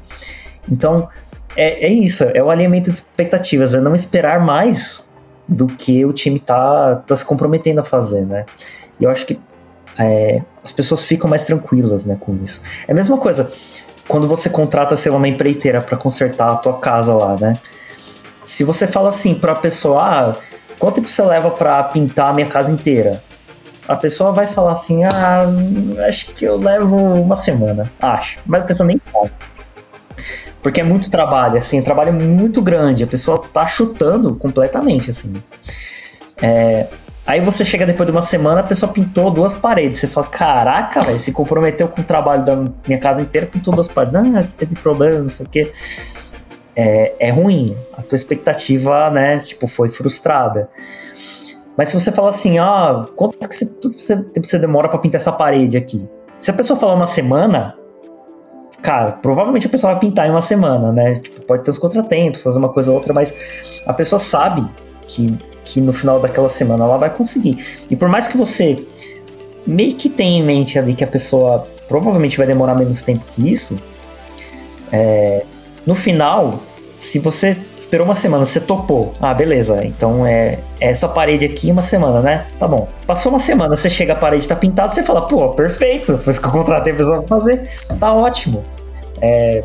Então, 0.72 1.08
é, 1.56 1.86
é 1.86 1.90
isso, 1.90 2.24
é 2.24 2.44
o 2.44 2.50
alinhamento 2.50 2.92
de 2.92 2.98
expectativas, 2.98 3.74
é 3.74 3.80
não 3.80 3.96
esperar 3.96 4.40
mais 4.40 5.05
do 5.48 5.68
que 5.68 6.06
o 6.06 6.14
time 6.14 6.40
tá, 6.40 6.96
tá 6.96 7.16
se 7.16 7.26
comprometendo 7.26 7.80
a 7.80 7.84
fazer, 7.84 8.26
né? 8.26 8.46
E 9.00 9.04
eu 9.04 9.10
acho 9.10 9.26
que 9.26 9.40
é, 9.98 10.42
as 10.64 10.72
pessoas 10.72 11.06
ficam 11.06 11.30
mais 11.30 11.46
tranquilas, 11.46 12.06
né, 12.06 12.18
com 12.20 12.36
isso. 12.44 12.64
É 12.88 12.92
a 12.92 12.96
mesma 12.96 13.18
coisa 13.18 13.52
quando 14.08 14.28
você 14.28 14.50
contrata, 14.50 14.96
sei 14.96 15.12
lá, 15.12 15.18
uma 15.18 15.28
empreiteira 15.28 15.82
para 15.82 15.98
consertar 15.98 16.52
a 16.52 16.56
tua 16.56 16.80
casa 16.80 17.14
lá, 17.14 17.36
né? 17.40 17.54
Se 18.44 18.64
você 18.64 18.86
fala 18.86 19.10
assim 19.10 19.36
para 19.36 19.54
a 19.54 19.56
pessoa, 19.56 20.04
ah, 20.04 20.36
quanto 20.78 20.96
tempo 20.96 21.08
você 21.08 21.24
leva 21.24 21.50
para 21.50 21.84
pintar 21.86 22.30
a 22.30 22.34
minha 22.34 22.48
casa 22.48 22.72
inteira? 22.72 23.24
A 23.88 23.96
pessoa 23.96 24.32
vai 24.32 24.48
falar 24.48 24.74
assim, 24.74 25.04
ah, 25.04 25.46
acho 26.08 26.34
que 26.34 26.46
eu 26.46 26.58
levo 26.58 26.96
uma 26.96 27.36
semana, 27.36 27.90
acho. 28.00 28.40
Mas 28.46 28.64
a 28.64 28.66
pessoa 28.66 28.88
nem 28.88 29.02
sabe. 29.12 29.32
Porque 30.66 30.82
é 30.82 30.84
muito 30.84 31.12
trabalho, 31.12 31.60
assim, 31.60 31.80
trabalho 31.80 32.12
muito 32.12 32.60
grande, 32.60 33.04
a 33.04 33.08
pessoa 33.08 33.38
tá 33.38 33.68
chutando 33.68 34.34
completamente, 34.36 35.12
assim. 35.12 35.32
É, 36.42 36.88
aí 37.24 37.40
você 37.40 37.64
chega 37.64 37.86
depois 37.86 38.08
de 38.08 38.12
uma 38.12 38.24
semana, 38.24 38.62
a 38.62 38.64
pessoa 38.64 38.92
pintou 38.92 39.30
duas 39.30 39.56
paredes. 39.56 40.00
Você 40.00 40.08
fala, 40.08 40.26
caraca, 40.26 41.02
velho, 41.02 41.20
se 41.20 41.32
comprometeu 41.32 41.88
com 41.88 42.02
o 42.02 42.04
trabalho 42.04 42.44
da 42.44 42.56
minha 42.88 42.98
casa 42.98 43.22
inteira, 43.22 43.46
pintou 43.46 43.76
duas 43.76 43.88
paredes. 43.88 44.20
Não, 44.20 44.42
teve 44.42 44.74
problema, 44.74 45.20
não 45.20 45.30
sei 45.30 45.46
o 45.46 45.50
quê. 45.50 45.72
É, 46.76 47.14
é 47.20 47.30
ruim. 47.30 47.78
A 47.96 48.02
tua 48.02 48.16
expectativa, 48.16 49.12
né, 49.12 49.38
tipo, 49.38 49.68
foi 49.68 49.88
frustrada. 49.88 50.68
Mas 51.78 51.90
se 51.90 51.94
você 51.94 52.12
fala 52.12 52.30
assim, 52.30 52.58
ah, 52.58 53.06
quanto 53.16 53.48
que 53.48 53.54
você, 53.54 54.26
você 54.36 54.58
demora 54.58 54.90
para 54.90 54.98
pintar 54.98 55.22
essa 55.22 55.32
parede 55.32 55.78
aqui? 55.78 56.10
Se 56.40 56.50
a 56.50 56.56
pessoa 56.56 56.80
falar 56.80 56.96
uma 56.96 57.06
semana, 57.06 57.76
cara, 58.82 59.12
provavelmente 59.14 59.68
a 59.68 59.70
pessoa 59.70 59.94
vai 59.94 60.00
pintar 60.00 60.28
em 60.28 60.32
uma 60.32 60.42
semana, 60.42 60.92
né? 60.92 61.16
Tipo, 61.16 61.42
pode 61.42 61.64
ter 61.64 61.72
os 61.72 61.78
contratempos, 61.78 62.44
fazer 62.44 62.60
uma 62.60 62.70
coisa 62.70 62.92
ou 62.92 62.98
outra, 62.98 63.14
mas 63.14 63.82
a 63.86 63.94
pessoa 63.94 64.20
sabe 64.20 64.66
que, 65.08 65.38
que 65.64 65.82
no 65.82 65.94
final 65.94 66.20
daquela 66.20 66.50
semana 66.50 66.84
ela 66.84 66.98
vai 66.98 67.10
conseguir. 67.10 67.84
E 67.90 67.96
por 67.96 68.10
mais 68.10 68.28
que 68.28 68.38
você 68.38 68.86
meio 69.66 69.96
que 69.96 70.10
tenha 70.10 70.40
em 70.40 70.44
mente 70.44 70.78
ali 70.78 70.94
que 70.94 71.04
a 71.04 71.08
pessoa 71.08 71.68
provavelmente 71.88 72.38
vai 72.38 72.48
demorar 72.48 72.76
menos 72.76 73.02
tempo 73.02 73.24
que 73.26 73.52
isso, 73.52 73.80
é, 74.92 75.44
no 75.86 75.96
final, 75.96 76.60
se 76.98 77.20
você 77.20 77.58
esperou 77.78 78.06
uma 78.06 78.16
semana, 78.16 78.46
você 78.46 78.60
topou. 78.60 79.14
Ah, 79.22 79.34
beleza. 79.34 79.86
Então 79.86 80.26
é, 80.26 80.60
é 80.80 80.90
essa 80.90 81.08
parede 81.08 81.46
aqui 81.46 81.72
uma 81.72 81.82
semana, 81.82 82.22
né? 82.22 82.48
Tá 82.58 82.68
bom. 82.68 82.88
Passou 83.06 83.32
uma 83.32 83.40
semana, 83.40 83.76
você 83.76 83.90
chega 83.90 84.14
a 84.14 84.16
parede 84.16 84.48
tá 84.48 84.56
pintada, 84.56 84.92
você 84.92 85.04
fala, 85.04 85.28
pô, 85.28 85.50
perfeito. 85.50 86.18
Foi 86.18 86.32
isso 86.32 86.42
que 86.42 86.48
eu 86.48 86.52
contratei 86.52 86.94
a 86.94 86.96
pessoa 86.96 87.20
pra 87.20 87.28
fazer. 87.28 87.70
Tá 88.00 88.14
ótimo. 88.14 88.64
É, 89.22 89.64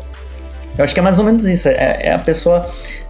eu 0.77 0.83
acho 0.83 0.93
que 0.93 0.99
é 0.99 1.03
mais 1.03 1.19
ou 1.19 1.25
menos 1.25 1.45
isso. 1.45 1.69
É, 1.69 1.99
é 2.03 2.13
a 2.13 2.19
pessoa, 2.19 2.67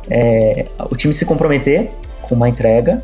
é, 0.09 0.65
o 0.89 0.95
time 0.95 1.13
se 1.13 1.25
comprometer 1.25 1.89
com 2.21 2.35
uma 2.35 2.47
entrega 2.47 3.01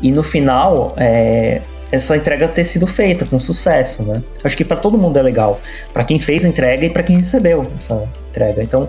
e 0.00 0.10
no 0.10 0.22
final 0.22 0.92
é, 0.96 1.60
essa 1.90 2.16
entrega 2.16 2.48
ter 2.48 2.64
sido 2.64 2.86
feita 2.86 3.26
com 3.26 3.38
sucesso, 3.38 4.02
né? 4.02 4.22
Acho 4.42 4.56
que 4.56 4.64
para 4.64 4.78
todo 4.78 4.96
mundo 4.96 5.18
é 5.18 5.22
legal, 5.22 5.60
para 5.92 6.04
quem 6.04 6.18
fez 6.18 6.44
a 6.44 6.48
entrega 6.48 6.86
e 6.86 6.90
para 6.90 7.02
quem 7.02 7.18
recebeu 7.18 7.64
essa 7.74 8.08
entrega. 8.30 8.62
Então, 8.62 8.88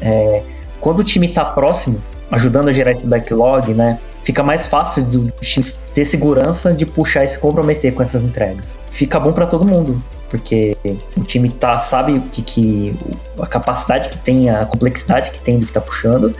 é, 0.00 0.42
quando 0.80 1.00
o 1.00 1.04
time 1.04 1.28
está 1.28 1.44
próximo, 1.44 2.02
ajudando 2.30 2.68
a 2.68 2.72
gerar 2.72 2.92
esse 2.92 3.06
backlog, 3.06 3.74
né? 3.74 3.98
Fica 4.24 4.42
mais 4.42 4.66
fácil 4.66 5.04
do 5.04 5.30
time 5.40 5.66
ter 5.94 6.04
segurança 6.04 6.72
de 6.72 6.84
puxar 6.84 7.24
e 7.24 7.28
se 7.28 7.38
comprometer 7.38 7.94
com 7.94 8.02
essas 8.02 8.24
entregas. 8.24 8.78
Fica 8.90 9.18
bom 9.18 9.32
para 9.32 9.46
todo 9.46 9.66
mundo 9.66 10.02
porque 10.30 10.76
o 11.16 11.22
time 11.22 11.50
tá, 11.50 11.76
sabe 11.76 12.12
o 12.12 12.20
que, 12.22 12.40
que 12.40 12.96
a 13.38 13.46
capacidade 13.46 14.08
que 14.08 14.18
tem, 14.18 14.48
a 14.48 14.64
complexidade 14.64 15.32
que 15.32 15.40
tem 15.40 15.58
do 15.58 15.66
que 15.66 15.72
tá 15.72 15.80
puxando, 15.80 16.32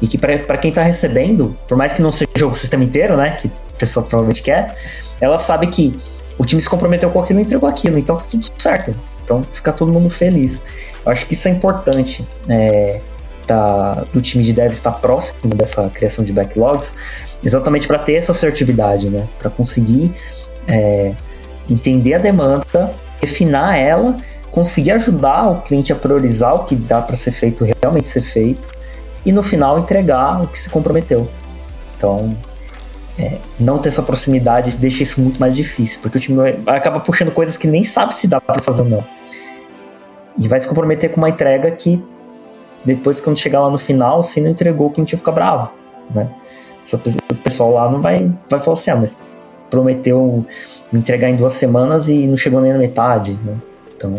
e 0.00 0.06
que 0.06 0.18
para 0.18 0.58
quem 0.58 0.72
tá 0.72 0.82
recebendo, 0.82 1.56
por 1.68 1.76
mais 1.76 1.92
que 1.92 2.02
não 2.02 2.10
seja 2.10 2.46
o 2.46 2.54
sistema 2.54 2.82
inteiro, 2.82 3.16
né, 3.16 3.36
que 3.40 3.48
a 3.48 3.78
pessoa 3.78 4.04
provavelmente 4.04 4.42
quer, 4.42 4.74
ela 5.20 5.38
sabe 5.38 5.66
que 5.68 5.92
o 6.38 6.44
time 6.44 6.60
se 6.60 6.68
comprometeu 6.68 7.10
com 7.10 7.20
aquilo 7.20 7.38
e 7.38 7.42
entregou 7.42 7.68
aquilo, 7.68 7.98
então 7.98 8.16
tá 8.16 8.24
tudo 8.30 8.46
certo. 8.58 8.94
Então 9.22 9.42
fica 9.52 9.72
todo 9.72 9.92
mundo 9.92 10.08
feliz. 10.08 10.64
Eu 11.04 11.12
acho 11.12 11.26
que 11.26 11.34
isso 11.34 11.48
é 11.48 11.50
importante. 11.50 12.26
É, 12.48 13.00
da, 13.46 14.04
do 14.12 14.20
time 14.20 14.42
de 14.42 14.52
dev 14.52 14.72
estar 14.72 14.92
próximo 14.92 15.54
dessa 15.54 15.88
criação 15.90 16.24
de 16.24 16.32
backlogs, 16.32 17.36
exatamente 17.44 17.86
para 17.86 17.98
ter 17.98 18.14
essa 18.14 18.32
assertividade, 18.32 19.08
né? 19.08 19.26
Para 19.38 19.50
conseguir 19.50 20.14
é, 20.66 21.14
entender 21.68 22.14
a 22.14 22.18
demanda 22.18 22.92
refinar 23.20 23.76
ela, 23.76 24.16
conseguir 24.50 24.92
ajudar 24.92 25.50
o 25.50 25.60
cliente 25.62 25.92
a 25.92 25.96
priorizar 25.96 26.54
o 26.54 26.64
que 26.64 26.74
dá 26.74 27.00
para 27.00 27.16
ser 27.16 27.32
feito 27.32 27.64
realmente 27.82 28.08
ser 28.08 28.22
feito 28.22 28.68
e 29.24 29.32
no 29.32 29.42
final 29.42 29.78
entregar 29.78 30.42
o 30.42 30.46
que 30.46 30.58
se 30.58 30.70
comprometeu. 30.70 31.28
Então, 31.96 32.36
é, 33.18 33.38
não 33.58 33.78
ter 33.78 33.88
essa 33.88 34.02
proximidade 34.02 34.76
deixa 34.76 35.02
isso 35.02 35.20
muito 35.20 35.40
mais 35.40 35.56
difícil, 35.56 36.00
porque 36.02 36.18
o 36.18 36.20
time 36.20 36.40
acaba 36.66 37.00
puxando 37.00 37.32
coisas 37.32 37.56
que 37.56 37.66
nem 37.66 37.82
sabe 37.82 38.14
se 38.14 38.28
dá 38.28 38.40
para 38.40 38.62
fazer 38.62 38.82
ou 38.82 38.88
não. 38.88 39.04
E 40.38 40.46
vai 40.48 40.58
se 40.58 40.68
comprometer 40.68 41.10
com 41.10 41.16
uma 41.16 41.30
entrega 41.30 41.70
que 41.70 42.02
depois 42.86 43.20
quando 43.20 43.38
chegar 43.38 43.60
lá 43.60 43.70
no 43.70 43.78
final, 43.78 44.22
se 44.22 44.40
não 44.40 44.50
entregou, 44.50 44.86
o 44.86 44.90
cliente 44.90 45.14
vai 45.14 45.18
ficar 45.18 45.32
bravo, 45.32 45.72
né? 46.14 46.30
O 47.30 47.34
pessoal 47.34 47.72
lá 47.72 47.90
não 47.90 48.00
vai, 48.00 48.32
vai 48.48 48.60
falar 48.60 48.74
assim, 48.74 48.90
ah, 48.92 48.96
mas 48.96 49.26
prometeu 49.68 50.46
me 50.92 51.00
entregar 51.00 51.28
em 51.28 51.36
duas 51.36 51.54
semanas 51.54 52.08
e 52.08 52.26
não 52.26 52.36
chegou 52.36 52.60
nem 52.60 52.72
na 52.72 52.78
metade, 52.78 53.38
né? 53.44 53.56
Então, 53.96 54.14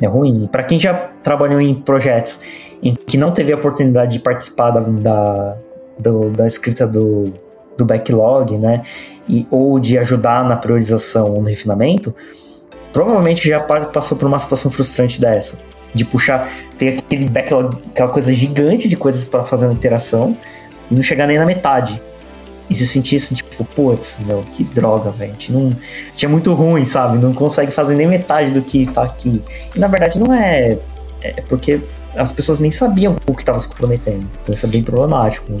É 0.00 0.06
ruim. 0.06 0.46
Para 0.52 0.62
quem 0.62 0.78
já 0.78 0.92
trabalhou 1.22 1.58
em 1.58 1.74
projetos 1.74 2.76
em 2.82 2.94
que 2.94 3.16
não 3.16 3.32
teve 3.32 3.52
a 3.52 3.56
oportunidade 3.56 4.12
de 4.12 4.20
participar 4.20 4.70
da, 4.72 4.80
da, 4.80 5.56
do, 5.98 6.30
da 6.30 6.46
escrita 6.46 6.86
do, 6.86 7.32
do 7.78 7.86
backlog, 7.86 8.58
né? 8.58 8.82
E, 9.26 9.46
ou 9.50 9.80
de 9.80 9.96
ajudar 9.96 10.44
na 10.44 10.56
priorização 10.56 11.32
ou 11.32 11.40
no 11.40 11.48
refinamento, 11.48 12.14
provavelmente 12.92 13.48
já 13.48 13.58
passou 13.60 14.18
por 14.18 14.26
uma 14.26 14.38
situação 14.38 14.70
frustrante 14.70 15.18
dessa. 15.18 15.58
De 15.96 16.04
puxar, 16.04 16.48
ter 16.78 16.98
aquele 16.98 17.28
backlog, 17.28 17.76
aquela 17.88 18.10
coisa 18.10 18.34
gigante 18.34 18.88
de 18.88 18.96
coisas 18.96 19.26
para 19.28 19.44
fazer 19.44 19.66
na 19.66 19.72
interação 19.72 20.36
e 20.90 20.94
não 20.94 21.02
chegar 21.02 21.26
nem 21.26 21.38
na 21.38 21.46
metade. 21.46 22.02
E 22.68 22.74
se 22.74 22.86
sentir 22.86 23.16
assim, 23.16 23.34
tipo, 23.34 23.64
putz, 23.64 24.20
meu, 24.26 24.44
que 24.52 24.64
droga, 24.64 25.10
velho. 25.10 25.34
Não. 25.50 25.72
Tinha 26.14 26.28
muito 26.28 26.52
ruim, 26.52 26.84
sabe? 26.84 27.18
Não 27.18 27.32
consegue 27.32 27.70
fazer 27.70 27.94
nem 27.94 28.06
metade 28.06 28.50
do 28.50 28.60
que 28.60 28.86
tá 28.86 29.04
aqui. 29.04 29.42
E 29.74 29.78
na 29.78 29.86
verdade 29.86 30.18
não 30.18 30.34
é. 30.34 30.78
É 31.22 31.40
porque 31.48 31.80
as 32.16 32.32
pessoas 32.32 32.58
nem 32.58 32.70
sabiam 32.70 33.16
o 33.26 33.34
que 33.34 33.42
estava 33.42 33.58
se 33.60 33.68
comprometendo. 33.68 34.28
Então 34.42 34.54
isso 34.54 34.66
é 34.66 34.68
bem 34.68 34.82
problemático. 34.82 35.52
Né? 35.52 35.60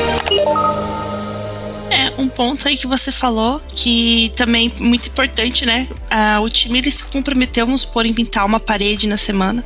É, 1.91 2.13
um 2.17 2.29
ponto 2.29 2.65
aí 2.69 2.77
que 2.77 2.87
você 2.87 3.11
falou, 3.11 3.59
que 3.75 4.31
também 4.37 4.71
é 4.73 4.83
muito 4.83 5.09
importante, 5.09 5.65
né? 5.65 5.85
Ah, 6.09 6.39
o 6.41 6.49
time 6.49 6.79
ele 6.79 6.89
se 6.89 7.03
comprometeu, 7.03 7.65
vamos 7.65 7.85
em 8.05 8.13
pintar 8.13 8.45
uma 8.45 8.61
parede 8.61 9.07
na 9.07 9.17
semana 9.17 9.63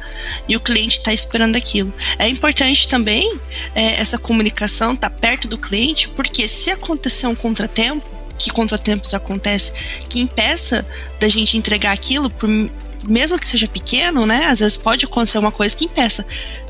e 0.49 0.55
o 0.55 0.59
cliente 0.59 0.97
está 0.97 1.13
esperando 1.13 1.55
aquilo. 1.55 1.93
É 2.17 2.27
importante 2.27 2.87
também 2.87 3.39
é, 3.75 4.01
essa 4.01 4.17
comunicação, 4.17 4.95
tá 4.95 5.07
perto 5.07 5.47
do 5.47 5.55
cliente, 5.55 6.09
porque 6.09 6.47
se 6.47 6.71
acontecer 6.71 7.27
um 7.27 7.35
contratempo, 7.35 8.09
que 8.39 8.49
contratempos 8.49 9.13
acontece, 9.13 9.71
que 10.09 10.19
impeça 10.19 10.85
da 11.19 11.29
gente 11.29 11.57
entregar 11.57 11.91
aquilo, 11.91 12.27
por, 12.29 12.49
mesmo 13.07 13.37
que 13.37 13.47
seja 13.47 13.67
pequeno, 13.67 14.25
né? 14.25 14.45
Às 14.45 14.61
vezes 14.61 14.77
pode 14.77 15.05
acontecer 15.05 15.37
uma 15.37 15.51
coisa 15.51 15.75
que 15.75 15.85
impeça. 15.85 16.25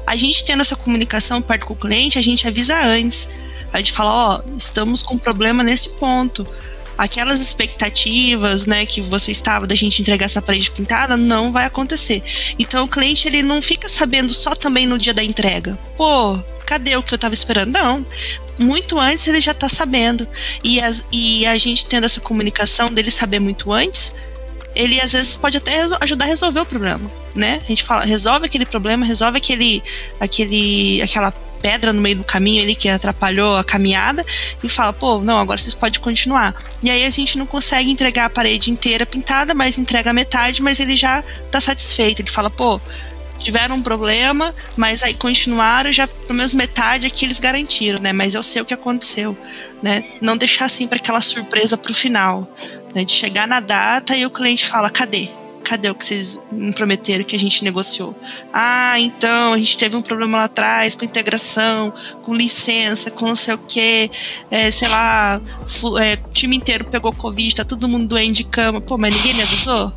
A 0.05 0.17
gente 0.17 0.43
tendo 0.43 0.61
essa 0.61 0.75
comunicação 0.75 1.41
perto 1.41 1.65
com 1.65 1.73
o 1.73 1.77
cliente, 1.77 2.19
a 2.19 2.21
gente 2.21 2.45
avisa 2.45 2.77
antes. 2.85 3.29
A 3.75 3.79
gente 3.79 3.91
fala, 3.91 4.11
ó, 4.11 4.41
oh, 4.43 4.57
estamos 4.57 5.03
com 5.03 5.15
um 5.15 5.19
problema 5.19 5.63
nesse 5.63 5.89
ponto. 5.89 6.45
Aquelas 6.97 7.41
expectativas, 7.41 8.65
né, 8.65 8.85
que 8.85 9.01
você 9.01 9.29
estava 9.31 9.67
da 9.67 9.75
gente 9.75 10.01
entregar 10.01 10.25
essa 10.25 10.41
parede 10.41 10.71
pintada, 10.71 11.17
não 11.17 11.51
vai 11.51 11.65
acontecer. 11.65 12.23
Então 12.57 12.83
o 12.83 12.89
cliente 12.89 13.27
ele 13.27 13.43
não 13.43 13.61
fica 13.61 13.89
sabendo 13.89 14.33
só 14.33 14.55
também 14.55 14.87
no 14.87 14.97
dia 14.97 15.13
da 15.13 15.23
entrega. 15.23 15.77
Pô, 15.97 16.39
cadê 16.65 16.95
o 16.95 17.03
que 17.03 17.13
eu 17.13 17.17
estava 17.17 17.33
esperando? 17.33 17.73
Não 17.73 18.05
muito 18.59 18.97
antes 18.97 19.27
ele 19.27 19.41
já 19.41 19.51
está 19.51 19.67
sabendo. 19.67 20.27
E, 20.63 20.79
as, 20.79 21.05
e 21.11 21.45
a 21.45 21.57
gente 21.57 21.85
tendo 21.87 22.05
essa 22.05 22.21
comunicação 22.21 22.89
dele 22.89 23.11
saber 23.11 23.39
muito 23.39 23.71
antes, 23.71 24.15
ele 24.75 24.99
às 24.99 25.13
vezes 25.13 25.35
pode 25.35 25.57
até 25.57 25.87
ajudar 26.01 26.25
a 26.25 26.27
resolver 26.27 26.59
o 26.59 26.65
problema, 26.65 27.11
né? 27.33 27.61
A 27.63 27.67
gente 27.67 27.83
fala, 27.83 28.03
resolve 28.03 28.45
aquele 28.45 28.65
problema, 28.65 29.05
resolve 29.05 29.37
aquele, 29.37 29.81
aquele, 30.19 31.01
aquela 31.01 31.31
pedra 31.65 31.91
no 31.91 31.99
meio 31.99 32.17
do 32.17 32.23
caminho 32.23 32.61
ali 32.61 32.75
que 32.75 32.87
atrapalhou 32.87 33.57
a 33.57 33.63
caminhada 33.63 34.23
e 34.63 34.69
fala, 34.69 34.93
pô, 34.93 35.17
não, 35.17 35.39
agora 35.39 35.59
vocês 35.59 35.73
podem 35.73 35.99
continuar. 35.99 36.53
E 36.83 36.91
aí 36.91 37.03
a 37.03 37.09
gente 37.09 37.39
não 37.39 37.45
consegue 37.47 37.89
entregar 37.89 38.25
a 38.25 38.29
parede 38.29 38.69
inteira 38.69 39.03
pintada, 39.03 39.51
mas 39.55 39.79
entrega 39.79 40.11
a 40.11 40.13
metade, 40.13 40.61
mas 40.61 40.79
ele 40.79 40.95
já 40.95 41.23
tá 41.49 41.59
satisfeito. 41.59 42.21
Ele 42.21 42.29
fala, 42.29 42.51
pô, 42.51 42.79
tiveram 43.39 43.77
um 43.77 43.81
problema, 43.81 44.53
mas 44.77 45.01
aí 45.01 45.15
continuaram, 45.15 45.91
já 45.91 46.07
pelo 46.07 46.35
menos 46.35 46.53
metade 46.53 47.07
aqui 47.07 47.25
eles 47.25 47.39
garantiram, 47.39 47.99
né? 47.99 48.13
Mas 48.13 48.35
eu 48.35 48.43
sei 48.43 48.61
o 48.61 48.65
que 48.65 48.73
aconteceu, 48.75 49.35
né? 49.81 50.03
Não 50.21 50.37
deixar 50.37 50.65
assim 50.65 50.87
para 50.87 50.97
aquela 50.97 51.19
surpresa 51.19 51.75
pro 51.75 51.95
final, 51.95 52.47
né? 52.93 53.03
De 53.03 53.11
chegar 53.11 53.47
na 53.47 53.59
data 53.59 54.15
e 54.15 54.23
o 54.23 54.29
cliente 54.29 54.67
fala: 54.67 54.87
cadê? 54.91 55.29
Cadê 55.65 55.89
o 55.89 55.95
que 55.95 56.05
vocês 56.05 56.39
me 56.51 56.71
prometeram 56.73 57.23
que 57.23 57.35
a 57.35 57.39
gente 57.39 57.63
negociou? 57.63 58.15
Ah, 58.53 58.99
então 58.99 59.53
a 59.53 59.57
gente 59.57 59.77
teve 59.77 59.95
um 59.95 60.01
problema 60.01 60.37
lá 60.37 60.43
atrás 60.45 60.95
com 60.95 61.03
integração, 61.03 61.91
com 62.21 62.33
licença, 62.33 63.09
com 63.09 63.25
não 63.25 63.35
sei 63.35 63.55
o 63.55 63.57
que, 63.57 64.09
é, 64.51 64.69
sei 64.69 64.87
lá, 64.87 65.41
é, 65.99 66.15
time 66.31 66.55
inteiro 66.55 66.85
pegou 66.85 67.11
Covid, 67.11 67.55
tá 67.55 67.65
todo 67.65 67.87
mundo 67.87 68.07
doente 68.07 68.37
de 68.37 68.43
cama. 68.43 68.79
Pô, 68.79 68.97
mas 68.97 69.15
ninguém 69.15 69.33
me 69.33 69.41
avisou? 69.41 69.93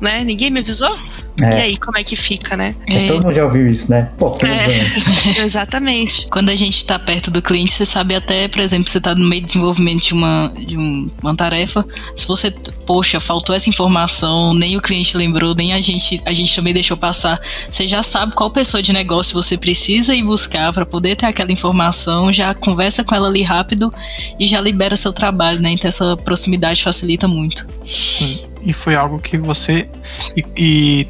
Né? 0.00 0.24
Ninguém 0.24 0.50
me 0.50 0.58
avisou? 0.58 0.92
É. 1.40 1.58
E 1.58 1.62
aí, 1.62 1.76
como 1.76 1.96
é 1.96 2.04
que 2.04 2.14
fica, 2.14 2.56
né? 2.56 2.74
Mas 2.86 3.04
é. 3.04 3.06
todo 3.08 3.24
mundo 3.24 3.34
já 3.34 3.44
ouviu 3.44 3.66
isso, 3.66 3.90
né? 3.90 4.10
Pô, 4.18 4.32
é. 4.44 5.40
Exatamente. 5.42 6.26
Quando 6.30 6.50
a 6.50 6.54
gente 6.54 6.84
tá 6.84 6.98
perto 6.98 7.30
do 7.30 7.40
cliente, 7.40 7.72
você 7.72 7.86
sabe 7.86 8.14
até, 8.14 8.48
por 8.48 8.60
exemplo, 8.60 8.90
você 8.90 9.00
tá 9.00 9.14
no 9.14 9.26
meio 9.26 9.40
de 9.40 9.46
desenvolvimento 9.46 10.02
de 10.04 10.14
uma, 10.14 10.52
de 10.66 10.76
um, 10.76 11.10
uma 11.22 11.34
tarefa, 11.34 11.84
se 12.14 12.26
você, 12.26 12.50
poxa, 12.86 13.18
faltou 13.18 13.54
essa 13.54 13.68
informação, 13.68 14.52
nem 14.52 14.76
o 14.76 14.80
cliente 14.80 15.16
lembrou, 15.16 15.54
nem 15.54 15.72
a 15.72 15.80
gente, 15.80 16.20
a 16.26 16.32
gente 16.32 16.54
também 16.54 16.74
deixou 16.74 16.96
passar, 16.96 17.40
você 17.70 17.88
já 17.88 18.02
sabe 18.02 18.34
qual 18.34 18.50
pessoa 18.50 18.82
de 18.82 18.92
negócio 18.92 19.34
você 19.34 19.56
precisa 19.56 20.14
ir 20.14 20.22
buscar 20.22 20.72
para 20.72 20.84
poder 20.84 21.16
ter 21.16 21.26
aquela 21.26 21.50
informação, 21.50 22.32
já 22.32 22.52
conversa 22.52 23.02
com 23.02 23.14
ela 23.14 23.28
ali 23.28 23.42
rápido 23.42 23.92
e 24.38 24.46
já 24.46 24.60
libera 24.60 24.96
seu 24.96 25.12
trabalho, 25.12 25.60
né? 25.62 25.70
Então 25.70 25.88
essa 25.88 26.16
proximidade 26.16 26.82
facilita 26.82 27.26
muito. 27.26 27.66
Sim. 27.86 28.44
E 28.64 28.72
foi 28.72 28.94
algo 28.94 29.18
que 29.18 29.36
você. 29.36 29.88
E, 30.36 30.44
e 30.56 31.08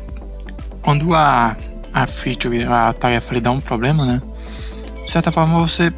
quando 0.82 1.14
a, 1.14 1.56
a 1.92 2.06
feature, 2.06 2.64
a 2.64 2.92
tarefa 2.92 3.34
lhe 3.34 3.40
dá 3.40 3.50
um 3.50 3.60
problema, 3.60 4.04
né? 4.04 4.22
De 5.04 5.10
certa 5.10 5.32
forma 5.32 5.58
você, 5.60 5.92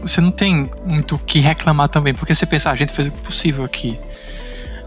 você 0.00 0.20
não 0.20 0.30
tem 0.30 0.70
muito 0.86 1.16
o 1.16 1.18
que 1.18 1.40
reclamar 1.40 1.88
também, 1.88 2.14
porque 2.14 2.34
você 2.34 2.46
pensa, 2.46 2.70
ah, 2.70 2.72
a 2.72 2.76
gente 2.76 2.92
fez 2.92 3.08
o 3.08 3.12
possível 3.12 3.64
aqui. 3.64 3.98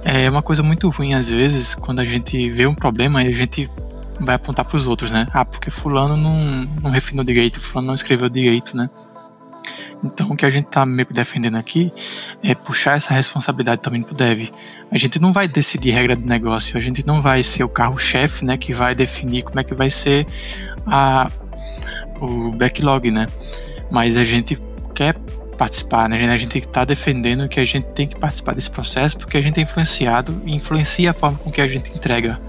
É 0.04 0.30
uma 0.30 0.42
coisa 0.42 0.64
muito 0.64 0.90
ruim 0.90 1.14
às 1.14 1.30
vezes 1.30 1.76
quando 1.76 2.00
a 2.00 2.06
gente 2.06 2.50
vê 2.50 2.66
um 2.66 2.74
problema 2.74 3.22
e 3.22 3.28
a 3.28 3.34
gente 3.34 3.70
vai 4.20 4.36
apontar 4.36 4.66
para 4.66 4.78
os 4.78 4.88
outros, 4.88 5.12
né? 5.12 5.28
Ah, 5.34 5.46
porque 5.46 5.70
fulano 5.70 6.18
não, 6.18 6.38
não 6.82 6.90
refinou 6.90 7.24
direito, 7.24 7.60
fulano 7.60 7.88
não 7.88 7.96
escreveu 7.96 8.30
direito, 8.30 8.76
né? 8.76 8.90
Então, 10.04 10.30
o 10.32 10.36
que 10.36 10.46
a 10.46 10.50
gente 10.50 10.66
está 10.66 10.86
meio 10.86 11.06
que 11.06 11.14
defendendo 11.14 11.58
aqui 11.58 11.92
é 12.44 12.56
puxar 12.56 12.96
essa 12.96 13.14
responsabilidade 13.14 13.82
também 13.82 14.02
para 14.02 14.14
o 14.14 14.16
dev. 14.16 14.50
A 14.92 14.98
gente 14.98 15.20
não 15.20 15.32
vai 15.32 15.48
decidir 15.48 15.92
regra 15.92 16.16
do 16.16 16.28
negócio, 16.28 16.78
a 16.78 16.82
gente 16.82 17.06
não 17.06 17.22
vai 17.22 17.44
ser 17.44 17.64
o 17.64 17.70
carro-chefe, 17.70 18.44
né, 18.44 18.58
que 18.58 18.74
vai 18.74 18.96
definir 18.96 19.44
como 19.44 19.60
é 19.60 19.64
que 19.64 19.74
vai 19.74 19.90
ser 19.90 20.26
a, 20.86 21.30
o 22.20 22.52
backlog, 22.52 23.12
né? 23.12 23.28
Mas 23.92 24.18
a 24.18 24.24
gente 24.24 24.58
quer 24.96 25.16
participar, 25.58 26.10
né? 26.10 26.18
A 26.34 26.38
gente 26.38 26.58
está 26.58 26.84
defendendo 26.84 27.48
que 27.48 27.60
a 27.60 27.66
gente 27.66 27.86
tem 27.88 28.08
que 28.08 28.18
participar 28.18 28.56
desse 28.56 28.72
processo 28.72 29.16
porque 29.18 29.38
a 29.38 29.42
gente 29.42 29.60
é 29.60 29.64
influenciado 29.64 30.42
e 30.44 30.56
influencia 30.56 31.12
a 31.12 31.14
forma 31.14 31.38
com 31.38 31.52
que 31.52 31.62
a 31.62 31.68
gente 31.68 31.94
entrega. 31.94 32.42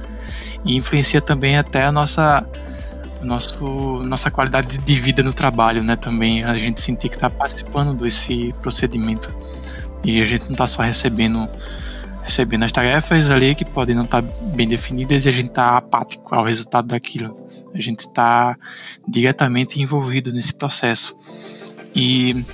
E 0.65 0.77
influencia 0.77 1.21
também 1.21 1.59
até 1.59 1.85
a 1.85 1.93
nossa 1.93 2.47
nosso, 3.23 4.03
nossa 4.05 4.31
qualidade 4.31 4.79
de 4.79 4.95
vida 4.95 5.23
no 5.23 5.33
trabalho, 5.33 5.83
né? 5.83 5.97
Também 5.97 6.45
a 6.45 6.55
gente 6.55 6.81
sentir 6.81 7.09
que 7.09 7.15
está 7.15 7.31
participando 7.31 7.95
desse 7.95 8.53
procedimento 8.61 9.35
e 10.05 10.21
a 10.21 10.25
gente 10.25 10.45
não 10.45 10.53
está 10.53 10.67
só 10.67 10.83
recebendo 10.83 11.49
recebendo 12.23 12.63
as 12.63 12.71
tarefas 12.71 13.31
ali 13.31 13.53
que 13.55 13.65
podem 13.65 13.97
não 13.97 14.05
estar 14.05 14.23
tá 14.23 14.29
bem 14.55 14.69
definidas 14.69 15.27
e 15.27 15.29
a 15.29 15.33
gente 15.33 15.47
está 15.47 15.77
apático 15.77 16.35
ao 16.35 16.45
resultado 16.45 16.87
daquilo. 16.87 17.37
A 17.75 17.81
gente 17.81 18.01
está 18.01 18.57
diretamente 19.07 19.83
envolvido 19.83 20.33
nesse 20.33 20.55
processo. 20.55 21.17
E 21.95 22.45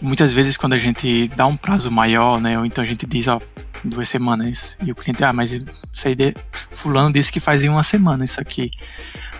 muitas 0.00 0.32
vezes 0.32 0.56
quando 0.56 0.74
a 0.74 0.78
gente 0.78 1.28
dá 1.34 1.46
um 1.46 1.56
prazo 1.56 1.90
maior, 1.90 2.40
né, 2.40 2.56
ou 2.56 2.64
então 2.64 2.82
a 2.82 2.86
gente 2.86 3.04
diz, 3.04 3.26
ó, 3.26 3.40
duas 3.84 4.08
semanas, 4.08 4.76
e 4.82 4.90
o 4.90 4.94
cliente, 4.94 5.22
ah, 5.24 5.32
mas 5.32 5.52
isso 5.52 6.06
aí 6.06 6.14
de... 6.14 6.34
fulano 6.70 7.12
disse 7.12 7.30
que 7.30 7.40
faz 7.40 7.64
em 7.64 7.68
uma 7.68 7.82
semana 7.82 8.24
isso 8.24 8.40
aqui. 8.40 8.70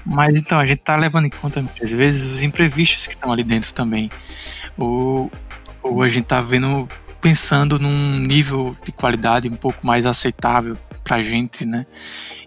Mas 0.05 0.37
então, 0.37 0.59
a 0.59 0.67
gente 0.67 0.83
tá 0.83 0.97
levando 0.97 1.27
em 1.27 1.31
conta 1.31 1.61
muitas 1.61 1.91
vezes 1.93 2.31
os 2.31 2.43
imprevistos 2.43 3.07
que 3.07 3.15
estão 3.15 3.33
ali 3.33 3.45
dentro 3.45 3.75
também. 3.75 4.11
Ou, 4.77 5.31
ou 5.83 6.03
a 6.03 6.09
gente 6.09 6.25
tá 6.25 6.41
vendo, 6.41 6.89
pensando 7.21 7.79
num 7.79 8.19
nível 8.19 8.77
de 8.85 8.93
qualidade 8.93 9.49
um 9.49 9.57
pouco 9.57 9.87
mais 9.87 10.07
aceitável 10.07 10.77
pra 11.05 11.21
gente, 11.21 11.67
né? 11.67 11.87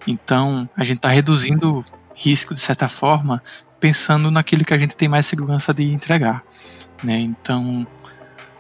Então, 0.08 0.70
a 0.76 0.84
gente 0.84 1.02
tá 1.02 1.10
reduzindo 1.10 1.84
risco 2.16 2.54
de 2.54 2.60
certa 2.60 2.88
forma, 2.88 3.42
pensando 3.80 4.32
naquilo 4.32 4.64
que 4.64 4.74
a 4.74 4.78
gente 4.78 4.96
tem 4.96 5.10
mais 5.10 5.26
segurança 5.26 5.74
de 5.74 5.84
entregar, 5.84 6.44
né? 7.04 7.20
Então, 7.20 7.86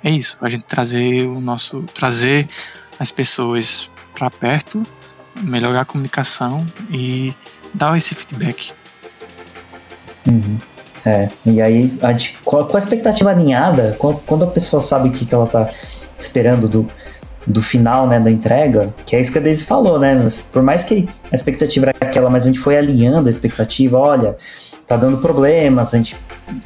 é 0.03 0.09
isso, 0.09 0.37
a 0.41 0.49
gente 0.49 0.65
trazer 0.65 1.27
o 1.27 1.39
nosso 1.39 1.83
trazer 1.93 2.47
as 3.01 3.09
pessoas 3.09 3.89
para 4.13 4.29
perto, 4.29 4.83
melhorar 5.41 5.81
a 5.81 5.85
comunicação 5.85 6.65
e 6.91 7.33
dar 7.73 7.97
esse 7.97 8.13
feedback 8.13 8.73
Uhum. 10.27 10.57
É, 11.05 11.29
e 11.45 11.61
aí, 11.61 11.97
a, 12.01 12.09
a, 12.09 12.15
com 12.43 12.75
a 12.75 12.79
expectativa 12.79 13.31
alinhada, 13.31 13.97
quando 13.97 14.43
a 14.43 14.47
pessoa 14.47 14.81
sabe 14.81 15.09
o 15.09 15.11
que, 15.11 15.25
que 15.25 15.33
ela 15.33 15.47
tá 15.47 15.69
esperando 16.19 16.67
do, 16.67 16.85
do 17.47 17.61
final, 17.61 18.07
né, 18.07 18.19
da 18.19 18.29
entrega, 18.29 18.93
que 19.05 19.15
é 19.15 19.19
isso 19.19 19.31
que 19.31 19.39
a 19.39 19.41
Daisy 19.41 19.65
falou, 19.65 19.97
né, 19.97 20.13
mas 20.13 20.43
por 20.43 20.61
mais 20.61 20.83
que 20.83 21.09
a 21.31 21.35
expectativa 21.35 21.87
era 21.87 22.07
aquela, 22.07 22.29
mas 22.29 22.43
a 22.43 22.47
gente 22.47 22.59
foi 22.59 22.77
alinhando 22.77 23.27
a 23.27 23.29
expectativa, 23.31 23.97
olha, 23.97 24.35
tá 24.85 24.95
dando 24.95 25.17
problemas, 25.17 25.93
a 25.93 25.97
gente 25.97 26.15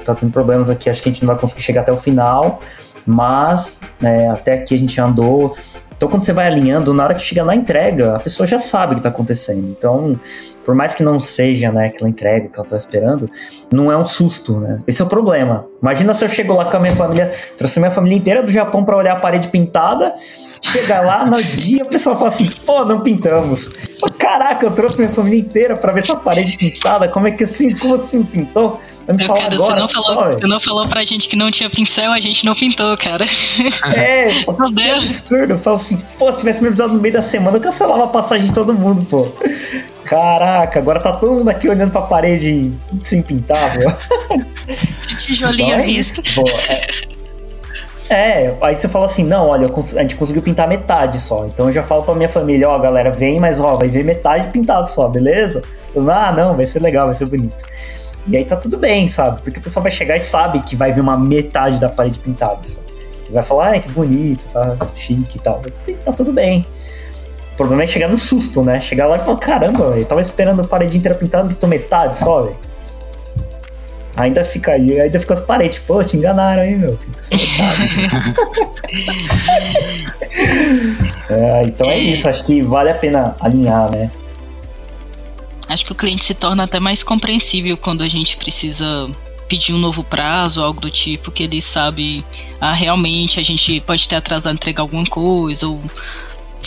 tá 0.04 0.14
tendo 0.14 0.34
problemas 0.34 0.70
aqui, 0.70 0.90
acho 0.90 1.02
que 1.02 1.08
a 1.08 1.12
gente 1.14 1.24
não 1.24 1.34
vai 1.34 1.40
conseguir 1.40 1.62
chegar 1.62 1.82
até 1.82 1.94
o 1.94 1.98
final, 1.98 2.60
mas 3.06 3.80
né, 4.02 4.30
até 4.30 4.54
aqui 4.54 4.76
a 4.76 4.80
gente 4.80 5.00
andou. 5.00 5.56
Então, 5.96 6.10
quando 6.10 6.26
você 6.26 6.34
vai 6.34 6.48
alinhando, 6.48 6.94
na 6.94 7.04
hora 7.04 7.16
que 7.16 7.22
chega 7.22 7.44
na 7.44 7.56
entrega, 7.56 8.16
a 8.16 8.20
pessoa 8.20 8.46
já 8.46 8.58
sabe 8.58 8.94
o 8.94 8.96
que 8.96 9.00
está 9.00 9.10
acontecendo. 9.10 9.68
Então, 9.70 10.20
por 10.66 10.74
mais 10.74 10.96
que 10.96 11.04
não 11.04 11.20
seja 11.20 11.72
né, 11.72 11.88
aquela 11.88 12.10
entrega 12.10 12.50
que 12.50 12.56
ela 12.56 12.66
estava 12.66 12.78
esperando, 12.78 13.30
não 13.72 13.92
é 13.92 13.98
um 13.98 14.04
susto, 14.04 14.60
né? 14.60 14.82
Esse 14.88 15.02
é 15.02 15.06
o 15.06 15.08
problema. 15.08 15.68
Imagina 15.82 16.14
se 16.14 16.26
eu 16.26 16.30
chego 16.30 16.54
lá 16.54 16.66
com 16.66 16.76
a 16.76 16.80
minha 16.80 16.96
família, 16.96 17.32
trouxe 17.58 17.80
minha 17.80 17.92
família 17.92 18.18
inteira 18.18 18.42
do 18.42 18.52
Japão 18.52 18.84
para 18.84 18.98
olhar 18.98 19.14
a 19.14 19.20
parede 19.20 19.48
pintada, 19.50 20.16
chegar 20.62 21.02
lá 21.02 21.26
no 21.26 21.42
dia 21.42 21.84
o 21.84 21.88
pessoal 21.88 22.16
fala 22.16 22.30
assim, 22.30 22.50
pô, 22.66 22.84
não 22.84 23.02
pintamos. 23.02 23.74
Caraca, 24.18 24.66
eu 24.66 24.72
trouxe 24.72 25.00
minha 25.00 25.12
família 25.12 25.40
inteira 25.40 25.78
para 25.78 25.94
ver 25.94 26.00
essa 26.00 26.16
parede 26.16 26.58
pintada, 26.58 27.08
como 27.08 27.28
é 27.28 27.32
que 27.32 27.44
assim, 27.44 27.76
como 27.76 27.96
assim 27.96 28.24
pintou? 28.24 28.82
Meu, 29.08 29.28
cara, 29.28 29.54
agora, 29.54 29.58
você, 29.58 29.76
não 29.76 29.88
falou, 29.88 30.34
você 30.34 30.48
não 30.48 30.60
falou 30.60 30.88
pra 30.88 31.04
gente 31.04 31.30
que 31.30 31.36
não 31.36 31.52
tinha 31.52 31.70
pincel, 31.70 32.12
a 32.12 32.20
gente 32.20 32.44
não 32.44 32.56
pintou, 32.56 32.98
cara. 32.98 33.24
É, 33.96 34.28
Meu 34.46 34.72
Deus. 34.72 34.88
É 34.88 34.94
absurdo. 34.94 35.54
Eu 35.54 35.58
falo 35.58 35.76
assim, 35.76 36.02
pô, 36.18 36.32
se 36.32 36.40
tivesse 36.40 36.62
me 36.62 36.68
avisado 36.68 36.94
no 36.94 37.02
meio 37.02 37.14
da 37.14 37.22
semana, 37.22 37.58
eu 37.58 37.62
cancelava 37.62 38.06
a 38.06 38.08
passagem 38.08 38.48
de 38.48 38.54
todo 38.54 38.74
mundo, 38.74 39.06
pô. 39.06 39.28
Caraca, 40.06 40.80
agora 40.80 41.00
tá 41.00 41.14
todo 41.14 41.34
mundo 41.34 41.50
aqui 41.50 41.68
olhando 41.68 41.92
pra 41.92 42.04
parede 42.04 42.72
sem 43.04 43.22
pintar. 43.22 43.76
De 45.08 45.18
tijolinho 45.18 45.70
então, 45.70 45.80
à 45.80 45.82
é 45.82 45.86
vista. 45.86 46.22
Pô, 46.36 46.48
é, 48.10 48.44
é, 48.44 48.58
aí 48.62 48.76
você 48.76 48.88
fala 48.88 49.06
assim, 49.06 49.24
não, 49.24 49.48
olha, 49.48 49.68
a 49.68 50.02
gente 50.02 50.16
conseguiu 50.16 50.44
pintar 50.44 50.68
metade 50.68 51.20
só. 51.20 51.46
Então 51.46 51.66
eu 51.66 51.72
já 51.72 51.82
falo 51.82 52.04
pra 52.04 52.14
minha 52.14 52.30
família, 52.30 52.70
ó, 52.70 52.78
galera, 52.78 53.12
vem, 53.12 53.40
mas 53.40 53.60
ó, 53.60 53.76
vai 53.76 53.88
ver 53.88 54.04
metade 54.04 54.50
pintado 54.50 54.88
só, 54.88 55.08
beleza? 55.08 55.64
Eu, 55.94 56.10
ah, 56.12 56.32
não, 56.32 56.56
vai 56.56 56.68
ser 56.68 56.82
legal, 56.82 57.06
vai 57.06 57.14
ser 57.16 57.26
bonito. 57.26 57.66
E 58.28 58.38
aí 58.38 58.46
tá 58.46 58.56
tudo 58.56 58.78
bem, 58.78 59.08
sabe? 59.08 59.42
Porque 59.42 59.60
o 59.60 59.62
pessoal 59.62 59.82
vai 59.84 59.92
chegar 59.92 60.16
e 60.16 60.20
sabe 60.20 60.60
que 60.60 60.76
vai 60.76 60.92
ver 60.92 61.02
uma 61.02 61.18
metade 61.18 61.80
da 61.80 61.90
parede 61.90 62.20
pintada. 62.20 62.64
Sabe? 62.64 62.88
E 63.30 63.34
vai 63.34 63.44
falar, 63.44 63.70
ai, 63.70 63.80
que 63.80 63.92
bonito, 63.92 64.46
tá 64.54 64.88
chique 64.94 65.38
e 65.38 65.42
tal. 65.42 65.62
Tá 66.04 66.12
tudo 66.12 66.32
bem. 66.32 66.64
O 67.56 67.58
problema 67.58 67.84
é 67.84 67.88
chegar 67.88 68.10
no 68.10 68.18
susto, 68.18 68.62
né? 68.62 68.82
Chegar 68.82 69.08
lá 69.08 69.16
e 69.16 69.20
falar, 69.20 69.38
caramba, 69.38 69.86
eu 69.98 70.06
tava 70.06 70.20
esperando 70.20 70.62
a 70.62 70.66
parede 70.66 70.98
inteira 70.98 71.18
pintada, 71.18 71.48
pintou 71.48 71.70
metade 71.70 72.18
só, 72.18 72.44
velho. 72.44 72.58
Ainda 74.18 74.44
fica 74.44 74.74
aí, 74.74 75.00
ainda 75.00 75.18
fica 75.22 75.34
as 75.34 75.40
paredes. 75.40 75.80
Pô, 75.80 76.04
te 76.04 76.18
enganaram 76.18 76.64
aí, 76.64 76.76
meu. 76.76 77.00
É, 81.28 81.64
então 81.64 81.90
é 81.90 81.98
isso, 81.98 82.30
acho 82.30 82.46
que 82.46 82.62
vale 82.62 82.90
a 82.92 82.94
pena 82.94 83.36
alinhar, 83.40 83.90
né? 83.92 84.12
Acho 85.68 85.86
que 85.86 85.92
o 85.92 85.96
cliente 85.96 86.24
se 86.24 86.36
torna 86.36 86.64
até 86.64 86.80
mais 86.80 87.04
compreensível 87.04 87.76
quando 87.76 88.04
a 88.04 88.08
gente 88.08 88.38
precisa 88.38 89.10
pedir 89.48 89.74
um 89.74 89.80
novo 89.80 90.04
prazo, 90.04 90.64
algo 90.64 90.80
do 90.80 90.90
tipo, 90.90 91.32
que 91.32 91.44
ele 91.44 91.62
sabe, 91.62 92.24
ah, 92.60 92.74
realmente 92.74 93.40
a 93.40 93.44
gente 93.44 93.80
pode 93.82 94.08
ter 94.08 94.16
atrasado 94.16 94.54
entregar 94.54 94.84
alguma 94.84 95.06
coisa, 95.06 95.68
ou 95.68 95.82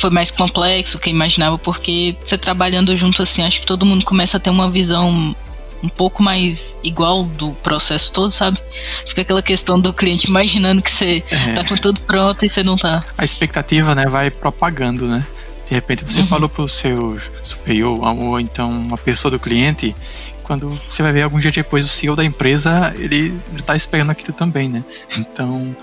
foi 0.01 0.11
mais 0.11 0.31
complexo 0.31 0.99
que 0.99 1.09
eu 1.09 1.15
imaginava, 1.15 1.59
porque 1.59 2.17
você 2.23 2.39
trabalhando 2.39 2.97
junto 2.97 3.23
assim, 3.23 3.43
acho 3.43 3.61
que 3.61 3.67
todo 3.67 3.87
mundo 3.87 4.05
começa 4.05 4.37
a 4.37 4.41
ter 4.41 4.51
uma 4.51 4.71
visão 4.71 5.35
um 5.83 5.89
pouco 5.89 6.23
mais 6.23 6.77
igual 6.83 7.25
do 7.25 7.53
processo 7.53 8.13
todo, 8.13 8.31
sabe? 8.31 8.59
Fica 9.07 9.23
aquela 9.23 9.43
questão 9.43 9.79
do 9.79 9.93
cliente 9.93 10.27
imaginando 10.27 10.83
que 10.83 10.91
você 10.91 11.23
é. 11.31 11.53
tá 11.53 11.65
com 11.65 11.77
tudo 11.77 12.01
pronto 12.01 12.45
e 12.45 12.49
você 12.49 12.63
não 12.63 12.77
tá. 12.77 13.05
A 13.17 13.25
expectativa, 13.25 13.95
né, 13.95 14.07
vai 14.07 14.31
propagando, 14.31 15.07
né? 15.07 15.25
De 15.67 15.75
repente 15.75 16.03
você 16.03 16.21
uhum. 16.21 16.27
falou 16.27 16.49
pro 16.49 16.67
seu 16.67 17.19
superior 17.43 18.01
ou 18.03 18.41
então 18.41 18.71
uma 18.71 18.97
pessoa 18.97 19.31
do 19.31 19.39
cliente, 19.39 19.95
quando 20.43 20.71
você 20.89 21.03
vai 21.03 21.13
ver 21.13 21.23
algum 21.23 21.39
dia 21.39 21.51
depois 21.51 21.85
o 21.85 21.89
CEO 21.89 22.17
da 22.17 22.25
empresa, 22.25 22.95
ele 22.99 23.39
está 23.55 23.77
esperando 23.77 24.11
aquilo 24.11 24.33
também, 24.33 24.69
né? 24.69 24.83
Então, 25.19 25.77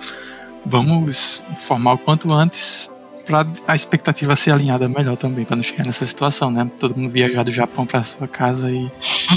vamos 0.66 1.44
informar 1.52 1.94
o 1.94 1.98
quanto 2.00 2.34
antes 2.34 2.90
para 3.26 3.46
a 3.68 3.76
expectativa 3.76 4.36
ser 4.36 4.52
alinhada 4.52 4.88
melhor 4.88 5.18
também, 5.18 5.44
para 5.44 5.56
não 5.56 5.64
chegar 5.64 5.84
nessa 5.84 6.06
situação, 6.06 6.52
né? 6.52 6.70
Todo 6.78 6.96
mundo 6.96 7.10
viajar 7.10 7.44
do 7.44 7.52
Japão 7.52 7.86
para 7.86 8.04
sua 8.04 8.28
casa 8.28 8.70
e 8.72 8.90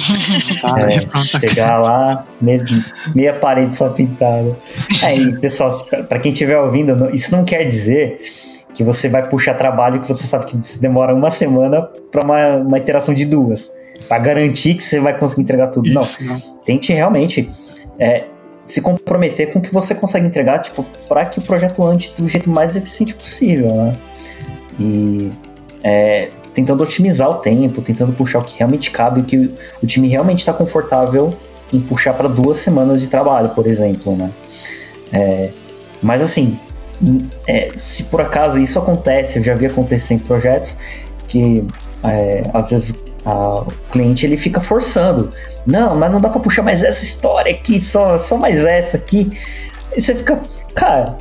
tá, 0.60 0.80
é, 0.80 1.00
pronto. 1.06 1.26
chegar 1.26 1.78
lá, 1.78 2.26
meia, 2.40 2.62
meia 3.14 3.34
parede 3.34 3.74
só 3.74 3.88
pintada. 3.88 4.56
Aí, 5.02 5.38
pessoal, 5.40 5.70
para 6.08 6.18
quem 6.18 6.32
estiver 6.32 6.58
ouvindo, 6.58 7.10
isso 7.12 7.34
não 7.34 7.44
quer 7.44 7.64
dizer 7.64 8.20
que 8.74 8.84
você 8.84 9.08
vai 9.08 9.28
puxar 9.28 9.54
trabalho 9.54 10.00
que 10.00 10.08
você 10.08 10.26
sabe 10.26 10.46
que 10.46 10.56
demora 10.78 11.14
uma 11.14 11.30
semana 11.30 11.82
para 12.12 12.24
uma, 12.24 12.56
uma 12.56 12.78
interação 12.78 13.14
de 13.14 13.24
duas, 13.24 13.70
para 14.08 14.18
garantir 14.18 14.74
que 14.74 14.84
você 14.84 15.00
vai 15.00 15.18
conseguir 15.18 15.42
entregar 15.42 15.68
tudo. 15.68 15.88
Isso, 15.88 16.24
não. 16.24 16.34
não. 16.34 16.40
Tente 16.64 16.92
realmente 16.92 17.50
é, 17.98 18.24
se 18.68 18.82
comprometer 18.82 19.50
com 19.50 19.58
o 19.58 19.62
que 19.62 19.72
você 19.72 19.94
consegue 19.94 20.26
entregar, 20.26 20.58
tipo, 20.58 20.84
para 21.08 21.24
que 21.24 21.38
o 21.38 21.42
projeto 21.42 21.82
ande 21.82 22.12
do 22.16 22.28
jeito 22.28 22.50
mais 22.50 22.76
eficiente 22.76 23.14
possível, 23.14 23.74
né? 23.74 23.96
E 24.78 25.30
é, 25.82 26.28
tentando 26.52 26.82
otimizar 26.82 27.30
o 27.30 27.34
tempo, 27.36 27.80
tentando 27.80 28.12
puxar 28.12 28.40
o 28.40 28.42
que 28.44 28.58
realmente 28.58 28.90
cabe, 28.90 29.22
o 29.22 29.24
que 29.24 29.50
o 29.82 29.86
time 29.86 30.06
realmente 30.06 30.40
está 30.40 30.52
confortável 30.52 31.34
em 31.72 31.80
puxar 31.80 32.12
para 32.12 32.28
duas 32.28 32.58
semanas 32.58 33.00
de 33.00 33.08
trabalho, 33.08 33.48
por 33.50 33.66
exemplo, 33.66 34.14
né? 34.14 34.30
É, 35.12 35.50
mas 36.02 36.20
assim, 36.20 36.58
é, 37.46 37.70
se 37.74 38.04
por 38.04 38.20
acaso 38.20 38.58
isso 38.60 38.78
acontece, 38.78 39.38
eu 39.38 39.42
já 39.42 39.54
vi 39.54 39.64
acontecer 39.64 40.14
em 40.14 40.18
projetos 40.18 40.76
que 41.26 41.64
é, 42.04 42.42
às 42.52 42.70
vezes 42.70 43.02
o 43.28 43.72
cliente 43.90 44.26
ele 44.26 44.36
fica 44.36 44.60
forçando. 44.60 45.32
Não, 45.66 45.94
mas 45.94 46.10
não 46.10 46.20
dá 46.20 46.28
para 46.28 46.40
puxar 46.40 46.62
mais 46.62 46.82
essa 46.82 47.04
história 47.04 47.52
aqui, 47.52 47.78
só, 47.78 48.16
só 48.16 48.36
mais 48.36 48.64
essa 48.64 48.96
aqui. 48.96 49.30
E 49.96 50.00
você 50.00 50.14
fica, 50.14 50.40
cara, 50.74 51.16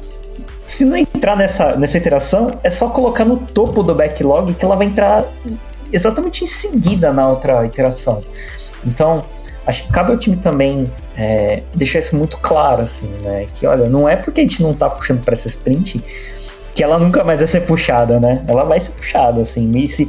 se 0.64 0.86
não 0.86 0.98
entrar 0.98 1.36
nessa, 1.36 1.76
nessa 1.76 1.98
interação, 1.98 2.60
é 2.64 2.70
só 2.70 2.90
colocar 2.90 3.26
no 3.26 3.38
topo 3.38 3.84
do 3.84 3.96
backlog 3.96 4.54
que 4.54 4.64
ela 4.64 4.76
vai 4.76 4.88
entrar 4.88 5.26
exatamente 5.92 6.44
em 6.44 6.48
seguida 6.48 7.14
na 7.14 7.28
outra 7.28 7.66
interação. 7.66 8.22
Então, 8.86 9.22
acho 9.66 9.88
que 9.88 9.94
cabe 9.94 10.12
ao 10.12 10.18
time 10.18 10.38
também 10.38 10.92
é, 11.16 11.64
deixar 11.74 12.00
isso 12.00 12.16
muito 12.16 12.38
claro, 12.40 12.82
assim, 12.82 13.10
né? 13.24 13.46
Que 13.56 13.66
olha, 13.66 13.90
não 13.90 14.08
é 14.08 14.16
porque 14.16 14.42
a 14.42 14.44
gente 14.44 14.62
não 14.62 14.74
tá 14.74 14.90
puxando 14.90 15.24
para 15.24 15.34
essa 15.34 15.48
sprint 15.48 16.04
que 16.76 16.84
ela 16.84 17.00
nunca 17.00 17.24
mais 17.24 17.40
vai 17.40 17.48
ser 17.48 17.62
puxada, 17.62 18.20
né? 18.20 18.46
Ela 18.48 18.64
vai 18.64 18.80
ser 18.80 18.92
puxada, 18.92 19.42
assim. 19.42 19.72
E 19.72 19.88
se 19.88 20.08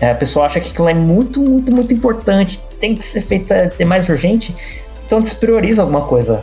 a 0.00 0.14
pessoa 0.14 0.46
acha 0.46 0.60
que 0.60 0.70
aquilo 0.70 0.88
é 0.88 0.94
muito, 0.94 1.40
muito, 1.40 1.74
muito 1.74 1.92
importante, 1.92 2.62
tem 2.78 2.94
que 2.94 3.04
ser 3.04 3.20
feita, 3.22 3.72
é 3.78 3.84
mais 3.84 4.08
urgente, 4.08 4.56
então 5.04 5.20
desprioriza 5.20 5.82
alguma 5.82 6.02
coisa 6.02 6.42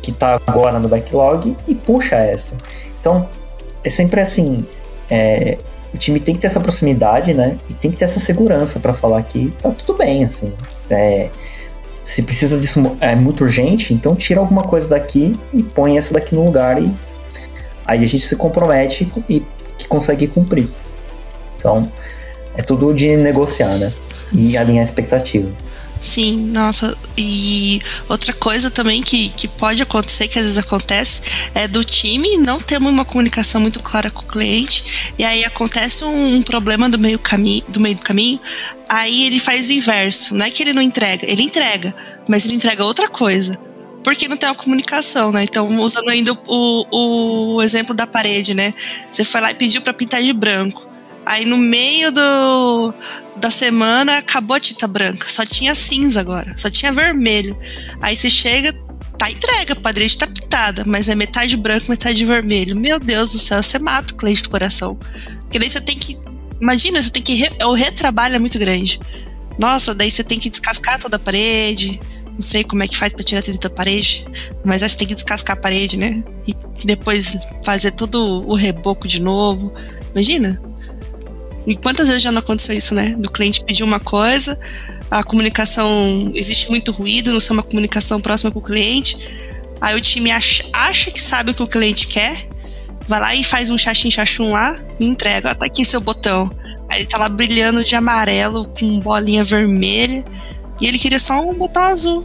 que 0.00 0.12
tá 0.12 0.40
agora 0.46 0.78
no 0.78 0.88
backlog 0.88 1.56
e 1.66 1.74
puxa 1.74 2.16
essa. 2.16 2.56
Então, 3.00 3.28
é 3.84 3.90
sempre 3.90 4.20
assim, 4.20 4.64
é, 5.10 5.58
o 5.92 5.98
time 5.98 6.20
tem 6.20 6.34
que 6.34 6.40
ter 6.40 6.46
essa 6.46 6.60
proximidade, 6.60 7.34
né? 7.34 7.56
E 7.68 7.74
tem 7.74 7.90
que 7.90 7.96
ter 7.96 8.04
essa 8.04 8.20
segurança 8.20 8.80
para 8.80 8.94
falar 8.94 9.22
que 9.22 9.50
tá 9.60 9.70
tudo 9.70 9.98
bem, 9.98 10.24
assim. 10.24 10.52
É, 10.90 11.30
se 12.04 12.22
precisa 12.22 12.58
disso 12.58 12.96
é 13.00 13.14
muito 13.14 13.42
urgente, 13.42 13.92
então 13.92 14.14
tira 14.14 14.40
alguma 14.40 14.62
coisa 14.62 14.88
daqui 14.88 15.34
e 15.52 15.62
põe 15.62 15.98
essa 15.98 16.14
daqui 16.14 16.34
no 16.34 16.44
lugar 16.44 16.82
e 16.82 16.90
aí 17.84 18.02
a 18.02 18.06
gente 18.06 18.24
se 18.24 18.36
compromete 18.36 19.12
e 19.28 19.44
que 19.76 19.86
consegue 19.86 20.26
cumprir. 20.26 20.68
Então, 21.56 21.90
é 22.58 22.62
tudo 22.62 22.92
de 22.92 23.16
negociar, 23.16 23.78
né? 23.78 23.92
E 24.32 24.58
alinhar 24.58 24.80
a 24.80 24.82
expectativa. 24.82 25.50
Sim, 26.00 26.50
nossa. 26.50 26.96
E 27.16 27.80
outra 28.08 28.32
coisa 28.32 28.70
também 28.70 29.00
que, 29.00 29.30
que 29.30 29.48
pode 29.48 29.80
acontecer, 29.80 30.28
que 30.28 30.38
às 30.38 30.44
vezes 30.44 30.58
acontece, 30.58 31.22
é 31.54 31.66
do 31.66 31.84
time 31.84 32.36
não 32.36 32.60
ter 32.60 32.78
uma 32.78 33.04
comunicação 33.04 33.60
muito 33.60 33.80
clara 33.80 34.10
com 34.10 34.22
o 34.22 34.26
cliente, 34.28 35.12
e 35.18 35.24
aí 35.24 35.44
acontece 35.44 36.04
um, 36.04 36.36
um 36.36 36.42
problema 36.42 36.88
do 36.88 36.98
meio, 36.98 37.18
caminho, 37.18 37.64
do 37.68 37.80
meio 37.80 37.94
do 37.94 38.02
caminho, 38.02 38.40
aí 38.88 39.26
ele 39.26 39.38
faz 39.38 39.68
o 39.68 39.72
inverso. 39.72 40.34
Não 40.34 40.44
é 40.44 40.50
que 40.50 40.62
ele 40.62 40.72
não 40.72 40.82
entrega, 40.82 41.24
ele 41.30 41.42
entrega, 41.42 41.94
mas 42.28 42.44
ele 42.44 42.54
entrega 42.54 42.84
outra 42.84 43.08
coisa. 43.08 43.58
Porque 44.02 44.28
não 44.28 44.36
tem 44.36 44.48
uma 44.48 44.54
comunicação, 44.54 45.32
né? 45.32 45.42
Então, 45.42 45.66
usando 45.80 46.08
ainda 46.08 46.32
o, 46.46 47.56
o 47.56 47.62
exemplo 47.62 47.94
da 47.94 48.06
parede, 48.06 48.54
né? 48.54 48.72
Você 49.10 49.24
foi 49.24 49.40
lá 49.40 49.50
e 49.50 49.54
pediu 49.54 49.82
para 49.82 49.92
pintar 49.92 50.22
de 50.22 50.32
branco. 50.32 50.88
Aí 51.28 51.44
no 51.44 51.58
meio 51.58 52.10
do, 52.10 52.94
da 53.36 53.50
semana 53.50 54.16
acabou 54.16 54.56
a 54.56 54.60
tinta 54.60 54.86
branca, 54.86 55.28
só 55.28 55.44
tinha 55.44 55.74
cinza 55.74 56.20
agora, 56.20 56.56
só 56.56 56.70
tinha 56.70 56.90
vermelho. 56.90 57.54
Aí 58.00 58.16
você 58.16 58.30
chega, 58.30 58.72
tá 59.18 59.30
entrega, 59.30 59.74
a 59.74 59.76
parede 59.76 60.16
tá 60.16 60.26
pintada, 60.26 60.84
mas 60.86 61.06
é 61.06 61.14
metade 61.14 61.54
branco, 61.54 61.84
metade 61.90 62.24
vermelho. 62.24 62.74
Meu 62.74 62.98
Deus 62.98 63.32
do 63.32 63.38
céu, 63.38 63.62
você 63.62 63.78
mata 63.78 64.14
o 64.14 64.16
cliente 64.16 64.42
do 64.44 64.48
coração. 64.48 64.98
Porque 65.40 65.58
daí 65.58 65.68
você 65.68 65.82
tem 65.82 65.94
que. 65.94 66.18
Imagina, 66.62 67.02
você 67.02 67.10
tem 67.10 67.22
que. 67.22 67.34
Re, 67.34 67.50
o 67.62 67.74
retrabalho 67.74 68.36
é 68.36 68.38
muito 68.38 68.58
grande. 68.58 68.98
Nossa, 69.58 69.94
daí 69.94 70.10
você 70.10 70.24
tem 70.24 70.38
que 70.38 70.48
descascar 70.48 70.98
toda 70.98 71.16
a 71.16 71.20
parede. 71.20 72.00
Não 72.32 72.40
sei 72.40 72.64
como 72.64 72.82
é 72.82 72.88
que 72.88 72.96
faz 72.96 73.12
para 73.12 73.22
tirar 73.22 73.40
essa 73.40 73.52
da 73.52 73.68
parede, 73.68 74.24
mas 74.64 74.82
acho 74.82 74.94
que 74.94 75.00
tem 75.00 75.08
que 75.08 75.14
descascar 75.14 75.58
a 75.58 75.60
parede, 75.60 75.98
né? 75.98 76.24
E 76.46 76.54
depois 76.86 77.36
fazer 77.62 77.90
todo 77.90 78.48
o 78.48 78.54
reboco 78.54 79.06
de 79.06 79.20
novo. 79.20 79.74
Imagina? 80.14 80.58
E 81.68 81.76
quantas 81.76 82.08
vezes 82.08 82.22
já 82.22 82.32
não 82.32 82.38
aconteceu 82.38 82.74
isso, 82.74 82.94
né? 82.94 83.14
Do 83.18 83.30
cliente 83.30 83.62
pedir 83.62 83.84
uma 83.84 84.00
coisa, 84.00 84.58
a 85.10 85.22
comunicação 85.22 86.32
existe 86.34 86.70
muito 86.70 86.90
ruído, 86.90 87.30
não 87.30 87.40
ser 87.40 87.52
uma 87.52 87.62
comunicação 87.62 88.18
próxima 88.18 88.50
com 88.50 88.58
o 88.58 88.62
cliente. 88.62 89.18
Aí 89.78 89.94
o 89.94 90.00
time 90.00 90.30
acha, 90.30 90.64
acha 90.72 91.10
que 91.10 91.20
sabe 91.20 91.50
o 91.50 91.54
que 91.54 91.62
o 91.62 91.66
cliente 91.66 92.06
quer, 92.06 92.48
vai 93.06 93.20
lá 93.20 93.34
e 93.34 93.44
faz 93.44 93.68
um 93.68 93.76
chachim 93.76 94.10
chachum 94.10 94.50
lá 94.50 94.80
e 94.98 95.04
entrega. 95.04 95.50
Ó, 95.50 95.54
tá 95.54 95.66
aqui 95.66 95.84
seu 95.84 96.00
botão. 96.00 96.50
Aí 96.88 97.00
ele 97.00 97.06
tá 97.06 97.18
lá 97.18 97.28
brilhando 97.28 97.84
de 97.84 97.94
amarelo 97.94 98.66
com 98.68 99.00
bolinha 99.00 99.44
vermelha. 99.44 100.24
E 100.80 100.86
ele 100.86 100.98
queria 100.98 101.20
só 101.20 101.38
um 101.38 101.58
botão 101.58 101.82
azul. 101.82 102.24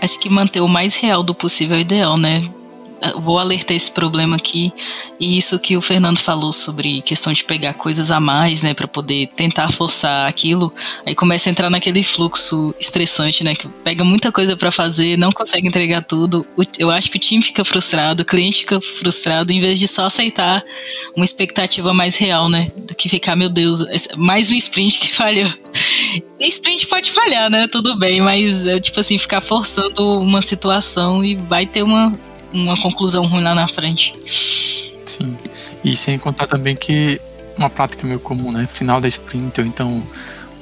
Acho 0.00 0.18
que 0.18 0.28
manter 0.28 0.60
o 0.60 0.68
mais 0.68 0.96
real 0.96 1.22
do 1.22 1.34
possível 1.34 1.76
é 1.76 1.80
ideal, 1.80 2.16
né? 2.16 2.42
Vou 3.16 3.38
alertar 3.38 3.76
esse 3.76 3.90
problema 3.90 4.36
aqui 4.36 4.72
e 5.18 5.36
isso 5.36 5.58
que 5.58 5.76
o 5.76 5.80
Fernando 5.80 6.18
falou 6.18 6.52
sobre 6.52 7.02
questão 7.02 7.32
de 7.32 7.44
pegar 7.44 7.74
coisas 7.74 8.10
a 8.10 8.20
mais, 8.20 8.62
né, 8.62 8.74
para 8.74 8.86
poder 8.86 9.28
tentar 9.36 9.70
forçar 9.72 10.28
aquilo, 10.28 10.72
aí 11.04 11.14
começa 11.14 11.48
a 11.48 11.52
entrar 11.52 11.70
naquele 11.70 12.02
fluxo 12.02 12.74
estressante, 12.80 13.42
né, 13.42 13.54
que 13.54 13.68
pega 13.68 14.04
muita 14.04 14.30
coisa 14.30 14.56
para 14.56 14.70
fazer, 14.70 15.16
não 15.16 15.32
consegue 15.32 15.66
entregar 15.68 16.04
tudo. 16.04 16.46
Eu 16.78 16.90
acho 16.90 17.10
que 17.10 17.16
o 17.16 17.20
time 17.20 17.42
fica 17.42 17.64
frustrado, 17.64 18.22
o 18.22 18.26
cliente 18.26 18.60
fica 18.60 18.80
frustrado 18.80 19.52
em 19.52 19.60
vez 19.60 19.78
de 19.78 19.88
só 19.88 20.06
aceitar 20.06 20.62
uma 21.16 21.24
expectativa 21.24 21.92
mais 21.92 22.16
real, 22.16 22.48
né, 22.48 22.70
do 22.76 22.94
que 22.94 23.08
ficar, 23.08 23.36
meu 23.36 23.48
Deus, 23.48 23.84
mais 24.16 24.50
um 24.50 24.54
sprint 24.54 24.98
que 24.98 25.14
falhou. 25.14 25.50
E 26.38 26.48
sprint 26.48 26.86
pode 26.88 27.10
falhar, 27.10 27.48
né? 27.48 27.66
Tudo 27.66 27.96
bem, 27.96 28.20
mas 28.20 28.66
é 28.66 28.78
tipo 28.78 28.98
assim, 29.00 29.16
ficar 29.16 29.40
forçando 29.40 30.18
uma 30.18 30.42
situação 30.42 31.24
e 31.24 31.36
vai 31.36 31.64
ter 31.64 31.82
uma 31.82 32.12
uma 32.52 32.76
conclusão 32.80 33.26
ruim 33.26 33.42
lá 33.42 33.54
na 33.54 33.68
frente. 33.68 34.14
Sim. 35.04 35.36
E 35.84 35.96
sem 35.96 36.18
contar 36.18 36.46
também 36.46 36.76
que 36.76 37.20
uma 37.56 37.68
prática 37.68 38.06
meio 38.06 38.20
comum, 38.20 38.52
né? 38.52 38.66
Final 38.66 39.00
da 39.00 39.08
sprint, 39.08 39.60
ou 39.60 39.66
então 39.66 40.02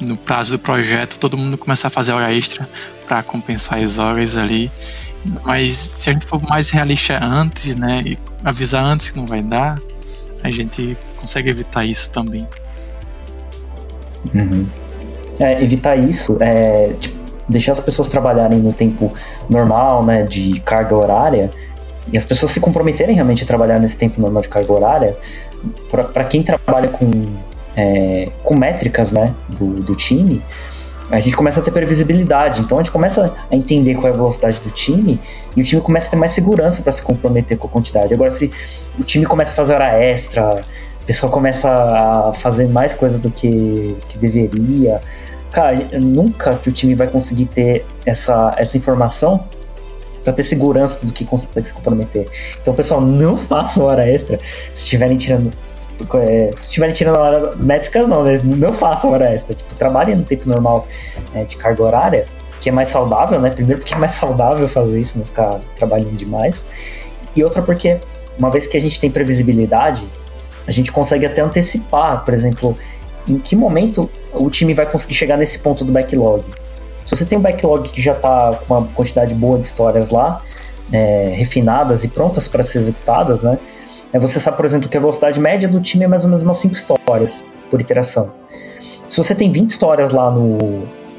no 0.00 0.16
prazo 0.16 0.56
do 0.56 0.58
projeto, 0.58 1.18
todo 1.18 1.36
mundo 1.36 1.58
começa 1.58 1.88
a 1.88 1.90
fazer 1.90 2.12
hora 2.12 2.32
extra 2.32 2.68
para 3.06 3.22
compensar 3.22 3.78
as 3.78 3.98
horas 3.98 4.36
ali. 4.36 4.70
Mas 5.44 5.74
se 5.74 6.10
a 6.10 6.12
gente 6.12 6.24
for 6.26 6.40
mais 6.48 6.70
realista 6.70 7.22
antes, 7.22 7.76
né? 7.76 8.02
E 8.06 8.18
avisar 8.44 8.84
antes 8.84 9.10
que 9.10 9.18
não 9.18 9.26
vai 9.26 9.42
dar, 9.42 9.78
a 10.42 10.50
gente 10.50 10.96
consegue 11.16 11.50
evitar 11.50 11.84
isso 11.84 12.10
também. 12.10 12.48
Uhum. 14.34 14.66
É, 15.40 15.62
evitar 15.62 15.96
isso 15.96 16.38
é 16.42 16.94
tipo, 16.98 17.20
deixar 17.48 17.72
as 17.72 17.80
pessoas 17.80 18.08
trabalharem 18.08 18.58
no 18.58 18.72
tempo 18.72 19.12
normal, 19.50 20.04
né? 20.04 20.22
De 20.22 20.58
carga 20.60 20.96
horária 20.96 21.50
e 22.12 22.16
as 22.16 22.24
pessoas 22.24 22.53
se 22.53 22.61
comprometerem 22.61 23.15
realmente 23.15 23.45
a 23.45 23.47
trabalhar 23.47 23.78
nesse 23.78 23.99
tempo 23.99 24.20
normal 24.20 24.43
de 24.43 24.49
carga 24.49 24.73
horária, 24.73 25.16
para 25.91 26.24
quem 26.24 26.43
trabalha 26.43 26.89
com, 26.89 27.11
é, 27.77 28.28
com 28.43 28.57
métricas 28.57 29.12
né, 29.12 29.35
do, 29.49 29.74
do 29.74 29.95
time, 29.95 30.43
a 31.11 31.19
gente 31.19 31.37
começa 31.37 31.61
a 31.61 31.62
ter 31.62 31.73
previsibilidade. 31.73 32.61
Então 32.61 32.78
a 32.78 32.82
gente 32.82 32.93
começa 32.93 33.35
a 33.51 33.57
entender 33.57 33.95
qual 33.95 34.07
é 34.07 34.11
a 34.11 34.16
velocidade 34.16 34.61
do 34.61 34.70
time 34.70 35.20
e 35.57 35.61
o 35.61 35.65
time 35.65 35.81
começa 35.81 36.09
a 36.09 36.11
ter 36.11 36.16
mais 36.16 36.32
segurança 36.32 36.82
para 36.82 36.93
se 36.93 37.03
comprometer 37.03 37.59
com 37.59 37.66
a 37.66 37.70
quantidade. 37.70 38.15
Agora, 38.15 38.31
se 38.31 38.53
o 38.99 39.03
time 39.03 39.27
começa 39.27 39.53
a 39.53 39.55
fazer 39.55 39.74
hora 39.74 39.93
extra, 39.99 40.65
o 41.03 41.05
pessoal 41.05 41.32
começa 41.32 41.69
a 41.69 42.32
fazer 42.32 42.69
mais 42.69 42.95
coisa 42.95 43.19
do 43.19 43.31
que, 43.31 43.97
que 44.09 44.19
deveria, 44.19 45.01
cara, 45.51 45.77
nunca 46.01 46.55
que 46.55 46.69
o 46.69 46.73
time 46.73 46.95
vai 46.95 47.09
conseguir 47.09 47.47
ter 47.47 47.85
essa, 48.07 48.55
essa 48.57 48.77
informação 48.77 49.45
para 50.24 50.32
ter 50.32 50.42
segurança 50.42 51.06
do 51.06 51.12
que 51.12 51.24
consegue 51.24 51.66
se 51.66 51.74
comprometer. 51.74 52.28
Então, 52.60 52.74
pessoal, 52.74 53.01
não 53.01 53.36
façam 53.38 53.84
hora 53.84 54.09
extra 54.09 54.38
se 54.72 54.84
estiverem 54.84 55.16
tirando. 55.16 55.51
É, 56.14 56.51
se 56.55 56.64
estiverem 56.64 56.94
tirando 56.94 57.18
hora, 57.18 57.55
métricas, 57.56 58.06
não, 58.09 58.24
né? 58.24 58.40
Não 58.42 58.72
façam 58.72 59.10
hora 59.12 59.30
extra. 59.32 59.55
Tipo, 59.55 59.74
trabalhem 59.74 60.16
no 60.16 60.24
tempo 60.24 60.48
normal 60.48 60.86
é, 61.34 61.44
de 61.44 61.56
carga 61.56 61.82
horária, 61.82 62.24
que 62.60 62.70
é 62.70 62.72
mais 62.72 62.88
saudável, 62.88 63.38
né? 63.40 63.51
Primeiro, 63.51 63.80
porque 63.80 63.94
é 63.94 63.98
mais 63.98 64.12
saudável 64.12 64.66
fazer 64.66 64.98
isso, 64.98 65.18
não 65.18 65.26
ficar 65.26 65.60
trabalhando 65.76 66.16
demais. 66.16 66.64
E 67.36 67.44
outra, 67.44 67.60
porque 67.60 67.98
uma 68.38 68.51
vez 68.51 68.66
que 68.66 68.76
a 68.76 68.80
gente 68.80 68.98
tem 68.98 69.10
previsibilidade, 69.10 70.09
a 70.66 70.70
gente 70.70 70.90
consegue 70.90 71.26
até 71.26 71.42
antecipar, 71.42 72.24
por 72.24 72.32
exemplo, 72.32 72.76
em 73.28 73.38
que 73.38 73.55
momento 73.55 74.10
o 74.32 74.48
time 74.48 74.72
vai 74.72 74.86
conseguir 74.86 75.14
chegar 75.14 75.36
nesse 75.36 75.59
ponto 75.60 75.84
do 75.84 75.92
backlog. 75.92 76.44
Se 77.05 77.16
você 77.16 77.24
tem 77.24 77.39
um 77.39 77.40
backlog 77.40 77.89
que 77.89 78.01
já 78.01 78.12
está 78.12 78.59
com 78.66 78.74
uma 78.74 78.86
quantidade 78.89 79.35
boa 79.35 79.59
de 79.59 79.66
histórias 79.66 80.10
lá, 80.10 80.43
é, 80.93 81.32
refinadas 81.36 82.05
e 82.05 82.09
prontas 82.09 82.48
para 82.48 82.62
ser 82.62 82.78
executadas, 82.78 83.43
né? 83.43 83.59
É, 84.12 84.18
você 84.18 84.40
sabe, 84.40 84.56
por 84.56 84.66
exemplo, 84.66 84.89
que 84.89 84.97
a 84.97 85.01
velocidade 85.01 85.39
média 85.39 85.68
do 85.68 85.81
time 85.81 86.05
é 86.05 86.09
mais 86.09 86.24
ou 86.24 86.31
menos 86.31 86.43
umas 86.43 86.59
5 86.59 86.74
histórias 86.74 87.48
por 87.70 87.81
iteração. 87.81 88.32
Se 89.09 89.16
você 89.16 89.35
tem 89.35 89.51
20 89.51 89.70
histórias 89.70 90.10
lá 90.10 90.31
no, 90.31 90.59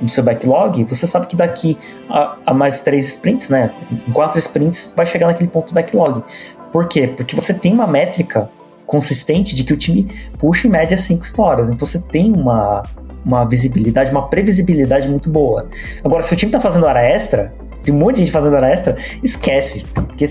no 0.02 0.10
seu 0.10 0.24
backlog, 0.24 0.84
você 0.84 1.08
sabe 1.08 1.28
que 1.28 1.36
daqui 1.36 1.78
a, 2.10 2.38
a, 2.46 2.54
mais 2.54 2.82
3 2.82 3.06
sprints, 3.06 3.50
né? 3.50 3.74
Em 4.08 4.12
4 4.12 4.40
sprints, 4.40 4.94
vai 4.96 5.06
chegar 5.06 5.28
naquele 5.28 5.50
ponto 5.50 5.70
do 5.70 5.74
backlog. 5.74 6.24
Por 6.72 6.88
quê? 6.88 7.08
Porque 7.08 7.36
você 7.36 7.54
tem 7.54 7.74
uma 7.74 7.88
métrica 7.88 8.50
consistente 8.86 9.56
de 9.56 9.64
que 9.64 9.74
o 9.74 9.78
time 9.78 10.10
puxa 10.38 10.68
em 10.68 10.72
média 10.72 10.98
5 10.98 11.24
histórias. 11.24 11.70
Então 11.70 11.86
você 11.86 12.00
tem 12.00 12.32
uma, 12.34 12.84
uma 13.26 13.46
visibilidade, 13.46 14.12
uma 14.12 14.28
previsibilidade 14.28 15.08
muito 15.08 15.30
boa. 15.30 15.68
Agora, 16.04 16.22
se 16.22 16.34
o 16.34 16.38
time 16.38 16.52
tá 16.52 16.60
fazendo 16.60 16.86
hora 16.86 17.02
extra, 17.02 17.54
tem 17.84 17.94
um 17.94 17.98
monte 17.98 18.16
de 18.16 18.22
gente 18.22 18.32
fazendo 18.32 18.56
hora 18.56 18.70
extra, 18.70 18.98
esquece. 19.24 19.86
Porque 19.94 20.26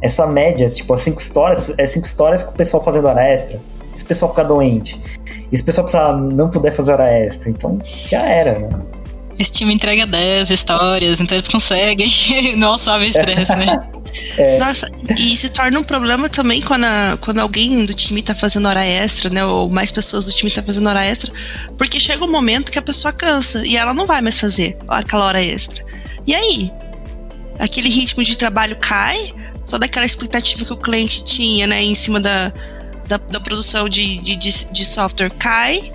essa 0.00 0.26
média, 0.26 0.68
tipo, 0.68 0.92
as 0.94 1.00
cinco 1.00 1.20
histórias, 1.20 1.74
é 1.78 1.86
cinco 1.86 2.06
histórias 2.06 2.42
com 2.42 2.52
o 2.52 2.56
pessoal 2.56 2.82
fazendo 2.82 3.08
hora 3.08 3.22
extra. 3.22 3.60
Se 3.94 4.04
o 4.04 4.06
pessoal 4.06 4.30
ficar 4.30 4.44
doente, 4.44 5.00
e 5.50 5.56
se 5.56 5.62
o 5.62 5.66
pessoal 5.66 5.84
precisar 5.84 6.16
não 6.16 6.48
puder 6.48 6.72
fazer 6.72 6.92
hora 6.92 7.08
extra, 7.08 7.50
então 7.50 7.78
já 8.06 8.22
era, 8.22 8.58
né? 8.58 8.68
Esse 9.38 9.52
time 9.52 9.74
entrega 9.74 10.06
10 10.06 10.50
histórias, 10.50 11.20
então 11.20 11.36
eles 11.36 11.48
conseguem. 11.48 12.08
não 12.56 12.76
sabe 12.76 13.08
estresse, 13.08 13.54
né? 13.54 13.86
É. 14.36 14.58
Nossa, 14.58 14.90
e 15.18 15.36
se 15.36 15.48
torna 15.50 15.78
um 15.78 15.84
problema 15.84 16.28
também 16.28 16.60
quando, 16.60 16.84
a, 16.84 17.18
quando 17.20 17.38
alguém 17.38 17.84
do 17.84 17.94
time 17.94 18.22
tá 18.22 18.34
fazendo 18.34 18.68
hora 18.68 18.84
extra, 18.84 19.30
né? 19.30 19.44
Ou 19.44 19.70
mais 19.70 19.90
pessoas 19.90 20.26
do 20.26 20.32
time 20.32 20.50
tá 20.50 20.62
fazendo 20.62 20.88
hora 20.88 21.04
extra, 21.04 21.32
porque 21.78 21.98
chega 21.98 22.24
um 22.24 22.30
momento 22.30 22.70
que 22.70 22.78
a 22.78 22.82
pessoa 22.82 23.12
cansa 23.12 23.64
e 23.66 23.76
ela 23.76 23.94
não 23.94 24.06
vai 24.06 24.20
mais 24.20 24.38
fazer 24.38 24.76
aquela 24.88 25.26
hora 25.26 25.42
extra. 25.42 25.84
E 26.26 26.34
aí? 26.34 26.70
Aquele 27.58 27.88
ritmo 27.88 28.24
de 28.24 28.36
trabalho 28.36 28.76
cai, 28.76 29.18
toda 29.68 29.86
aquela 29.86 30.04
expectativa 30.04 30.64
que 30.64 30.72
o 30.72 30.76
cliente 30.76 31.24
tinha, 31.24 31.66
né, 31.66 31.82
em 31.82 31.94
cima 31.94 32.20
da, 32.20 32.52
da, 33.06 33.16
da 33.16 33.40
produção 33.40 33.88
de, 33.88 34.18
de, 34.18 34.36
de 34.36 34.84
software 34.84 35.30
cai. 35.30 35.92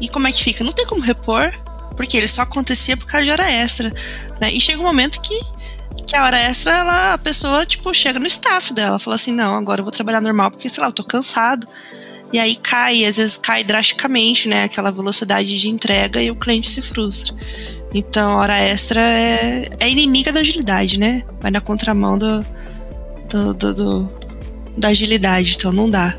E 0.00 0.08
como 0.08 0.26
é 0.28 0.32
que 0.32 0.42
fica? 0.42 0.62
Não 0.64 0.72
tem 0.72 0.86
como 0.86 1.02
repor, 1.02 1.52
porque 1.96 2.16
ele 2.16 2.28
só 2.28 2.42
acontecia 2.42 2.96
por 2.96 3.06
causa 3.06 3.24
de 3.24 3.30
hora 3.32 3.50
extra. 3.50 3.92
Né? 4.40 4.52
E 4.52 4.60
chega 4.60 4.80
um 4.80 4.84
momento 4.84 5.20
que 5.20 5.38
que 6.06 6.16
a 6.16 6.24
hora 6.24 6.38
extra, 6.40 6.72
ela, 6.72 7.14
a 7.14 7.18
pessoa, 7.18 7.66
tipo, 7.66 7.92
chega 7.94 8.18
no 8.18 8.26
staff 8.26 8.72
dela, 8.72 8.98
fala 8.98 9.16
assim, 9.16 9.32
não, 9.32 9.54
agora 9.54 9.80
eu 9.80 9.84
vou 9.84 9.92
trabalhar 9.92 10.20
normal, 10.20 10.50
porque, 10.50 10.68
sei 10.68 10.80
lá, 10.80 10.88
eu 10.88 10.92
tô 10.92 11.04
cansado. 11.04 11.66
E 12.32 12.38
aí 12.38 12.56
cai, 12.56 13.04
às 13.04 13.16
vezes 13.16 13.36
cai 13.36 13.64
drasticamente, 13.64 14.48
né, 14.48 14.64
aquela 14.64 14.90
velocidade 14.90 15.56
de 15.56 15.68
entrega 15.68 16.20
e 16.20 16.30
o 16.30 16.36
cliente 16.36 16.68
se 16.68 16.82
frustra. 16.82 17.34
Então, 17.94 18.32
a 18.32 18.36
hora 18.36 18.58
extra 18.58 19.00
é, 19.00 19.68
é 19.80 19.88
inimiga 19.88 20.30
da 20.30 20.40
agilidade, 20.40 20.98
né? 20.98 21.22
Vai 21.40 21.50
na 21.50 21.60
contramão 21.60 22.18
do, 22.18 22.44
do, 23.30 23.54
do, 23.54 23.74
do 23.74 24.18
da 24.76 24.88
agilidade, 24.88 25.56
então 25.56 25.72
não 25.72 25.90
dá. 25.90 26.14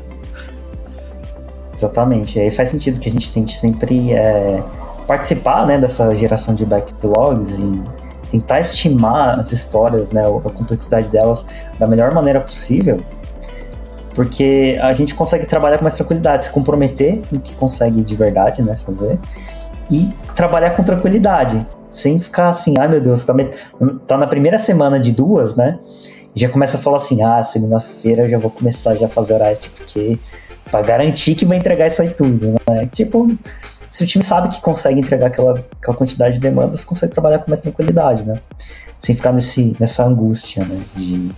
Exatamente, 1.74 2.38
e 2.38 2.42
aí 2.42 2.50
faz 2.50 2.68
sentido 2.68 3.00
que 3.00 3.08
a 3.08 3.12
gente 3.12 3.32
tente 3.32 3.56
sempre 3.56 4.12
é, 4.12 4.62
participar 5.06 5.66
né, 5.66 5.78
dessa 5.78 6.14
geração 6.14 6.54
de 6.54 6.66
backlogs 6.66 7.58
e 7.58 7.82
tentar 8.30 8.60
estimar 8.60 9.38
as 9.38 9.52
histórias, 9.52 10.10
né, 10.10 10.22
a 10.26 10.50
complexidade 10.50 11.10
delas 11.10 11.66
da 11.78 11.86
melhor 11.86 12.14
maneira 12.14 12.40
possível, 12.40 12.98
porque 14.14 14.78
a 14.82 14.92
gente 14.92 15.14
consegue 15.14 15.46
trabalhar 15.46 15.78
com 15.78 15.84
mais 15.84 15.94
tranquilidade, 15.94 16.46
se 16.46 16.52
comprometer 16.52 17.22
no 17.30 17.40
que 17.40 17.54
consegue 17.56 18.02
de 18.02 18.14
verdade, 18.14 18.62
né, 18.62 18.76
fazer, 18.76 19.18
e 19.90 20.12
trabalhar 20.34 20.70
com 20.70 20.82
tranquilidade, 20.82 21.66
sem 21.90 22.20
ficar 22.20 22.48
assim, 22.48 22.74
ai 22.78 22.88
meu 22.88 23.00
Deus, 23.00 23.24
tá, 23.24 23.34
tá 24.06 24.16
na 24.16 24.26
primeira 24.26 24.58
semana 24.58 25.00
de 25.00 25.12
duas, 25.12 25.56
né, 25.56 25.78
já 26.34 26.48
começa 26.48 26.76
a 26.76 26.80
falar 26.80 26.96
assim, 26.96 27.22
ah, 27.22 27.42
segunda-feira 27.42 28.22
eu 28.22 28.30
já 28.30 28.38
vou 28.38 28.50
começar 28.50 28.94
já 28.94 29.06
a 29.06 29.08
fazer 29.08 29.40
extra, 29.42 29.70
porque 29.76 30.18
para 30.70 30.82
garantir 30.82 31.34
que 31.34 31.44
vai 31.44 31.58
entregar 31.58 31.88
isso 31.88 32.00
aí 32.00 32.10
tudo, 32.10 32.54
né? 32.68 32.86
Tipo, 32.92 33.26
se 33.90 34.04
o 34.04 34.06
time 34.06 34.22
sabe 34.22 34.48
que 34.54 34.60
consegue 34.60 35.00
entregar 35.00 35.26
aquela, 35.26 35.52
aquela 35.52 35.96
quantidade 35.96 36.34
de 36.34 36.40
demandas, 36.40 36.84
consegue 36.84 37.12
trabalhar 37.12 37.40
com 37.40 37.50
mais 37.50 37.60
tranquilidade, 37.60 38.26
né? 38.26 38.40
Sem 39.00 39.16
ficar 39.16 39.32
nesse, 39.32 39.76
nessa 39.80 40.04
angústia, 40.04 40.64
né? 40.64 40.80
De, 40.94 41.30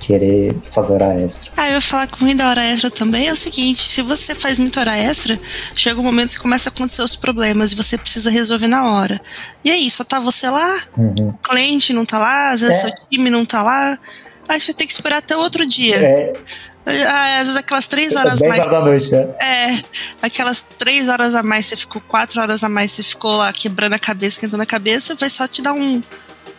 querer 0.00 0.56
fazer 0.72 0.94
hora 0.94 1.20
extra. 1.20 1.52
Ah, 1.56 1.68
eu 1.68 1.74
ia 1.74 1.80
falar 1.80 2.08
com 2.08 2.24
ruim 2.24 2.34
da 2.34 2.48
hora 2.48 2.62
extra 2.64 2.90
também 2.90 3.28
é 3.28 3.32
o 3.32 3.36
seguinte: 3.36 3.82
se 3.82 4.02
você 4.02 4.34
faz 4.34 4.58
muita 4.58 4.80
hora 4.80 4.96
extra, 4.96 5.38
chega 5.74 6.00
um 6.00 6.02
momento 6.02 6.30
que 6.30 6.38
começa 6.38 6.70
a 6.70 6.72
acontecer 6.72 7.02
os 7.02 7.14
problemas 7.14 7.72
e 7.72 7.76
você 7.76 7.98
precisa 7.98 8.30
resolver 8.30 8.66
na 8.66 8.92
hora. 8.92 9.20
E 9.64 9.70
aí, 9.70 9.90
só 9.90 10.02
tá 10.02 10.18
você 10.18 10.48
lá, 10.48 10.82
uhum. 10.96 11.28
o 11.28 11.48
cliente 11.48 11.92
não 11.92 12.04
tá 12.04 12.18
lá, 12.18 12.50
às 12.50 12.62
vezes 12.62 12.76
é. 12.76 12.80
seu 12.80 12.90
time 13.10 13.30
não 13.30 13.44
tá 13.44 13.62
lá. 13.62 13.98
Aí 14.48 14.58
você 14.58 14.68
vai 14.68 14.74
ter 14.74 14.86
que 14.86 14.92
esperar 14.92 15.18
até 15.18 15.36
outro 15.36 15.64
dia. 15.64 15.96
É. 15.96 16.32
Ah, 17.06 17.38
às 17.38 17.46
vezes 17.46 17.56
aquelas 17.56 17.86
três 17.86 18.14
horas 18.16 18.40
mais. 18.40 18.66
Horas 18.66 18.66
da 18.66 18.80
noite, 18.80 19.12
né? 19.12 19.28
É, 19.40 19.82
aquelas 20.22 20.66
três 20.78 21.08
horas 21.08 21.34
a 21.34 21.42
mais, 21.42 21.66
você 21.66 21.76
ficou 21.76 22.00
quatro 22.02 22.40
horas 22.40 22.62
a 22.64 22.68
mais, 22.68 22.92
você 22.92 23.02
ficou 23.02 23.36
lá 23.36 23.52
quebrando 23.52 23.94
a 23.94 23.98
cabeça, 23.98 24.36
esquentando 24.36 24.62
a 24.62 24.66
cabeça, 24.66 25.14
vai 25.14 25.30
só 25.30 25.46
te 25.46 25.62
dar 25.62 25.72
um, 25.72 26.02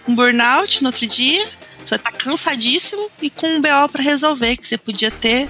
um 0.07 0.15
burnout 0.15 0.81
no 0.81 0.89
outro 0.89 1.07
dia. 1.07 1.43
Você 1.43 1.95
vai 1.95 1.99
estar 1.99 2.11
tá 2.11 2.17
cansadíssimo 2.17 3.09
e 3.21 3.29
com 3.29 3.47
um 3.47 3.61
BO 3.61 3.89
para 3.91 4.01
resolver, 4.01 4.55
que 4.55 4.65
você 4.65 4.77
podia 4.77 5.11
ter, 5.11 5.49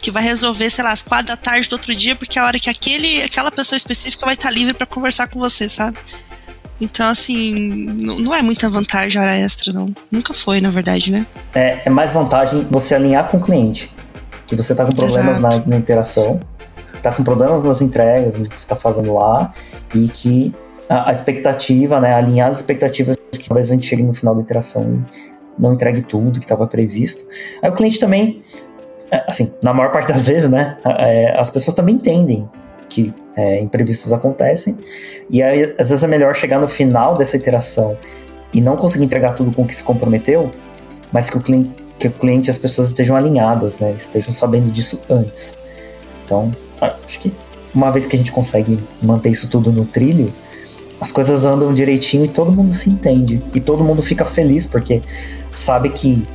que 0.00 0.10
vai 0.10 0.22
resolver, 0.22 0.70
sei 0.70 0.82
lá, 0.82 0.92
às 0.92 1.02
quatro 1.02 1.26
da 1.26 1.36
tarde 1.36 1.68
do 1.68 1.72
outro 1.74 1.94
dia, 1.94 2.16
porque 2.16 2.38
é 2.38 2.42
a 2.42 2.46
hora 2.46 2.58
que 2.58 2.70
aquele, 2.70 3.22
aquela 3.22 3.50
pessoa 3.50 3.76
específica 3.76 4.24
vai 4.24 4.34
estar 4.34 4.48
tá 4.48 4.54
livre 4.54 4.74
para 4.74 4.86
conversar 4.86 5.28
com 5.28 5.38
você, 5.38 5.68
sabe? 5.68 5.98
Então, 6.80 7.08
assim, 7.08 7.54
não, 7.54 8.34
é 8.34 8.40
muita 8.40 8.70
vantagem 8.70 9.20
a 9.20 9.24
hora 9.24 9.36
extra, 9.36 9.72
não. 9.72 9.92
Nunca 10.10 10.32
foi, 10.32 10.60
na 10.60 10.70
verdade, 10.70 11.10
né? 11.10 11.26
É, 11.52 11.82
é 11.84 11.90
mais 11.90 12.12
vantagem 12.12 12.66
você 12.70 12.94
alinhar 12.94 13.28
com 13.28 13.38
o 13.38 13.40
cliente. 13.40 13.92
Que 14.48 14.56
você 14.56 14.74
tá 14.74 14.84
com 14.84 14.92
problemas 14.92 15.40
na, 15.40 15.50
na, 15.66 15.76
interação, 15.76 16.40
tá 17.02 17.12
com 17.12 17.22
problemas 17.22 17.62
nas 17.62 17.80
entregas, 17.80 18.38
no 18.38 18.48
que 18.48 18.60
você 18.60 18.68
tá 18.68 18.74
fazendo 18.74 19.14
lá, 19.14 19.52
e 19.94 20.08
que 20.08 20.50
a, 20.88 21.10
a, 21.10 21.12
expectativa, 21.12 22.00
né, 22.00 22.14
alinhar 22.14 22.48
as 22.48 22.56
expectativas 22.56 23.16
que 23.30 23.46
talvez 23.46 23.70
a 23.70 23.74
gente 23.74 23.86
chegue 23.86 24.02
no 24.02 24.14
final 24.14 24.34
da 24.34 24.40
interação 24.40 25.04
e 25.58 25.62
não 25.62 25.74
entregue 25.74 26.02
tudo 26.02 26.40
que 26.40 26.46
estava 26.46 26.66
previsto. 26.66 27.28
Aí 27.62 27.70
o 27.70 27.74
cliente 27.74 28.00
também, 28.00 28.42
é, 29.10 29.22
assim, 29.28 29.54
na 29.62 29.74
maior 29.74 29.92
parte 29.92 30.10
das 30.10 30.26
vezes, 30.26 30.50
né, 30.50 30.78
é, 30.84 31.38
as 31.38 31.50
pessoas 31.50 31.76
também 31.76 31.96
entendem 31.96 32.48
que 32.88 33.14
é, 33.36 33.60
imprevistos 33.60 34.14
acontecem, 34.14 34.78
e 35.28 35.42
aí 35.42 35.74
às 35.78 35.90
vezes 35.90 36.02
é 36.02 36.06
melhor 36.06 36.34
chegar 36.34 36.58
no 36.58 36.66
final 36.66 37.16
dessa 37.16 37.36
iteração 37.36 37.98
e 38.52 38.62
não 38.62 38.76
conseguir 38.76 39.04
entregar 39.04 39.34
tudo 39.34 39.52
com 39.52 39.62
o 39.62 39.66
que 39.66 39.76
se 39.76 39.84
comprometeu, 39.84 40.50
mas 41.12 41.28
que 41.28 41.36
o 41.36 41.40
cliente, 41.40 41.70
que 41.98 42.08
o 42.08 42.10
cliente 42.10 42.48
e 42.48 42.50
as 42.50 42.58
pessoas 42.58 42.88
estejam 42.88 43.16
alinhadas, 43.16 43.78
né, 43.78 43.92
estejam 43.96 44.32
sabendo 44.32 44.70
disso 44.70 45.02
antes. 45.10 45.58
Então, 46.24 46.52
acho 46.80 47.18
que 47.18 47.32
uma 47.74 47.90
vez 47.90 48.06
que 48.06 48.16
a 48.16 48.18
gente 48.18 48.32
consegue 48.32 48.78
manter 49.02 49.30
isso 49.30 49.50
tudo 49.50 49.72
no 49.72 49.84
trilho, 49.84 50.32
as 51.00 51.12
coisas 51.12 51.44
andam 51.44 51.72
direitinho 51.72 52.24
e 52.24 52.28
todo 52.28 52.52
mundo 52.52 52.72
se 52.72 52.90
entende. 52.90 53.42
E 53.54 53.60
todo 53.60 53.84
mundo 53.84 54.02
fica 54.02 54.24
feliz 54.24 54.66
porque 54.66 55.02
sabe 55.50 55.90
que 55.90 56.26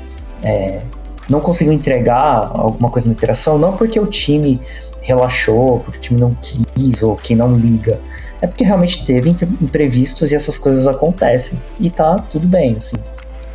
é, 0.42 0.82
não 1.30 1.40
conseguiu 1.40 1.74
entregar 1.74 2.52
alguma 2.54 2.90
coisa 2.90 3.08
na 3.08 3.14
interação, 3.14 3.58
não 3.58 3.76
porque 3.76 4.00
o 4.00 4.06
time 4.06 4.62
relaxou, 5.02 5.80
porque 5.80 5.98
o 5.98 6.02
time 6.02 6.22
não 6.22 6.32
quis 6.32 7.04
ou 7.04 7.16
que 7.16 7.36
não 7.36 7.54
liga. 7.54 8.00
É 8.42 8.48
porque 8.48 8.64
realmente 8.64 9.06
teve 9.06 9.30
imprevistos 9.30 10.32
e 10.32 10.36
essas 10.36 10.58
coisas 10.58 10.88
acontecem. 10.88 11.62
E 11.80 11.90
tá 11.90 12.16
tudo 12.16 12.48
bem, 12.48 12.76
assim. 12.76 12.98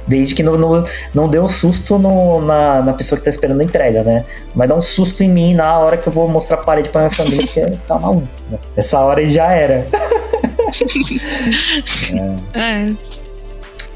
Desde 0.08 0.34
que 0.34 0.42
não, 0.42 0.56
não, 0.56 0.82
não 1.14 1.28
dê 1.28 1.38
um 1.38 1.46
susto 1.46 1.98
no, 1.98 2.40
na, 2.40 2.82
na 2.82 2.92
pessoa 2.94 3.18
que 3.18 3.24
tá 3.24 3.30
esperando 3.30 3.60
a 3.60 3.64
entrega, 3.64 4.02
né? 4.02 4.24
Vai 4.54 4.66
dar 4.66 4.74
um 4.74 4.80
susto 4.80 5.22
em 5.22 5.28
mim 5.28 5.54
na 5.54 5.78
hora 5.78 5.96
que 5.96 6.08
eu 6.08 6.12
vou 6.12 6.26
mostrar 6.26 6.56
a 6.58 6.64
parede 6.64 6.88
pra 6.88 7.02
minha 7.02 7.10
família 7.10 7.46
que 7.46 7.60
é, 7.60 7.70
tá 7.86 7.98
maluco. 7.98 8.26
Né? 8.50 8.58
Essa 8.76 9.00
hora 9.00 9.20
aí 9.20 9.30
já 9.32 9.52
era. 9.52 9.86
é. 12.54 12.58
É. 12.58 12.96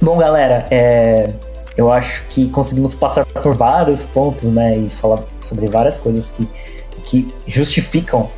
Bom, 0.01 0.19
galera, 0.19 0.67
é, 0.71 1.31
eu 1.77 1.91
acho 1.91 2.29
que 2.29 2.49
conseguimos 2.51 2.95
passar 2.95 3.25
por 3.25 3.55
vários 3.55 4.05
pontos, 4.07 4.45
né? 4.45 4.77
E 4.77 4.91
falar 4.91 5.21
sobre 5.41 5.67
várias 5.69 5.99
coisas 5.99 6.31
que 6.33 6.49
que 7.05 7.35
justificam 7.47 8.31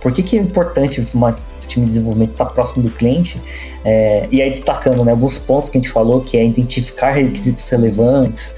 por 0.00 0.12
que, 0.12 0.22
que 0.22 0.36
é 0.36 0.40
importante 0.40 1.06
uma 1.14 1.36
time 1.72 1.86
de 1.86 1.92
desenvolvimento 1.92 2.32
estar 2.32 2.46
tá 2.46 2.50
próximo 2.52 2.82
do 2.82 2.90
cliente, 2.90 3.40
é, 3.84 4.26
e 4.30 4.40
aí 4.40 4.50
destacando 4.50 5.04
né, 5.04 5.12
alguns 5.12 5.38
pontos 5.38 5.70
que 5.70 5.78
a 5.78 5.80
gente 5.80 5.90
falou, 5.90 6.20
que 6.20 6.36
é 6.36 6.44
identificar 6.44 7.10
requisitos 7.10 7.68
relevantes, 7.68 8.56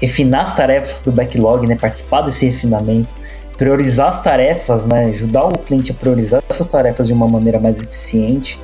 refinar 0.00 0.42
as 0.42 0.56
tarefas 0.56 1.02
do 1.02 1.12
backlog, 1.12 1.66
né, 1.66 1.76
participar 1.76 2.22
desse 2.22 2.46
refinamento, 2.46 3.14
priorizar 3.56 4.08
as 4.08 4.22
tarefas, 4.22 4.86
né, 4.86 5.06
ajudar 5.06 5.46
o 5.46 5.58
cliente 5.58 5.92
a 5.92 5.94
priorizar 5.94 6.42
essas 6.48 6.66
tarefas 6.66 7.06
de 7.06 7.12
uma 7.12 7.28
maneira 7.28 7.58
mais 7.58 7.82
eficiente, 7.82 8.60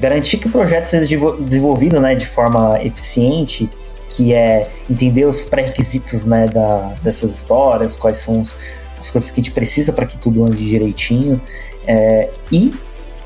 garantir 0.00 0.38
que 0.38 0.48
o 0.48 0.50
projeto 0.50 0.86
seja 0.86 1.16
desenvolvido 1.40 2.00
né, 2.00 2.14
de 2.14 2.26
forma 2.26 2.80
eficiente, 2.82 3.68
que 4.08 4.32
é 4.34 4.68
entender 4.88 5.24
os 5.24 5.44
pré-requisitos 5.44 6.26
né, 6.26 6.46
dessas 7.02 7.32
histórias, 7.32 7.96
quais 7.96 8.18
são 8.18 8.40
os, 8.40 8.56
as 8.98 9.10
coisas 9.10 9.30
que 9.30 9.40
a 9.40 9.42
gente 9.42 9.52
precisa 9.52 9.92
para 9.92 10.06
que 10.06 10.18
tudo 10.18 10.44
ande 10.44 10.64
direitinho 10.64 11.40
é, 11.86 12.30
e 12.50 12.74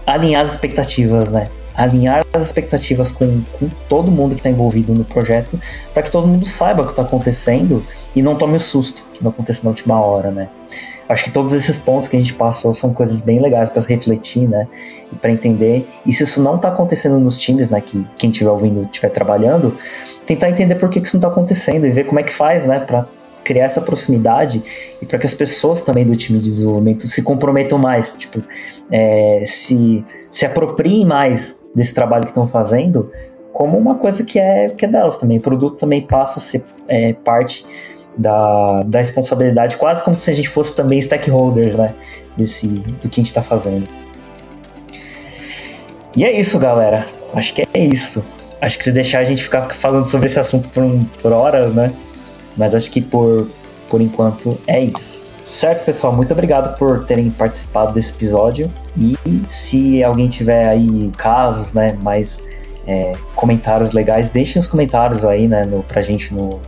alinhar 0.06 0.42
as 0.42 0.54
expectativas, 0.54 1.30
né? 1.30 1.48
Alinhar 1.74 2.24
as 2.32 2.44
expectativas 2.44 3.12
com, 3.12 3.42
com 3.58 3.68
todo 3.88 4.10
mundo 4.10 4.34
que 4.34 4.40
está 4.40 4.48
envolvido 4.48 4.94
no 4.94 5.04
projeto 5.04 5.60
para 5.92 6.02
que 6.02 6.10
todo 6.10 6.26
mundo 6.26 6.46
saiba 6.46 6.82
o 6.82 6.86
que 6.86 6.92
está 6.92 7.02
acontecendo 7.02 7.84
e 8.14 8.22
não 8.22 8.36
tome 8.36 8.56
o 8.56 8.60
susto 8.60 9.06
que 9.12 9.22
não 9.22 9.30
acontece 9.30 9.62
na 9.64 9.70
última 9.70 10.00
hora, 10.00 10.30
né? 10.30 10.48
Acho 11.08 11.24
que 11.24 11.30
todos 11.30 11.54
esses 11.54 11.78
pontos 11.78 12.08
que 12.08 12.16
a 12.16 12.18
gente 12.18 12.34
passou 12.34 12.74
são 12.74 12.92
coisas 12.92 13.20
bem 13.20 13.38
legais 13.38 13.70
para 13.70 13.82
refletir, 13.82 14.48
né? 14.48 14.66
E 15.12 15.16
para 15.16 15.30
entender. 15.30 15.88
E 16.04 16.12
se 16.12 16.24
isso 16.24 16.42
não 16.42 16.56
está 16.56 16.68
acontecendo 16.68 17.20
nos 17.20 17.38
times, 17.38 17.68
né? 17.68 17.80
Que 17.80 18.04
quem 18.16 18.30
estiver 18.30 18.50
ouvindo 18.50 18.82
estiver 18.84 19.10
trabalhando, 19.10 19.76
tentar 20.24 20.50
entender 20.50 20.74
por 20.74 20.88
que, 20.88 21.00
que 21.00 21.06
isso 21.06 21.16
não 21.16 21.20
está 21.20 21.28
acontecendo 21.28 21.86
e 21.86 21.90
ver 21.90 22.04
como 22.04 22.18
é 22.18 22.22
que 22.22 22.32
faz, 22.32 22.66
né? 22.66 22.80
Para 22.80 23.06
criar 23.46 23.66
essa 23.66 23.80
proximidade 23.80 24.62
e 25.00 25.06
para 25.06 25.18
que 25.18 25.26
as 25.26 25.34
pessoas 25.34 25.80
também 25.82 26.04
do 26.04 26.16
time 26.16 26.40
de 26.40 26.50
desenvolvimento 26.50 27.06
se 27.06 27.22
comprometam 27.22 27.78
mais, 27.78 28.16
tipo, 28.18 28.42
é, 28.90 29.44
se, 29.46 30.04
se 30.30 30.44
apropriem 30.44 31.06
mais 31.06 31.64
desse 31.72 31.94
trabalho 31.94 32.24
que 32.24 32.30
estão 32.30 32.48
fazendo 32.48 33.10
como 33.52 33.78
uma 33.78 33.94
coisa 33.94 34.24
que 34.24 34.38
é, 34.38 34.68
que 34.70 34.84
é 34.84 34.88
delas 34.88 35.18
também. 35.18 35.38
O 35.38 35.40
produto 35.40 35.76
também 35.76 36.02
passa 36.02 36.40
a 36.40 36.42
ser 36.42 36.64
é, 36.88 37.12
parte 37.12 37.64
da, 38.18 38.80
da 38.80 38.98
responsabilidade, 38.98 39.76
quase 39.76 40.02
como 40.02 40.16
se 40.16 40.30
a 40.30 40.34
gente 40.34 40.48
fosse 40.48 40.74
também 40.74 41.00
stakeholders, 41.00 41.76
né? 41.76 41.88
Desse, 42.36 42.66
do 42.66 43.08
que 43.08 43.20
a 43.20 43.22
gente 43.22 43.26
está 43.26 43.42
fazendo. 43.42 43.88
E 46.16 46.24
é 46.24 46.38
isso, 46.38 46.58
galera. 46.58 47.06
Acho 47.32 47.54
que 47.54 47.62
é 47.62 47.84
isso. 47.84 48.26
Acho 48.60 48.76
que 48.76 48.84
se 48.84 48.92
deixar 48.92 49.20
a 49.20 49.24
gente 49.24 49.42
ficar 49.42 49.72
falando 49.74 50.06
sobre 50.06 50.26
esse 50.26 50.40
assunto 50.40 50.68
por, 50.68 50.82
um, 50.82 51.04
por 51.22 51.32
horas, 51.32 51.74
né? 51.74 51.90
Mas 52.56 52.74
acho 52.74 52.90
que 52.90 53.00
por, 53.00 53.48
por 53.88 54.00
enquanto 54.00 54.58
é 54.66 54.80
isso. 54.80 55.26
Certo, 55.44 55.84
pessoal? 55.84 56.12
Muito 56.12 56.32
obrigado 56.32 56.76
por 56.76 57.04
terem 57.04 57.30
participado 57.30 57.94
desse 57.94 58.12
episódio. 58.12 58.68
E 58.96 59.16
se 59.46 60.02
alguém 60.02 60.28
tiver 60.28 60.68
aí 60.68 61.10
casos, 61.16 61.72
né, 61.72 61.96
mais 62.02 62.44
é, 62.84 63.12
comentários 63.36 63.92
legais, 63.92 64.28
deixem 64.30 64.58
os 64.58 64.66
comentários 64.66 65.24
aí, 65.24 65.46
né, 65.46 65.62
no, 65.64 65.84
pra 65.84 66.02
gente 66.02 66.34
no, 66.34 66.60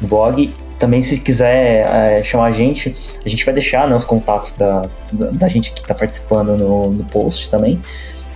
no 0.00 0.08
blog. 0.08 0.50
Também, 0.78 1.02
se 1.02 1.20
quiser 1.20 1.86
é, 1.90 2.22
chamar 2.22 2.46
a 2.46 2.50
gente, 2.50 2.96
a 3.24 3.28
gente 3.28 3.44
vai 3.44 3.52
deixar 3.52 3.86
né, 3.86 3.94
os 3.94 4.04
contatos 4.04 4.52
da, 4.52 4.82
da, 5.12 5.30
da 5.32 5.48
gente 5.48 5.72
que 5.72 5.80
está 5.80 5.94
participando 5.94 6.56
no, 6.56 6.90
no 6.90 7.04
post 7.04 7.50
também. 7.50 7.80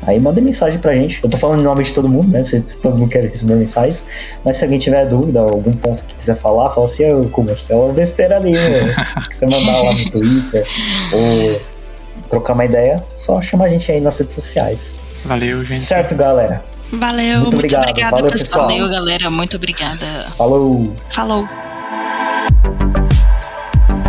Aí 0.07 0.21
manda 0.21 0.41
mensagem 0.41 0.79
pra 0.79 0.95
gente. 0.95 1.23
Eu 1.23 1.31
tô 1.31 1.37
falando 1.37 1.61
em 1.61 1.65
nome 1.65 1.85
de 1.85 1.93
todo 1.93 2.09
mundo, 2.09 2.29
né? 2.29 2.43
Se 2.43 2.61
todo 2.61 2.99
mundo 2.99 3.11
quer 3.11 3.25
receber 3.25 3.55
mensagens. 3.55 4.35
Mas 4.45 4.57
se 4.57 4.65
alguém 4.65 4.79
tiver 4.79 5.07
dúvida, 5.07 5.41
algum 5.41 5.73
ponto 5.73 6.05
que 6.05 6.15
quiser 6.15 6.37
falar, 6.37 6.71
fala 6.71 6.85
assim, 6.85 7.13
ô 7.13 7.25
Kuma, 7.29 7.55
você 7.55 7.63
falou 7.63 7.93
besteira 7.93 8.37
ali, 8.37 8.53
né? 8.53 8.95
você 9.31 9.47
mandar 9.47 9.83
lá 9.83 9.93
no 9.93 10.11
Twitter 10.11 10.67
ou 11.13 11.61
trocar 12.29 12.55
uma 12.55 12.65
ideia, 12.65 13.05
só 13.15 13.43
chama 13.43 13.65
a 13.65 13.69
gente 13.69 13.91
aí 13.91 14.01
nas 14.01 14.19
redes 14.19 14.35
sociais. 14.35 14.99
Valeu, 15.25 15.65
gente. 15.65 15.81
Certo, 15.81 16.15
galera? 16.15 16.63
Valeu, 16.93 17.41
muito, 17.41 17.43
muito 17.43 17.55
obrigado. 17.57 17.89
obrigada, 17.89 18.17
Valeu, 18.17 18.31
pessoal. 18.31 18.67
Valeu, 18.67 18.89
galera. 18.89 19.31
Muito 19.31 19.57
obrigada. 19.57 20.07
Falou. 20.37 20.93
Falou. 21.09 21.49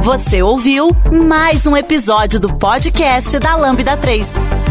Você 0.03 0.41
ouviu 0.41 0.87
mais 1.11 1.67
um 1.67 1.77
episódio 1.77 2.39
do 2.39 2.55
podcast 2.57 3.37
da 3.37 3.55
Lambda 3.55 3.95
3. 3.97 4.70